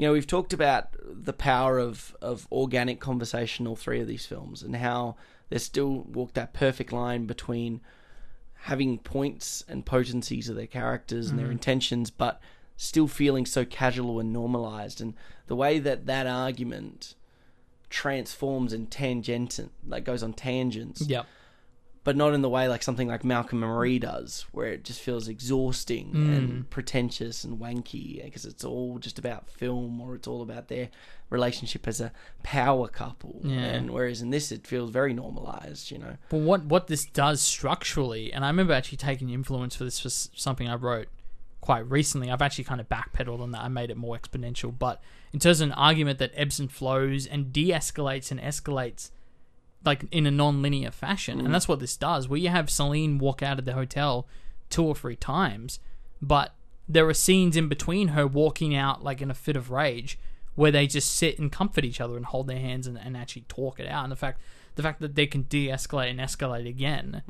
you 0.00 0.06
know, 0.06 0.12
we've 0.14 0.26
talked 0.26 0.54
about 0.54 0.88
the 1.02 1.34
power 1.34 1.78
of 1.78 2.16
of 2.22 2.48
organic 2.50 3.00
conversation. 3.00 3.66
All 3.66 3.76
three 3.76 4.00
of 4.00 4.06
these 4.08 4.24
films, 4.24 4.62
and 4.62 4.74
how 4.76 5.16
they 5.50 5.58
still 5.58 6.04
walk 6.04 6.32
that 6.32 6.54
perfect 6.54 6.90
line 6.90 7.26
between 7.26 7.82
having 8.62 8.96
points 8.98 9.62
and 9.68 9.84
potencies 9.84 10.48
of 10.48 10.56
their 10.56 10.66
characters 10.66 11.28
and 11.28 11.38
Mm. 11.38 11.42
their 11.42 11.50
intentions, 11.50 12.10
but 12.10 12.40
still 12.78 13.08
feeling 13.08 13.44
so 13.44 13.66
casual 13.66 14.18
and 14.20 14.32
normalized. 14.32 15.02
And 15.02 15.12
the 15.48 15.56
way 15.56 15.78
that 15.78 16.06
that 16.06 16.26
argument 16.26 17.14
transforms 17.90 18.72
and 18.72 18.90
tangent, 18.90 19.58
like 19.86 20.04
goes 20.04 20.22
on 20.22 20.32
tangents, 20.32 21.02
Yep. 21.06 21.26
But 22.02 22.16
not 22.16 22.32
in 22.32 22.40
the 22.42 22.48
way 22.48 22.66
like 22.66 22.82
something 22.82 23.08
like 23.08 23.24
Malcolm 23.24 23.62
and 23.62 23.70
Marie 23.72 23.98
does, 23.98 24.46
where 24.52 24.68
it 24.68 24.84
just 24.84 25.00
feels 25.00 25.28
exhausting 25.28 26.12
Mm. 26.12 26.36
and 26.36 26.70
pretentious 26.70 27.44
and 27.44 27.58
wanky 27.58 28.24
because 28.24 28.44
it's 28.46 28.64
all 28.64 28.98
just 28.98 29.18
about 29.18 29.50
film 29.50 30.00
or 30.00 30.14
it's 30.14 30.26
all 30.26 30.40
about 30.42 30.68
their 30.68 30.88
relationship 31.28 31.86
as 31.86 32.00
a 32.00 32.10
power 32.42 32.88
couple. 32.88 33.40
Yeah. 33.44 33.58
And 33.58 33.90
whereas 33.90 34.22
in 34.22 34.30
this, 34.30 34.50
it 34.50 34.66
feels 34.66 34.90
very 34.90 35.12
normalized, 35.12 35.90
you 35.90 35.98
know. 35.98 36.16
But 36.30 36.38
what 36.38 36.64
what 36.64 36.86
this 36.86 37.04
does 37.04 37.40
structurally, 37.40 38.32
and 38.32 38.44
I 38.44 38.48
remember 38.48 38.72
actually 38.72 38.98
taking 38.98 39.30
influence 39.30 39.76
for 39.76 39.84
this 39.84 40.00
for 40.00 40.08
something 40.10 40.68
I 40.68 40.74
wrote 40.76 41.08
quite 41.60 41.88
recently. 41.90 42.30
I've 42.30 42.40
actually 42.40 42.64
kind 42.64 42.80
of 42.80 42.88
backpedaled 42.88 43.40
on 43.40 43.52
that. 43.52 43.60
I 43.60 43.68
made 43.68 43.90
it 43.90 43.96
more 43.98 44.18
exponential. 44.18 44.72
But 44.76 45.02
in 45.34 45.38
terms 45.38 45.60
of 45.60 45.68
an 45.68 45.74
argument 45.74 46.18
that 46.18 46.32
ebbs 46.34 46.58
and 46.58 46.72
flows 46.72 47.26
and 47.26 47.52
de-escalates 47.52 48.30
and 48.30 48.40
escalates, 48.40 49.10
like 49.84 50.04
in 50.10 50.26
a 50.26 50.30
non-linear 50.30 50.90
fashion, 50.90 51.40
and 51.40 51.54
that's 51.54 51.68
what 51.68 51.80
this 51.80 51.96
does. 51.96 52.28
Where 52.28 52.38
you 52.38 52.48
have 52.48 52.70
Celine 52.70 53.18
walk 53.18 53.42
out 53.42 53.58
of 53.58 53.64
the 53.64 53.72
hotel 53.72 54.26
two 54.68 54.84
or 54.84 54.94
three 54.94 55.16
times, 55.16 55.80
but 56.20 56.54
there 56.88 57.08
are 57.08 57.14
scenes 57.14 57.56
in 57.56 57.68
between 57.68 58.08
her 58.08 58.26
walking 58.26 58.74
out 58.74 59.02
like 59.02 59.22
in 59.22 59.30
a 59.30 59.34
fit 59.34 59.56
of 59.56 59.70
rage 59.70 60.18
where 60.54 60.72
they 60.72 60.86
just 60.86 61.14
sit 61.14 61.38
and 61.38 61.52
comfort 61.52 61.84
each 61.84 62.00
other 62.00 62.16
and 62.16 62.26
hold 62.26 62.46
their 62.46 62.58
hands 62.58 62.86
and, 62.86 62.98
and 62.98 63.16
actually 63.16 63.42
talk 63.42 63.78
it 63.78 63.86
out. 63.86 64.04
And 64.04 64.12
the 64.12 64.16
fact 64.16 64.40
the 64.74 64.82
fact 64.82 65.00
that 65.00 65.14
they 65.14 65.26
can 65.26 65.42
de-escalate 65.42 66.10
and 66.10 66.20
escalate 66.20 66.68
again 66.68 67.22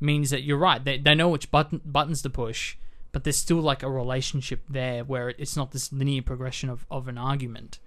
means 0.00 0.30
that 0.30 0.42
you're 0.42 0.58
right. 0.58 0.82
They 0.84 0.98
they 0.98 1.14
know 1.14 1.28
which 1.28 1.50
button 1.50 1.80
buttons 1.84 2.22
to 2.22 2.30
push, 2.30 2.76
but 3.12 3.24
there's 3.24 3.36
still 3.36 3.60
like 3.60 3.82
a 3.82 3.90
relationship 3.90 4.60
there 4.68 5.04
where 5.04 5.30
it's 5.30 5.56
not 5.56 5.72
this 5.72 5.92
linear 5.92 6.22
progression 6.22 6.70
of, 6.70 6.86
of 6.90 7.08
an 7.08 7.18
argument. 7.18 7.78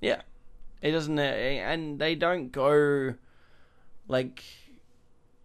Yeah, 0.00 0.22
it 0.82 0.90
doesn't, 0.90 1.18
uh, 1.18 1.22
and 1.22 1.98
they 1.98 2.14
don't 2.14 2.52
go 2.52 3.14
like 4.08 4.42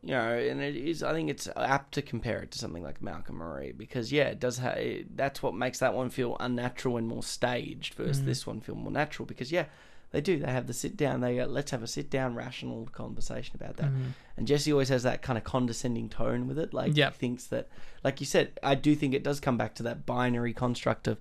you 0.02 0.12
know, 0.12 0.38
and 0.38 0.62
it 0.62 0.76
is. 0.76 1.04
I 1.04 1.12
think 1.12 1.30
it's 1.30 1.48
apt 1.56 1.94
to 1.96 2.02
compare 2.02 2.42
it 2.42 2.52
to 2.52 2.60
something 2.60 2.84
like 2.84 3.02
Malcolm 3.02 3.38
Marie 3.38 3.74
because 3.74 4.12
yeah, 4.12 4.26
it 4.26 4.40
does. 4.40 4.60
Ha- 4.60 4.70
it, 4.70 5.18
that's 5.18 5.44
what 5.44 5.54
makes 5.54 5.80
that 5.80 5.94
one 5.94 6.10
feel 6.10 6.38
unnatural 6.40 6.98
and 6.98 7.08
more 7.08 7.24
staged 7.24 7.96
versus 7.96 8.22
mm. 8.22 8.26
this 8.26 8.48
one 8.48 8.62
feel 8.62 8.76
more 8.76 8.92
natural 8.92 9.26
because 9.26 9.52
yeah. 9.52 9.66
They 10.12 10.22
do. 10.22 10.40
They 10.40 10.52
have 10.52 10.66
the 10.66 10.74
sit 10.74 10.98
down. 10.98 11.22
They 11.22 11.36
go, 11.36 11.46
let's 11.46 11.70
have 11.70 11.84
a 11.84 11.88
sit 11.88 12.10
down, 12.10 12.34
rational 12.34 12.88
conversation 12.92 13.56
about 13.56 13.78
that. 13.78 13.92
Mm-hmm. 13.92 14.10
And 14.38 14.48
Jesse 14.48 14.72
always 14.72 14.90
has 14.90 15.04
that 15.04 15.22
kind 15.22 15.38
of 15.38 15.44
condescending 15.44 16.10
tone 16.10 16.48
with 16.48 16.58
it. 16.58 16.74
Like 16.74 16.98
Yep. 16.98 17.14
he 17.14 17.20
thinks 17.20 17.46
that, 17.48 17.68
like 18.04 18.20
you 18.20 18.26
said, 18.26 18.58
I 18.64 18.74
do 18.74 18.96
think 18.96 19.14
it 19.14 19.24
does 19.24 19.40
come 19.40 19.56
back 19.56 19.76
to 19.76 19.84
that 19.84 20.08
binary 20.08 20.52
construct 20.52 21.08
of 21.08 21.20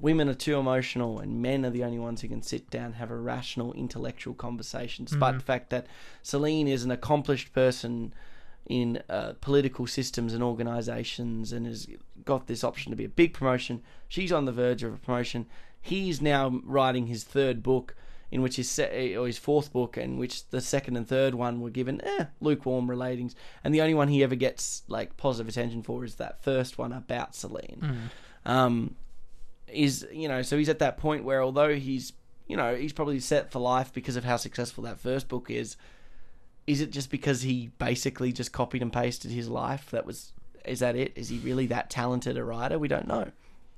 women 0.00 0.28
are 0.28 0.34
too 0.34 0.56
emotional 0.58 1.18
and 1.18 1.40
men 1.40 1.64
are 1.64 1.70
the 1.70 1.84
only 1.84 1.98
ones 1.98 2.20
who 2.20 2.28
can 2.28 2.42
sit 2.42 2.68
down 2.70 2.86
and 2.86 2.94
have 2.96 3.10
a 3.10 3.16
rational 3.16 3.72
intellectual 3.74 4.34
conversation 4.34 5.04
despite 5.04 5.34
the 5.38 5.44
fact 5.44 5.70
that 5.70 5.86
Celine 6.22 6.68
is 6.68 6.84
an 6.84 6.90
accomplished 6.90 7.52
person 7.52 8.12
in 8.66 9.02
uh, 9.08 9.34
political 9.40 9.86
systems 9.86 10.32
and 10.34 10.42
organizations 10.42 11.52
and 11.52 11.66
has 11.66 11.86
got 12.24 12.46
this 12.46 12.64
option 12.64 12.90
to 12.90 12.96
be 12.96 13.04
a 13.04 13.08
big 13.08 13.34
promotion. 13.34 13.82
She's 14.08 14.32
on 14.32 14.46
the 14.46 14.52
verge 14.52 14.82
of 14.82 14.94
a 14.94 14.96
promotion. 14.96 15.46
He's 15.80 16.20
now 16.22 16.60
writing 16.64 17.06
his 17.06 17.24
third 17.24 17.62
book 17.62 17.94
in 18.30 18.40
which 18.42 18.56
his 18.56 18.70
se- 18.70 19.14
or 19.16 19.26
his 19.26 19.38
fourth 19.38 19.72
book 19.72 19.96
in 19.98 20.16
which 20.18 20.48
the 20.48 20.60
second 20.60 20.96
and 20.96 21.06
third 21.06 21.34
one 21.34 21.60
were 21.60 21.70
given 21.70 22.00
eh, 22.02 22.24
lukewarm 22.40 22.88
relatings 22.88 23.34
and 23.62 23.72
the 23.74 23.80
only 23.82 23.94
one 23.94 24.08
he 24.08 24.24
ever 24.24 24.34
gets 24.34 24.82
like 24.88 25.16
positive 25.16 25.48
attention 25.48 25.82
for 25.82 26.02
is 26.04 26.14
that 26.16 26.42
first 26.42 26.78
one 26.78 26.92
about 26.92 27.34
Celine. 27.36 28.10
Um, 28.46 28.96
is 29.68 30.06
you 30.12 30.28
know 30.28 30.42
so 30.42 30.56
he's 30.56 30.68
at 30.68 30.78
that 30.78 30.98
point 30.98 31.24
where 31.24 31.42
although 31.42 31.74
he's 31.74 32.12
you 32.46 32.56
know 32.56 32.74
he's 32.74 32.92
probably 32.92 33.18
set 33.18 33.50
for 33.50 33.58
life 33.58 33.92
because 33.92 34.16
of 34.16 34.24
how 34.24 34.36
successful 34.36 34.84
that 34.84 34.98
first 34.98 35.28
book 35.28 35.50
is 35.50 35.76
is 36.66 36.80
it 36.80 36.90
just 36.90 37.10
because 37.10 37.42
he 37.42 37.70
basically 37.78 38.32
just 38.32 38.52
copied 38.52 38.82
and 38.82 38.92
pasted 38.92 39.30
his 39.30 39.48
life 39.48 39.90
that 39.90 40.06
was 40.06 40.32
is 40.64 40.80
that 40.80 40.96
it? 40.96 41.12
Is 41.14 41.28
he 41.28 41.38
really 41.38 41.66
that 41.66 41.90
talented 41.90 42.36
a 42.36 42.44
writer? 42.44 42.78
We 42.78 42.88
don't 42.88 43.06
know. 43.06 43.30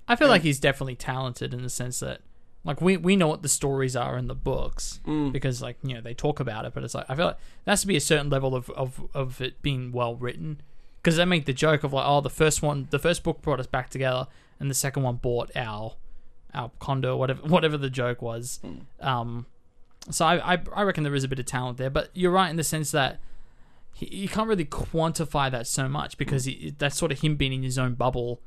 I 0.09 0.17
feel 0.17 0.29
like 0.29 0.43
he's 0.43 0.61
definitely 0.61 0.95
talented 0.95 1.53
in 1.53 1.63
the 1.63 1.71
sense 1.71 2.01
that 2.01 2.21
like 2.65 2.81
we 2.81 2.97
we 2.97 3.17
know 3.17 3.29
what 3.29 3.43
the 3.43 3.49
stories 3.49 3.97
are 3.97 4.17
in 4.17 4.29
the 4.29 4.35
books 4.35 5.01
mm. 5.07 5.33
because 5.33 5.61
like 5.61 5.79
you 5.83 5.95
know 5.95 6.01
they 6.01 6.15
talk 6.15 6.41
about 6.41 6.65
it, 6.65 6.75
but 6.75 6.85
it's 6.85 6.95
like 6.95 7.07
I 7.09 7.17
feel 7.17 7.27
like 7.27 7.39
there 7.65 7.73
has 7.73 7.81
to 7.81 7.87
be 7.87 7.97
a 7.97 8.01
certain 8.01 8.31
level 8.31 8.55
of 8.55 8.71
of, 8.71 9.09
of 9.15 9.41
it 9.41 9.61
being 9.63 9.93
well 9.93 10.15
written. 10.15 10.61
Because 10.97 11.19
they 11.19 11.25
make 11.25 11.47
the 11.47 11.53
joke 11.53 11.85
of 11.85 11.93
like 11.93 12.05
oh 12.07 12.21
the 12.21 12.31
first 12.31 12.63
one 12.63 12.89
the 12.91 12.99
first 12.99 13.23
book 13.23 13.41
brought 13.43 13.61
us 13.61 13.67
back 13.67 13.91
together 13.91 14.27
and 14.61 14.71
the 14.71 14.75
second 14.75 15.03
one 15.03 15.17
bought 15.17 15.51
our 15.57 15.97
our 16.55 16.71
condo 16.79 17.17
whatever 17.17 17.43
whatever 17.47 17.77
the 17.77 17.91
joke 17.91 18.23
was. 18.23 18.61
Um, 19.01 19.47
so 20.11 20.25
I, 20.25 20.55
I 20.55 20.59
I 20.75 20.83
reckon 20.83 21.05
there 21.05 21.15
is 21.15 21.25
a 21.25 21.29
bit 21.29 21.39
of 21.39 21.47
talent 21.47 21.79
there, 21.79 21.91
but 21.91 22.11
you're 22.15 22.31
right 22.31 22.49
in 22.51 22.57
the 22.57 22.65
sense 22.65 22.91
that. 22.93 23.19
he- 23.95 24.15
You 24.15 24.29
can't 24.29 24.49
really 24.49 24.65
quantify 24.67 25.51
that 25.51 25.67
so 25.67 25.89
much 25.89 26.17
because 26.19 26.45
he, 26.45 26.75
that's 26.79 26.97
sort 26.97 27.13
of 27.13 27.21
him 27.21 27.37
being 27.37 27.53
in 27.55 27.63
his 27.63 27.79
own 27.79 27.95
bubble 27.95 28.41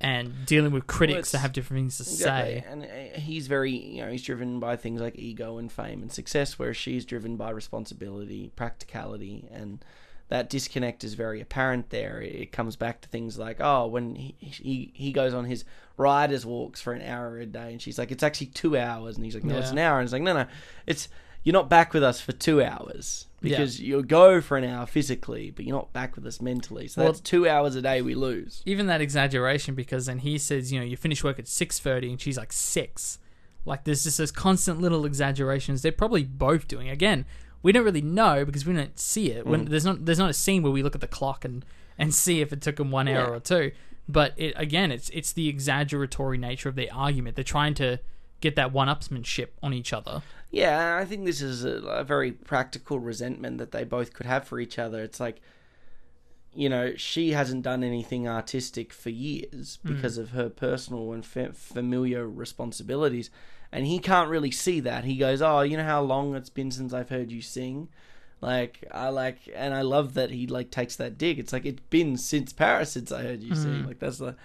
and 0.00 0.46
dealing 0.46 0.70
with 0.72 0.86
critics 0.86 1.32
that 1.32 1.38
have 1.38 1.52
different 1.52 1.78
things 1.80 1.96
to 1.98 2.02
Exactly. 2.04 2.60
say. 2.60 2.64
And 2.68 2.82
uh, 2.84 3.18
he's 3.20 3.48
very, 3.48 3.72
you 3.72 4.00
know, 4.02 4.10
he's 4.10 4.22
driven 4.22 4.60
by 4.60 4.76
things 4.76 5.00
like 5.00 5.16
ego 5.18 5.58
and 5.58 5.70
fame 5.72 6.02
and 6.02 6.10
success, 6.12 6.58
whereas 6.58 6.76
she's 6.76 7.04
driven 7.04 7.36
by 7.36 7.50
responsibility, 7.50 8.50
practicality, 8.56 9.48
and 9.52 9.84
that 10.28 10.50
disconnect 10.50 11.04
is 11.04 11.14
very 11.14 11.40
apparent 11.40 11.90
there. 11.90 12.20
It 12.20 12.52
comes 12.52 12.76
back 12.76 13.00
to 13.00 13.08
things 13.08 13.38
like, 13.38 13.58
oh, 13.60 13.86
when 13.86 14.14
he 14.14 14.34
he, 14.40 14.90
he 14.94 15.12
goes 15.12 15.34
on 15.34 15.44
his 15.46 15.64
riders 15.96 16.44
walks 16.46 16.80
for 16.80 16.92
an 16.92 17.02
hour 17.02 17.38
a 17.38 17.46
day, 17.46 17.72
and 17.72 17.82
she's 17.82 17.98
like, 17.98 18.10
it's 18.10 18.22
actually 18.22 18.48
two 18.48 18.76
hours, 18.76 19.16
and 19.16 19.24
he's 19.24 19.34
like, 19.34 19.44
no, 19.44 19.58
it's 19.58 19.70
an 19.70 19.78
hour, 19.78 19.98
and 19.98 20.04
it's 20.06 20.12
like, 20.12 20.22
no, 20.22 20.34
no, 20.34 20.46
it's 20.86 21.08
you're 21.44 21.52
not 21.52 21.68
back 21.70 21.94
with 21.94 22.02
us 22.02 22.20
for 22.20 22.32
two 22.32 22.62
hours 22.62 23.26
because 23.40 23.80
you'll 23.80 24.02
go 24.02 24.40
for 24.40 24.56
an 24.56 24.64
hour 24.64 24.84
physically, 24.84 25.50
but 25.50 25.64
you're 25.64 25.76
not 25.76 25.92
back 25.92 26.16
with 26.16 26.26
us 26.26 26.40
mentally. 26.42 26.88
So 26.88 27.00
Well- 27.02 27.12
that's 27.12 27.20
two 27.20 27.48
hours 27.48 27.74
a 27.76 27.80
day 27.82 28.02
we 28.02 28.14
lose. 28.14 28.62
Even 28.66 28.86
that 28.88 29.00
exaggeration 29.00 29.74
because 29.74 30.06
then 30.06 30.18
he 30.18 30.36
says, 30.38 30.72
you 30.72 30.80
know, 30.80 30.84
you 30.84 30.96
finish 30.96 31.22
work 31.22 31.38
at 31.38 31.46
six 31.48 31.78
thirty 31.78 32.10
and 32.10 32.20
she's 32.20 32.36
like 32.36 32.52
six. 32.52 33.18
Like 33.64 33.84
there's 33.84 34.02
just 34.04 34.18
those 34.18 34.32
constant 34.32 34.80
little 34.80 35.04
exaggerations. 35.06 35.82
They're 35.82 35.92
probably 35.92 36.24
both 36.24 36.66
doing. 36.68 36.88
Again, 36.90 37.24
we 37.62 37.72
don't 37.72 37.84
really 37.84 38.02
know 38.02 38.44
because 38.44 38.66
we 38.66 38.74
don't 38.74 38.98
see 38.98 39.30
it. 39.30 39.46
When 39.46 39.66
mm. 39.66 39.68
there's 39.70 39.84
not 39.84 40.04
there's 40.04 40.18
not 40.18 40.30
a 40.30 40.34
scene 40.34 40.62
where 40.62 40.72
we 40.72 40.82
look 40.82 40.94
at 40.94 41.00
the 41.00 41.08
clock 41.08 41.44
and 41.44 41.64
and 41.98 42.14
see 42.14 42.40
if 42.40 42.52
it 42.52 42.62
took 42.62 42.76
them 42.76 42.90
one 42.90 43.08
hour 43.08 43.30
Yeah. 43.30 43.36
or 43.36 43.40
two. 43.40 43.72
But 44.08 44.34
it 44.36 44.54
again, 44.56 44.90
it's 44.90 45.10
it's 45.10 45.32
the 45.32 45.48
exaggeratory 45.48 46.38
nature 46.38 46.68
of 46.68 46.76
the 46.76 46.90
argument. 46.90 47.36
They're 47.36 47.44
trying 47.44 47.74
to 47.74 47.98
get 48.40 48.56
that 48.56 48.72
one-upsmanship 48.72 49.48
on 49.62 49.74
each 49.74 49.92
other. 49.92 50.22
Yeah, 50.50 50.96
I 50.96 51.04
think 51.04 51.24
this 51.24 51.42
is 51.42 51.64
a, 51.64 51.78
a 51.88 52.04
very 52.04 52.32
practical 52.32 53.00
resentment 53.00 53.58
that 53.58 53.72
they 53.72 53.84
both 53.84 54.12
could 54.12 54.26
have 54.26 54.46
for 54.46 54.60
each 54.60 54.78
other. 54.78 55.02
It's 55.02 55.18
like, 55.18 55.40
you 56.54 56.68
know, 56.68 56.94
she 56.96 57.32
hasn't 57.32 57.64
done 57.64 57.82
anything 57.82 58.28
artistic 58.28 58.92
for 58.92 59.10
years 59.10 59.78
because 59.84 60.18
mm. 60.18 60.22
of 60.22 60.30
her 60.30 60.48
personal 60.48 61.12
and 61.12 61.26
fa- 61.26 61.52
familiar 61.52 62.28
responsibilities, 62.28 63.28
and 63.72 63.86
he 63.86 63.98
can't 63.98 64.30
really 64.30 64.50
see 64.50 64.80
that. 64.80 65.04
He 65.04 65.16
goes, 65.16 65.42
"Oh, 65.42 65.60
you 65.60 65.76
know 65.76 65.84
how 65.84 66.02
long 66.02 66.34
it's 66.34 66.50
been 66.50 66.70
since 66.70 66.92
I've 66.92 67.10
heard 67.10 67.30
you 67.30 67.42
sing." 67.42 67.88
Like 68.40 68.84
I 68.90 69.08
like, 69.08 69.38
and 69.54 69.74
I 69.74 69.82
love 69.82 70.14
that 70.14 70.30
he 70.30 70.46
like 70.46 70.70
takes 70.70 70.96
that 70.96 71.18
dig. 71.18 71.38
It's 71.38 71.52
like 71.52 71.66
it's 71.66 71.82
been 71.90 72.16
since 72.16 72.52
Paris 72.52 72.92
since 72.92 73.10
I 73.10 73.22
heard 73.22 73.42
you 73.42 73.54
sing. 73.54 73.72
Mm-hmm. 73.72 73.88
Like 73.88 73.98
that's 73.98 74.18
the, 74.18 74.36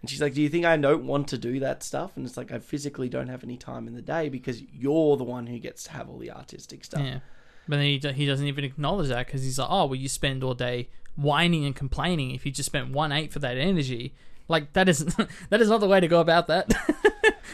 and 0.00 0.08
she's 0.08 0.22
like, 0.22 0.34
"Do 0.34 0.42
you 0.42 0.48
think 0.48 0.64
I 0.64 0.76
don't 0.76 1.06
want 1.06 1.28
to 1.28 1.38
do 1.38 1.60
that 1.60 1.82
stuff?" 1.82 2.12
And 2.16 2.24
it's 2.24 2.36
like 2.36 2.52
I 2.52 2.58
physically 2.58 3.08
don't 3.08 3.28
have 3.28 3.44
any 3.44 3.56
time 3.56 3.86
in 3.86 3.94
the 3.94 4.02
day 4.02 4.28
because 4.28 4.62
you're 4.62 5.16
the 5.16 5.24
one 5.24 5.46
who 5.46 5.58
gets 5.58 5.84
to 5.84 5.92
have 5.92 6.08
all 6.08 6.18
the 6.18 6.30
artistic 6.30 6.84
stuff. 6.84 7.02
Yeah. 7.02 7.20
But 7.68 7.76
then 7.76 7.84
he, 7.84 7.98
he 7.98 8.26
doesn't 8.26 8.46
even 8.46 8.64
acknowledge 8.64 9.08
that 9.08 9.26
because 9.26 9.42
he's 9.42 9.58
like, 9.58 9.68
oh, 9.70 9.86
well, 9.86 9.94
you 9.94 10.08
spend 10.08 10.42
all 10.42 10.54
day 10.54 10.88
whining 11.16 11.64
and 11.64 11.76
complaining. 11.76 12.32
If 12.32 12.46
you 12.46 12.52
just 12.52 12.66
spent 12.66 12.90
one 12.90 13.12
eight 13.12 13.32
for 13.32 13.38
that 13.40 13.56
energy, 13.58 14.14
like 14.48 14.72
that 14.72 14.88
is 14.88 15.04
that 15.50 15.60
is 15.60 15.68
not 15.68 15.80
the 15.80 15.88
way 15.88 16.00
to 16.00 16.08
go 16.08 16.20
about 16.20 16.46
that. 16.48 16.72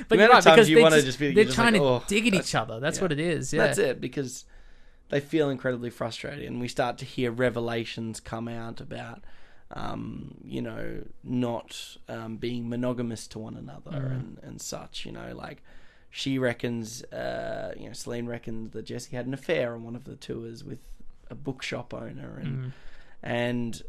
but 0.08 0.18
you're 0.18 0.28
right 0.28 0.44
because 0.44 0.68
you 0.68 0.76
they 0.76 0.82
wanna 0.82 0.96
just, 0.96 1.06
just 1.06 1.18
be- 1.18 1.32
they're 1.32 1.44
trying 1.44 1.74
like, 1.74 1.82
to 1.82 1.88
"Oh, 1.88 2.02
dig 2.06 2.26
at 2.26 2.34
each 2.34 2.54
other. 2.54 2.80
That's 2.80 2.98
yeah. 2.98 3.02
what 3.02 3.12
it 3.12 3.20
is. 3.20 3.52
Yeah. 3.52 3.66
That's 3.66 3.78
it 3.78 4.00
because 4.00 4.44
they 5.08 5.20
feel 5.20 5.50
incredibly 5.50 5.90
frustrated, 5.90 6.46
and 6.46 6.60
we 6.60 6.68
start 6.68 6.98
to 6.98 7.04
hear 7.04 7.30
revelations 7.30 8.18
come 8.20 8.48
out 8.48 8.80
about, 8.80 9.22
um, 9.70 10.34
you 10.44 10.60
know, 10.60 11.02
not 11.22 11.96
um, 12.08 12.36
being 12.36 12.68
monogamous 12.68 13.26
to 13.28 13.38
one 13.38 13.56
another 13.56 14.06
and, 14.06 14.38
and 14.42 14.60
such. 14.60 15.06
You 15.06 15.12
know, 15.12 15.32
like 15.34 15.62
she 16.10 16.38
reckons, 16.38 17.04
uh, 17.04 17.74
you 17.76 17.86
know, 17.86 17.92
Celine 17.92 18.26
reckons 18.26 18.72
that 18.72 18.84
Jesse 18.84 19.14
had 19.14 19.26
an 19.26 19.34
affair 19.34 19.74
on 19.74 19.84
one 19.84 19.94
of 19.94 20.04
the 20.04 20.16
tours 20.16 20.64
with 20.64 20.78
a 21.30 21.34
bookshop 21.34 21.94
owner, 21.94 22.38
and 22.40 22.72
and 23.22 23.82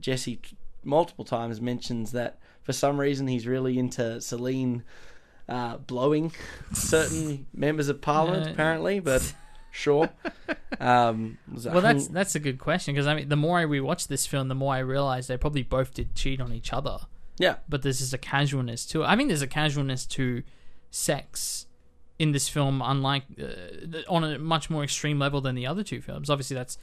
Jesse 0.00 0.36
t- 0.36 0.56
multiple 0.82 1.24
times 1.24 1.60
mentions 1.60 2.12
that 2.12 2.38
for 2.62 2.72
some 2.72 3.00
reason 3.00 3.26
he's 3.26 3.46
really 3.46 3.78
into 3.78 4.20
Celine 4.20 4.82
uh, 5.50 5.76
blowing 5.78 6.32
certain 6.72 7.44
members 7.52 7.88
of 7.90 8.00
parliament, 8.00 8.46
Yeah. 8.46 8.52
apparently. 8.52 9.00
But 9.10 9.34
Sure. 9.72 10.08
Um, 10.80 11.38
Well, 11.64 11.80
that's 11.80 12.08
that's 12.08 12.34
a 12.34 12.40
good 12.40 12.58
question 12.58 12.92
because 12.94 13.06
I 13.06 13.14
mean, 13.14 13.28
the 13.28 13.36
more 13.36 13.58
I 13.58 13.64
rewatch 13.64 14.08
this 14.08 14.26
film, 14.26 14.48
the 14.48 14.54
more 14.54 14.74
I 14.74 14.78
realize 14.80 15.26
they 15.28 15.36
probably 15.36 15.62
both 15.62 15.94
did 15.94 16.14
cheat 16.16 16.40
on 16.40 16.52
each 16.52 16.72
other. 16.72 16.98
yeah. 17.38 17.56
But 17.68 17.82
there's 17.82 17.98
just 18.00 18.12
a 18.14 18.18
casualness 18.18 18.84
to 18.86 19.02
it. 19.02 19.06
I 19.06 19.14
mean, 19.16 19.28
there's 19.28 19.42
a 19.42 19.46
casualness 19.46 20.06
to 20.06 20.42
sex 20.90 21.66
in 22.18 22.32
this 22.32 22.48
film, 22.48 22.82
unlike 22.84 23.22
uh, 23.40 23.98
on 24.08 24.24
a 24.24 24.38
much 24.38 24.70
more 24.70 24.82
extreme 24.84 25.18
level 25.18 25.40
than 25.40 25.54
the 25.54 25.66
other 25.66 25.82
two 25.84 26.00
films. 26.00 26.28
Obviously, 26.28 26.54
that's 26.56 26.76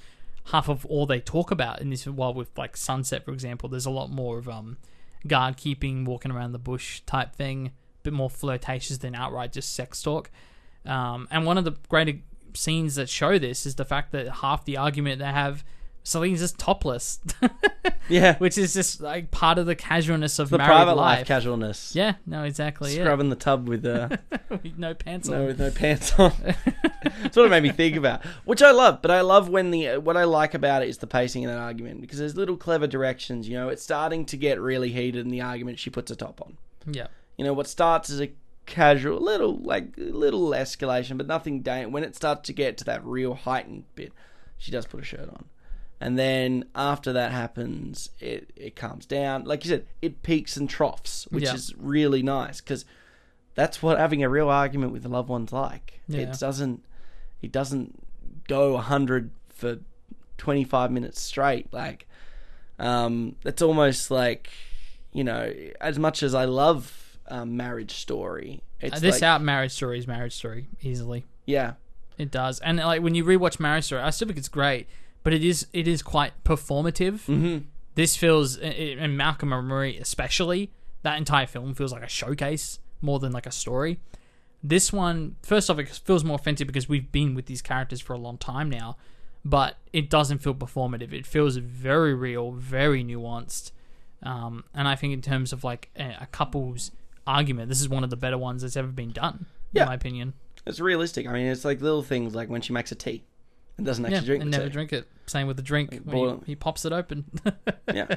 half 0.46 0.70
of 0.70 0.86
all 0.86 1.06
they 1.06 1.20
talk 1.20 1.52
about 1.52 1.82
in 1.82 1.90
this. 1.90 2.08
While 2.08 2.34
with 2.34 2.58
like 2.58 2.78
Sunset, 2.78 3.26
for 3.26 3.32
example, 3.34 3.68
there's 3.70 3.86
a 3.86 3.92
lot 3.92 4.10
more 4.10 4.38
of 4.38 4.48
um 4.48 4.78
guard 5.28 5.58
keeping, 5.58 6.06
walking 6.06 6.32
around 6.32 6.54
the 6.54 6.60
bush 6.60 7.02
type 7.06 7.36
thing, 7.36 7.72
bit 8.12 8.14
more 8.18 8.30
flirtatious 8.30 8.98
than 9.00 9.16
outright 9.16 9.52
just 9.54 9.74
sex 9.74 10.02
talk. 10.02 10.30
Um, 10.86 11.28
and 11.32 11.46
one 11.46 11.58
of 11.58 11.66
the 11.66 11.76
greater 11.90 12.20
scenes 12.54 12.96
that 12.96 13.10
show 13.10 13.38
this 13.38 13.66
is 13.66 13.76
the 13.76 13.86
fact 13.86 14.12
that 14.14 14.28
half 14.28 14.66
the 14.66 14.78
argument 14.78 15.20
they 15.20 15.26
have, 15.26 15.64
Celine's 16.04 16.40
just 16.40 16.58
topless, 16.58 17.20
Yeah. 18.10 18.38
which 18.38 18.58
is 18.58 18.74
just 18.74 19.02
like 19.02 19.30
part 19.30 19.58
of 19.58 19.66
the 19.66 19.76
casualness 19.76 20.40
of 20.40 20.50
the 20.50 20.58
married 20.58 20.70
private 20.70 20.96
life. 20.96 21.20
life 21.20 21.28
casualness. 21.28 21.94
Yeah, 21.94 22.14
no, 22.26 22.44
exactly. 22.46 22.96
Yeah, 22.96 23.04
Scrubbing 23.04 23.28
the 23.30 23.36
tub 23.36 23.68
with 23.68 23.86
uh, 23.86 24.08
With 24.50 24.78
no 24.78 24.94
pants 24.94 25.28
no 25.28 25.42
on. 25.42 25.46
with 25.48 25.60
no 25.60 25.70
pants 25.72 26.18
on. 26.18 26.32
That's 27.22 27.36
what 27.36 27.46
it 27.46 27.50
made 27.50 27.64
me 27.64 27.72
think 27.72 27.98
about, 27.98 28.26
which 28.46 28.62
I 28.62 28.72
love. 28.72 29.02
But 29.02 29.12
I 29.12 29.20
love 29.22 29.50
when 29.50 29.72
the 29.72 29.98
what 29.98 30.16
I 30.16 30.24
like 30.24 30.54
about 30.54 30.82
it 30.84 30.88
is 30.88 31.00
the 31.00 31.08
pacing 31.08 31.44
of 31.44 31.52
that 31.52 31.60
argument 31.60 32.00
because 32.00 32.20
there's 32.20 32.38
little 32.38 32.56
clever 32.56 32.88
directions. 32.88 33.50
You 33.50 33.58
know, 33.58 33.68
it's 33.68 33.84
starting 33.84 34.26
to 34.28 34.38
get 34.38 34.62
really 34.62 34.94
heated 34.94 35.26
in 35.26 35.30
the 35.32 35.42
argument. 35.42 35.78
She 35.78 35.90
puts 35.90 36.10
a 36.10 36.16
top 36.16 36.42
on. 36.42 36.58
Yeah, 36.90 37.08
You 37.38 37.46
know, 37.46 37.54
what 37.54 37.68
starts 37.68 38.10
as 38.10 38.20
a 38.20 38.32
casual, 38.66 39.20
little 39.22 39.58
like 39.58 39.94
little 39.98 40.50
escalation, 40.50 41.18
but 41.18 41.28
nothing. 41.28 41.62
Da- 41.62 41.86
when 41.86 42.04
it 42.04 42.16
starts 42.16 42.48
to 42.48 42.54
get 42.54 42.78
to 42.80 42.84
that 42.86 43.06
real 43.06 43.34
heightened 43.36 43.86
bit, 43.96 44.12
she 44.58 44.72
does 44.72 44.86
put 44.88 45.02
a 45.02 45.04
shirt 45.04 45.30
on, 45.30 45.46
and 46.02 46.18
then 46.18 46.66
after 46.76 47.14
that 47.14 47.32
happens, 47.32 48.10
it 48.20 48.52
it 48.56 48.76
calms 48.76 49.06
down. 49.06 49.46
Like 49.46 49.64
you 49.64 49.70
said, 49.70 49.86
it 50.02 50.24
peaks 50.24 50.58
and 50.58 50.70
troughs, 50.70 51.28
which 51.30 51.44
Yeah. 51.46 51.54
is 51.54 51.74
really 51.78 52.24
nice 52.24 52.60
because 52.60 52.86
that's 53.56 53.82
what 53.84 53.98
having 54.00 54.24
a 54.24 54.30
real 54.30 54.50
argument 54.50 54.92
with 54.92 55.06
a 55.06 55.10
loved 55.10 55.30
one's 55.30 55.54
like. 55.54 56.02
Yeah. 56.08 56.22
It 56.22 56.40
doesn't 56.40 56.84
it 57.42 57.52
doesn't 57.52 58.04
go 58.48 58.78
hundred 58.78 59.30
for 59.50 59.78
twenty 60.38 60.64
five 60.64 60.92
minutes 60.92 61.22
straight. 61.22 61.72
Like, 61.72 62.08
um, 62.80 63.36
it's 63.46 63.62
almost 63.62 64.10
like 64.10 64.50
you 65.14 65.24
know, 65.24 65.52
as 65.80 65.98
much 65.98 66.22
as 66.24 66.34
I 66.36 66.46
love 66.46 67.07
um, 67.30 67.58
Marriage 67.58 67.92
Story, 67.94 68.62
it's 68.80 68.98
Uh, 68.98 69.00
this 69.00 69.16
like, 69.16 69.24
out 69.24 69.42
Marriage 69.42 69.72
Story 69.72 70.00
is 70.00 70.08
Marriage 70.08 70.34
Story 70.34 70.68
easily. 70.82 71.26
yeah, 71.46 71.74
It 72.18 72.32
does, 72.32 72.60
and 72.62 72.78
like 72.78 73.02
when 73.02 73.16
you 73.16 73.24
rewatch 73.24 73.60
Marriage 73.60 73.86
Story, 73.86 74.02
I 74.02 74.10
still 74.12 74.28
think 74.28 74.38
it's 74.40 74.50
great, 74.50 74.88
but 75.24 75.34
it 75.34 75.44
is 75.44 75.68
it 75.74 75.88
is 75.88 76.02
quite 76.02 76.34
performative. 76.44 77.26
hmm 77.26 77.66
This 77.96 78.16
feels, 78.16 78.58
and 78.58 79.18
Malcolm 79.18 79.52
and 79.54 79.68
Marie 79.68 79.98
especially, 79.98 80.72
that 81.04 81.18
entire 81.18 81.48
film 81.48 81.74
feels 81.74 81.92
like 81.92 82.04
a 82.04 82.08
showcase 82.10 82.80
more 83.02 83.20
than 83.20 83.32
like 83.32 83.46
a 83.46 83.52
story. 83.52 84.00
This 84.64 84.92
one, 84.92 85.36
first 85.44 85.70
off, 85.70 85.78
it 85.80 85.88
feels 85.90 86.24
more 86.24 86.36
offensive 86.36 86.66
because 86.68 86.90
we've 86.90 87.12
been 87.12 87.36
with 87.36 87.46
these 87.46 87.62
characters 87.62 88.02
for 88.02 88.14
a 88.14 88.18
long 88.18 88.38
time 88.40 88.70
now, 88.70 88.98
but 89.46 89.78
it 89.94 90.10
doesn't 90.10 90.40
feel 90.40 90.56
performative. 90.56 91.14
It 91.14 91.26
feels 91.28 91.58
very 91.58 92.14
real, 92.16 92.52
very 92.54 93.04
nuanced, 93.04 93.72
um, 94.24 94.64
and 94.74 94.88
I 94.88 94.96
think 94.96 95.14
in 95.14 95.22
terms 95.22 95.54
of 95.54 95.64
like 95.64 95.90
a, 95.96 96.18
a 96.22 96.28
couple's 96.32 96.92
argument, 97.28 97.70
this 97.70 97.82
is 97.82 97.90
one 97.90 98.04
of 98.04 98.10
the 98.10 98.18
better 98.18 98.38
ones 98.38 98.62
that's 98.64 98.78
ever 98.78 98.88
been 98.88 99.12
done, 99.12 99.46
Yeah. 99.74 99.84
in 99.84 99.90
my 99.90 99.94
opinion. 99.96 100.34
it's 100.66 100.80
realistic. 100.80 101.28
I 101.28 101.34
mean, 101.34 101.48
it's 101.48 101.64
like 101.66 101.82
little 101.82 102.02
things 102.04 102.34
like 102.34 102.50
when 102.50 102.62
she 102.62 102.74
makes 102.74 102.92
a 102.92 102.96
tea 102.96 103.24
and 103.78 103.86
doesn't 103.86 104.04
actually 104.06 104.18
Yeah, 104.20 104.26
drink 104.26 104.42
and 104.42 104.52
never 104.52 104.66
tea. 104.66 104.70
drink 104.72 104.94
it. 104.94 105.08
Same 105.28 105.46
with 105.48 105.58
the 105.58 105.64
drink. 105.64 105.92
He, 106.12 106.36
he 106.46 106.56
pops 106.56 106.84
it 106.86 106.92
open. 106.94 107.26
yeah 107.94 108.16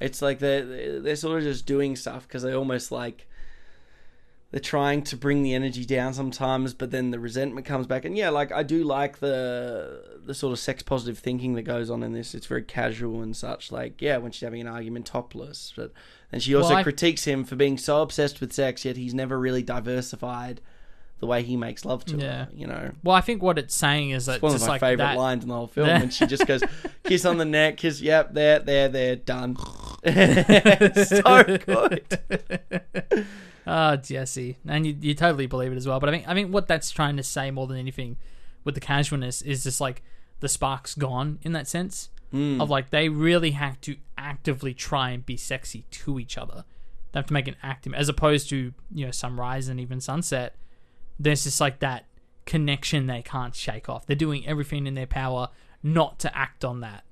it's 0.00 0.20
like 0.20 0.40
they're 0.40 1.00
they're 1.00 1.14
sort 1.14 1.38
of 1.38 1.44
just 1.44 1.64
doing 1.64 1.94
stuff 1.94 2.26
because 2.26 2.42
they 2.42 2.52
almost 2.52 2.90
like 2.90 3.28
they're 4.50 4.60
trying 4.60 5.02
to 5.02 5.16
bring 5.16 5.42
the 5.44 5.54
energy 5.54 5.84
down 5.84 6.12
sometimes 6.12 6.74
but 6.74 6.90
then 6.90 7.10
the 7.12 7.18
resentment 7.20 7.64
comes 7.64 7.86
back 7.86 8.04
and 8.04 8.16
yeah 8.18 8.28
like 8.28 8.50
i 8.52 8.62
do 8.64 8.82
like 8.82 9.20
the 9.20 10.18
the 10.26 10.34
sort 10.34 10.52
of 10.52 10.58
sex 10.58 10.82
positive 10.82 11.18
thinking 11.18 11.54
that 11.54 11.62
goes 11.62 11.88
on 11.88 12.02
in 12.02 12.12
this 12.12 12.34
it's 12.34 12.46
very 12.46 12.62
casual 12.64 13.22
and 13.22 13.36
such 13.36 13.70
like 13.70 14.02
yeah 14.02 14.16
when 14.16 14.32
she's 14.32 14.42
having 14.42 14.60
an 14.60 14.66
argument 14.66 15.06
topless 15.06 15.72
but 15.76 15.92
and 16.32 16.42
she 16.42 16.54
also 16.54 16.70
Well, 16.70 16.78
I- 16.78 16.82
critiques 16.82 17.24
him 17.24 17.44
for 17.44 17.54
being 17.56 17.78
so 17.78 18.02
obsessed 18.02 18.40
with 18.40 18.52
sex 18.52 18.84
yet 18.84 18.96
he's 18.96 19.14
never 19.14 19.38
really 19.38 19.62
diversified 19.62 20.60
the 21.20 21.26
way 21.26 21.42
he 21.44 21.56
makes 21.56 21.84
love 21.84 22.04
to 22.06 22.16
Yeah. 22.16 22.46
her 22.46 22.48
you 22.52 22.66
know? 22.66 22.90
Well, 23.04 23.14
I 23.14 23.20
think 23.20 23.42
what 23.42 23.56
it's 23.58 23.76
saying 23.76 24.10
is 24.10 24.26
that 24.26 24.34
it's 24.36 24.42
one 24.42 24.54
of 24.54 24.60
my 24.60 24.66
like 24.66 24.80
favorite 24.80 25.04
that, 25.04 25.16
lines 25.16 25.44
in 25.44 25.48
the 25.50 25.54
whole 25.54 25.68
film 25.68 25.86
when 25.88 26.10
she 26.10 26.26
just 26.26 26.46
goes 26.48 26.62
kiss 27.04 27.24
on 27.24 27.38
the 27.38 27.44
neck 27.44 27.76
kiss 27.76 28.00
yep 28.00 28.32
there 28.34 28.58
there 28.58 28.88
there 28.88 29.14
done. 29.16 29.56
So 30.04 31.42
good. 31.64 32.18
Oh, 33.64 33.94
Jesse, 33.94 34.58
and 34.66 34.84
you, 34.84 34.96
you 35.00 35.14
totally 35.14 35.46
believe 35.46 35.70
it 35.70 35.76
as 35.76 35.86
well. 35.86 36.00
But 36.00 36.08
I 36.08 36.12
think 36.12 36.28
I 36.28 36.34
think 36.34 36.52
what 36.52 36.66
that's 36.66 36.90
trying 36.90 37.16
to 37.18 37.22
say 37.22 37.52
more 37.52 37.68
than 37.68 37.76
anything 37.76 38.16
with 38.64 38.74
the 38.74 38.80
casualness 38.80 39.40
is 39.42 39.62
just 39.62 39.80
like 39.80 40.02
the 40.40 40.48
spark's 40.48 40.96
gone 40.96 41.38
in 41.42 41.52
that 41.52 41.68
sense 41.68 42.08
Hmm. 42.32 42.60
of 42.60 42.70
like 42.70 42.90
they 42.90 43.08
really 43.08 43.52
have 43.52 43.80
to 43.82 43.96
actively 44.16 44.74
try 44.74 45.10
and 45.10 45.24
be 45.24 45.36
sexy 45.36 45.84
to 45.90 46.18
each 46.18 46.36
other. 46.36 46.64
They 47.12 47.18
have 47.18 47.26
to 47.26 47.32
make 47.32 47.46
an 47.46 47.56
active 47.62 47.94
as 47.94 48.08
opposed 48.08 48.48
to 48.50 48.72
you 48.90 49.06
know 49.06 49.12
sunrise 49.12 49.68
and 49.68 49.78
even 49.78 50.00
sunset. 50.00 50.56
There's 51.18 51.44
just 51.44 51.60
like 51.60 51.80
that 51.80 52.06
connection 52.46 53.06
they 53.06 53.22
can't 53.22 53.54
shake 53.54 53.88
off. 53.88 54.06
They're 54.06 54.16
doing 54.16 54.46
everything 54.46 54.86
in 54.86 54.94
their 54.94 55.06
power 55.06 55.48
not 55.82 56.18
to 56.20 56.36
act 56.36 56.64
on 56.64 56.80
that. 56.80 57.04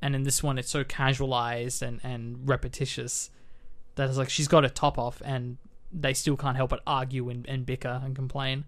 And 0.00 0.14
in 0.14 0.22
this 0.22 0.42
one, 0.42 0.58
it's 0.58 0.70
so 0.70 0.84
casualized 0.84 1.82
and, 1.82 2.00
and 2.04 2.48
repetitious 2.48 3.30
that 3.96 4.08
it's 4.08 4.16
like 4.16 4.30
she's 4.30 4.46
got 4.46 4.64
a 4.64 4.70
top 4.70 4.96
off 4.96 5.20
and 5.24 5.58
they 5.92 6.14
still 6.14 6.36
can't 6.36 6.56
help 6.56 6.70
but 6.70 6.82
argue 6.86 7.28
and, 7.30 7.46
and 7.48 7.66
bicker 7.66 8.00
and 8.04 8.14
complain, 8.14 8.64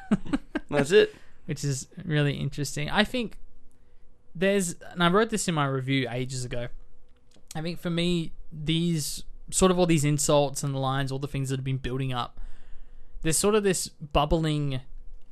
that's 0.70 0.90
it 0.90 1.14
which 1.50 1.64
is 1.64 1.88
really 2.04 2.34
interesting. 2.34 2.88
I 2.88 3.02
think 3.02 3.36
there's, 4.40 4.76
and 4.92 5.02
I 5.02 5.08
wrote 5.08 5.30
this 5.30 5.46
in 5.48 5.54
my 5.54 5.66
review 5.66 6.08
ages 6.10 6.44
ago. 6.44 6.68
I 7.54 7.62
think 7.62 7.78
for 7.78 7.90
me, 7.90 8.32
these 8.52 9.24
sort 9.50 9.70
of 9.70 9.78
all 9.78 9.86
these 9.86 10.04
insults 10.04 10.62
and 10.62 10.74
the 10.74 10.78
lines, 10.78 11.12
all 11.12 11.18
the 11.18 11.28
things 11.28 11.50
that 11.50 11.58
have 11.58 11.64
been 11.64 11.78
building 11.78 12.12
up, 12.12 12.40
there's 13.22 13.36
sort 13.36 13.54
of 13.54 13.62
this 13.62 13.88
bubbling 13.88 14.80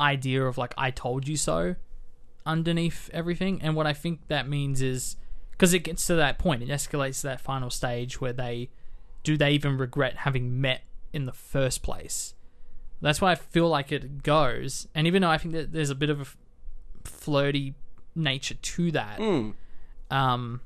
idea 0.01 0.45
of 0.45 0.59
like, 0.59 0.75
I 0.77 0.91
told 0.91 1.27
you 1.27 1.37
so 1.37 1.77
underneath 2.47 3.11
everything. 3.13 3.61
And 3.63 3.77
what 3.77 3.87
I 3.87 3.93
think 3.93 4.29
that 4.29 4.49
means 4.49 4.83
is 4.83 5.17
because 5.51 5.75
it 5.75 5.81
gets 5.81 6.07
to 6.07 6.15
that 6.15 6.39
point, 6.39 6.63
it 6.63 6.69
escalates 6.69 7.21
to 7.23 7.29
that 7.29 7.41
final 7.41 7.71
stage 7.71 8.21
where 8.21 8.33
they 8.33 8.71
do 9.25 9.37
they 9.37 9.51
even 9.51 9.77
regret 9.77 10.19
having 10.19 10.61
met 10.61 10.83
in 11.13 11.27
the 11.27 11.33
first 11.33 11.83
place? 11.83 12.35
That's 13.01 13.21
why 13.21 13.33
I 13.33 13.35
feel 13.35 13.69
like 13.69 13.93
it 13.93 14.23
goes. 14.23 14.89
And 14.95 15.07
even 15.07 15.23
though 15.23 15.31
I 15.31 15.39
think 15.39 15.55
that 15.55 15.73
there's 15.73 15.91
a 15.91 15.95
bit 15.95 16.11
of 16.11 16.21
a 16.21 16.27
flirty 17.09 17.75
nature 18.19 18.55
to 18.55 18.91
that, 18.93 19.19
Mm. 19.19 19.55
um, 20.11 20.61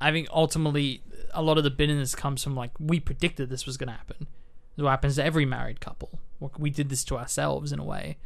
I 0.00 0.12
think 0.12 0.28
ultimately 0.32 1.02
a 1.34 1.42
lot 1.42 1.58
of 1.58 1.64
the 1.64 1.70
bitterness 1.70 2.14
comes 2.14 2.42
from 2.42 2.54
like 2.56 2.70
we 2.78 3.00
predicted 3.00 3.50
this 3.50 3.66
was 3.66 3.76
going 3.76 3.88
to 3.88 3.94
happen. 3.94 4.26
What 4.76 4.90
happens 4.90 5.16
to 5.16 5.24
every 5.24 5.44
married 5.44 5.80
couple. 5.80 6.20
We 6.56 6.70
did 6.70 6.88
this 6.88 7.02
to 7.04 7.18
ourselves 7.18 7.72
in 7.72 7.80
a 7.80 7.84
way, 7.84 8.16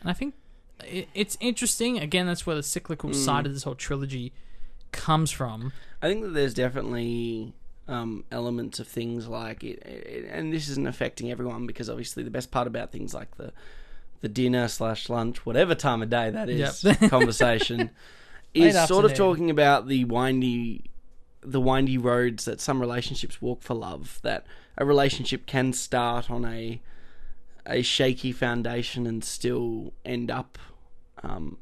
and 0.00 0.08
I 0.08 0.14
think 0.14 0.34
it's 0.82 1.36
interesting. 1.38 1.98
Again, 1.98 2.26
that's 2.26 2.46
where 2.46 2.56
the 2.56 2.62
cyclical 2.62 3.12
side 3.12 3.44
of 3.46 3.52
this 3.52 3.64
whole 3.64 3.74
trilogy 3.74 4.32
comes 4.90 5.30
from. 5.30 5.72
i 6.02 6.08
think 6.08 6.22
that 6.22 6.30
there's 6.34 6.52
definitely 6.54 7.52
um, 7.88 8.24
elements 8.30 8.78
of 8.78 8.86
things 8.86 9.26
like 9.28 9.62
it, 9.64 9.78
it 9.86 10.28
and 10.30 10.52
this 10.52 10.68
isn't 10.68 10.86
affecting 10.86 11.30
everyone 11.30 11.66
because 11.66 11.88
obviously 11.90 12.22
the 12.22 12.30
best 12.30 12.50
part 12.50 12.66
about 12.66 12.90
things 12.92 13.12
like 13.14 13.34
the 13.36 13.52
the 14.22 14.28
dinner 14.28 14.66
slash 14.68 15.08
lunch 15.08 15.44
whatever 15.44 15.74
time 15.74 16.02
of 16.02 16.08
day 16.08 16.30
that 16.30 16.48
is 16.48 16.82
Yep. 16.82 16.98
conversation 17.10 17.90
Late 18.54 18.74
is 18.74 18.88
sort 18.88 19.04
of 19.04 19.14
talking 19.14 19.50
about 19.50 19.88
the 19.88 20.04
windy 20.04 20.84
the 21.42 21.60
windy 21.60 21.98
roads 21.98 22.44
that 22.44 22.60
some 22.60 22.80
relationships 22.80 23.42
walk 23.42 23.62
for 23.62 23.74
love 23.74 24.18
that 24.22 24.46
a 24.78 24.84
relationship 24.84 25.46
can 25.46 25.72
start 25.72 26.30
on 26.30 26.44
a 26.44 26.80
a 27.66 27.82
shaky 27.82 28.32
foundation 28.32 29.06
and 29.06 29.22
still 29.22 29.92
end 30.04 30.30
up 30.30 30.58
um, 31.22 31.58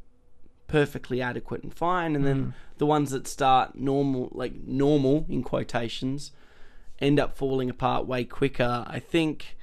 perfectly 0.67 1.21
adequate 1.21 1.63
and 1.63 1.75
fine. 1.75 2.15
And 2.17 2.27
then 2.27 2.55
the 2.79 2.87
ones 2.87 3.11
that 3.11 3.27
start 3.27 3.75
normal 3.75 4.29
like 4.33 4.55
normal 4.67 5.27
in 5.29 5.43
quotations 5.43 6.33
end 6.99 7.19
up 7.19 7.37
falling 7.37 7.69
apart 7.69 8.07
way 8.07 8.25
quicker. 8.25 8.85
I 8.87 8.99
think 8.99 9.57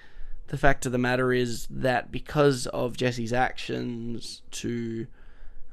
the 0.47 0.57
fact 0.57 0.85
of 0.85 0.91
the 0.91 0.97
matter 0.97 1.33
is 1.33 1.67
that 1.69 2.11
because 2.11 2.67
of 2.67 2.97
jesse's 2.97 3.33
actions 3.33 4.41
to 4.51 5.07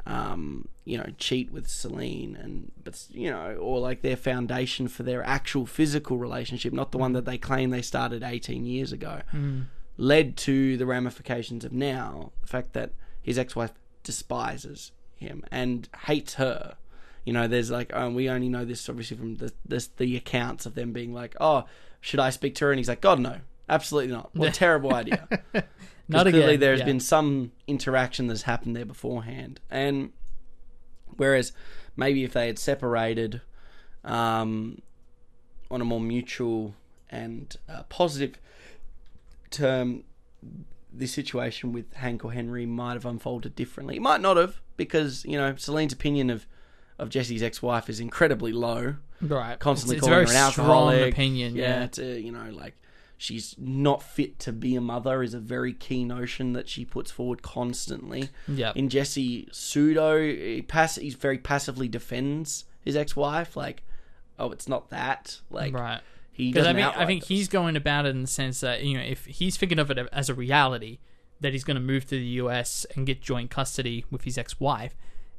um, 0.07 0.69
you 0.85 0.99
know, 0.99 1.07
cheat 1.17 1.51
with 1.51 1.67
Celine 1.69 2.37
and 2.41 2.71
but 2.83 3.07
you 3.11 3.31
know, 3.31 3.57
or 3.57 3.81
like 3.81 4.03
their 4.03 4.17
foundation 4.17 4.87
for 4.89 5.03
their 5.03 5.25
actual 5.25 5.67
physical 5.67 6.19
relationship, 6.19 6.73
not 6.73 6.93
the 6.93 6.99
one 6.99 7.13
that 7.13 7.25
they 7.25 7.39
claim 7.39 7.71
they 7.71 7.83
started 7.83 8.23
18 8.23 8.67
years 8.67 8.93
ago, 8.93 9.23
led 9.97 10.37
to 10.39 10.77
the 10.77 10.87
ramifications 10.87 11.65
of 11.65 11.73
now. 11.73 12.33
The 12.43 12.49
fact 12.49 12.75
that 12.75 12.93
his 13.23 13.39
ex-wife 13.39 13.73
despises 14.03 14.93
him 15.17 15.43
and 15.51 15.89
hates 16.05 16.35
her. 16.35 16.77
You 17.25 17.33
know, 17.33 17.49
there's 17.49 17.71
like, 17.71 17.91
oh, 17.95 18.11
we 18.11 18.29
only 18.29 18.51
know 18.51 18.67
this 18.67 18.87
obviously 18.89 19.17
from 19.17 19.37
the, 19.37 19.53
the 19.65 19.89
the 19.97 20.17
accounts 20.17 20.67
of 20.67 20.75
them 20.75 20.93
being 20.93 21.15
like, 21.15 21.35
oh, 21.41 21.65
should 22.03 22.21
I 22.21 22.29
speak 22.29 22.55
to 22.57 22.67
her? 22.67 22.73
And 22.73 22.79
he's 22.79 22.89
like, 22.89 23.01
God, 23.01 23.21
no, 23.21 23.39
absolutely 23.69 24.13
not. 24.13 24.35
What 24.35 24.49
a 24.49 24.53
terrible 24.53 24.95
idea. 24.95 25.29
Not 26.09 26.27
clearly 26.27 26.43
again, 26.55 26.61
there 26.61 26.73
has 26.73 26.81
yeah. 26.81 26.87
been 26.87 27.01
some 27.01 27.53
interaction 27.67 28.27
that's 28.27 28.43
happened 28.43 28.77
there 28.77 28.85
beforehand. 28.85 29.61
And 29.71 30.13
whereas 31.17 31.53
maybe 31.97 32.25
if 32.25 32.33
they 32.33 32.47
had 32.47 32.59
separated 32.59 33.41
um, 34.05 34.83
on 35.71 35.81
a 35.81 35.85
more 35.85 36.01
mutual 36.01 36.75
and 37.09 37.57
uh, 37.69 37.85
positive 37.85 38.39
term, 39.51 40.05
the 40.93 41.07
situation 41.07 41.73
with 41.73 41.93
Hank 41.95 42.25
or 42.25 42.33
Henry 42.33 42.67
might 42.67 42.95
have 42.95 43.07
unfolded 43.07 43.57
differently. 43.57 43.97
It 43.97 44.03
might 44.03 44.21
not 44.21 44.37
have, 44.37 44.61
because, 44.77 45.25
you 45.25 45.39
know, 45.39 45.55
Celine's 45.57 45.93
opinion 45.93 46.29
of, 46.29 46.47
of 46.99 47.09
Jesse's 47.09 47.43
ex 47.43 47.63
wife 47.63 47.89
is 47.89 47.99
incredibly 47.99 48.53
low 48.53 48.97
right. 49.21 49.59
constantly 49.59 49.97
it's, 49.97 50.07
it's 50.07 50.09
calling 50.09 50.27
her 50.27 50.33
an 50.33 50.53
strong 50.53 50.69
alcoholic. 50.69 51.13
opinion. 51.13 51.57
Yeah. 51.57 51.87
to 51.87 52.21
you 52.21 52.33
know, 52.33 52.51
like 52.51 52.75
she's 53.25 53.55
not 53.59 54.03
fit 54.03 54.39
to 54.39 54.53
be 54.53 54.77
a 54.77 54.81
mother 54.81 55.23
is 55.23 55.33
a 55.33 55.39
very 55.39 55.73
key 55.73 56.05
notion 56.05 56.53
that 56.53 56.69
she 56.69 56.85
puts 56.85 57.11
forward 57.11 57.41
constantly. 57.41 58.29
Yeah. 58.47 58.73
In 58.75 58.91
Jesse 58.91 59.49
pseudo, 59.51 60.21
he 60.21 60.61
pass 60.61 60.99
very 60.99 61.39
passively 61.39 61.89
defends 61.89 62.67
his 62.85 62.97
ex-wife, 62.97 63.57
like, 63.57 63.83
oh, 64.39 64.51
it's 64.51 64.69
not 64.69 64.91
that, 64.91 65.41
like, 65.51 65.73
right. 65.73 66.03
he 66.33 66.53
Because 66.53 66.67
doesn't. 66.67 66.79
I 66.79 66.91
think 66.91 66.97
I 66.99 67.07
think 67.07 67.21
this. 67.23 67.29
he's 67.29 67.49
going 67.49 67.77
about 67.77 68.05
it 68.05 68.11
in 68.11 68.21
the 68.21 68.29
sense 68.29 68.61
that 68.61 68.85
you 68.85 68.99
know 68.99 69.05
if 69.05 69.25
he's 69.25 69.57
thinking 69.57 69.79
of 69.79 69.91
it 69.91 69.99
as 70.13 70.29
a 70.29 70.35
reality 70.35 70.99
that 71.41 71.53
he's 71.53 71.65
going 71.65 71.77
to 71.77 71.81
move 71.81 72.05
to 72.05 72.17
the 72.17 72.27
US 72.43 72.85
and 72.95 73.07
get 73.07 73.23
joint 73.23 73.51
custody 73.51 74.05
with 74.11 74.25
his 74.25 74.37
ex-wife, 74.37 74.95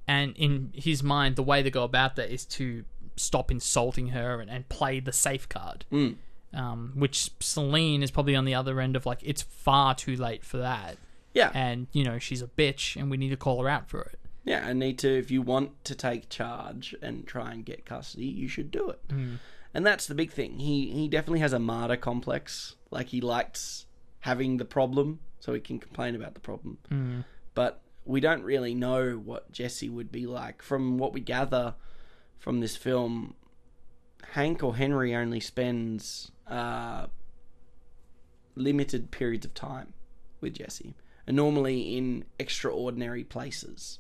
and 0.08 0.36
in 0.36 0.72
his 0.74 1.04
mind 1.04 1.36
the 1.36 1.44
way 1.44 1.62
to 1.62 1.70
go 1.70 1.84
about 1.84 2.16
that 2.16 2.32
is 2.32 2.46
to 2.46 2.84
stop 3.16 3.52
insulting 3.52 4.08
her 4.08 4.42
and, 4.42 4.50
and 4.50 4.68
play 4.70 5.00
the 5.00 5.14
safe 5.14 5.48
card. 5.48 5.86
Mm. 5.92 6.16
Um, 6.56 6.94
which 6.96 7.32
Celine 7.40 8.02
is 8.02 8.12
probably 8.12 8.36
on 8.36 8.46
the 8.46 8.56
other 8.56 8.80
end 8.80 8.96
of 8.96 9.06
like 9.06 9.20
it's 9.22 9.42
far 9.42 9.94
too 9.94 10.16
late 10.16 10.44
for 10.46 10.58
that, 10.58 10.98
yeah, 11.34 11.52
and 11.54 11.88
you 11.92 12.04
know 12.04 12.18
she's 12.18 12.42
a 12.42 12.48
bitch 12.48 12.96
and 12.96 13.12
we 13.12 13.18
need 13.18 13.30
to 13.30 13.38
call 13.38 13.62
her 13.62 13.70
out 13.70 13.90
for 13.90 14.02
it. 14.02 14.20
yeah. 14.46 14.66
I 14.66 14.74
need 14.74 14.98
to. 15.00 15.10
If 15.10 15.32
you 15.32 15.42
want 15.42 15.84
to 15.86 15.96
take 15.96 16.30
charge 16.30 16.96
and 17.02 17.28
try 17.28 17.52
and 17.52 17.66
get 17.66 17.86
custody, 17.86 18.26
you 18.26 18.48
should 18.48 18.72
do 18.72 18.90
it. 18.90 19.08
Mm. 19.10 19.40
And 19.74 19.86
that's 19.86 20.08
the 20.08 20.16
big 20.16 20.32
thing. 20.32 20.60
He 20.60 20.90
he 20.92 21.08
definitely 21.10 21.40
has 21.42 21.54
a 21.54 21.60
martyr 21.60 21.98
complex. 21.98 22.76
Like 22.92 23.10
he 23.10 23.20
likes 23.22 23.86
having 24.22 24.58
the 24.58 24.66
problem, 24.66 25.20
so 25.40 25.54
he 25.54 25.60
can 25.60 25.80
complain 25.80 26.16
about 26.16 26.34
the 26.34 26.40
problem. 26.40 26.78
Mm. 26.90 27.26
But 27.54 27.82
we 28.06 28.20
don't 28.22 28.44
really 28.44 28.74
know 28.76 29.14
what 29.14 29.52
Jesse 29.52 29.90
would 29.90 30.12
be 30.12 30.26
like. 30.26 30.62
From 30.62 30.98
what 30.98 31.12
we 31.12 31.20
gather 31.20 31.76
from 32.38 32.60
this 32.60 32.78
film, 32.78 33.34
Hank 34.34 34.64
or 34.64 34.76
Henry 34.76 35.16
only 35.16 35.40
spends 35.40 36.32
uh, 36.48 37.08
limited 38.56 39.12
periods 39.12 39.46
of 39.46 39.54
time 39.54 39.94
with 40.42 40.56
Jesse, 40.56 40.96
and 41.28 41.36
normally 41.36 41.98
in 41.98 42.26
extraordinary 42.40 43.24
places 43.24 44.00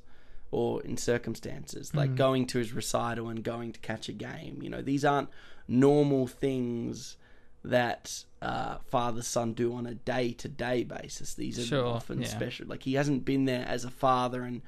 or 0.51 0.81
in 0.83 0.95
circumstances 0.95 1.93
like 1.93 2.15
going 2.15 2.45
to 2.45 2.59
his 2.59 2.71
recital 2.71 3.27
and 3.29 3.43
going 3.43 3.73
to 3.73 3.79
catch 3.79 4.07
a 4.07 4.13
game. 4.13 4.59
You 4.61 4.69
know, 4.69 4.81
these 4.81 5.03
aren't 5.03 5.29
normal 5.67 6.27
things 6.27 7.17
that 7.63 8.23
uh, 8.41 8.77
father 8.87 9.23
son 9.23 9.53
do 9.53 9.73
on 9.73 9.85
a 9.87 9.95
day 9.95 10.31
to 10.33 10.47
day 10.47 10.83
basis. 10.83 11.33
These 11.33 11.59
are 11.59 11.63
Sure, 11.63 11.85
often 11.87 12.21
yeah. 12.21 12.27
special. 12.27 12.67
Like 12.67 12.83
he 12.83 12.93
hasn't 12.93 13.25
been 13.25 13.45
there 13.45 13.65
as 13.67 13.83
a 13.83 13.89
father, 13.89 14.43
and 14.43 14.61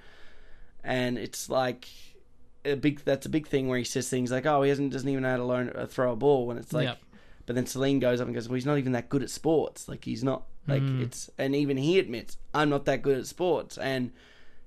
and 0.83 1.17
it's 1.17 1.49
like 1.49 1.87
a 2.65 2.75
big. 2.75 3.01
That's 3.05 3.25
a 3.27 3.29
big 3.29 3.47
thing 3.47 3.67
where 3.67 3.77
he 3.77 3.83
says 3.85 4.09
things 4.09 4.31
like, 4.31 4.45
"Oh, 4.47 4.63
he 4.63 4.69
hasn't 4.69 4.91
doesn't 4.91 5.07
even 5.07 5.23
know 5.23 5.29
how 5.29 5.37
to 5.37 5.45
learn 5.45 5.71
uh, 5.75 5.85
throw 5.85 6.11
a 6.11 6.15
ball," 6.15 6.49
and 6.51 6.59
it's 6.59 6.73
like. 6.73 6.85
Yep. 6.85 6.97
But 7.47 7.55
then 7.55 7.65
Celine 7.65 7.97
goes 7.99 8.21
up 8.21 8.27
and 8.27 8.35
goes, 8.35 8.47
"Well, 8.47 8.55
he's 8.55 8.65
not 8.67 8.77
even 8.77 8.91
that 8.91 9.09
good 9.09 9.23
at 9.23 9.31
sports. 9.31 9.87
Like 9.89 10.05
he's 10.05 10.23
not 10.23 10.43
like 10.67 10.83
Mm. 10.83 11.01
it's." 11.01 11.31
And 11.39 11.55
even 11.55 11.77
he 11.77 11.97
admits, 11.97 12.37
"I'm 12.53 12.69
not 12.69 12.85
that 12.85 13.01
good 13.01 13.17
at 13.17 13.25
sports." 13.25 13.77
And 13.79 14.11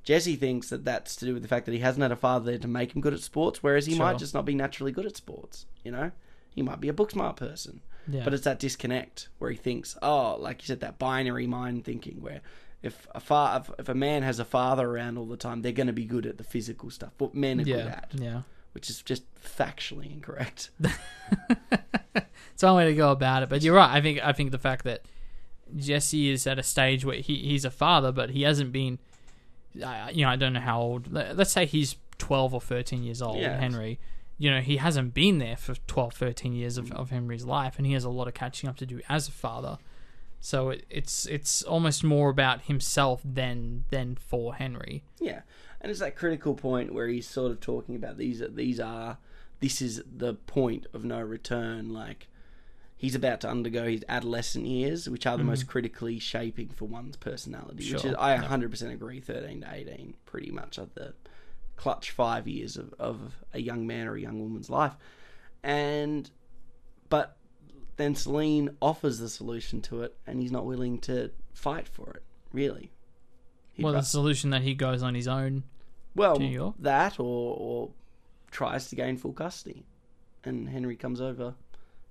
Jesse 0.03 0.35
thinks 0.37 0.71
that 0.71 0.85
that's 0.85 1.15
to 1.17 1.27
do 1.27 1.35
with 1.35 1.43
the 1.43 1.49
fact 1.49 1.67
that 1.67 1.73
he 1.73 1.79
hasn't 1.81 2.03
had 2.03 2.11
a 2.11 2.17
father 2.17 2.47
there 2.51 2.59
to 2.59 2.67
make 2.69 2.97
him 2.97 3.03
good 3.03 3.15
at 3.15 3.21
sports, 3.21 3.63
whereas 3.63 3.87
he 3.87 3.95
Sure. 3.95 4.07
might 4.07 4.19
just 4.19 4.35
not 4.35 4.45
be 4.47 4.55
naturally 4.55 4.93
good 4.93 5.07
at 5.07 5.17
sports. 5.17 5.67
You 5.85 5.93
know, 5.93 6.11
he 6.55 6.63
might 6.63 6.81
be 6.81 6.89
a 6.89 6.93
book 6.95 7.11
smart 7.11 7.37
person, 7.37 7.83
Yeah. 8.09 8.25
but 8.25 8.33
it's 8.35 8.45
that 8.45 8.59
disconnect 8.59 9.29
where 9.39 9.51
he 9.51 9.57
thinks, 9.59 9.97
"Oh, 10.03 10.37
like 10.41 10.63
you 10.63 10.67
said, 10.67 10.81
that 10.81 10.99
binary 10.99 11.47
mind 11.47 11.85
thinking 11.85 12.21
where." 12.23 12.41
If 12.83 13.07
a 13.15 13.21
fa- 13.21 13.63
if- 13.79 13.91
a 13.91 13.95
man 13.95 14.23
has 14.23 14.39
a 14.39 14.45
father 14.47 14.89
around 14.89 15.19
all 15.19 15.27
the 15.27 15.37
time, 15.37 15.61
they're 15.61 15.71
going 15.71 15.87
to 15.89 15.93
be 15.93 16.07
good 16.07 16.25
at 16.25 16.39
the 16.39 16.45
physical 16.45 16.89
stuff. 16.89 17.13
What 17.19 17.35
men 17.35 17.61
are 17.61 17.65
good 17.65 17.75
at, 17.87 18.09
yeah. 18.15 18.43
Which 18.73 18.89
is 18.91 19.03
just 19.03 19.23
factually 19.35 20.11
incorrect. 20.13 20.71
it's 22.55 22.63
one 22.63 22.77
way 22.77 22.87
to 22.87 22.95
go 22.95 23.11
about 23.11 23.43
it. 23.43 23.49
But 23.49 23.63
you're 23.63 23.75
right. 23.75 23.91
I 23.95 24.01
think 24.01 24.21
I 24.23 24.33
think 24.33 24.51
the 24.51 24.59
fact 24.59 24.85
that 24.85 25.03
Jesse 25.77 26.31
is 26.31 26.47
at 26.47 26.59
a 26.59 26.63
stage 26.63 27.05
where 27.05 27.17
he, 27.17 27.37
he's 27.37 27.65
a 27.65 27.71
father, 27.71 28.13
but 28.13 28.31
he 28.31 28.43
hasn't 28.43 28.73
been. 28.73 28.99
I 29.85 30.11
you 30.11 30.25
know, 30.25 30.31
I 30.31 30.37
don't 30.37 30.53
know 30.53 30.61
how 30.61 30.81
old. 30.81 31.13
let- 31.13 31.37
Let's 31.37 31.53
say 31.53 31.65
he's 31.67 31.97
12 32.19 32.55
or 32.55 32.61
13 32.61 33.03
years 33.03 33.23
old, 33.23 33.39
Yeah. 33.39 33.59
Henry. 33.59 33.99
You 34.37 34.51
know, 34.51 34.61
he 34.61 34.79
hasn't 34.79 35.13
been 35.13 35.39
there 35.39 35.57
for 35.57 35.75
12, 35.87 36.15
13 36.15 36.55
years 36.55 36.79
of, 36.79 36.91
of 36.93 37.11
Henry's 37.11 37.45
life, 37.45 37.75
and 37.77 37.87
he 37.87 37.93
has 37.93 38.05
a 38.05 38.09
lot 38.11 38.27
of 38.27 38.33
catching 38.33 38.71
up 38.71 38.77
to 38.79 38.87
do 38.87 39.01
as 39.09 39.29
a 39.29 39.33
father. 39.33 39.77
So 40.41 40.71
it, 40.71 40.87
it's 40.89 41.27
it's 41.27 41.63
almost 41.63 42.03
more 42.03 42.31
about 42.31 42.63
himself 42.63 43.21
than 43.23 43.85
than 43.91 44.17
for 44.17 44.55
Henry. 44.55 45.03
Yeah, 45.21 45.43
and 45.81 45.91
it's 45.91 46.01
that 46.01 46.17
critical 46.17 46.55
point 46.55 46.93
where 46.93 47.09
he's 47.09 47.29
sort 47.29 47.51
of 47.51 47.61
talking 47.61 47.97
about 47.97 48.19
these. 48.19 48.43
These 48.51 48.81
are 48.81 49.19
this 49.61 49.81
is 49.81 50.03
the 50.11 50.35
point 50.35 50.87
of 50.93 51.05
no 51.05 51.21
return. 51.21 51.93
Like 51.93 52.29
he's 52.97 53.15
about 53.15 53.41
to 53.43 53.49
undergo 53.49 53.89
his 53.89 54.05
adolescent 54.09 54.67
years, 54.67 55.09
which 55.09 55.27
are 55.27 55.39
the 55.39 55.45
most 55.45 55.61
mm-hmm. 55.61 55.71
critically 55.71 56.19
shaping 56.19 56.69
for 56.69 56.87
one's 56.87 57.17
personality. 57.17 57.93
Which 57.93 58.03
Sure, 58.03 58.11
is, 58.11 58.17
I 58.19 58.37
100% 58.37 58.93
agree. 58.93 59.21
13 59.21 59.63
to 59.63 59.75
18, 59.75 60.15
pretty 60.27 60.51
much 60.51 60.79
are 60.79 60.89
the 60.95 61.15
clutch 61.77 62.11
five 62.11 62.47
years 62.47 62.77
of, 62.77 62.95
of 62.99 63.37
a 63.55 63.61
young 63.61 63.87
man 63.87 64.07
or 64.07 64.17
a 64.17 64.21
young 64.21 64.39
woman's 64.39 64.69
life, 64.69 64.93
and 65.63 66.31
but 67.09 67.37
then 67.97 68.15
Celine 68.15 68.77
offers 68.81 69.19
the 69.19 69.29
solution 69.29 69.81
to 69.83 70.03
it, 70.03 70.17
and 70.27 70.41
he's 70.41 70.53
not 70.53 70.67
willing 70.67 70.99
to 71.01 71.31
fight 71.55 71.89
for 71.89 72.11
it. 72.11 72.23
Really. 72.53 72.93
Well, 73.83 73.93
the 73.95 74.03
solution 74.03 74.51
that 74.51 74.63
he 74.63 74.75
goes 74.75 75.03
on 75.03 75.15
his 75.15 75.29
own. 75.29 75.65
well, 76.15 76.35
to 76.37 76.41
New 76.43 76.49
York? 76.49 76.75
that 76.81 77.19
or 77.21 77.57
or 77.59 77.91
tries 78.51 78.89
to 78.89 78.97
gain 78.97 79.17
full 79.17 79.33
custody, 79.33 79.85
and 80.45 80.69
Henry 80.69 80.97
comes 80.97 81.21
over 81.21 81.55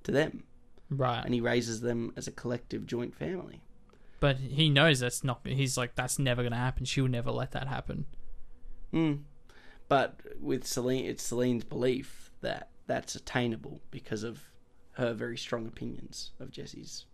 to 0.04 0.12
them, 0.12 0.44
Right. 0.90 1.22
and 1.26 1.34
he 1.34 1.42
raises 1.42 1.82
them 1.82 2.14
as 2.16 2.28
a 2.28 2.32
collective 2.32 2.86
joint 2.88 3.14
family. 3.16 3.62
But 4.22 4.38
he 4.38 4.70
knows 4.70 5.00
that's 5.00 5.24
not. 5.24 5.42
He's 5.46 5.78
like, 5.78 5.96
that's 5.96 6.18
never 6.20 6.42
going 6.42 6.52
to 6.52 6.58
happen. 6.58 6.86
She 6.86 7.02
would 7.02 7.12
never 7.12 7.32
let 7.32 7.52
that 7.52 7.68
happen. 7.68 8.06
Mm. 8.94 9.24
But 9.88 10.20
with 10.42 10.66
Celine, 10.68 11.06
it's 11.06 11.24
Celine's 11.24 11.64
belief 11.64 12.32
that 12.42 12.70
that's 12.88 13.16
attainable 13.16 13.82
because 13.92 14.24
of 14.24 14.44
her 14.94 15.14
very 15.14 15.38
strong 15.38 15.66
opinions 15.68 16.32
of 16.40 16.52
Jesse's 16.52 17.06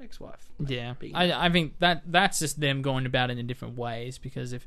ex-wife. 0.00 0.48
like, 0.58 0.70
Yeah, 0.70 0.94
I 1.14 1.46
I 1.46 1.50
think 1.50 1.78
that 1.78 2.02
that's 2.06 2.38
just 2.38 2.60
them 2.60 2.82
going 2.82 3.06
about 3.06 3.30
it 3.30 3.38
in 3.38 3.46
different 3.46 3.76
ways. 3.76 4.18
Because 4.18 4.52
if 4.52 4.66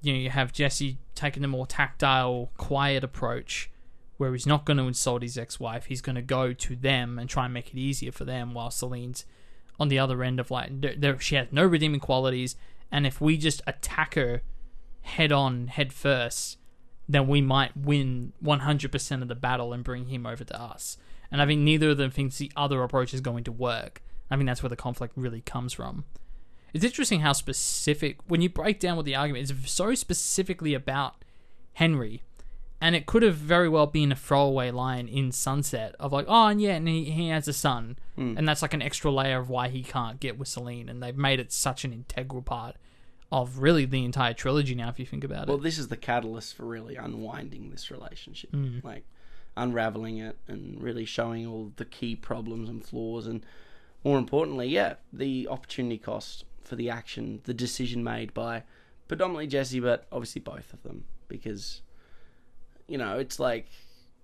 you 0.00 0.12
know 0.12 0.18
you 0.18 0.30
have 0.30 0.52
Jesse 0.52 0.98
taking 1.14 1.42
the 1.42 1.48
more 1.48 1.66
tactile, 1.66 2.50
quiet 2.56 3.04
approach, 3.04 3.70
where 4.16 4.32
he's 4.32 4.46
not 4.46 4.64
going 4.64 4.76
to 4.76 4.84
insult 4.84 5.22
his 5.22 5.36
ex-wife, 5.36 5.86
he's 5.86 6.00
going 6.00 6.16
to 6.16 6.22
go 6.22 6.52
to 6.52 6.76
them 6.76 7.18
and 7.18 7.28
try 7.28 7.44
and 7.44 7.54
make 7.54 7.70
it 7.70 7.78
easier 7.78 8.12
for 8.12 8.24
them. 8.24 8.54
While 8.54 8.70
Celine's 8.70 9.24
on 9.78 9.88
the 9.88 9.98
other 9.98 10.22
end 10.22 10.38
of 10.38 10.50
like, 10.50 10.70
she 11.18 11.34
has 11.34 11.48
no 11.50 11.64
redeeming 11.64 12.00
qualities, 12.00 12.56
and 12.90 13.06
if 13.06 13.20
we 13.20 13.36
just 13.36 13.60
attack 13.66 14.14
her 14.14 14.42
head 15.02 15.32
on, 15.32 15.66
head 15.68 15.92
first, 15.92 16.58
then 17.08 17.26
we 17.26 17.40
might 17.40 17.76
win 17.76 18.32
100% 18.42 19.22
of 19.22 19.28
the 19.28 19.34
battle 19.34 19.72
and 19.72 19.84
bring 19.84 20.06
him 20.06 20.26
over 20.26 20.44
to 20.44 20.60
us. 20.60 20.96
And 21.30 21.42
I 21.42 21.46
think 21.46 21.60
neither 21.60 21.90
of 21.90 21.96
them 21.96 22.10
thinks 22.10 22.38
the 22.38 22.52
other 22.56 22.82
approach 22.82 23.12
is 23.12 23.20
going 23.20 23.44
to 23.44 23.52
work. 23.52 24.00
I 24.30 24.36
think 24.36 24.46
that's 24.46 24.62
where 24.62 24.70
the 24.70 24.76
conflict 24.76 25.14
really 25.16 25.40
comes 25.42 25.72
from. 25.72 26.04
It's 26.72 26.84
interesting 26.84 27.20
how 27.20 27.32
specific, 27.32 28.18
when 28.26 28.40
you 28.42 28.48
break 28.48 28.80
down 28.80 28.96
what 28.96 29.04
the 29.04 29.14
argument 29.14 29.50
is, 29.50 29.70
so 29.70 29.94
specifically 29.94 30.74
about 30.74 31.24
Henry. 31.74 32.22
And 32.80 32.94
it 32.94 33.06
could 33.06 33.22
have 33.22 33.36
very 33.36 33.68
well 33.68 33.86
been 33.86 34.12
a 34.12 34.16
throwaway 34.16 34.70
line 34.70 35.08
in 35.08 35.32
Sunset 35.32 35.94
of 35.98 36.12
like, 36.12 36.26
oh, 36.28 36.48
and 36.48 36.60
yeah, 36.60 36.72
and 36.74 36.86
he, 36.86 37.04
he 37.04 37.28
has 37.28 37.48
a 37.48 37.52
son. 37.52 37.96
And 38.16 38.46
that's 38.46 38.60
like 38.62 38.74
an 38.74 38.82
extra 38.82 39.10
layer 39.10 39.38
of 39.38 39.48
why 39.48 39.68
he 39.68 39.82
can't 39.82 40.20
get 40.20 40.38
with 40.38 40.48
Celine. 40.48 40.88
And 40.88 41.02
they've 41.02 41.16
made 41.16 41.40
it 41.40 41.50
such 41.52 41.84
an 41.84 41.92
integral 41.92 42.42
part 42.42 42.76
of 43.32 43.58
really 43.58 43.86
the 43.86 44.04
entire 44.04 44.34
trilogy 44.34 44.74
now, 44.74 44.88
if 44.90 44.98
you 44.98 45.06
think 45.06 45.24
about 45.24 45.46
Well, 45.46 45.56
it. 45.56 45.58
Well, 45.60 45.64
this 45.64 45.78
is 45.78 45.88
the 45.88 45.96
catalyst 45.96 46.54
for 46.54 46.64
really 46.64 46.96
unwinding 46.96 47.70
this 47.70 47.90
relationship, 47.90 48.52
Mm. 48.52 48.84
like 48.84 49.04
unraveling 49.56 50.18
it 50.18 50.36
and 50.46 50.80
really 50.82 51.04
showing 51.04 51.46
all 51.46 51.72
the 51.76 51.84
key 51.84 52.14
problems 52.16 52.68
and 52.68 52.84
flaws, 52.84 53.26
and 53.26 53.44
more 54.04 54.18
importantly, 54.18 54.68
yeah, 54.68 54.94
the 55.12 55.48
opportunity 55.48 55.98
cost 55.98 56.44
for 56.62 56.76
the 56.76 56.90
action, 56.90 57.40
the 57.44 57.54
decision 57.54 58.04
made 58.04 58.34
by 58.34 58.62
predominantly 59.08 59.46
Jesse, 59.46 59.80
but 59.80 60.06
obviously 60.12 60.40
both 60.40 60.72
of 60.72 60.82
them 60.82 61.04
because 61.28 61.80
you 62.86 62.98
know 62.98 63.18
it's 63.18 63.40
like 63.40 63.66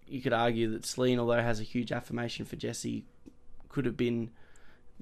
you 0.06 0.20
could 0.20 0.32
argue 0.32 0.70
that 0.72 0.84
Celine, 0.84 1.18
although 1.18 1.40
has 1.40 1.60
a 1.60 1.64
huge 1.64 1.92
affirmation 1.92 2.44
for 2.44 2.56
Jesse, 2.56 3.04
could 3.68 3.84
have 3.86 3.96
been 3.96 4.30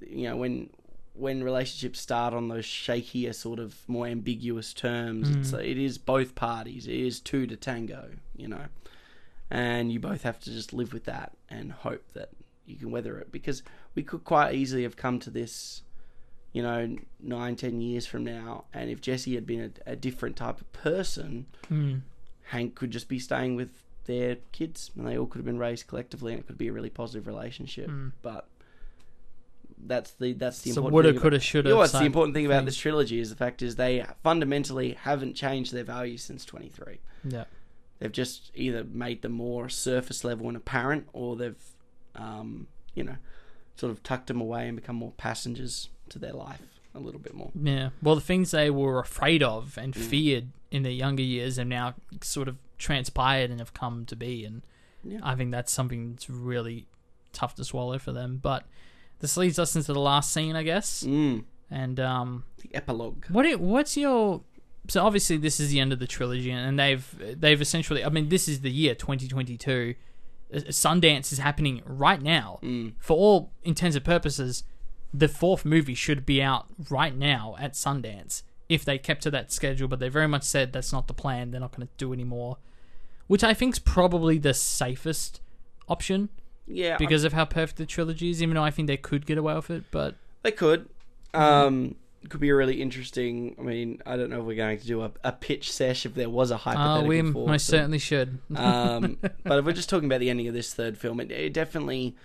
you 0.01 0.29
know 0.29 0.37
when 0.37 0.71
when 1.15 1.43
relationships 1.43 2.01
start 2.01 2.33
on 2.33 2.47
those 2.47 2.65
shakier 2.65 3.35
sort 3.35 3.59
of 3.59 3.77
more 3.89 4.07
ambiguous 4.07 4.73
terms 4.73 5.29
it's 5.29 5.51
mm. 5.51 5.65
it 5.65 5.77
is 5.77 5.99
both 5.99 6.37
parties 6.37 6.87
it 6.87 6.95
is 6.95 7.19
two 7.19 7.45
to 7.45 7.57
tango 7.57 8.11
you 8.39 8.49
know? 8.49 8.65
And 9.51 9.93
you 9.93 10.01
both 10.01 10.23
have 10.23 10.41
to 10.41 10.51
just 10.51 10.73
live 10.73 10.95
with 10.95 11.05
that 11.05 11.33
and 11.51 11.73
hope 11.73 12.13
that 12.15 12.31
you 12.67 12.77
can 12.77 12.91
weather 12.91 13.19
it 13.19 13.33
because 13.33 13.63
we 13.99 14.03
could 14.05 14.23
quite 14.23 14.55
easily 14.55 14.85
have 14.85 14.97
come 14.97 15.19
to 15.19 15.31
this 15.41 15.83
you 16.53 16.63
know 16.63 16.97
nine 17.19 17.57
ten 17.57 17.81
years 17.81 18.07
from 18.07 18.23
now 18.25 18.65
and 18.73 18.89
if 18.91 19.01
jesse 19.01 19.35
had 19.35 19.45
been 19.53 19.63
a, 19.87 19.93
a 19.93 19.97
different 19.97 20.37
type 20.37 20.61
of 20.61 20.73
person 20.73 21.47
hank 22.53 22.75
could 22.77 22.91
just 22.93 23.09
be 23.09 23.19
staying 23.19 23.57
with 23.57 23.71
their 24.07 24.37
kids 24.53 24.91
and 24.97 25.05
they 25.07 25.19
all 25.19 25.27
could 25.27 25.39
have 25.41 25.45
been 25.53 25.59
raised 25.59 25.87
collectively 25.89 26.33
and 26.33 26.41
it 26.43 26.47
could 26.47 26.57
be 26.57 26.69
a 26.69 26.73
really 26.73 26.89
positive 26.89 27.27
relationship. 27.27 27.91
But 28.23 28.49
that's 29.91 30.13
the 30.13 30.33
that's 30.33 30.61
the 30.63 30.71
So 30.71 30.81
important 30.81 30.95
woulda, 30.95 31.13
thing 31.13 31.21
coulda, 31.21 31.37
about, 31.37 31.43
shoulda 31.43 31.69
You 31.69 31.75
know 31.75 31.79
what's 31.79 31.93
the 31.93 32.05
important 32.07 32.35
thing 32.35 32.47
about 32.47 32.65
this 32.65 32.77
trilogy 32.77 33.19
is 33.21 33.29
the 33.31 33.37
fact 33.37 33.61
is 33.63 33.77
they 33.77 34.05
fundamentally 34.23 34.93
haven't 34.95 35.35
changed 35.35 35.73
their 35.75 35.85
values 35.85 36.23
since 36.23 36.45
23 36.45 36.99
Yeah. 37.25 37.45
they've 37.99 38.11
just 38.23 38.51
either 38.55 38.83
made 38.85 39.21
them 39.23 39.33
more 39.33 39.69
surface 39.69 40.25
level 40.25 40.49
and 40.49 40.57
apparent 40.57 41.07
or 41.13 41.37
they've 41.37 41.63
um, 42.17 42.67
you 42.95 43.05
know 43.05 43.17
sort 43.79 43.91
of 43.93 44.03
tucked 44.03 44.27
them 44.27 44.41
away 44.41 44.67
and 44.69 44.77
become 44.77 44.97
more 44.97 45.13
passengers 45.17 45.89
to 46.11 46.19
their 46.19 46.33
life 46.33 46.61
a 46.95 46.99
little 46.99 47.21
bit 47.21 47.33
more 47.35 47.51
Yeah. 47.55 47.91
Well, 48.03 48.15
the 48.17 48.21
things 48.21 48.51
they 48.51 48.71
were 48.71 48.99
afraid 48.99 49.43
of 49.43 49.79
and 49.79 49.95
Mm. 49.95 50.01
feared 50.01 50.49
in 50.71 50.83
their 50.83 50.93
younger 50.93 51.23
years 51.23 51.57
have 51.57 51.67
now 51.69 51.95
sort 52.23 52.49
of 52.49 52.57
transpired 52.77 53.51
and 53.51 53.61
have 53.61 53.73
come 53.75 54.05
to 54.07 54.17
be. 54.17 54.45
And 54.45 54.63
Yeah. 55.05 55.21
I 55.23 55.35
think 55.37 55.51
that's 55.53 55.71
something 55.73 56.13
that's 56.13 56.29
really 56.29 56.87
tough 57.33 57.55
to 57.57 57.65
swallow 57.65 57.99
for 57.99 58.13
them. 58.13 58.39
But 58.43 58.65
this 59.21 59.37
leads 59.37 59.59
us 59.59 59.77
into 59.77 59.93
the 59.93 60.01
last 60.01 60.33
scene, 60.33 60.57
I 60.57 60.63
guess. 60.65 61.05
mm, 61.05 61.45
And 61.71 62.01
um, 62.01 62.45
the 62.63 62.75
epilogue 62.75 63.27
what 63.29 63.45
it, 63.47 63.61
what's 63.61 63.97
your 63.97 64.43
so 64.89 65.05
obviously 65.05 65.37
this 65.37 65.61
is 65.61 65.69
the 65.71 65.81
end 65.81 65.93
of 65.93 65.99
the 65.99 66.07
trilogy, 66.07 66.51
and 66.51 66.79
they've 66.79 67.07
they've 67.39 67.61
essentially. 67.61 68.03
I 68.03 68.09
mean, 68.09 68.31
this 68.31 68.49
is 68.49 68.63
the 68.63 68.71
year 68.71 68.95
2022. 68.95 69.95
Sundance 70.53 71.33
is 71.33 71.39
happening 71.39 71.83
right 71.85 72.21
now. 72.23 72.59
Mm. 72.63 72.95
For 72.99 73.17
all 73.17 73.53
intents 73.63 73.97
and 73.97 74.05
purposes, 74.05 74.65
the 75.13 75.29
fourth 75.29 75.65
movie 75.65 75.95
should 75.95 76.25
be 76.25 76.43
out 76.43 76.67
right 76.91 77.17
now 77.17 77.57
at 77.59 77.73
Sundance 77.75 78.43
if 78.69 78.85
they 78.85 78.99
kept 78.99 79.23
to 79.23 79.31
that 79.31 79.53
schedule. 79.53 79.89
But 79.89 80.01
they 80.01 80.09
very 80.09 80.29
much 80.29 80.45
said 80.45 80.73
that's 80.73 80.93
not 80.93 81.07
the 81.07 81.15
plan. 81.15 81.51
They're 81.51 81.61
not 81.61 81.77
going 81.77 81.87
to 81.87 81.93
do 81.97 82.13
anymore, 82.13 82.59
which 83.27 83.45
I 83.45 83.55
think 83.55 83.75
is 83.75 83.79
probably 83.79 84.39
the 84.39 84.55
safest 84.55 85.41
option 85.89 86.29
yeah 86.71 86.99
because 86.99 87.25
of 87.25 87.33
how 87.33 87.47
perfect 87.47 87.79
the 87.79 87.87
trilogy 87.87 88.31
is. 88.31 88.43
Even 88.43 88.55
though 88.55 88.65
I 88.65 88.71
think 88.71 88.89
they 88.89 88.97
could 88.97 89.27
get 89.27 89.39
away 89.39 89.55
with 89.55 89.71
it, 89.71 89.85
but 89.91 90.15
They 90.43 90.53
could. 90.53 90.89
Um, 91.35 91.87
it 91.87 91.97
could 92.29 92.41
be 92.41 92.49
a 92.49 92.55
really 92.55 92.83
interesting. 92.83 93.55
I 93.59 93.63
mean, 93.63 94.03
I 94.05 94.17
don't 94.17 94.31
know 94.31 94.41
if 94.41 94.47
we're 94.47 94.57
going 94.57 94.79
to 94.79 94.87
do 94.87 95.03
a, 95.03 95.11
a 95.25 95.33
pitch 95.33 95.73
sesh 95.73 96.05
if 96.05 96.15
there 96.15 96.29
was 96.29 96.51
a 96.51 96.57
uh, 96.57 96.59
hypothetical. 96.59 97.09
we 97.09 97.21
for 97.33 97.47
most 97.47 97.71
film. 97.71 97.79
certainly 97.81 97.99
should. 97.99 98.39
Um, 98.55 99.19
but 99.45 99.59
if 99.59 99.65
we're 99.65 99.73
just 99.73 99.89
talking 99.89 100.07
about 100.07 100.21
the 100.21 100.31
ending 100.31 100.49
of 100.49 100.55
this 100.55 100.75
third 100.75 100.99
film, 100.99 101.21
it, 101.21 101.31
it 101.31 101.53
definitely 101.53 102.17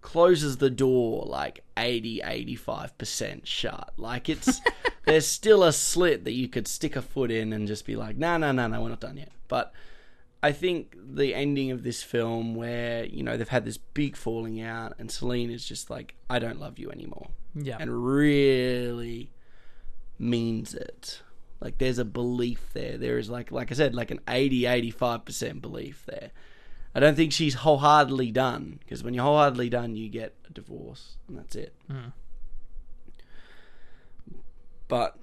closes 0.00 0.58
the 0.58 0.70
door 0.70 1.24
like 1.26 1.64
80 1.76 2.20
85% 2.24 3.40
shut. 3.44 3.92
Like 3.96 4.28
it's 4.28 4.60
there's 5.04 5.26
still 5.26 5.62
a 5.64 5.72
slit 5.72 6.24
that 6.24 6.32
you 6.32 6.48
could 6.48 6.68
stick 6.68 6.96
a 6.96 7.02
foot 7.02 7.30
in 7.30 7.52
and 7.52 7.66
just 7.66 7.86
be 7.86 7.96
like, 7.96 8.16
"No, 8.16 8.36
no, 8.36 8.52
no, 8.52 8.66
no, 8.66 8.82
we're 8.82 8.90
not 8.90 9.00
done 9.00 9.16
yet." 9.16 9.32
But 9.48 9.72
I 10.46 10.52
think 10.52 10.94
the 10.96 11.34
ending 11.34 11.72
of 11.72 11.82
this 11.82 12.04
film 12.04 12.54
where, 12.54 13.04
you 13.04 13.24
know, 13.24 13.36
they've 13.36 13.48
had 13.48 13.64
this 13.64 13.78
big 13.78 14.16
falling 14.16 14.60
out 14.60 14.94
and 14.96 15.10
Celine 15.10 15.50
is 15.50 15.64
just 15.64 15.90
like, 15.90 16.14
"I 16.30 16.38
don't 16.38 16.60
love 16.60 16.78
you 16.78 16.88
anymore." 16.88 17.30
Yeah. 17.52 17.78
and 17.80 17.90
really 18.06 19.32
means 20.20 20.72
it. 20.72 21.22
Like 21.60 21.78
there's 21.78 21.98
a 21.98 22.04
belief 22.04 22.68
there. 22.74 22.96
There 22.96 23.18
is 23.18 23.28
like 23.28 23.50
like 23.50 23.72
I 23.72 23.74
said, 23.74 23.92
like 23.92 24.12
an 24.12 24.20
80 24.28 24.92
85% 24.92 25.60
belief 25.60 26.04
there. 26.06 26.30
I 26.94 27.00
don't 27.00 27.16
think 27.16 27.32
she's 27.32 27.54
wholeheartedly 27.54 28.30
done 28.30 28.78
because 28.78 29.02
when 29.02 29.14
you're 29.14 29.24
wholeheartedly 29.24 29.70
done, 29.70 29.96
you 29.96 30.08
get 30.08 30.36
a 30.48 30.52
divorce 30.52 31.16
and 31.26 31.38
that's 31.38 31.56
it. 31.56 31.74
Hmm. 31.90 32.10
But 34.86 35.18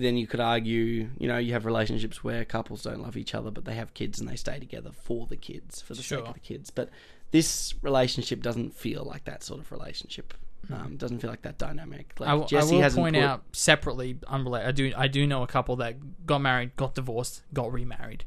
then 0.00 0.16
you 0.16 0.26
could 0.26 0.40
argue, 0.40 1.08
you 1.18 1.28
know, 1.28 1.38
you 1.38 1.52
have 1.52 1.64
relationships 1.64 2.22
where 2.24 2.44
couples 2.44 2.82
don't 2.82 3.00
love 3.00 3.16
each 3.16 3.34
other, 3.34 3.50
but 3.50 3.64
they 3.64 3.74
have 3.74 3.94
kids 3.94 4.20
and 4.20 4.28
they 4.28 4.36
stay 4.36 4.58
together 4.58 4.90
for 4.92 5.26
the 5.26 5.36
kids, 5.36 5.80
for 5.80 5.94
the 5.94 6.02
sake 6.02 6.20
of 6.20 6.34
the 6.34 6.40
kids. 6.40 6.70
But 6.70 6.90
this 7.30 7.74
relationship 7.82 8.42
doesn't 8.42 8.74
feel 8.74 9.04
like 9.04 9.24
that 9.24 9.42
sort 9.42 9.60
of 9.60 9.70
relationship. 9.72 10.34
Um, 10.72 10.96
doesn't 10.96 11.18
feel 11.18 11.28
like 11.28 11.42
that 11.42 11.58
dynamic. 11.58 12.14
Like 12.18 12.28
I, 12.28 12.32
w- 12.32 12.44
I 12.44 12.48
Jesse 12.48 12.74
will 12.76 12.80
hasn't 12.82 13.02
point 13.02 13.16
put- 13.16 13.22
out 13.22 13.42
separately, 13.52 14.18
unrelated. 14.26 14.68
I 14.68 14.72
do 14.72 14.92
I 14.96 15.08
do 15.08 15.26
know 15.26 15.42
a 15.42 15.46
couple 15.46 15.76
that 15.76 16.24
got 16.26 16.38
married, 16.40 16.74
got 16.76 16.94
divorced, 16.94 17.42
got 17.52 17.70
remarried. 17.70 18.24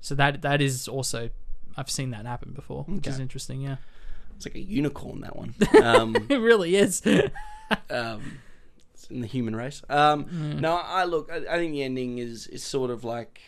So 0.00 0.14
that 0.16 0.42
that 0.42 0.60
is 0.60 0.88
also 0.88 1.30
I've 1.76 1.88
seen 1.90 2.10
that 2.10 2.26
happen 2.26 2.52
before, 2.52 2.82
which 2.88 3.06
is 3.06 3.20
interesting. 3.20 3.60
Yeah, 3.60 3.76
It's 4.34 4.44
like 4.44 4.56
a 4.56 4.60
unicorn 4.60 5.20
that 5.20 5.36
one. 5.36 5.54
Um, 5.82 6.16
it 6.28 6.40
really 6.40 6.74
is. 6.74 7.00
um, 7.90 8.38
in 9.10 9.20
the 9.20 9.26
human 9.26 9.56
race. 9.56 9.82
Um, 9.88 10.60
No, 10.60 10.76
I 10.76 11.04
look. 11.04 11.30
I, 11.32 11.36
I 11.36 11.58
think 11.58 11.72
the 11.72 11.82
ending 11.82 12.18
is 12.18 12.46
is 12.46 12.62
sort 12.62 12.90
of 12.90 13.04
like 13.04 13.40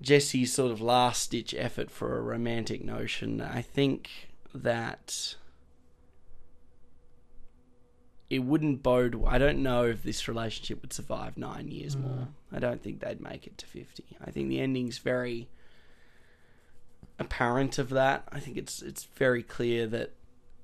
Jesse's 0.00 0.52
sort 0.52 0.72
of 0.72 0.80
last 0.80 1.30
ditch 1.30 1.54
effort 1.56 1.90
for 1.90 2.18
a 2.18 2.20
romantic 2.22 2.84
notion. 2.84 3.40
I 3.40 3.62
think 3.62 4.10
that 4.54 5.36
it 8.28 8.40
wouldn't 8.40 8.82
bode. 8.82 9.22
I 9.26 9.38
don't 9.38 9.62
know 9.62 9.84
if 9.84 10.02
this 10.02 10.26
relationship 10.26 10.80
would 10.82 10.92
survive 10.92 11.36
nine 11.36 11.68
years 11.68 11.96
more. 11.96 12.28
I 12.50 12.58
don't 12.58 12.82
think 12.82 13.00
they'd 13.00 13.20
make 13.20 13.46
it 13.46 13.58
to 13.58 13.66
fifty. 13.66 14.04
I 14.24 14.30
think 14.30 14.48
the 14.48 14.60
ending's 14.60 14.98
very 14.98 15.48
apparent 17.18 17.78
of 17.78 17.90
that. 17.90 18.24
I 18.32 18.40
think 18.40 18.56
it's 18.56 18.82
it's 18.82 19.04
very 19.04 19.42
clear 19.42 19.86
that 19.88 20.12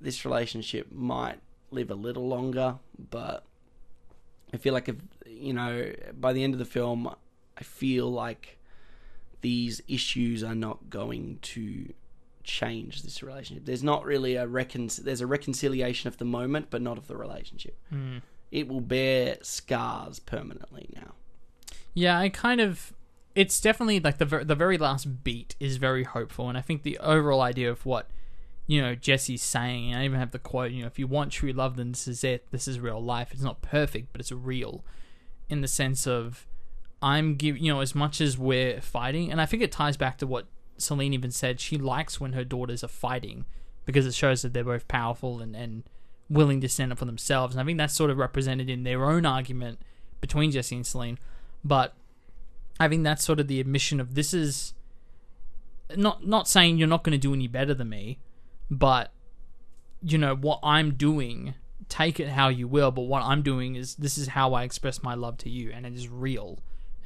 this 0.00 0.24
relationship 0.24 0.90
might 0.90 1.40
live 1.70 1.90
a 1.90 1.94
little 1.94 2.28
longer, 2.28 2.76
but 3.10 3.44
I 4.52 4.56
feel 4.56 4.72
like 4.72 4.88
if 4.88 4.96
you 5.26 5.52
know 5.52 5.92
by 6.18 6.32
the 6.32 6.42
end 6.42 6.54
of 6.54 6.58
the 6.58 6.64
film, 6.64 7.14
I 7.56 7.62
feel 7.62 8.10
like 8.10 8.58
these 9.40 9.80
issues 9.88 10.42
are 10.42 10.54
not 10.54 10.90
going 10.90 11.38
to 11.42 11.92
change 12.44 13.02
this 13.02 13.22
relationship. 13.22 13.66
There's 13.66 13.82
not 13.82 14.04
really 14.04 14.36
a 14.36 14.46
recon. 14.46 14.88
There's 15.02 15.20
a 15.20 15.26
reconciliation 15.26 16.08
of 16.08 16.18
the 16.18 16.24
moment, 16.24 16.68
but 16.70 16.82
not 16.82 16.98
of 16.98 17.06
the 17.06 17.16
relationship. 17.16 17.76
Hmm. 17.90 18.18
It 18.50 18.66
will 18.66 18.80
bear 18.80 19.36
scars 19.42 20.18
permanently 20.18 20.88
now. 20.94 21.12
Yeah, 21.94 22.18
I 22.18 22.30
kind 22.30 22.60
of. 22.60 22.92
It's 23.34 23.60
definitely 23.60 24.00
like 24.00 24.18
the 24.18 24.24
ver- 24.24 24.44
the 24.44 24.54
very 24.54 24.78
last 24.78 25.22
beat 25.22 25.54
is 25.60 25.76
very 25.76 26.04
hopeful, 26.04 26.48
and 26.48 26.58
I 26.58 26.60
think 26.62 26.82
the 26.82 26.98
overall 26.98 27.40
idea 27.40 27.70
of 27.70 27.84
what 27.86 28.08
you 28.68 28.80
know 28.80 28.94
Jesse's 28.94 29.42
saying, 29.42 29.92
and 29.92 30.00
I 30.00 30.04
even 30.04 30.20
have 30.20 30.30
the 30.30 30.38
quote. 30.38 30.70
You 30.70 30.82
know, 30.82 30.86
if 30.86 30.98
you 30.98 31.08
want 31.08 31.32
true 31.32 31.52
love, 31.52 31.76
then 31.76 31.90
this 31.90 32.06
is 32.06 32.22
it. 32.22 32.46
This 32.52 32.68
is 32.68 32.78
real 32.78 33.02
life. 33.02 33.32
It's 33.32 33.42
not 33.42 33.62
perfect, 33.62 34.12
but 34.12 34.20
it's 34.20 34.30
real, 34.30 34.84
in 35.48 35.62
the 35.62 35.68
sense 35.68 36.06
of 36.06 36.46
I'm 37.02 37.34
giving. 37.34 37.64
You 37.64 37.72
know, 37.72 37.80
as 37.80 37.94
much 37.94 38.20
as 38.20 38.38
we're 38.38 38.80
fighting, 38.80 39.32
and 39.32 39.40
I 39.40 39.46
think 39.46 39.62
it 39.62 39.72
ties 39.72 39.96
back 39.96 40.18
to 40.18 40.26
what 40.26 40.46
Celine 40.76 41.14
even 41.14 41.30
said. 41.30 41.60
She 41.60 41.78
likes 41.78 42.20
when 42.20 42.34
her 42.34 42.44
daughters 42.44 42.84
are 42.84 42.88
fighting 42.88 43.46
because 43.86 44.06
it 44.06 44.14
shows 44.14 44.42
that 44.42 44.52
they're 44.52 44.64
both 44.64 44.86
powerful 44.86 45.40
and 45.40 45.56
and 45.56 45.82
willing 46.30 46.60
to 46.60 46.68
stand 46.68 46.92
up 46.92 46.98
for 46.98 47.06
themselves. 47.06 47.54
And 47.54 47.62
I 47.62 47.64
think 47.64 47.78
that's 47.78 47.94
sort 47.94 48.10
of 48.10 48.18
represented 48.18 48.68
in 48.68 48.84
their 48.84 49.04
own 49.06 49.24
argument 49.24 49.80
between 50.20 50.50
Jesse 50.50 50.76
and 50.76 50.86
Celine. 50.86 51.18
But 51.64 51.94
I 52.78 52.88
think 52.88 53.02
that's 53.02 53.24
sort 53.24 53.40
of 53.40 53.48
the 53.48 53.60
admission 53.60 53.98
of 53.98 54.14
this 54.14 54.34
is 54.34 54.74
not 55.96 56.26
not 56.26 56.46
saying 56.46 56.76
you're 56.76 56.86
not 56.86 57.02
going 57.02 57.12
to 57.12 57.18
do 57.18 57.32
any 57.32 57.48
better 57.48 57.72
than 57.74 57.88
me, 57.88 58.18
but 58.70 59.12
you 60.02 60.18
know 60.18 60.34
what 60.34 60.60
I'm 60.62 60.94
doing. 60.94 61.54
Take 61.88 62.20
it 62.20 62.28
how 62.28 62.48
you 62.48 62.68
will, 62.68 62.90
but 62.90 63.02
what 63.02 63.22
I'm 63.22 63.42
doing 63.42 63.74
is 63.76 63.94
this 63.94 64.18
is 64.18 64.28
how 64.28 64.52
I 64.54 64.64
express 64.64 65.02
my 65.02 65.14
love 65.14 65.38
to 65.38 65.50
you, 65.50 65.70
and 65.72 65.86
it 65.86 65.94
is 65.94 66.08
real 66.08 66.58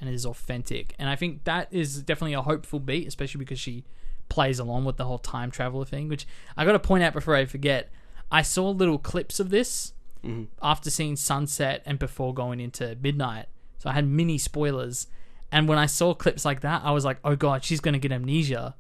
and 0.02 0.10
it 0.10 0.14
is 0.14 0.26
authentic. 0.26 0.96
And 0.98 1.08
I 1.08 1.14
think 1.14 1.44
that 1.44 1.68
is 1.70 2.02
definitely 2.02 2.34
a 2.34 2.42
hopeful 2.42 2.80
beat, 2.80 3.06
especially 3.06 3.38
because 3.38 3.60
she 3.60 3.84
plays 4.28 4.58
along 4.58 4.84
with 4.84 4.96
the 4.96 5.04
whole 5.04 5.18
time 5.18 5.52
traveler 5.52 5.84
thing. 5.84 6.08
Which 6.08 6.26
I 6.56 6.64
got 6.64 6.72
to 6.72 6.80
point 6.80 7.04
out 7.04 7.12
before 7.12 7.36
I 7.36 7.44
forget. 7.44 7.88
I 8.30 8.42
saw 8.42 8.70
little 8.70 8.98
clips 8.98 9.38
of 9.38 9.50
this 9.50 9.92
mm-hmm. 10.24 10.44
after 10.60 10.90
seeing 10.90 11.14
Sunset 11.14 11.82
and 11.86 12.00
before 12.00 12.34
going 12.34 12.58
into 12.58 12.96
Midnight. 13.00 13.46
So 13.78 13.90
I 13.90 13.92
had 13.92 14.08
mini 14.08 14.38
spoilers. 14.38 15.06
And 15.52 15.68
when 15.68 15.78
I 15.78 15.86
saw 15.86 16.14
clips 16.14 16.44
like 16.44 16.62
that, 16.62 16.82
I 16.84 16.90
was 16.90 17.04
like, 17.04 17.18
oh 17.24 17.36
god, 17.36 17.62
she's 17.62 17.80
going 17.80 17.92
to 17.92 18.00
get 18.00 18.10
amnesia. 18.10 18.74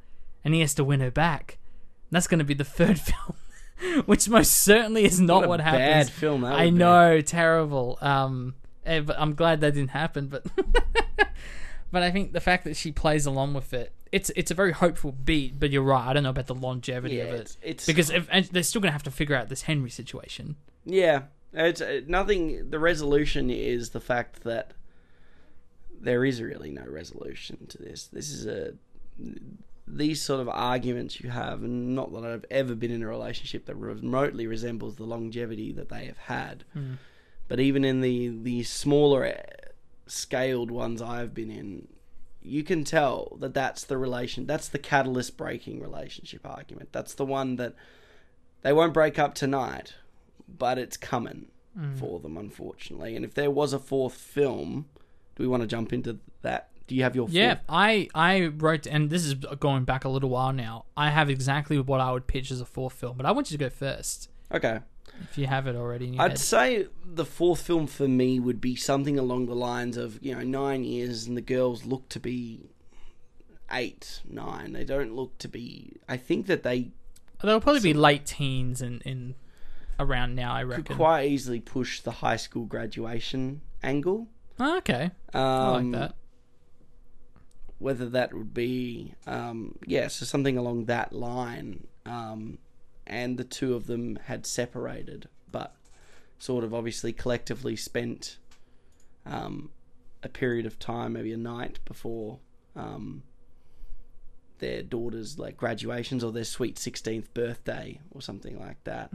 And 0.44 0.54
he 0.54 0.60
has 0.60 0.74
to 0.74 0.84
win 0.84 0.98
her 1.00 1.10
back. 1.12 1.58
That's 2.12 2.28
going 2.28 2.38
to 2.38 2.44
be 2.44 2.54
the 2.54 2.62
third 2.64 3.00
film. 3.10 4.04
Which 4.06 4.28
most 4.28 4.52
certainly 4.52 5.04
is 5.04 5.18
not 5.18 5.40
What 5.40 5.48
what, 5.48 5.60
happens. 5.60 6.08
bad 6.08 6.10
film 6.10 6.42
that 6.42 6.52
I 6.52 6.66
would 6.66 6.74
be. 6.74 6.78
know, 6.78 7.20
terrible. 7.20 7.98
Um, 8.00 8.54
Eh, 8.86 9.00
but 9.00 9.14
I'm 9.18 9.34
glad 9.34 9.60
that 9.60 9.74
didn't 9.74 9.90
happen. 9.90 10.26
But 10.28 10.44
but 11.92 12.02
I 12.02 12.10
think 12.10 12.32
the 12.32 12.40
fact 12.40 12.64
that 12.64 12.76
she 12.76 12.90
plays 12.92 13.26
along 13.26 13.54
with 13.54 13.72
it, 13.72 13.92
it's 14.10 14.30
it's 14.36 14.50
a 14.50 14.54
very 14.54 14.72
hopeful 14.72 15.12
beat. 15.12 15.58
But 15.60 15.70
you're 15.70 15.82
right. 15.84 16.06
I 16.08 16.12
don't 16.12 16.22
know 16.24 16.30
about 16.30 16.46
the 16.48 16.54
longevity 16.54 17.16
Yeah, 17.16 17.24
of 17.24 17.28
it 17.30 17.34
it's- 17.34 17.56
it's- 17.62 17.86
because 17.86 18.10
if, 18.10 18.26
and 18.30 18.44
they're 18.46 18.62
still 18.62 18.80
gonna 18.80 18.92
have 18.92 19.02
to 19.04 19.10
figure 19.10 19.36
out 19.36 19.48
this 19.48 19.62
Henry 19.62 19.90
situation. 19.90 20.56
Yeah, 20.84 21.22
it's 21.52 21.80
uh, 21.80 22.00
nothing. 22.08 22.70
The 22.70 22.78
resolution 22.80 23.50
is 23.50 23.90
the 23.90 24.00
fact 24.00 24.42
that 24.42 24.72
there 26.00 26.24
is 26.24 26.42
really 26.42 26.70
no 26.70 26.84
resolution 26.86 27.66
to 27.68 27.78
this. 27.78 28.06
This 28.08 28.30
is 28.30 28.46
a 28.46 28.74
these 29.86 30.22
sort 30.22 30.40
of 30.40 30.48
arguments 30.48 31.20
you 31.20 31.30
have, 31.30 31.62
and 31.62 31.94
not 31.94 32.12
that 32.12 32.24
I've 32.24 32.44
ever 32.50 32.74
been 32.74 32.90
in 32.92 33.02
a 33.02 33.08
relationship 33.08 33.66
that 33.66 33.74
remotely 33.74 34.46
resembles 34.46 34.96
the 34.96 35.04
longevity 35.04 35.72
that 35.72 35.88
they 35.88 36.04
have 36.06 36.18
had. 36.18 36.64
But 37.48 37.60
even 37.60 37.84
in 37.84 38.00
the 38.00 38.28
the 38.28 38.62
smaller 38.62 39.26
uh, 39.26 39.42
scaled 40.06 40.70
ones 40.70 41.02
I've 41.02 41.34
been 41.34 41.50
in, 41.50 41.88
you 42.40 42.62
can 42.62 42.84
tell 42.84 43.36
that 43.40 43.54
that's 43.54 43.84
the 43.84 43.98
relation. 43.98 44.46
That's 44.46 44.68
the 44.68 44.78
catalyst 44.78 45.36
breaking 45.36 45.80
relationship 45.80 46.46
argument. 46.46 46.90
That's 46.92 47.14
the 47.14 47.26
one 47.26 47.56
that 47.56 47.74
they 48.62 48.72
won't 48.72 48.94
break 48.94 49.18
up 49.18 49.34
tonight, 49.34 49.94
but 50.48 50.78
it's 50.78 50.96
coming 50.96 51.46
for 51.96 52.20
them, 52.20 52.36
unfortunately. 52.36 53.16
And 53.16 53.24
if 53.24 53.34
there 53.34 53.50
was 53.50 53.72
a 53.72 53.78
fourth 53.78 54.14
film, 54.14 54.86
do 55.34 55.42
we 55.42 55.48
want 55.48 55.62
to 55.62 55.66
jump 55.66 55.92
into 55.92 56.18
that? 56.42 56.68
Do 56.86 56.94
you 56.94 57.02
have 57.04 57.14
your 57.14 57.28
Yeah, 57.30 57.54
fourth? 57.54 57.64
I 57.68 58.08
I 58.14 58.46
wrote, 58.46 58.86
and 58.86 59.08
this 59.10 59.24
is 59.24 59.34
going 59.34 59.84
back 59.84 60.04
a 60.04 60.08
little 60.08 60.30
while 60.30 60.52
now. 60.52 60.84
I 60.96 61.10
have 61.10 61.30
exactly 61.30 61.78
what 61.80 62.00
I 62.00 62.10
would 62.12 62.26
pitch 62.26 62.50
as 62.50 62.60
a 62.60 62.64
fourth 62.66 62.94
film, 62.94 63.16
but 63.16 63.26
I 63.26 63.30
want 63.32 63.50
you 63.50 63.58
to 63.58 63.64
go 63.64 63.70
first 63.70 64.28
Okay. 64.52 64.80
if 65.30 65.38
you 65.38 65.46
have 65.46 65.66
it 65.66 65.76
already. 65.76 66.08
In 66.08 66.14
your 66.14 66.22
I'd 66.24 66.32
head. 66.32 66.38
say 66.38 66.86
the 67.04 67.24
fourth 67.24 67.62
film 67.62 67.86
for 67.86 68.08
me 68.08 68.40
would 68.40 68.60
be 68.60 68.74
something 68.76 69.18
along 69.18 69.46
the 69.46 69.54
lines 69.54 69.96
of, 69.96 70.18
you 70.22 70.34
know, 70.34 70.42
nine 70.42 70.84
years 70.84 71.26
and 71.26 71.36
the 71.36 71.40
girls 71.42 71.84
look 71.84 72.08
to 72.10 72.20
be 72.20 72.68
eight, 73.70 74.20
nine. 74.28 74.72
They 74.72 74.84
don't 74.84 75.14
look 75.14 75.38
to 75.38 75.48
be. 75.48 75.96
I 76.08 76.16
think 76.16 76.46
that 76.46 76.62
they 76.62 76.90
They'll 77.42 77.60
probably 77.60 77.80
be 77.80 77.94
late 77.94 78.24
teens 78.26 78.80
and 78.82 79.02
in 79.02 79.34
around 79.98 80.34
now. 80.36 80.54
I 80.54 80.60
could 80.62 80.70
reckon. 80.70 80.96
quite 80.96 81.28
easily 81.28 81.60
push 81.60 82.00
the 82.00 82.10
high 82.12 82.36
school 82.36 82.66
graduation 82.66 83.62
angle. 83.82 84.28
Oh, 84.60 84.76
okay, 84.78 85.10
Um, 85.34 85.42
I 85.42 85.68
like 85.80 85.90
that. 85.92 86.14
Whether 87.82 88.08
that 88.08 88.32
would 88.32 88.54
be 88.54 89.14
um, 89.26 89.76
yeah 89.86 90.06
so 90.06 90.24
something 90.24 90.56
along 90.56 90.84
that 90.84 91.12
line 91.12 91.86
um, 92.06 92.58
and 93.06 93.36
the 93.36 93.44
two 93.44 93.74
of 93.74 93.86
them 93.86 94.16
had 94.24 94.46
separated 94.46 95.28
but 95.50 95.74
sort 96.38 96.64
of 96.64 96.72
obviously 96.72 97.12
collectively 97.12 97.76
spent 97.76 98.38
um, 99.26 99.70
a 100.22 100.28
period 100.28 100.64
of 100.64 100.78
time 100.78 101.12
maybe 101.14 101.32
a 101.32 101.36
night 101.36 101.80
before 101.84 102.38
um, 102.76 103.22
their 104.58 104.82
daughter's 104.82 105.38
like 105.38 105.56
graduations 105.56 106.22
or 106.22 106.30
their 106.30 106.44
sweet 106.44 106.76
16th 106.76 107.26
birthday 107.34 108.00
or 108.12 108.22
something 108.22 108.58
like 108.60 108.82
that 108.84 109.10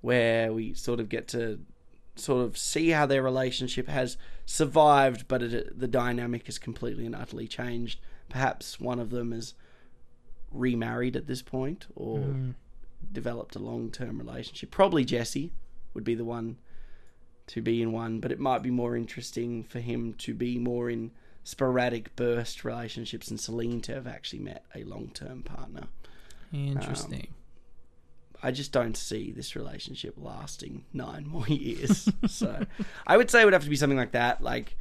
where 0.00 0.52
we 0.52 0.72
sort 0.72 0.98
of 1.00 1.08
get 1.08 1.28
to 1.28 1.58
sort 2.18 2.44
of 2.44 2.56
see 2.56 2.90
how 2.90 3.06
their 3.06 3.22
relationship 3.22 3.88
has 3.88 4.16
survived, 4.46 5.26
but 5.28 5.42
it, 5.42 5.78
the 5.78 5.88
dynamic 5.88 6.46
has 6.46 6.58
completely 6.58 7.06
and 7.06 7.14
utterly 7.14 7.46
changed. 7.46 8.00
Perhaps 8.28 8.80
one 8.80 8.98
of 8.98 9.10
them 9.10 9.32
is 9.32 9.54
remarried 10.50 11.16
at 11.16 11.26
this 11.26 11.42
point 11.42 11.86
or 11.94 12.18
hmm. 12.18 12.50
developed 13.12 13.56
a 13.56 13.60
long 13.60 13.90
term 13.90 14.18
relationship. 14.18 14.70
Probably 14.70 15.04
Jesse 15.04 15.52
would 15.94 16.04
be 16.04 16.14
the 16.14 16.24
one 16.24 16.58
to 17.48 17.62
be 17.62 17.82
in 17.82 17.92
one, 17.92 18.20
but 18.20 18.32
it 18.32 18.38
might 18.38 18.62
be 18.62 18.70
more 18.70 18.94
interesting 18.94 19.64
for 19.64 19.80
him 19.80 20.14
to 20.14 20.34
be 20.34 20.58
more 20.58 20.90
in 20.90 21.10
sporadic 21.44 22.14
burst 22.14 22.62
relationships 22.62 23.28
and 23.28 23.40
Celine 23.40 23.80
to 23.80 23.94
have 23.94 24.06
actually 24.06 24.40
met 24.40 24.64
a 24.74 24.84
long 24.84 25.10
term 25.14 25.42
partner. 25.42 25.84
Interesting. 26.52 27.28
I 28.42 28.50
just 28.52 28.70
don't 28.72 28.96
see 28.96 29.32
this 29.32 29.56
relationship 29.56 30.14
lasting 30.16 30.84
nine 30.92 31.26
more 31.28 31.46
years. 31.48 32.08
so 32.28 32.64
I 33.06 33.16
would 33.16 33.30
say 33.30 33.42
it 33.42 33.44
would 33.44 33.52
have 33.54 33.64
to 33.64 33.70
be 33.70 33.76
something 33.76 33.98
like 33.98 34.12
that. 34.12 34.42
Like, 34.42 34.76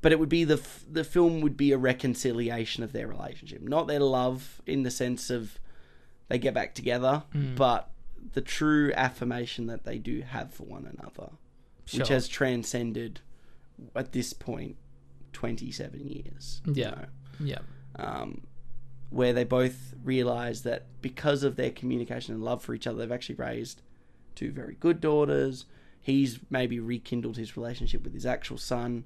but 0.00 0.12
it 0.12 0.18
would 0.18 0.28
be 0.28 0.44
the 0.44 0.54
f- 0.54 0.84
the 0.90 1.04
film 1.04 1.40
would 1.40 1.56
be 1.56 1.72
a 1.72 1.78
reconciliation 1.78 2.82
of 2.84 2.92
their 2.92 3.06
relationship, 3.08 3.62
not 3.62 3.86
their 3.86 4.00
love 4.00 4.60
in 4.66 4.82
the 4.82 4.90
sense 4.90 5.28
of 5.30 5.58
they 6.28 6.38
get 6.38 6.54
back 6.54 6.74
together, 6.74 7.24
but 7.56 7.90
the 8.32 8.40
true 8.40 8.92
affirmation 8.94 9.66
that 9.66 9.84
they 9.84 9.98
do 9.98 10.20
have 10.22 10.52
for 10.54 10.62
one 10.64 10.86
another, 10.86 11.30
which 11.92 12.08
has 12.08 12.28
transcended 12.28 13.20
at 13.96 14.12
this 14.12 14.32
point 14.32 14.76
twenty 15.32 15.70
seven 15.72 16.06
years. 16.08 16.60
you 16.66 16.74
Yeah. 16.74 16.90
know 16.90 17.04
yeah. 17.42 17.58
um, 17.96 18.42
where 19.10 19.32
they 19.32 19.44
both 19.44 19.94
realize 20.02 20.62
that 20.62 20.86
because 21.02 21.42
of 21.42 21.56
their 21.56 21.70
communication 21.70 22.34
and 22.34 22.44
love 22.44 22.62
for 22.62 22.74
each 22.74 22.86
other, 22.86 22.98
they've 22.98 23.12
actually 23.12 23.34
raised 23.34 23.82
two 24.34 24.52
very 24.52 24.76
good 24.78 25.00
daughters. 25.00 25.66
He's 26.00 26.38
maybe 26.48 26.80
rekindled 26.80 27.36
his 27.36 27.56
relationship 27.56 28.02
with 28.02 28.14
his 28.14 28.24
actual 28.24 28.56
son, 28.56 29.04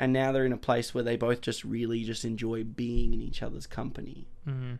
and 0.00 0.12
now 0.12 0.32
they're 0.32 0.46
in 0.46 0.52
a 0.52 0.56
place 0.56 0.94
where 0.94 1.04
they 1.04 1.16
both 1.16 1.40
just 1.40 1.64
really 1.64 2.04
just 2.04 2.24
enjoy 2.24 2.64
being 2.64 3.12
in 3.12 3.20
each 3.20 3.42
other's 3.42 3.66
company. 3.66 4.28
Mm-hmm. 4.48 4.74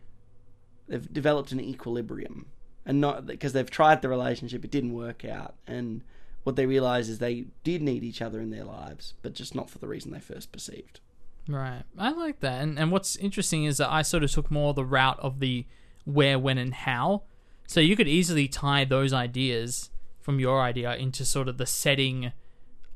They've 0.86 1.12
developed 1.12 1.52
an 1.52 1.60
equilibrium, 1.60 2.46
and 2.86 3.00
not 3.00 3.26
because 3.26 3.52
they've 3.52 3.70
tried 3.70 4.00
the 4.00 4.08
relationship, 4.08 4.64
it 4.64 4.70
didn't 4.70 4.94
work 4.94 5.24
out, 5.24 5.56
and 5.66 6.02
what 6.44 6.56
they 6.56 6.64
realize 6.64 7.08
is 7.10 7.18
they 7.18 7.46
did 7.64 7.82
need 7.82 8.04
each 8.04 8.22
other 8.22 8.40
in 8.40 8.50
their 8.50 8.64
lives, 8.64 9.14
but 9.20 9.34
just 9.34 9.54
not 9.54 9.68
for 9.68 9.78
the 9.78 9.88
reason 9.88 10.12
they 10.12 10.20
first 10.20 10.50
perceived. 10.50 11.00
Right. 11.48 11.82
I 11.98 12.10
like 12.12 12.40
that. 12.40 12.62
And 12.62 12.78
and 12.78 12.92
what's 12.92 13.16
interesting 13.16 13.64
is 13.64 13.78
that 13.78 13.90
I 13.90 14.02
sort 14.02 14.22
of 14.22 14.30
took 14.30 14.50
more 14.50 14.74
the 14.74 14.84
route 14.84 15.18
of 15.20 15.40
the 15.40 15.66
where, 16.04 16.38
when, 16.38 16.58
and 16.58 16.74
how. 16.74 17.22
So 17.66 17.80
you 17.80 17.96
could 17.96 18.08
easily 18.08 18.46
tie 18.48 18.84
those 18.84 19.12
ideas 19.12 19.90
from 20.20 20.38
your 20.40 20.60
idea 20.60 20.94
into 20.96 21.24
sort 21.24 21.48
of 21.48 21.56
the 21.58 21.66
setting 21.66 22.32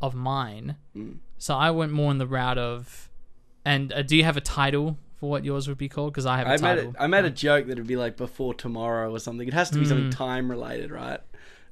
of 0.01 0.15
mine. 0.15 0.77
So 1.39 1.55
I 1.57 1.71
went 1.71 1.93
more 1.93 2.11
in 2.11 2.19
the 2.19 2.27
route 2.27 2.59
of. 2.59 3.09
And 3.65 3.93
uh, 3.93 4.03
do 4.03 4.17
you 4.17 4.25
have 4.25 4.37
a 4.37 4.41
title 4.41 4.99
for 5.17 5.31
what 5.31 5.45
yours 5.45 5.69
would 5.69 5.79
be 5.79 5.89
called? 5.89 6.13
Because 6.13 6.27
I 6.27 6.37
have 6.39 6.47
a 6.47 6.53
I 6.53 6.57
title. 6.57 6.91
it, 6.91 6.97
I 6.99 7.07
made 7.07 7.25
a 7.25 7.31
joke 7.31 7.67
that 7.67 7.73
it'd 7.73 7.87
be 7.87 7.97
like 7.97 8.17
before 8.17 8.55
tomorrow 8.55 9.11
or 9.15 9.19
something. 9.21 9.47
It 9.49 9.55
has 9.55 9.71
to 9.71 9.79
be 9.79 9.85
something 9.87 10.09
Mm. 10.09 10.17
time 10.17 10.51
related, 10.51 10.91
right? 10.91 11.21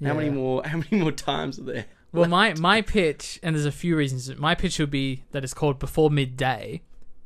How 0.02 0.14
many 0.14 0.30
more? 0.30 0.62
How 0.66 0.78
many 0.78 0.96
more 1.02 1.12
times 1.12 1.58
are 1.58 1.64
there? 1.64 1.86
Well, 2.12 2.28
my 2.28 2.54
my 2.54 2.82
pitch, 2.82 3.38
and 3.42 3.54
there's 3.54 3.66
a 3.66 3.72
few 3.72 3.96
reasons. 3.96 4.34
My 4.38 4.54
pitch 4.54 4.78
would 4.78 4.90
be 4.90 5.24
that 5.32 5.44
it's 5.44 5.54
called 5.54 5.78
before 5.78 6.10
midday. 6.10 6.82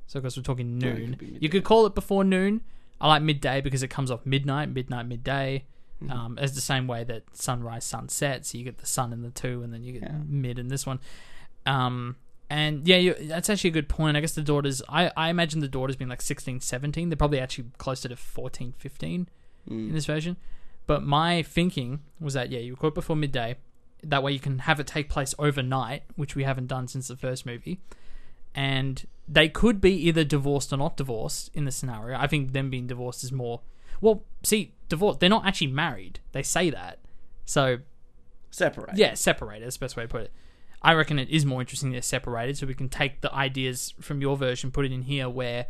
So, 0.06 0.20
because 0.20 0.36
we're 0.36 0.42
talking 0.42 0.80
Yeah, 0.80 0.88
it 0.90 0.98
noon, 0.98 1.08
could 1.10 1.18
be 1.18 1.26
midday. 1.26 1.38
you 1.42 1.48
could 1.48 1.64
call 1.64 1.86
it 1.86 1.94
before 1.94 2.24
noon. 2.24 2.60
I 3.00 3.08
like 3.08 3.22
midday 3.22 3.60
because 3.60 3.82
it 3.82 3.88
comes 3.88 4.10
off 4.10 4.24
midnight, 4.26 4.68
midnight, 4.70 5.06
midday. 5.06 5.64
Mm-hmm. 6.02 6.12
Um, 6.12 6.38
as 6.38 6.54
the 6.54 6.60
same 6.60 6.86
way 6.86 7.04
that 7.04 7.22
sunrise, 7.36 7.84
sunset. 7.84 8.44
So 8.44 8.58
you 8.58 8.64
get 8.64 8.78
the 8.78 8.86
sun 8.86 9.12
in 9.12 9.22
the 9.22 9.30
two, 9.30 9.62
and 9.62 9.72
then 9.72 9.82
you 9.84 9.92
get 9.92 10.02
Yeah. 10.02 10.18
mid 10.26 10.58
in 10.58 10.68
this 10.68 10.84
one. 10.84 10.98
Um, 11.66 12.16
and 12.50 12.86
yeah, 12.86 12.96
you, 12.96 13.14
that's 13.14 13.48
actually 13.48 13.70
a 13.70 13.72
good 13.72 13.88
point. 13.88 14.16
I 14.16 14.20
guess 14.20 14.32
the 14.34 14.42
daughters, 14.42 14.82
I, 14.88 15.10
I 15.16 15.30
imagine 15.30 15.60
the 15.60 15.68
daughters 15.68 15.96
being 15.96 16.08
like 16.10 16.20
16, 16.20 16.60
17. 16.60 17.08
They're 17.08 17.16
probably 17.16 17.40
actually 17.40 17.70
closer 17.78 18.08
to 18.08 18.16
14, 18.16 18.74
15 18.78 19.28
Mm. 19.70 19.88
in 19.88 19.92
this 19.94 20.04
version. 20.04 20.36
But 20.86 21.02
my 21.04 21.42
thinking 21.42 22.00
was 22.20 22.34
that 22.34 22.50
yeah, 22.50 22.58
you 22.58 22.72
record 22.72 22.92
before 22.92 23.16
midday. 23.16 23.56
That 24.04 24.22
way 24.22 24.32
you 24.32 24.40
can 24.40 24.60
have 24.60 24.80
it 24.80 24.86
take 24.86 25.08
place 25.08 25.34
overnight, 25.38 26.02
which 26.16 26.34
we 26.34 26.44
haven't 26.44 26.66
done 26.66 26.88
since 26.88 27.08
the 27.08 27.16
first 27.16 27.46
movie. 27.46 27.80
And 28.54 29.06
they 29.28 29.48
could 29.48 29.80
be 29.80 29.92
either 29.92 30.24
divorced 30.24 30.72
or 30.72 30.76
not 30.76 30.96
divorced 30.96 31.50
in 31.54 31.64
the 31.64 31.72
scenario. 31.72 32.18
I 32.18 32.26
think 32.26 32.52
them 32.52 32.70
being 32.70 32.86
divorced 32.86 33.24
is 33.24 33.32
more 33.32 33.60
well, 34.00 34.24
see, 34.42 34.74
divorced 34.88 35.20
they're 35.20 35.28
not 35.28 35.46
actually 35.46 35.68
married. 35.68 36.20
They 36.32 36.42
say 36.42 36.70
that. 36.70 36.98
So 37.44 37.78
Separate. 38.50 38.96
yeah, 38.96 39.14
separated. 39.14 39.64
That's 39.64 39.76
the 39.76 39.84
best 39.84 39.96
way 39.96 40.04
to 40.04 40.08
put 40.08 40.22
it. 40.22 40.32
I 40.82 40.92
reckon 40.92 41.18
it 41.18 41.30
is 41.30 41.46
more 41.46 41.60
interesting 41.60 41.92
they're 41.92 42.02
separated, 42.02 42.58
so 42.58 42.66
we 42.66 42.74
can 42.74 42.90
take 42.90 43.22
the 43.22 43.34
ideas 43.34 43.94
from 44.00 44.20
your 44.20 44.36
version, 44.36 44.70
put 44.70 44.84
it 44.84 44.92
in 44.92 45.02
here, 45.02 45.28
where 45.30 45.66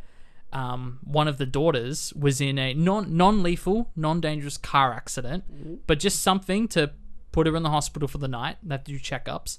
um, 0.52 0.98
one 1.04 1.28
of 1.28 1.38
the 1.38 1.46
daughters 1.46 2.12
was 2.14 2.40
in 2.40 2.58
a 2.58 2.74
non 2.74 3.16
non 3.16 3.42
lethal, 3.42 3.90
non 3.94 4.20
dangerous 4.20 4.56
car 4.56 4.92
accident, 4.92 5.86
but 5.86 6.00
just 6.00 6.20
something 6.22 6.66
to 6.68 6.90
put 7.34 7.48
her 7.48 7.56
in 7.56 7.64
the 7.64 7.70
hospital 7.70 8.06
for 8.06 8.18
the 8.18 8.28
night. 8.28 8.58
They 8.62 8.74
have 8.74 8.84
to 8.84 8.92
do 8.92 9.00
checkups, 9.00 9.58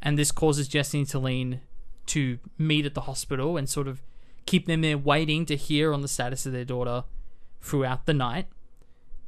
and 0.00 0.16
this 0.16 0.30
causes 0.30 0.68
Jesse 0.68 0.98
and 0.98 1.08
Celine 1.08 1.60
to 2.06 2.38
meet 2.56 2.86
at 2.86 2.94
the 2.94 3.00
hospital 3.02 3.56
and 3.56 3.68
sort 3.68 3.88
of 3.88 4.00
keep 4.46 4.66
them 4.66 4.80
there 4.80 4.96
waiting 4.96 5.44
to 5.46 5.56
hear 5.56 5.92
on 5.92 6.02
the 6.02 6.08
status 6.08 6.46
of 6.46 6.52
their 6.52 6.64
daughter 6.64 7.02
throughout 7.60 8.06
the 8.06 8.14
night. 8.14 8.46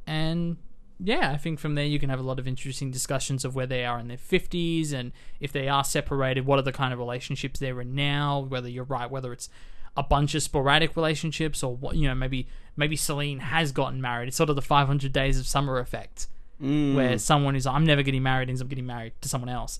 And 0.07 0.55
yeah, 0.97 1.31
I 1.33 1.37
think 1.37 1.59
from 1.59 1.75
there 1.75 1.83
you 1.83 1.99
can 1.99 2.09
have 2.09 2.21
a 2.21 2.23
lot 2.23 2.39
of 2.39 2.47
interesting 2.47 2.89
discussions 2.89 3.43
of 3.43 3.53
where 3.53 3.67
they 3.67 3.83
are 3.83 3.99
in 3.99 4.07
their 4.07 4.15
50s 4.15 4.93
and 4.93 5.11
if 5.41 5.51
they 5.51 5.67
are 5.67 5.83
separated, 5.83 6.45
what 6.45 6.57
are 6.57 6.63
the 6.63 6.71
kind 6.71 6.93
of 6.93 6.99
relationships 6.99 7.59
they're 7.59 7.81
in 7.81 7.95
now, 7.95 8.39
whether 8.39 8.69
you're 8.69 8.85
right, 8.85 9.11
whether 9.11 9.33
it's 9.33 9.49
a 9.97 10.03
bunch 10.03 10.35
of 10.35 10.41
sporadic 10.41 10.95
relationships 10.95 11.63
or 11.63 11.75
what, 11.75 11.97
you 11.97 12.07
know, 12.07 12.15
maybe 12.15 12.47
maybe 12.77 12.95
Celine 12.95 13.39
has 13.39 13.73
gotten 13.73 13.99
married. 13.99 14.29
It's 14.29 14.37
sort 14.37 14.49
of 14.49 14.55
the 14.55 14.61
500 14.61 15.11
days 15.11 15.37
of 15.37 15.45
summer 15.45 15.79
effect 15.79 16.27
Mm. 16.61 16.95
where 16.95 17.17
someone 17.17 17.55
is 17.55 17.65
I'm 17.65 17.85
never 17.85 18.03
getting 18.03 18.21
married 18.21 18.49
ends 18.49 18.61
up 18.61 18.67
getting 18.67 18.85
married 18.85 19.13
to 19.21 19.29
someone 19.29 19.49
else. 19.49 19.79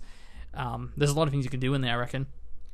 Um, 0.53 0.93
there's 0.95 1.11
a 1.11 1.13
lot 1.13 1.27
of 1.27 1.31
things 1.31 1.43
you 1.43 1.51
can 1.51 1.59
do 1.59 1.73
in 1.73 1.81
there, 1.81 1.93
I 1.95 1.99
reckon. 1.99 2.27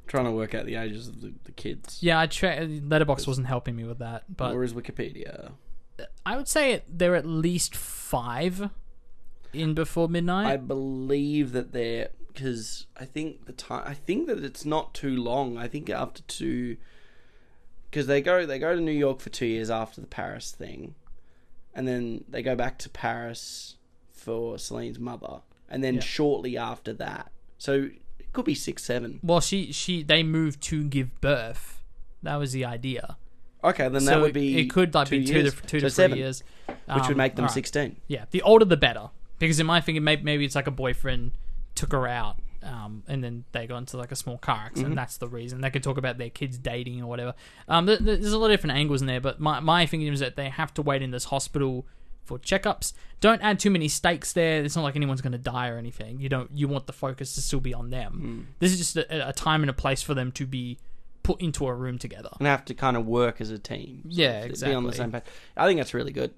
Trying 0.07 0.25
to 0.25 0.31
work 0.31 0.53
out 0.53 0.67
the 0.67 0.75
ages 0.75 1.07
of 1.07 1.21
the, 1.21 1.33
the 1.45 1.51
kids. 1.51 1.97
Yeah, 2.01 2.19
I 2.19 2.27
tra- 2.27 2.67
Letterboxd 2.67 3.25
wasn't 3.27 3.47
helping 3.47 3.75
me 3.75 3.83
with 3.83 3.97
that, 3.99 4.23
but 4.37 4.53
or 4.53 4.63
is 4.63 4.73
Wikipedia? 4.73 5.53
I 6.25 6.37
would 6.37 6.47
say 6.47 6.83
they're 6.87 7.15
at 7.15 7.25
least 7.25 7.75
five 7.75 8.69
in 9.53 9.73
before 9.73 10.07
midnight. 10.07 10.47
I 10.47 10.57
believe 10.57 11.51
that 11.53 11.71
they're 11.71 12.09
because 12.27 12.85
I 12.97 13.05
think 13.05 13.45
the 13.45 13.53
time. 13.53 13.83
I 13.85 13.93
think 13.93 14.27
that 14.27 14.43
it's 14.43 14.65
not 14.65 14.93
too 14.93 15.15
long. 15.15 15.57
I 15.57 15.67
think 15.67 15.89
after 15.89 16.21
two, 16.23 16.77
because 17.89 18.07
they 18.07 18.21
go 18.21 18.45
they 18.45 18.59
go 18.59 18.75
to 18.75 18.81
New 18.81 18.91
York 18.91 19.19
for 19.19 19.29
two 19.29 19.45
years 19.45 19.69
after 19.71 20.01
the 20.01 20.07
Paris 20.07 20.51
thing, 20.51 20.95
and 21.73 21.87
then 21.87 22.23
they 22.29 22.43
go 22.43 22.55
back 22.55 22.77
to 22.79 22.89
Paris 22.89 23.77
for 24.25 24.57
Celine's 24.57 24.99
mother, 24.99 25.41
and 25.69 25.83
then 25.83 25.95
Yeah. 25.95 26.01
shortly 26.01 26.57
after 26.57 26.91
that. 26.93 27.31
So 27.57 27.89
it 28.19 28.33
could 28.33 28.45
be 28.45 28.55
six, 28.55 28.83
seven. 28.83 29.19
well, 29.23 29.39
she 29.39 29.71
she 29.71 30.03
they 30.03 30.23
moved 30.23 30.61
to 30.63 30.83
give 30.85 31.21
birth. 31.21 31.81
That 32.23 32.35
was 32.37 32.51
the 32.51 32.65
idea. 32.65 33.17
Okay, 33.63 33.87
then 33.89 34.01
so 34.01 34.11
that 34.11 34.21
would 34.21 34.33
be 34.33 34.57
it 34.59 34.69
could 34.69 34.93
like 34.93 35.07
two 35.07 35.19
be 35.19 35.25
two 35.25 35.33
years. 35.39 35.53
to 35.55 35.61
two 35.61 35.79
So 35.79 35.85
to 35.87 35.89
seven, 35.91 36.11
three 36.15 36.21
years, 36.23 36.43
which 36.67 36.77
would 37.07 37.11
Um, 37.11 37.17
make 37.17 37.35
them 37.35 37.43
alright. 37.45 37.53
sixteen. 37.53 37.95
Yeah, 38.07 38.25
the 38.31 38.41
older 38.41 38.65
the 38.65 38.77
better. 38.77 39.09
Because 39.39 39.59
in 39.59 39.65
my 39.65 39.81
thinking, 39.81 40.03
maybe, 40.03 40.23
maybe 40.23 40.45
it's 40.45 40.55
like 40.55 40.67
a 40.67 40.71
boyfriend 40.71 41.31
took 41.75 41.91
her 41.91 42.07
out, 42.07 42.37
um, 42.63 43.03
and 43.07 43.21
then 43.23 43.43
they 43.51 43.67
got 43.67 43.77
into 43.79 43.97
like 43.97 44.11
a 44.11 44.15
small 44.15 44.37
car 44.37 44.57
accident. 44.67 44.87
Mm-hmm. 44.89 44.95
That's 44.95 45.17
the 45.17 45.27
reason. 45.27 45.59
They 45.61 45.69
could 45.69 45.83
talk 45.83 45.97
about 45.97 46.17
their 46.17 46.29
kids 46.29 46.57
dating 46.57 47.01
or 47.01 47.07
whatever. 47.07 47.33
Um, 47.67 47.85
th- 47.85 47.99
th- 47.99 48.19
there's 48.21 48.31
a 48.33 48.37
lot 48.37 48.45
of 48.47 48.53
different 48.53 48.77
angles 48.77 49.01
in 49.01 49.07
there, 49.07 49.19
but 49.21 49.39
my 49.39 49.59
my 49.59 49.85
thinking 49.85 50.11
is 50.13 50.19
that 50.21 50.35
they 50.35 50.49
have 50.49 50.73
to 50.75 50.81
wait 50.81 51.01
in 51.01 51.11
this 51.11 51.25
hospital 51.25 51.85
for 52.25 52.37
checkups. 52.39 52.91
Don't 53.21 53.41
add 53.41 53.59
too 53.59 53.69
many 53.69 53.87
stakes 53.87 54.33
there. 54.33 54.63
It's 54.63 54.75
not 54.75 54.83
like 54.83 54.95
anyone's 54.95 55.21
going 55.21 55.31
to 55.33 55.37
die 55.37 55.69
or 55.69 55.77
anything. 55.77 56.19
You 56.19 56.27
don't. 56.29 56.49
You 56.53 56.67
want 56.67 56.85
the 56.87 56.93
focus 56.93 57.33
to 57.35 57.41
still 57.41 57.59
be 57.61 57.73
on 57.73 57.89
them. 57.91 58.47
Mm. 58.49 58.55
This 58.59 58.71
is 58.73 58.77
just 58.79 58.97
a, 58.97 59.29
a 59.29 59.33
time 59.33 59.61
and 59.63 59.69
a 59.69 59.73
place 59.73 60.01
for 60.01 60.13
them 60.13 60.31
to 60.33 60.45
be 60.45 60.77
put 61.23 61.41
into 61.41 61.65
a 61.65 61.73
room 61.73 61.97
together. 61.97 62.29
and 62.39 62.47
have 62.47 62.65
to 62.65 62.73
kind 62.73 62.95
of 62.97 63.05
work 63.07 63.39
as 63.41 63.49
a 63.49 63.57
team. 63.57 64.01
sort 64.03 64.13
Yeah, 64.13 64.43
of, 64.45 64.59
Be 64.61 64.73
on 64.73 64.83
the 64.83 64.89
exactly. 64.89 64.93
same 64.97 65.11
page. 65.11 65.23
I 65.57 65.65
think 65.67 65.79
that's 65.79 65.93
really 65.93 66.11
good. 66.11 66.33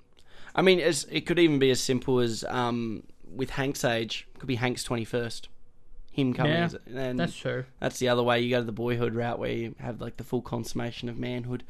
I 0.55 0.61
mean, 0.61 0.79
it 0.79 1.25
could 1.25 1.39
even 1.39 1.59
be 1.59 1.69
as 1.71 1.79
simple 1.81 2.19
as 2.19 2.43
um, 2.47 3.03
with 3.29 3.49
Hank's 3.51 3.83
age, 3.83 4.27
it 4.33 4.39
could 4.39 4.47
be 4.47 4.55
Hank's 4.55 4.83
twenty 4.83 5.03
first. 5.05 5.49
Him 6.11 6.33
coming, 6.33 6.53
Yeah, 6.53 6.63
as, 6.65 6.77
and 6.95 7.19
That's 7.19 7.35
true. 7.35 7.65
that's 7.79 7.99
the 7.99 8.09
other 8.09 8.23
way. 8.23 8.39
You 8.39 8.49
go 8.49 8.59
to 8.59 8.65
the 8.65 8.71
boyhood 8.71 9.13
route 9.13 9.37
where 9.37 9.51
you 9.51 9.75
have 9.79 10.01
like 10.01 10.17
the 10.17 10.23
full 10.23 10.41
consummation 10.41 11.09
of 11.09 11.17
manhood. 11.19 11.63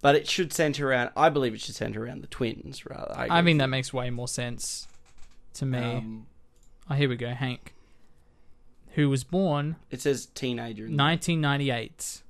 But 0.00 0.14
it 0.14 0.28
should 0.28 0.52
center 0.52 0.88
around. 0.90 1.10
I 1.16 1.28
believe 1.28 1.54
it 1.54 1.60
should 1.60 1.74
center 1.74 2.04
around 2.04 2.22
the 2.22 2.28
twins. 2.28 2.86
Rather, 2.86 3.12
I, 3.16 3.38
I 3.38 3.42
mean, 3.42 3.58
that 3.58 3.66
makes 3.68 3.92
way 3.92 4.10
more 4.10 4.28
sense 4.28 4.86
to 5.54 5.66
me. 5.66 5.78
Um, 5.78 6.26
Oh, 6.90 6.94
here 6.94 7.08
we 7.08 7.16
go. 7.16 7.28
Hank, 7.34 7.74
who 8.94 9.10
was 9.10 9.22
born 9.24 9.76
it 9.90 10.00
says 10.00 10.24
teenager. 10.26 10.86
In 10.86 10.96
1998. 10.96 12.22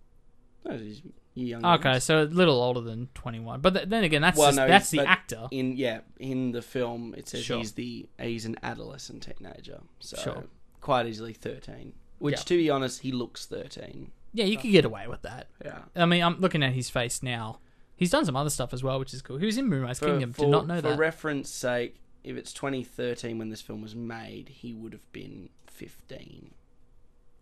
No, 0.64 0.76
he's 0.76 1.02
young. 1.34 1.64
Okay, 1.64 2.00
so 2.00 2.22
a 2.22 2.24
little 2.24 2.60
older 2.60 2.80
than 2.80 3.08
21. 3.14 3.60
But 3.60 3.74
th- 3.74 3.88
then 3.88 4.02
again, 4.02 4.22
that's 4.22 4.36
Well, 4.36 4.48
just, 4.48 4.56
no, 4.56 4.66
that's 4.66 4.90
the 4.90 5.00
actor. 5.06 5.46
in 5.52 5.76
yeah 5.76 6.00
in 6.18 6.50
the 6.52 6.62
film 6.62 7.14
it 7.16 7.28
says 7.28 7.44
Sure. 7.44 7.58
he's 7.58 7.72
the 7.72 8.08
he's 8.20 8.44
an 8.46 8.56
adolescent 8.64 9.22
teenager 9.22 9.78
so 10.00 10.16
Sure. 10.20 10.44
quite 10.80 11.06
easily 11.06 11.32
13 11.32 11.92
which 12.18 12.32
Yeah. 12.38 12.42
to 12.42 12.56
be 12.56 12.68
honest 12.70 13.02
he 13.02 13.12
looks 13.12 13.46
13 13.46 14.10
Yeah, 14.32 14.44
you 14.44 14.56
could 14.58 14.70
get 14.70 14.84
away 14.84 15.06
with 15.08 15.22
that. 15.22 15.48
yeah 15.64 15.80
I 15.96 16.06
mean, 16.06 16.22
I'm 16.22 16.38
looking 16.40 16.62
at 16.62 16.72
his 16.72 16.90
face 16.90 17.22
now. 17.22 17.60
He's 17.96 18.10
done 18.10 18.24
some 18.24 18.36
other 18.36 18.50
stuff 18.50 18.72
as 18.72 18.82
well, 18.84 18.98
which 19.00 19.12
is 19.12 19.22
cool. 19.22 19.38
He 19.38 19.46
was 19.46 19.58
in 19.58 19.66
Moonrise 19.66 19.98
Kingdom. 20.00 20.32
Did 20.32 20.48
not 20.48 20.66
know 20.66 20.76
for 20.76 20.82
that. 20.82 20.92
For 20.94 21.00
reference 21.00 21.50
sake 21.50 21.96
if 22.24 22.36
it's 22.36 22.52
2013 22.52 23.38
when 23.38 23.48
this 23.48 23.60
film 23.62 23.80
was 23.80 23.94
made 23.94 24.48
he 24.48 24.74
would 24.74 24.92
have 24.92 25.12
been 25.12 25.48
15 25.66 26.50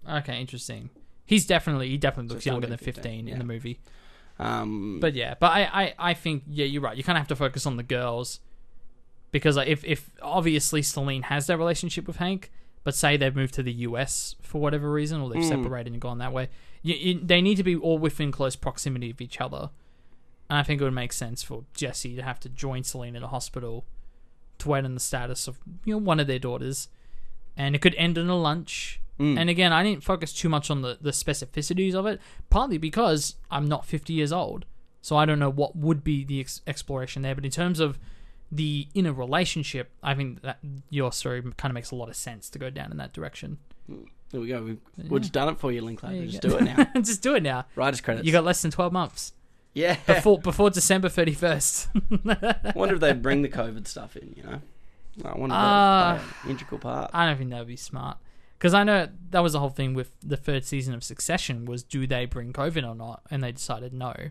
okay, 0.09 0.41
interesting. 0.41 0.91
He's 1.25 1.47
definitely 1.47 1.89
he 1.89 1.99
definitely 1.99 2.29
looks 2.31 2.43
still 2.43 2.55
younger 2.55 2.69
than 2.69 2.75
like 2.75 2.81
15, 2.81 3.25
15 3.25 3.29
in 3.29 3.39
the 3.39 3.45
movie. 3.45 3.81
um 4.39 4.99
But 5.01 5.15
yeah, 5.15 5.35
but 5.41 5.51
I, 5.53 5.63
I, 5.83 5.95
I 6.11 6.15
think 6.15 6.45
yeah, 6.49 6.67
you're 6.67 6.83
right. 6.83 6.97
You 6.97 7.03
kind 7.03 7.17
of 7.17 7.21
have 7.21 7.29
to 7.29 7.37
focus 7.37 7.67
on 7.67 7.77
the 7.77 7.83
girls 7.83 8.41
because 9.33 9.57
like, 9.57 9.69
if 9.69 9.85
if 9.85 10.11
obviously 10.23 10.83
Celine 10.83 11.23
has 11.23 11.47
that 11.49 11.59
relationship 11.59 12.07
with 12.07 12.17
Hank, 12.17 12.53
but 12.85 12.95
say 12.95 13.17
they've 13.17 13.35
moved 13.35 13.55
to 13.55 13.63
the 13.63 13.73
US 13.73 14.37
for 14.41 14.61
whatever 14.61 14.91
reason 14.93 15.21
or 15.21 15.29
they've 15.31 15.43
Mm. 15.43 15.49
separated 15.49 15.93
and 15.93 16.01
gone 16.01 16.19
that 16.19 16.33
way, 16.33 16.49
you, 16.87 16.95
you, 16.95 17.21
they 17.21 17.43
need 17.43 17.57
to 17.57 17.65
be 17.65 17.75
all 17.75 17.99
within 17.99 18.31
close 18.31 18.55
proximity 18.55 19.11
of 19.11 19.21
each 19.21 19.41
other. 19.41 19.71
And 20.49 20.59
I 20.59 20.63
think 20.63 20.81
it 20.81 20.85
would 20.85 20.93
make 20.93 21.13
sense 21.13 21.43
for 21.43 21.65
Jesse 21.75 22.15
to 22.15 22.23
have 22.23 22.39
to 22.41 22.49
join 22.49 22.85
Celine 22.85 23.17
in 23.17 23.25
a 23.25 23.29
hospital 23.29 23.85
to 24.59 24.69
wait 24.69 24.85
on 24.85 24.95
the 24.95 25.01
status 25.01 25.49
of 25.49 25.59
you 25.85 25.95
know 25.95 25.99
one 25.99 26.21
of 26.21 26.29
their 26.29 26.39
daughters, 26.39 26.89
and 27.57 27.75
it 27.75 27.83
could 27.83 27.95
end 27.97 28.17
in 28.17 28.29
a 28.29 28.37
lunch. 28.37 29.01
Mm. 29.19 29.37
And 29.39 29.51
again, 29.51 29.73
I 29.73 29.83
didn't 29.83 30.05
focus 30.05 30.33
too 30.33 30.49
much 30.49 30.71
on 30.71 30.83
the, 30.83 30.99
the 31.01 31.11
specificities 31.11 31.95
of 31.95 32.07
it, 32.07 32.21
partly 32.51 32.79
because 32.79 33.35
I'm 33.51 33.67
not 33.67 33.85
50 33.85 34.13
years 34.13 34.31
old. 34.31 34.67
So 35.01 35.17
I 35.17 35.25
don't 35.25 35.39
know 35.39 35.51
what 35.51 35.75
would 35.75 36.05
be 36.05 36.25
the 36.25 36.41
ex- 36.41 36.61
exploration 36.67 37.23
there. 37.23 37.35
But 37.35 37.45
in 37.45 37.51
terms 37.51 37.81
of 37.81 37.99
the 38.53 38.89
inner 38.95 39.13
relationship, 39.13 39.91
I 40.03 40.15
think 40.15 40.43
that 40.43 40.59
your 40.91 41.13
story 41.13 41.43
kind 41.57 41.71
of 41.71 41.73
makes 41.73 41.91
a 41.91 41.95
lot 41.95 42.11
of 42.11 42.17
sense 42.17 42.51
to 42.51 42.59
go 42.59 42.71
down 42.71 42.91
in 42.91 42.99
that 42.99 43.13
direction. 43.13 43.59
There 44.43 44.43
we 44.43 44.49
go 44.49 44.63
we've, 44.97 45.11
we've 45.11 45.23
just 45.23 45.33
done 45.33 45.49
it 45.49 45.59
for 45.59 45.73
you 45.73 45.81
Linklater 45.83 46.17
you 46.17 46.27
just 46.29 46.43
go. 46.43 46.51
do 46.51 46.57
it 46.59 46.63
now 46.65 46.87
Just 47.01 47.23
do 47.23 47.35
it 47.35 47.43
now. 47.43 47.65
writer's 47.75 48.01
credits 48.01 48.27
You 48.27 48.33
got 48.33 48.45
less 48.45 48.61
than 48.63 48.71
12 48.71 48.93
months 48.93 49.33
yeah 49.75 49.97
before 50.07 50.39
before 50.39 50.71
December 50.71 51.09
31st. 51.09 52.65
I 52.75 52.79
wonder 52.79 52.95
if 52.95 53.01
they'd 53.01 53.23
bring 53.23 53.43
the 53.43 53.49
COVID 53.49 53.87
stuff 53.87 54.17
in 54.17 54.35
you 54.37 54.43
know 54.43 54.61
I 55.25 55.39
wonder 55.39 55.55
if 55.55 55.61
Uh, 55.61 56.19
an 56.45 56.51
integral 56.51 56.79
part 56.81 57.11
I 57.15 57.27
don't 57.27 57.37
think 57.39 57.51
that 57.51 57.59
would 57.61 57.69
be 57.69 57.77
smart. 57.77 58.19
Because 58.59 58.73
I 58.73 58.85
know 58.85 59.09
that 59.31 59.41
was 59.43 59.53
the 59.53 59.61
whole 59.61 59.69
thing 59.69 59.93
with 59.93 60.11
the 60.23 60.37
third 60.39 60.65
season 60.65 60.95
of 60.95 61.05
Succession 61.05 61.67
was 61.67 61.83
do 61.83 62.07
they 62.07 62.25
bring 62.25 62.55
COVID 62.55 62.89
or 62.89 62.95
not, 62.95 63.21
and 63.31 63.43
they 63.45 63.53
decided 63.53 63.93
no. 63.93 64.15
And 64.17 64.31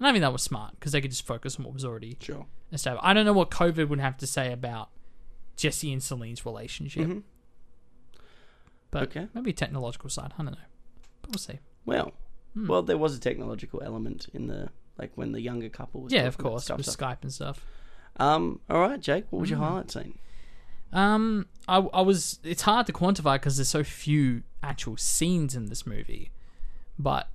I 0.00 0.10
think 0.10 0.22
that 0.22 0.32
was 0.32 0.42
smart 0.42 0.72
because 0.78 0.90
they 0.90 1.00
could 1.00 1.12
just 1.12 1.24
focus 1.24 1.56
on 1.58 1.64
what 1.64 1.72
was 1.72 1.84
already 1.84 2.16
sure 2.20 2.46
established. 2.72 3.04
I 3.04 3.12
don't 3.14 3.24
know 3.24 3.32
what 3.32 3.50
COVID 3.52 3.88
would 3.88 4.00
have 4.00 4.16
to 4.16 4.26
say 4.26 4.52
about 4.52 4.88
Jesse 5.56 5.92
and 5.92 6.02
Celine's 6.02 6.44
relationship, 6.44 7.06
Mhm. 7.06 7.22
But 8.92 9.02
Okay. 9.04 9.26
maybe 9.34 9.50
a 9.50 9.54
technological 9.54 10.08
side. 10.08 10.32
I 10.38 10.42
don't 10.44 10.52
know, 10.52 10.58
but 11.22 11.30
we'll 11.32 11.38
see. 11.38 11.58
Well, 11.84 12.12
Hmm. 12.54 12.66
well, 12.68 12.82
there 12.82 12.98
was 12.98 13.16
a 13.16 13.20
technological 13.20 13.82
element 13.82 14.28
in 14.32 14.46
the 14.46 14.68
like 14.98 15.10
when 15.16 15.32
the 15.32 15.40
younger 15.40 15.68
couple 15.70 16.02
was 16.02 16.12
yeah, 16.12 16.26
of 16.26 16.36
course, 16.38 16.64
stuff, 16.66 16.76
with 16.76 16.86
stuff. 16.86 16.98
Skype 17.18 17.22
and 17.22 17.32
stuff. 17.32 17.66
Um, 18.18 18.60
all 18.70 18.78
right, 18.80 19.00
Jake, 19.00 19.24
what 19.30 19.40
was 19.40 19.50
your 19.50 19.58
Hmm. 19.58 19.64
highlight 19.64 19.90
scene? 19.90 20.18
Um, 20.92 21.46
I, 21.66 21.78
I 21.78 22.02
was. 22.02 22.38
It's 22.44 22.62
hard 22.62 22.86
to 22.86 22.92
quantify 22.92 23.36
because 23.36 23.56
there's 23.56 23.68
so 23.68 23.82
few 23.82 24.42
actual 24.62 24.96
scenes 24.98 25.54
in 25.56 25.66
this 25.66 25.86
movie, 25.86 26.30
but 26.98 27.28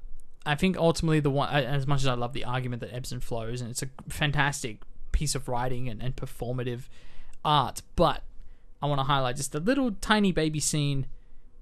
I 0.45 0.53
think 0.53 0.77
ultimately 0.77 1.19
the 1.19 1.31
one. 1.31 1.49
As 1.49 1.87
much 1.87 2.01
as 2.01 2.07
I 2.07 2.13
love 2.13 2.33
the 2.33 2.45
argument 2.45 2.81
that 2.81 2.93
ebbs 2.93 3.11
and 3.11 3.23
flows, 3.23 3.59
and 3.61 3.71
it's 3.71 3.81
a 3.81 3.89
fantastic 4.07 4.81
piece 5.11 5.33
of 5.33 5.47
writing 5.47 5.89
and, 5.89 5.99
and 6.03 6.15
performative 6.15 6.83
art, 7.43 7.81
but 7.95 8.21
I 8.83 8.85
want 8.85 8.99
to 8.99 9.05
highlight 9.05 9.35
just 9.37 9.55
a 9.55 9.59
little 9.59 9.91
tiny 9.93 10.31
baby 10.31 10.59
scene 10.59 11.07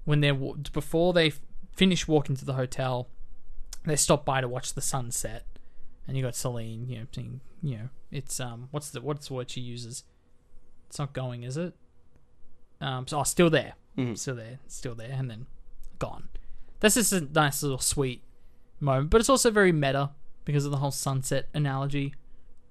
when 0.06 0.20
they're 0.20 0.34
before 0.34 1.12
they 1.12 1.32
finish 1.72 2.08
walking 2.08 2.34
to 2.36 2.46
the 2.46 2.54
hotel. 2.54 3.08
They 3.84 3.96
stop 3.96 4.24
by 4.24 4.40
to 4.40 4.48
watch 4.48 4.72
the 4.74 4.80
sunset, 4.80 5.44
and 6.08 6.16
you 6.16 6.22
got 6.22 6.34
Celine, 6.34 6.88
you 6.88 6.98
know, 7.00 7.06
saying, 7.12 7.40
you 7.62 7.76
know, 7.76 7.88
it's 8.10 8.40
um, 8.40 8.68
what's 8.70 8.90
the 8.90 9.00
what's 9.02 9.28
the 9.28 9.34
word 9.34 9.50
she 9.50 9.60
uses? 9.60 10.02
It's 10.88 10.98
not 10.98 11.12
going, 11.12 11.42
is 11.44 11.56
it? 11.56 11.74
Um, 12.80 13.06
so 13.06 13.20
oh, 13.20 13.22
still 13.22 13.48
there, 13.50 13.74
Mhm. 13.96 14.18
still 14.18 14.34
there, 14.34 14.58
still 14.66 14.94
there, 14.94 15.12
and 15.12 15.30
then 15.30 15.46
gone. 15.98 16.28
That's 16.80 16.94
just 16.96 17.12
a 17.12 17.20
nice 17.20 17.62
little 17.62 17.78
sweet 17.78 18.22
moment, 18.80 19.10
but 19.10 19.20
it's 19.20 19.30
also 19.30 19.50
very 19.50 19.70
meta 19.72 20.10
because 20.44 20.64
of 20.64 20.70
the 20.72 20.78
whole 20.78 20.90
sunset 20.90 21.48
analogy. 21.54 22.14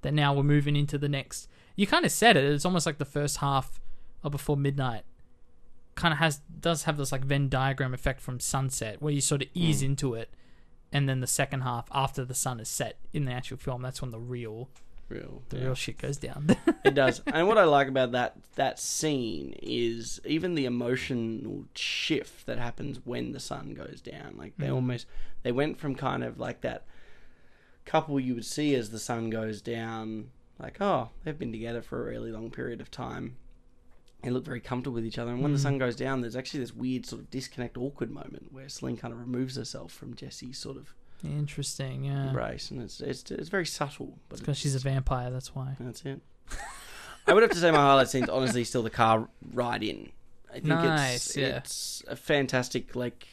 That 0.01 0.13
now 0.13 0.33
we're 0.33 0.43
moving 0.43 0.75
into 0.75 0.97
the 0.97 1.09
next. 1.09 1.47
You 1.75 1.87
kind 1.87 2.05
of 2.05 2.11
said 2.11 2.37
it. 2.37 2.43
It's 2.43 2.65
almost 2.65 2.85
like 2.85 2.97
the 2.99 3.05
first 3.05 3.37
half 3.37 3.79
of 4.23 4.31
Before 4.33 4.55
Midnight 4.57 5.03
kind 5.95 6.11
of 6.13 6.17
has 6.19 6.41
does 6.59 6.83
have 6.83 6.97
this 6.97 7.11
like 7.11 7.23
Venn 7.23 7.49
diagram 7.49 7.93
effect 7.93 8.21
from 8.21 8.39
Sunset, 8.39 9.01
where 9.01 9.13
you 9.13 9.21
sort 9.21 9.41
of 9.41 9.47
ease 9.53 9.81
into 9.81 10.13
it, 10.13 10.29
and 10.91 11.07
then 11.09 11.19
the 11.21 11.27
second 11.27 11.61
half 11.61 11.87
after 11.91 12.23
the 12.25 12.33
sun 12.35 12.59
is 12.59 12.69
set 12.69 12.97
in 13.13 13.25
the 13.25 13.31
actual 13.31 13.57
film, 13.57 13.81
that's 13.81 14.01
when 14.01 14.11
the 14.11 14.19
real 14.19 14.69
Real, 15.07 15.43
the 15.49 15.57
yeah. 15.57 15.65
real 15.65 15.75
shit 15.75 15.99
goes 15.99 16.17
down. 16.17 16.47
it 16.83 16.95
does. 16.95 17.21
And 17.27 17.47
what 17.47 17.59
I 17.59 17.63
like 17.65 17.87
about 17.87 18.13
that 18.13 18.37
that 18.55 18.79
scene 18.79 19.55
is 19.61 20.19
even 20.25 20.55
the 20.55 20.65
emotional 20.65 21.65
shift 21.75 22.47
that 22.47 22.57
happens 22.57 22.99
when 23.05 23.31
the 23.31 23.39
sun 23.39 23.75
goes 23.75 24.01
down. 24.01 24.35
Like 24.35 24.53
they 24.57 24.65
Mhm. 24.67 24.73
almost 24.73 25.05
they 25.43 25.51
went 25.51 25.77
from 25.77 25.93
kind 25.93 26.23
of 26.23 26.39
like 26.39 26.61
that 26.61 26.85
couple 27.85 28.19
you 28.19 28.33
would 28.33 28.45
see 28.45 28.73
as 28.73 28.89
the 28.89 28.97
sun 28.97 29.29
goes 29.29 29.61
down, 29.61 30.31
like 30.57 30.81
oh 30.81 31.09
they've 31.23 31.37
been 31.37 31.51
together 31.51 31.83
for 31.83 32.01
a 32.01 32.09
really 32.09 32.31
long 32.31 32.49
period 32.49 32.81
of 32.81 32.89
time. 32.89 33.37
They 34.25 34.31
look 34.31 34.43
very 34.43 34.59
comfortable 34.59 34.95
with 34.95 35.05
each 35.05 35.17
other, 35.19 35.31
and 35.31 35.41
when 35.41 35.53
the 35.53 35.59
Mhm. 35.59 35.61
sun 35.61 35.77
goes 35.77 35.95
down, 35.95 36.21
there's 36.21 36.35
actually 36.35 36.59
this 36.61 36.73
weird 36.73 37.05
sort 37.05 37.21
of 37.21 37.29
disconnect, 37.29 37.77
awkward 37.77 38.11
moment 38.11 38.51
where 38.51 38.67
Celine 38.67 38.97
kind 38.97 39.13
of 39.13 39.19
removes 39.19 39.55
herself 39.55 39.91
from 39.93 40.15
Jesse's 40.15 40.57
sort 40.57 40.77
of 40.77 40.93
Interesting, 41.23 42.03
yeah. 42.05 42.27
embrace, 42.27 42.69
and 42.71 42.81
it's 42.81 42.99
it's 43.01 43.29
it's 43.31 43.49
very 43.49 43.65
subtle, 43.65 44.19
but 44.29 44.39
Because 44.39 44.57
she's 44.57 44.75
a 44.75 44.79
vampire, 44.79 45.29
that's 45.31 45.55
why. 45.55 45.75
that's 45.79 46.03
it. 46.05 46.21
I 47.27 47.33
would 47.33 47.41
have 47.43 47.51
to 47.51 47.57
say 47.57 47.71
my 47.71 47.77
highlight 47.77 48.09
scene's 48.09 48.29
honestly 48.29 48.63
still 48.63 48.83
the 48.83 48.89
car 48.89 49.29
ride 49.53 49.81
in. 49.83 50.11
I 50.49 50.53
think 50.55 50.65
Nice, 50.67 51.27
it's, 51.27 51.37
yeah. 51.37 51.57
it's 51.57 52.03
a 52.07 52.15
fantastic 52.15 52.95
like. 52.95 53.27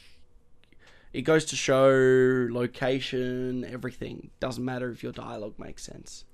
It 1.11 1.21
goes 1.21 1.45
to 1.45 1.55
show 1.55 2.47
location, 2.51 3.63
everything. 3.65 4.31
Doesn't 4.39 4.65
matter 4.65 4.89
if 4.89 5.03
your 5.03 5.11
dialogue 5.11 5.59
makes 5.59 5.83
sense. 5.83 6.25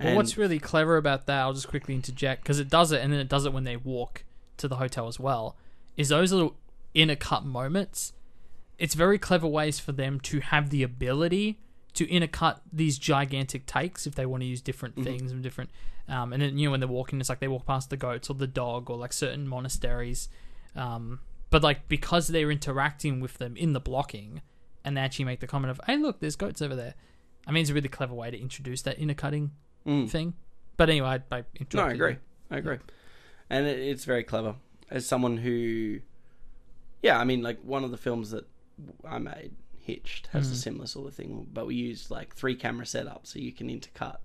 Well, 0.00 0.16
what's 0.16 0.36
really 0.36 0.58
clever 0.58 0.96
about 0.96 1.26
that, 1.26 1.40
I'll 1.40 1.52
just 1.52 1.68
quickly 1.68 1.94
interject 1.94 2.42
because 2.42 2.58
it 2.58 2.68
does 2.68 2.92
it, 2.92 3.02
and 3.02 3.12
then 3.12 3.20
it 3.20 3.28
does 3.28 3.44
it 3.44 3.52
when 3.52 3.64
they 3.64 3.76
walk 3.76 4.24
to 4.56 4.68
the 4.68 4.76
hotel 4.76 5.08
as 5.08 5.20
well. 5.20 5.56
Is 5.96 6.08
those 6.08 6.32
little 6.32 6.56
inner 6.94 7.16
cut 7.16 7.44
moments? 7.44 8.12
It's 8.78 8.94
very 8.94 9.18
clever 9.18 9.46
ways 9.46 9.78
for 9.78 9.92
them 9.92 10.20
to 10.20 10.40
have 10.40 10.70
the 10.70 10.82
ability 10.82 11.58
to 11.94 12.06
intercut 12.06 12.60
these 12.72 12.98
gigantic 12.98 13.66
takes 13.66 14.06
if 14.06 14.14
they 14.14 14.24
want 14.24 14.42
to 14.42 14.46
use 14.46 14.60
different 14.60 15.02
things 15.02 15.32
and 15.32 15.42
different. 15.42 15.70
Um, 16.08 16.32
and 16.32 16.40
then 16.42 16.58
you 16.58 16.66
know 16.66 16.70
when 16.72 16.80
they're 16.80 16.88
walking, 16.88 17.20
it's 17.20 17.28
like 17.28 17.40
they 17.40 17.48
walk 17.48 17.66
past 17.66 17.90
the 17.90 17.96
goats 17.96 18.30
or 18.30 18.34
the 18.34 18.46
dog 18.46 18.90
or 18.90 18.96
like 18.96 19.12
certain 19.12 19.46
monasteries. 19.46 20.28
Um, 20.74 21.20
but 21.50 21.62
like 21.62 21.88
because 21.88 22.28
they're 22.28 22.50
interacting 22.50 23.20
with 23.20 23.38
them 23.38 23.56
in 23.56 23.72
the 23.72 23.80
blocking, 23.80 24.40
and 24.84 24.96
they 24.96 25.00
actually 25.00 25.26
make 25.26 25.40
the 25.40 25.46
comment 25.46 25.70
of, 25.70 25.80
"Hey, 25.86 25.96
look, 25.96 26.20
there's 26.20 26.36
goats 26.36 26.62
over 26.62 26.74
there." 26.74 26.94
I 27.46 27.52
mean, 27.52 27.62
it's 27.62 27.70
a 27.70 27.74
really 27.74 27.88
clever 27.88 28.14
way 28.14 28.30
to 28.30 28.40
introduce 28.40 28.82
that 28.82 28.98
intercutting 28.98 29.50
Mm. 29.86 30.08
thing. 30.10 30.34
But 30.76 30.88
anyway, 30.90 31.20
I, 31.30 31.36
I 31.38 31.44
No, 31.74 31.82
I 31.84 31.92
agree. 31.92 32.10
you. 32.12 32.16
I 32.50 32.56
agree. 32.58 32.78
And 33.48 33.66
it, 33.66 33.78
it's 33.78 34.04
very 34.04 34.22
clever. 34.24 34.54
As 34.90 35.06
someone 35.06 35.36
who, 35.38 36.00
yeah, 37.02 37.18
I 37.18 37.24
mean, 37.24 37.42
like 37.42 37.60
one 37.62 37.84
of 37.84 37.90
the 37.90 37.96
films 37.96 38.30
that 38.30 38.46
I 39.04 39.18
made, 39.18 39.52
Hitched, 39.78 40.28
has 40.28 40.48
Mm. 40.48 40.52
a 40.52 40.56
similar 40.56 40.86
sort 40.86 41.08
of 41.08 41.14
thing, 41.14 41.46
but 41.52 41.66
we 41.66 41.74
used 41.74 42.10
like 42.10 42.34
three 42.34 42.54
camera 42.54 42.84
setups 42.84 43.28
so 43.28 43.38
you 43.38 43.52
can 43.52 43.68
intercut. 43.68 44.16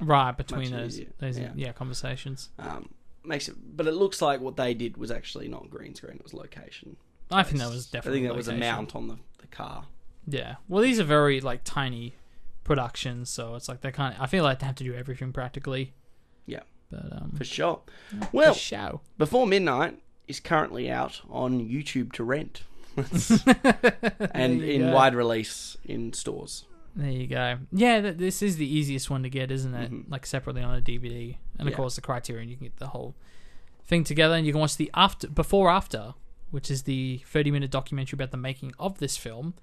Right 0.00 0.36
between 0.36 0.70
those, 0.72 0.94
easier. 0.98 1.12
those 1.18 1.38
Yeah. 1.38 1.52
yeah. 1.54 1.72
conversations. 1.72 2.50
Um, 2.58 2.88
makes 3.24 3.48
it, 3.48 3.54
but 3.76 3.86
it 3.86 3.92
looks 3.92 4.20
like 4.20 4.40
what 4.40 4.56
they 4.56 4.74
did 4.74 4.96
was 4.96 5.10
actually 5.10 5.46
not 5.48 5.70
green 5.70 5.94
screen; 5.94 6.16
it 6.16 6.22
was 6.24 6.34
location. 6.34 6.96
I 7.30 7.42
think 7.44 7.58
that 7.58 7.70
was 7.70 7.86
definitely. 7.86 8.20
I 8.20 8.22
think 8.22 8.32
that 8.32 8.36
was 8.36 8.48
a 8.48 8.54
mount 8.56 8.96
on 8.96 9.08
the, 9.08 9.18
the 9.38 9.46
car. 9.46 9.84
Yeah. 10.26 10.56
Well, 10.68 10.82
these 10.82 10.98
are 10.98 11.04
very 11.04 11.40
like 11.40 11.60
tiny 11.64 12.14
productions, 12.64 13.28
so 13.30 13.54
it's 13.54 13.68
like 13.68 13.80
they 13.80 13.90
kind. 13.92 14.14
of 14.14 14.20
I 14.20 14.26
feel 14.26 14.44
like 14.44 14.58
they 14.60 14.66
have 14.66 14.74
to 14.76 14.84
do 14.84 14.94
everything 14.94 15.32
practically. 15.32 15.92
Yeah, 16.46 16.60
But 16.90 17.12
um, 17.12 17.32
for 17.36 17.44
sure. 17.44 17.80
for 18.20 18.28
Well, 18.32 18.54
show. 18.54 19.00
Before 19.18 19.46
Midnight 19.46 19.98
is 20.28 20.40
currently 20.40 20.90
out 20.90 21.20
on 21.30 21.60
YouTube 21.68 22.12
to 22.14 22.24
rent. 22.24 22.62
and 24.34 24.62
in 24.62 24.82
go. 24.82 24.92
wide 24.92 25.14
release 25.14 25.76
in 25.84 26.12
stores. 26.12 26.64
There 26.94 27.10
you 27.10 27.26
go. 27.26 27.58
Yeah, 27.72 28.00
th- 28.02 28.16
this 28.18 28.42
is 28.42 28.56
the 28.56 28.66
easiest 28.66 29.08
one 29.08 29.22
to 29.22 29.30
get, 29.30 29.50
isn't 29.50 29.74
it? 29.74 29.90
Mhm. 29.90 30.10
Like 30.10 30.26
separately 30.26 30.62
on 30.62 30.76
a 30.76 30.80
DVD, 30.82 31.36
and 31.58 31.68
of 31.68 31.74
course 31.74 31.94
the 31.94 32.02
Criterion, 32.02 32.48
you 32.50 32.56
can 32.56 32.66
get 32.66 32.76
the 32.76 32.88
whole 32.88 33.14
thing 33.84 34.04
together, 34.04 34.34
and 34.34 34.46
you 34.46 34.52
can 34.52 34.60
watch 34.60 34.76
the 34.76 34.90
after, 34.94 35.26
before, 35.28 35.70
after, 35.70 36.14
which 36.50 36.70
is 36.70 36.82
the 36.82 37.22
thirty-minute 37.26 37.70
documentary 37.70 38.16
about 38.18 38.30
the 38.30 38.36
making 38.36 38.74
of 38.78 38.98
this 38.98 39.16
film. 39.16 39.54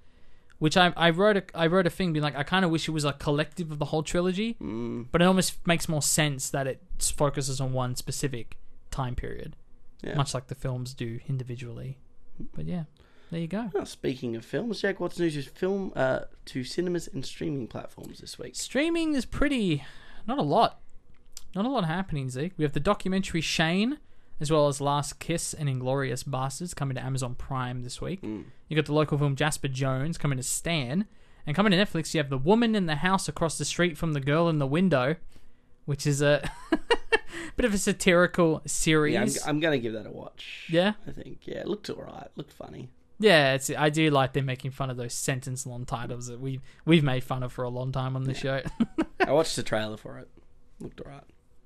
Which 0.60 0.76
I 0.76 0.92
I 0.96 1.10
wrote 1.10 1.36
a 1.38 1.42
I 1.54 1.66
wrote 1.66 1.86
a 1.86 1.90
thing 1.90 2.12
being 2.12 2.22
like 2.22 2.36
I 2.36 2.44
kind 2.44 2.64
of 2.64 2.70
wish 2.70 2.86
it 2.86 2.92
was 2.92 3.04
a 3.04 3.12
collective 3.14 3.72
of 3.72 3.78
the 3.78 3.86
whole 3.86 4.02
trilogy, 4.04 4.56
Mm, 4.60 5.06
but 5.10 5.20
it 5.20 5.24
almost 5.24 5.66
makes 5.66 5.88
more 5.88 6.02
sense 6.02 6.48
that 6.50 6.66
it 6.68 6.80
focuses 7.16 7.60
on 7.60 7.72
one 7.72 7.96
specific 7.96 8.56
time 8.92 9.14
period, 9.16 9.56
yeah. 10.02 10.14
much 10.14 10.34
like 10.34 10.46
the 10.46 10.54
films 10.54 10.94
do 10.94 11.18
individually. 11.28 11.98
But 12.54 12.66
yeah, 12.66 12.84
there 13.30 13.40
you 13.40 13.46
go. 13.48 13.70
Well, 13.72 13.86
speaking 13.86 14.36
of 14.36 14.44
films, 14.44 14.82
Jack, 14.82 15.00
what's 15.00 15.18
news 15.18 15.34
is 15.36 15.46
film 15.46 15.92
uh, 15.96 16.20
to 16.46 16.62
cinemas 16.62 17.08
and 17.08 17.24
streaming 17.24 17.66
platforms 17.66 18.18
this 18.20 18.38
week? 18.38 18.54
Streaming 18.54 19.14
is 19.14 19.24
pretty. 19.24 19.82
Not 20.26 20.38
a 20.38 20.42
lot. 20.42 20.80
Not 21.54 21.64
a 21.64 21.68
lot 21.68 21.84
happening, 21.86 22.28
Zeke. 22.30 22.52
We 22.58 22.64
have 22.64 22.74
the 22.74 22.80
documentary 22.80 23.40
Shane, 23.40 23.98
as 24.40 24.50
well 24.50 24.68
as 24.68 24.80
Last 24.80 25.18
Kiss 25.18 25.54
and 25.54 25.68
Inglourious 25.68 26.24
Basterds 26.24 26.74
coming 26.74 26.94
to 26.96 27.04
Amazon 27.04 27.34
Prime 27.34 27.82
this 27.82 28.00
week. 28.00 28.22
Mm. 28.22 28.44
You 28.68 28.76
got 28.76 28.86
the 28.86 28.94
local 28.94 29.18
film 29.18 29.36
Jasper 29.36 29.68
Jones 29.68 30.18
coming 30.18 30.38
to 30.38 30.42
Stan. 30.42 31.06
And 31.46 31.56
coming 31.56 31.72
to 31.72 31.78
Netflix, 31.78 32.12
you 32.14 32.18
have 32.18 32.30
The 32.30 32.38
Woman 32.38 32.74
in 32.74 32.86
the 32.86 32.96
House 32.96 33.28
Across 33.28 33.58
the 33.58 33.64
Street 33.64 33.96
from 33.96 34.12
the 34.12 34.20
Girl 34.20 34.48
in 34.48 34.58
the 34.58 34.66
Window, 34.66 35.16
which 35.84 36.06
is 36.06 36.20
a 36.22 36.48
bit 37.56 37.64
of 37.64 37.74
a 37.74 37.78
satirical 37.78 38.62
series. 38.66 39.14
Yeah, 39.14 39.42
I'm, 39.44 39.48
I'm 39.48 39.60
going 39.60 39.72
to 39.72 39.82
give 39.82 39.94
that 39.94 40.06
a 40.06 40.10
watch. 40.10 40.66
Yeah? 40.70 40.92
I 41.06 41.12
think. 41.12 41.40
Yeah, 41.46 41.58
it 41.58 41.68
looked 41.68 41.88
alright. 41.90 42.28
Looked 42.36 42.52
funny. 42.52 42.90
Yeah, 43.18 43.52
it's 43.52 43.70
I 43.70 43.90
do 43.90 44.10
like 44.10 44.32
them 44.32 44.46
making 44.46 44.70
fun 44.70 44.88
of 44.88 44.96
those 44.96 45.12
sentence 45.12 45.66
long 45.66 45.84
titles 45.84 46.28
that 46.28 46.40
we 46.40 46.60
we've 46.86 47.04
made 47.04 47.22
fun 47.22 47.42
of 47.42 47.52
for 47.52 47.64
a 47.64 47.68
long 47.68 47.92
time 47.92 48.16
on 48.16 48.24
the 48.24 48.32
show. 48.32 48.62
I 49.20 49.32
watched 49.32 49.56
the 49.56 49.62
trailer 49.62 49.98
for 49.98 50.18
it. 50.18 50.28
Looked 50.80 51.02
alright. 51.02 51.24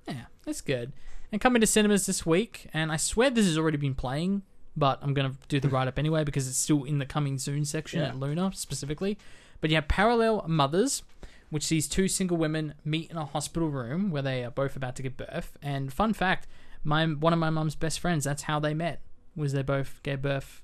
Yeah, 0.09 0.25
that's 0.45 0.61
good. 0.61 0.93
And 1.35 1.41
coming 1.41 1.59
to 1.63 1.67
cinemas 1.67 2.07
this 2.07 2.25
week, 2.25 2.69
and 2.73 2.93
I 2.93 2.97
swear 2.97 3.29
this 3.29 3.47
has 3.47 3.59
already 3.59 3.77
been 3.77 3.97
playing, 3.97 4.43
but 4.77 5.01
I'm 5.03 5.15
going 5.15 5.33
to 5.33 5.37
do 5.49 5.59
the 5.59 5.69
write 5.69 5.89
up 5.89 5.99
anyway 5.99 6.23
because 6.23 6.47
it's 6.47 6.57
still 6.57 6.85
in 6.85 6.99
the 6.99 7.07
coming 7.07 7.39
soon 7.39 7.65
section 7.65 7.99
Yeah. 7.99 8.11
at 8.11 8.17
Luna 8.21 8.53
specifically. 8.55 9.19
But 9.61 9.71
you 9.71 9.75
have 9.75 9.89
Parallel 9.89 10.45
Mothers, 10.47 11.03
which 11.51 11.65
sees 11.65 11.89
two 11.89 12.07
single 12.07 12.37
women 12.37 12.75
meet 12.85 13.11
in 13.11 13.17
a 13.17 13.25
hospital 13.25 13.69
room 13.69 14.13
where 14.13 14.23
they 14.23 14.45
are 14.45 14.51
both 14.53 14.77
about 14.77 14.95
to 14.95 15.03
give 15.03 15.17
birth. 15.17 15.57
And 15.61 15.93
fun 15.93 16.13
fact, 16.13 16.47
my 16.85 17.05
one 17.05 17.33
of 17.33 17.41
my 17.41 17.51
mum's 17.51 17.75
best 17.75 17.99
friends, 17.99 18.23
that's 18.23 18.43
how 18.43 18.61
they 18.61 18.73
met, 18.73 19.01
was 19.35 19.55
they 19.55 19.63
both 19.63 20.01
gave 20.05 20.23
birth 20.23 20.63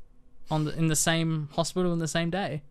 on 0.53 0.67
the, 0.67 0.79
in 0.79 0.87
the 0.87 0.95
same 0.95 1.49
hospital 1.55 1.93
in 1.93 1.99
the 1.99 2.07
same 2.07 2.31
day. 2.31 2.63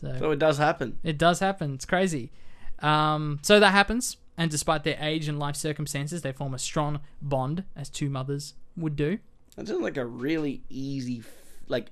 So 0.00 0.30
it 0.30 0.38
does 0.38 0.56
happen. 0.56 0.98
It 1.02 1.18
does 1.18 1.40
happen. 1.40 1.74
It's 1.74 1.84
crazy. 1.84 2.32
Um, 2.78 3.38
so 3.42 3.60
that 3.60 3.72
happens, 3.72 4.16
and 4.38 4.50
despite 4.50 4.84
their 4.84 4.96
age 5.00 5.28
and 5.28 5.38
life 5.38 5.56
circumstances, 5.56 6.22
they 6.22 6.32
form 6.32 6.54
a 6.54 6.58
strong 6.58 7.00
bond, 7.20 7.64
as 7.76 7.90
two 7.90 8.08
mothers 8.08 8.54
would 8.76 8.96
do. 8.96 9.18
It 9.58 9.66
sounds 9.68 9.82
like 9.82 9.96
a 9.98 10.06
really 10.06 10.62
easy, 10.70 11.22
like, 11.66 11.90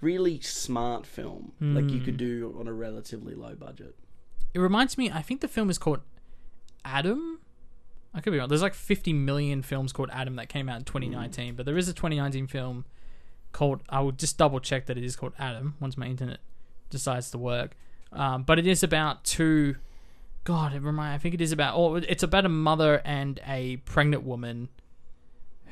really 0.00 0.40
smart 0.40 1.06
film. 1.06 1.52
Like 1.60 1.90
you 1.90 1.98
Hmm. 1.98 2.04
could 2.04 2.16
do 2.16 2.56
on 2.58 2.66
a 2.66 2.72
relatively 2.72 3.34
low 3.36 3.54
budget. 3.54 3.94
It 4.54 4.58
reminds 4.58 4.98
me. 4.98 5.10
I 5.10 5.22
think 5.22 5.40
the 5.42 5.48
film 5.48 5.70
is 5.70 5.78
called 5.78 6.00
Adam. 6.84 7.38
I 8.14 8.20
could 8.20 8.32
be 8.32 8.38
wrong. 8.38 8.48
There's 8.48 8.62
like 8.62 8.74
50 8.74 9.12
million 9.12 9.62
films 9.62 9.92
called 9.92 10.10
Adam 10.12 10.36
that 10.36 10.48
came 10.48 10.68
out 10.68 10.78
in 10.78 10.84
2019, 10.84 11.54
but 11.54 11.64
there 11.66 11.78
is 11.78 11.88
a 11.88 11.94
2019 11.94 12.46
film 12.46 12.84
called. 13.52 13.82
I 13.88 14.00
will 14.00 14.12
just 14.12 14.36
double 14.36 14.60
check 14.60 14.86
that 14.86 14.98
it 14.98 15.04
is 15.04 15.16
called 15.16 15.32
Adam 15.38 15.76
once 15.80 15.96
my 15.96 16.06
internet 16.06 16.40
decides 16.90 17.30
to 17.30 17.38
work. 17.38 17.76
Um, 18.12 18.42
but 18.42 18.58
it 18.58 18.66
is 18.66 18.82
about 18.82 19.24
two. 19.24 19.76
God, 20.44 20.74
it 20.74 20.82
remind. 20.82 21.14
I 21.14 21.18
think 21.18 21.34
it 21.34 21.40
is 21.40 21.52
about. 21.52 21.76
Oh, 21.76 21.96
it's 21.96 22.22
about 22.22 22.44
a 22.44 22.48
mother 22.48 23.00
and 23.04 23.40
a 23.46 23.76
pregnant 23.78 24.24
woman. 24.24 24.68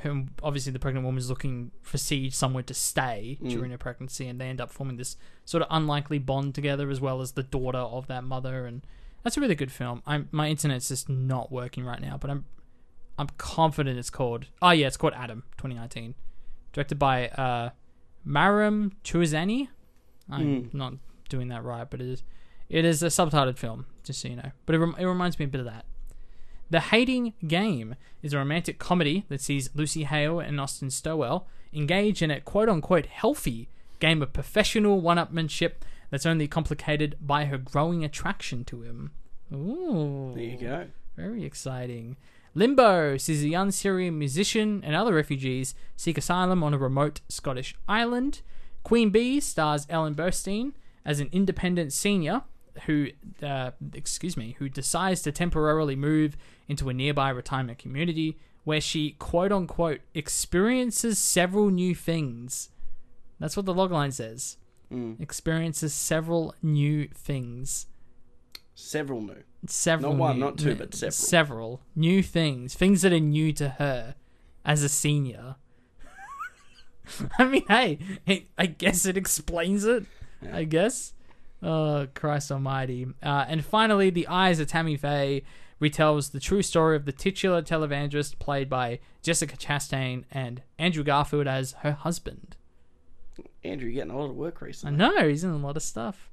Whom 0.03 0.31
obviously 0.43 0.73
the 0.73 0.79
pregnant 0.79 1.05
woman 1.05 1.19
is 1.19 1.29
looking 1.29 1.73
for 1.83 1.99
siege 1.99 2.35
somewhere 2.35 2.63
to 2.63 2.73
stay 2.73 3.37
during 3.47 3.71
her 3.71 3.77
pregnancy, 3.77 4.27
and 4.27 4.41
they 4.41 4.47
end 4.47 4.59
up 4.59 4.71
forming 4.71 4.97
this 4.97 5.17
sort 5.45 5.63
of 5.63 5.69
unlikely 5.71 6.19
bond 6.19 6.55
together, 6.55 6.89
as 6.89 7.03
well 7.03 7.21
as 7.21 7.33
the 7.33 7.43
daughter 7.43 7.79
of 7.79 8.07
that 8.07 8.25
mother, 8.25 8.65
and 8.65 8.81
that's 9.23 9.37
a 9.37 9.41
really 9.43 9.55
good 9.55 9.71
film. 9.71 10.03
I'm 10.07 10.29
my 10.33 10.49
internet's 10.49 10.89
just 10.89 11.11
not 11.11 11.53
working 11.53 11.85
right 11.85 12.01
now, 12.01 12.17
but 12.17 12.31
I'm 12.31 12.47
I'm 13.19 13.29
confident 13.37 13.99
it's 13.99 14.09
called. 14.09 14.47
Oh 14.63 14.71
yeah, 14.71 14.87
it's 14.87 14.97
called 14.97 15.13
Adam, 15.15 15.43
2019, 15.59 16.15
directed 16.73 16.99
by 16.99 17.29
uh, 17.29 17.71
Maram 18.27 18.93
Chuazani. 19.05 19.69
I'm 20.31 20.71
not 20.73 20.95
doing 21.29 21.49
that 21.49 21.63
right, 21.63 21.89
but 21.91 22.01
it 22.01 22.09
is 22.09 22.23
it 22.71 22.87
is 22.87 23.03
a 23.03 23.09
subtitled 23.09 23.59
film, 23.59 23.85
just 24.03 24.21
so 24.21 24.29
you 24.29 24.37
know. 24.37 24.51
But 24.67 24.75
it, 24.75 24.79
rem- 24.79 24.97
it 24.99 25.05
reminds 25.05 25.39
me 25.39 25.45
a 25.45 25.49
bit 25.49 25.61
of 25.61 25.67
that. 25.67 25.85
The 26.71 26.81
Hating 26.81 27.35
Game 27.47 27.97
is 28.23 28.33
a 28.33 28.39
romantic 28.39 28.79
comedy 28.79 29.25
that 29.29 29.41
sees 29.41 29.71
Lucy 29.75 30.05
Hale 30.05 30.39
and 30.39 30.61
Austin 30.61 30.91
Stowell 30.91 31.49
engage 31.73 32.23
in 32.23 32.31
a 32.31 32.41
quote 32.41 32.69
unquote 32.69 33.07
healthy 33.07 33.69
game 33.99 34.23
of 34.23 34.33
professional 34.33 35.01
one 35.01 35.17
upmanship 35.17 35.73
that's 36.11 36.27
only 36.27 36.47
complicated 36.49 37.17
by 37.21 37.47
her 37.47 37.59
growing 37.59 38.05
attraction 38.05 38.65
to 38.65 38.83
him. 38.83 39.11
Ooh. 39.53 40.33
There 40.35 40.45
you 40.45 40.57
go. 40.59 40.87
Very 41.17 41.45
exciting. 41.45 42.17
Limbo 42.55 43.17
sees 43.17 43.45
a 43.45 43.49
young 43.49 43.71
Syrian 43.71 44.19
musician 44.19 44.83
and 44.85 44.97
other 44.97 45.15
refugees 45.15 45.75
seek 45.97 46.19
asylum 46.19 46.63
on 46.63 46.75
a 46.75 46.79
remote 46.79 47.21
Scottish 47.29 47.77
island. 47.89 48.43
Queen 48.83 49.11
Bee 49.11 49.41
stars 49.41 49.87
Ellen 49.89 50.15
Burstyn 50.15 50.73
as 51.05 51.21
an 51.21 51.29
independent 51.33 51.93
senior 51.93 52.43
who, 52.87 53.09
uh, 53.43 53.73
excuse 53.95 54.37
me, 54.37 54.57
who 54.59 54.69
decides 54.69 55.23
to 55.23 55.33
temporarily 55.33 55.97
move 55.97 56.37
into 56.69 56.89
a 56.89 56.95
nearby 56.95 57.31
retirement 57.31 57.79
community 57.79 58.39
where 58.65 58.81
she 58.81 59.13
quote 59.13 59.53
unquote 59.53 60.01
experiences 60.15 61.19
several 61.19 61.71
new 61.71 61.95
things. 61.95 62.71
That's 63.39 63.57
what 63.57 63.67
the 63.67 63.75
logline 63.75 64.13
says. 64.13 64.57
Mm. 64.93 65.21
Experiences 65.21 65.95
several 65.95 66.55
new 66.63 67.09
things. 67.09 67.87
Several 68.75 69.21
new. 69.21 69.43
Several. 69.67 70.13
Not 70.13 70.19
one, 70.19 70.37
new- 70.37 70.45
not 70.45 70.59
two, 70.59 70.75
but 70.75 70.95
several. 70.95 71.13
Several 71.13 71.83
new 71.95 72.23
things, 72.23 72.75
things 72.75 73.03
that 73.03 73.13
are 73.13 73.21
new 73.21 73.53
to 73.55 73.71
her 73.71 74.15
as 74.65 74.83
a 74.83 74.89
senior. 74.89 75.57
I 77.39 77.45
mean, 77.45 77.65
hey, 77.69 77.99
it, 78.27 78.45
I 78.57 78.67
guess 78.67 79.07
it 79.07 79.17
explains 79.17 79.85
it. 79.85 80.05
I 80.53 80.65
guess. 80.65 81.13
Oh, 81.63 82.07
Christ 82.15 82.51
Almighty! 82.51 83.07
Uh, 83.23 83.45
and 83.49 83.65
finally, 83.65 84.11
the 84.11 84.27
eyes 84.29 84.61
of 84.61 84.69
Tammy 84.69 84.97
Faye 84.97 85.43
retells 85.81 86.33
the 86.33 86.41
true 86.41 86.63
story 86.63 86.97
of 86.97 87.05
the 87.05 87.13
titular 87.13 87.63
televangelist 87.63 88.39
played 88.39 88.69
by 88.69 88.99
Jessica 89.23 89.57
Chastain 89.57 90.25
and 90.31 90.63
Andrew 90.79 91.03
Garfield 91.05 91.47
as 91.47 91.73
her 91.81 91.93
husband. 91.93 92.57
Andrew, 93.65 93.91
getting 93.91 94.11
a 94.11 94.19
lot 94.19 94.31
of 94.31 94.37
work 94.37 94.61
recently. 94.61 94.95
I 95.03 95.09
know 95.09 95.29
he's 95.29 95.45
in 95.45 95.51
a 95.51 95.57
lot 95.57 95.77
of 95.77 95.83
stuff. 95.83 96.31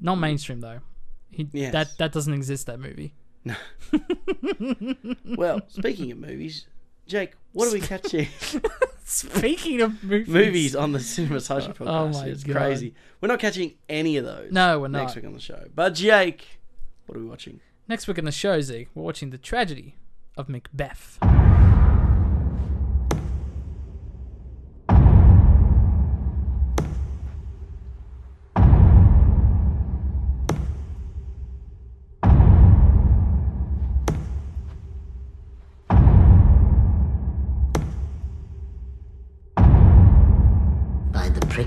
Not 0.00 0.16
mainstream 0.16 0.60
though. 0.60 0.80
He, 1.30 1.48
Yes. 1.52 1.72
That 1.72 1.88
that 1.98 2.12
doesn't 2.12 2.34
exist. 2.34 2.66
That 2.66 2.80
movie. 2.80 3.14
No. 3.44 3.54
Well, 5.36 5.62
speaking 5.68 6.10
of 6.10 6.18
movies, 6.18 6.66
Jake, 7.10 7.32
what 7.50 7.66
are 7.66 7.72
we 7.72 7.80
catching? 7.80 8.28
Speaking 9.04 9.80
of 9.80 10.00
movies, 10.04 10.28
movies 10.28 10.76
on 10.76 10.92
the 10.92 11.00
Cinema 11.00 11.40
Sasha 11.40 11.70
oh, 11.70 11.74
oh 11.80 11.84
podcast. 11.84 11.88
Oh 11.88 12.08
my 12.20 12.26
it's 12.26 12.44
God. 12.44 12.56
crazy. 12.56 12.94
We're 13.20 13.26
not 13.26 13.40
catching 13.40 13.74
any 13.88 14.16
of 14.16 14.24
those. 14.24 14.52
No, 14.52 14.78
we're 14.78 14.86
not. 14.86 15.00
Next 15.00 15.16
week 15.16 15.24
on 15.24 15.32
the 15.32 15.40
show. 15.40 15.66
But 15.74 15.94
Jake, 15.94 16.60
what 17.06 17.18
are 17.18 17.20
we 17.20 17.26
watching? 17.26 17.58
Next 17.88 18.06
week 18.06 18.18
in 18.18 18.26
the 18.26 18.30
show, 18.30 18.60
Z, 18.60 18.86
we're 18.94 19.02
watching 19.02 19.30
the 19.30 19.38
tragedy 19.38 19.96
of 20.36 20.48
Macbeth. 20.48 21.18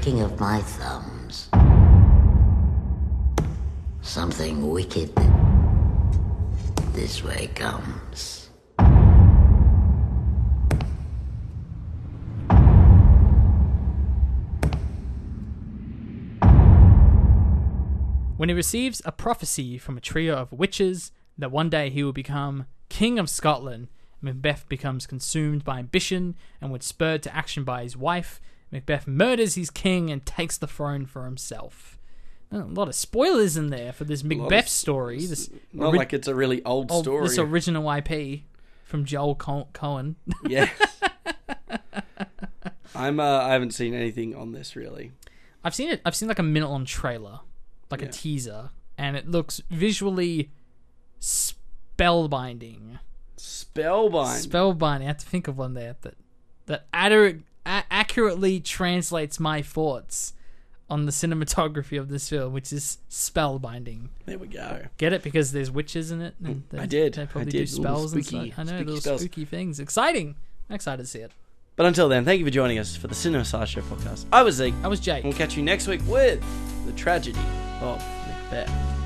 Of 0.03 0.37
my 0.37 0.59
thumbs. 0.59 1.49
Something 4.01 4.69
wicked 4.69 5.15
this 6.91 7.23
way 7.23 7.47
comes. 7.55 8.49
When 18.35 18.49
he 18.49 18.53
receives 18.53 19.01
a 19.05 19.13
prophecy 19.13 19.77
from 19.77 19.95
a 19.95 20.01
trio 20.01 20.35
of 20.35 20.51
witches 20.51 21.13
that 21.37 21.49
one 21.49 21.69
day 21.69 21.89
he 21.89 22.03
will 22.03 22.11
become 22.11 22.65
King 22.89 23.17
of 23.19 23.29
Scotland, 23.29 23.87
Macbeth 24.19 24.67
becomes 24.67 25.07
consumed 25.07 25.63
by 25.63 25.79
ambition 25.79 26.35
and 26.59 26.71
when 26.71 26.81
spurred 26.81 27.23
to 27.23 27.33
action 27.33 27.63
by 27.63 27.83
his 27.83 27.95
wife, 27.95 28.41
Macbeth 28.73 29.07
murders 29.07 29.53
his 29.55 29.69
king 29.69 30.09
and 30.09 30.25
takes 30.25 30.57
the 30.57 30.67
throne 30.67 31.05
for 31.05 31.25
himself. 31.25 31.97
A 32.51 32.57
lot 32.57 32.87
of 32.87 32.95
spoilers 32.95 33.55
in 33.55 33.69
there 33.69 33.93
for 33.93 34.03
this 34.03 34.23
lot 34.23 34.31
of 34.33 34.37
Macbeth 34.39 34.67
story. 34.67 35.25
This, 35.25 35.49
Not 35.71 35.87
ori- 35.89 35.97
like 35.99 36.11
it's 36.13 36.27
a 36.27 36.35
really 36.35 36.63
old 36.65 36.91
old- 36.91 37.05
story. 37.05 37.27
this 37.27 37.37
original 37.37 37.89
IP 37.91 38.41
from 38.83 39.05
Joel 39.05 39.35
Co- 39.35 39.67
Coen. 39.73 40.15
yes. 40.47 40.69
I'm. 42.95 43.19
Uh, 43.19 43.39
I 43.41 43.49
haven't 43.53 43.71
seen 43.71 43.93
anything 43.93 44.35
on 44.35 44.51
this 44.51 44.75
really. 44.75 45.11
I've 45.63 45.73
seen 45.73 45.89
it. 45.91 46.01
I've 46.05 46.15
seen 46.15 46.27
like 46.27 46.39
a 46.39 46.43
minute 46.43 46.69
long 46.69 46.85
trailer, 46.85 47.39
like 47.89 48.01
a 48.01 48.07
teaser, 48.07 48.69
and 48.97 49.15
it 49.17 49.27
looks 49.29 49.61
visually 49.71 50.51
spellbinding. 51.21 52.99
Spellbind. 53.37 54.47
Spellbinding. 54.47 55.01
I 55.01 55.05
have 55.05 55.17
to 55.17 55.25
think 55.25 55.47
of 55.47 55.57
one 55.57 55.73
there 55.73 55.95
that 56.01 56.15
that 56.67 56.85
adder- 56.93 57.39
a- 57.65 57.83
accurately 57.91 58.59
translates 58.59 59.39
my 59.39 59.61
thoughts 59.61 60.33
on 60.89 61.05
the 61.05 61.11
cinematography 61.11 61.99
of 61.99 62.09
this 62.09 62.29
film, 62.29 62.53
which 62.53 62.71
is 62.71 62.97
spellbinding. 63.09 64.09
there 64.25 64.37
we 64.37 64.47
go. 64.47 64.81
Get 64.97 65.13
it 65.13 65.23
because 65.23 65.51
there's 65.51 65.71
witches 65.71 66.11
in 66.11 66.21
it. 66.21 66.35
And 66.43 66.55
mm, 66.57 66.61
they, 66.69 66.79
I 66.79 66.85
did. 66.85 67.13
They 67.15 67.23
I 67.23 67.25
probably 67.25 67.51
did. 67.51 67.57
do 67.59 67.65
spells 67.67 68.13
and 68.13 68.25
stuff. 68.25 68.41
I 68.57 68.63
know 68.63 68.65
spooky 68.65 68.83
little 68.83 69.01
spells. 69.01 69.21
spooky 69.21 69.45
things. 69.45 69.79
Exciting. 69.79 70.35
I'm 70.69 70.75
excited 70.75 71.01
to 71.03 71.07
see 71.07 71.19
it. 71.19 71.31
But 71.75 71.87
until 71.87 72.07
then, 72.09 72.23
thank 72.25 72.37
you 72.39 72.45
for 72.45 72.51
joining 72.51 72.77
us 72.77 72.95
for 72.95 73.07
the 73.07 73.15
Cinema 73.15 73.43
Sideshow 73.45 73.81
podcast. 73.81 74.25
I 74.31 74.43
was 74.43 74.55
Zeke. 74.55 74.75
I 74.83 74.87
was 74.87 74.99
Jake. 74.99 75.23
We'll 75.23 75.33
catch 75.33 75.57
you 75.57 75.63
next 75.63 75.87
week 75.87 76.01
with 76.07 76.43
the 76.85 76.91
tragedy 76.91 77.39
of 77.81 77.97
Macbeth. 78.27 79.02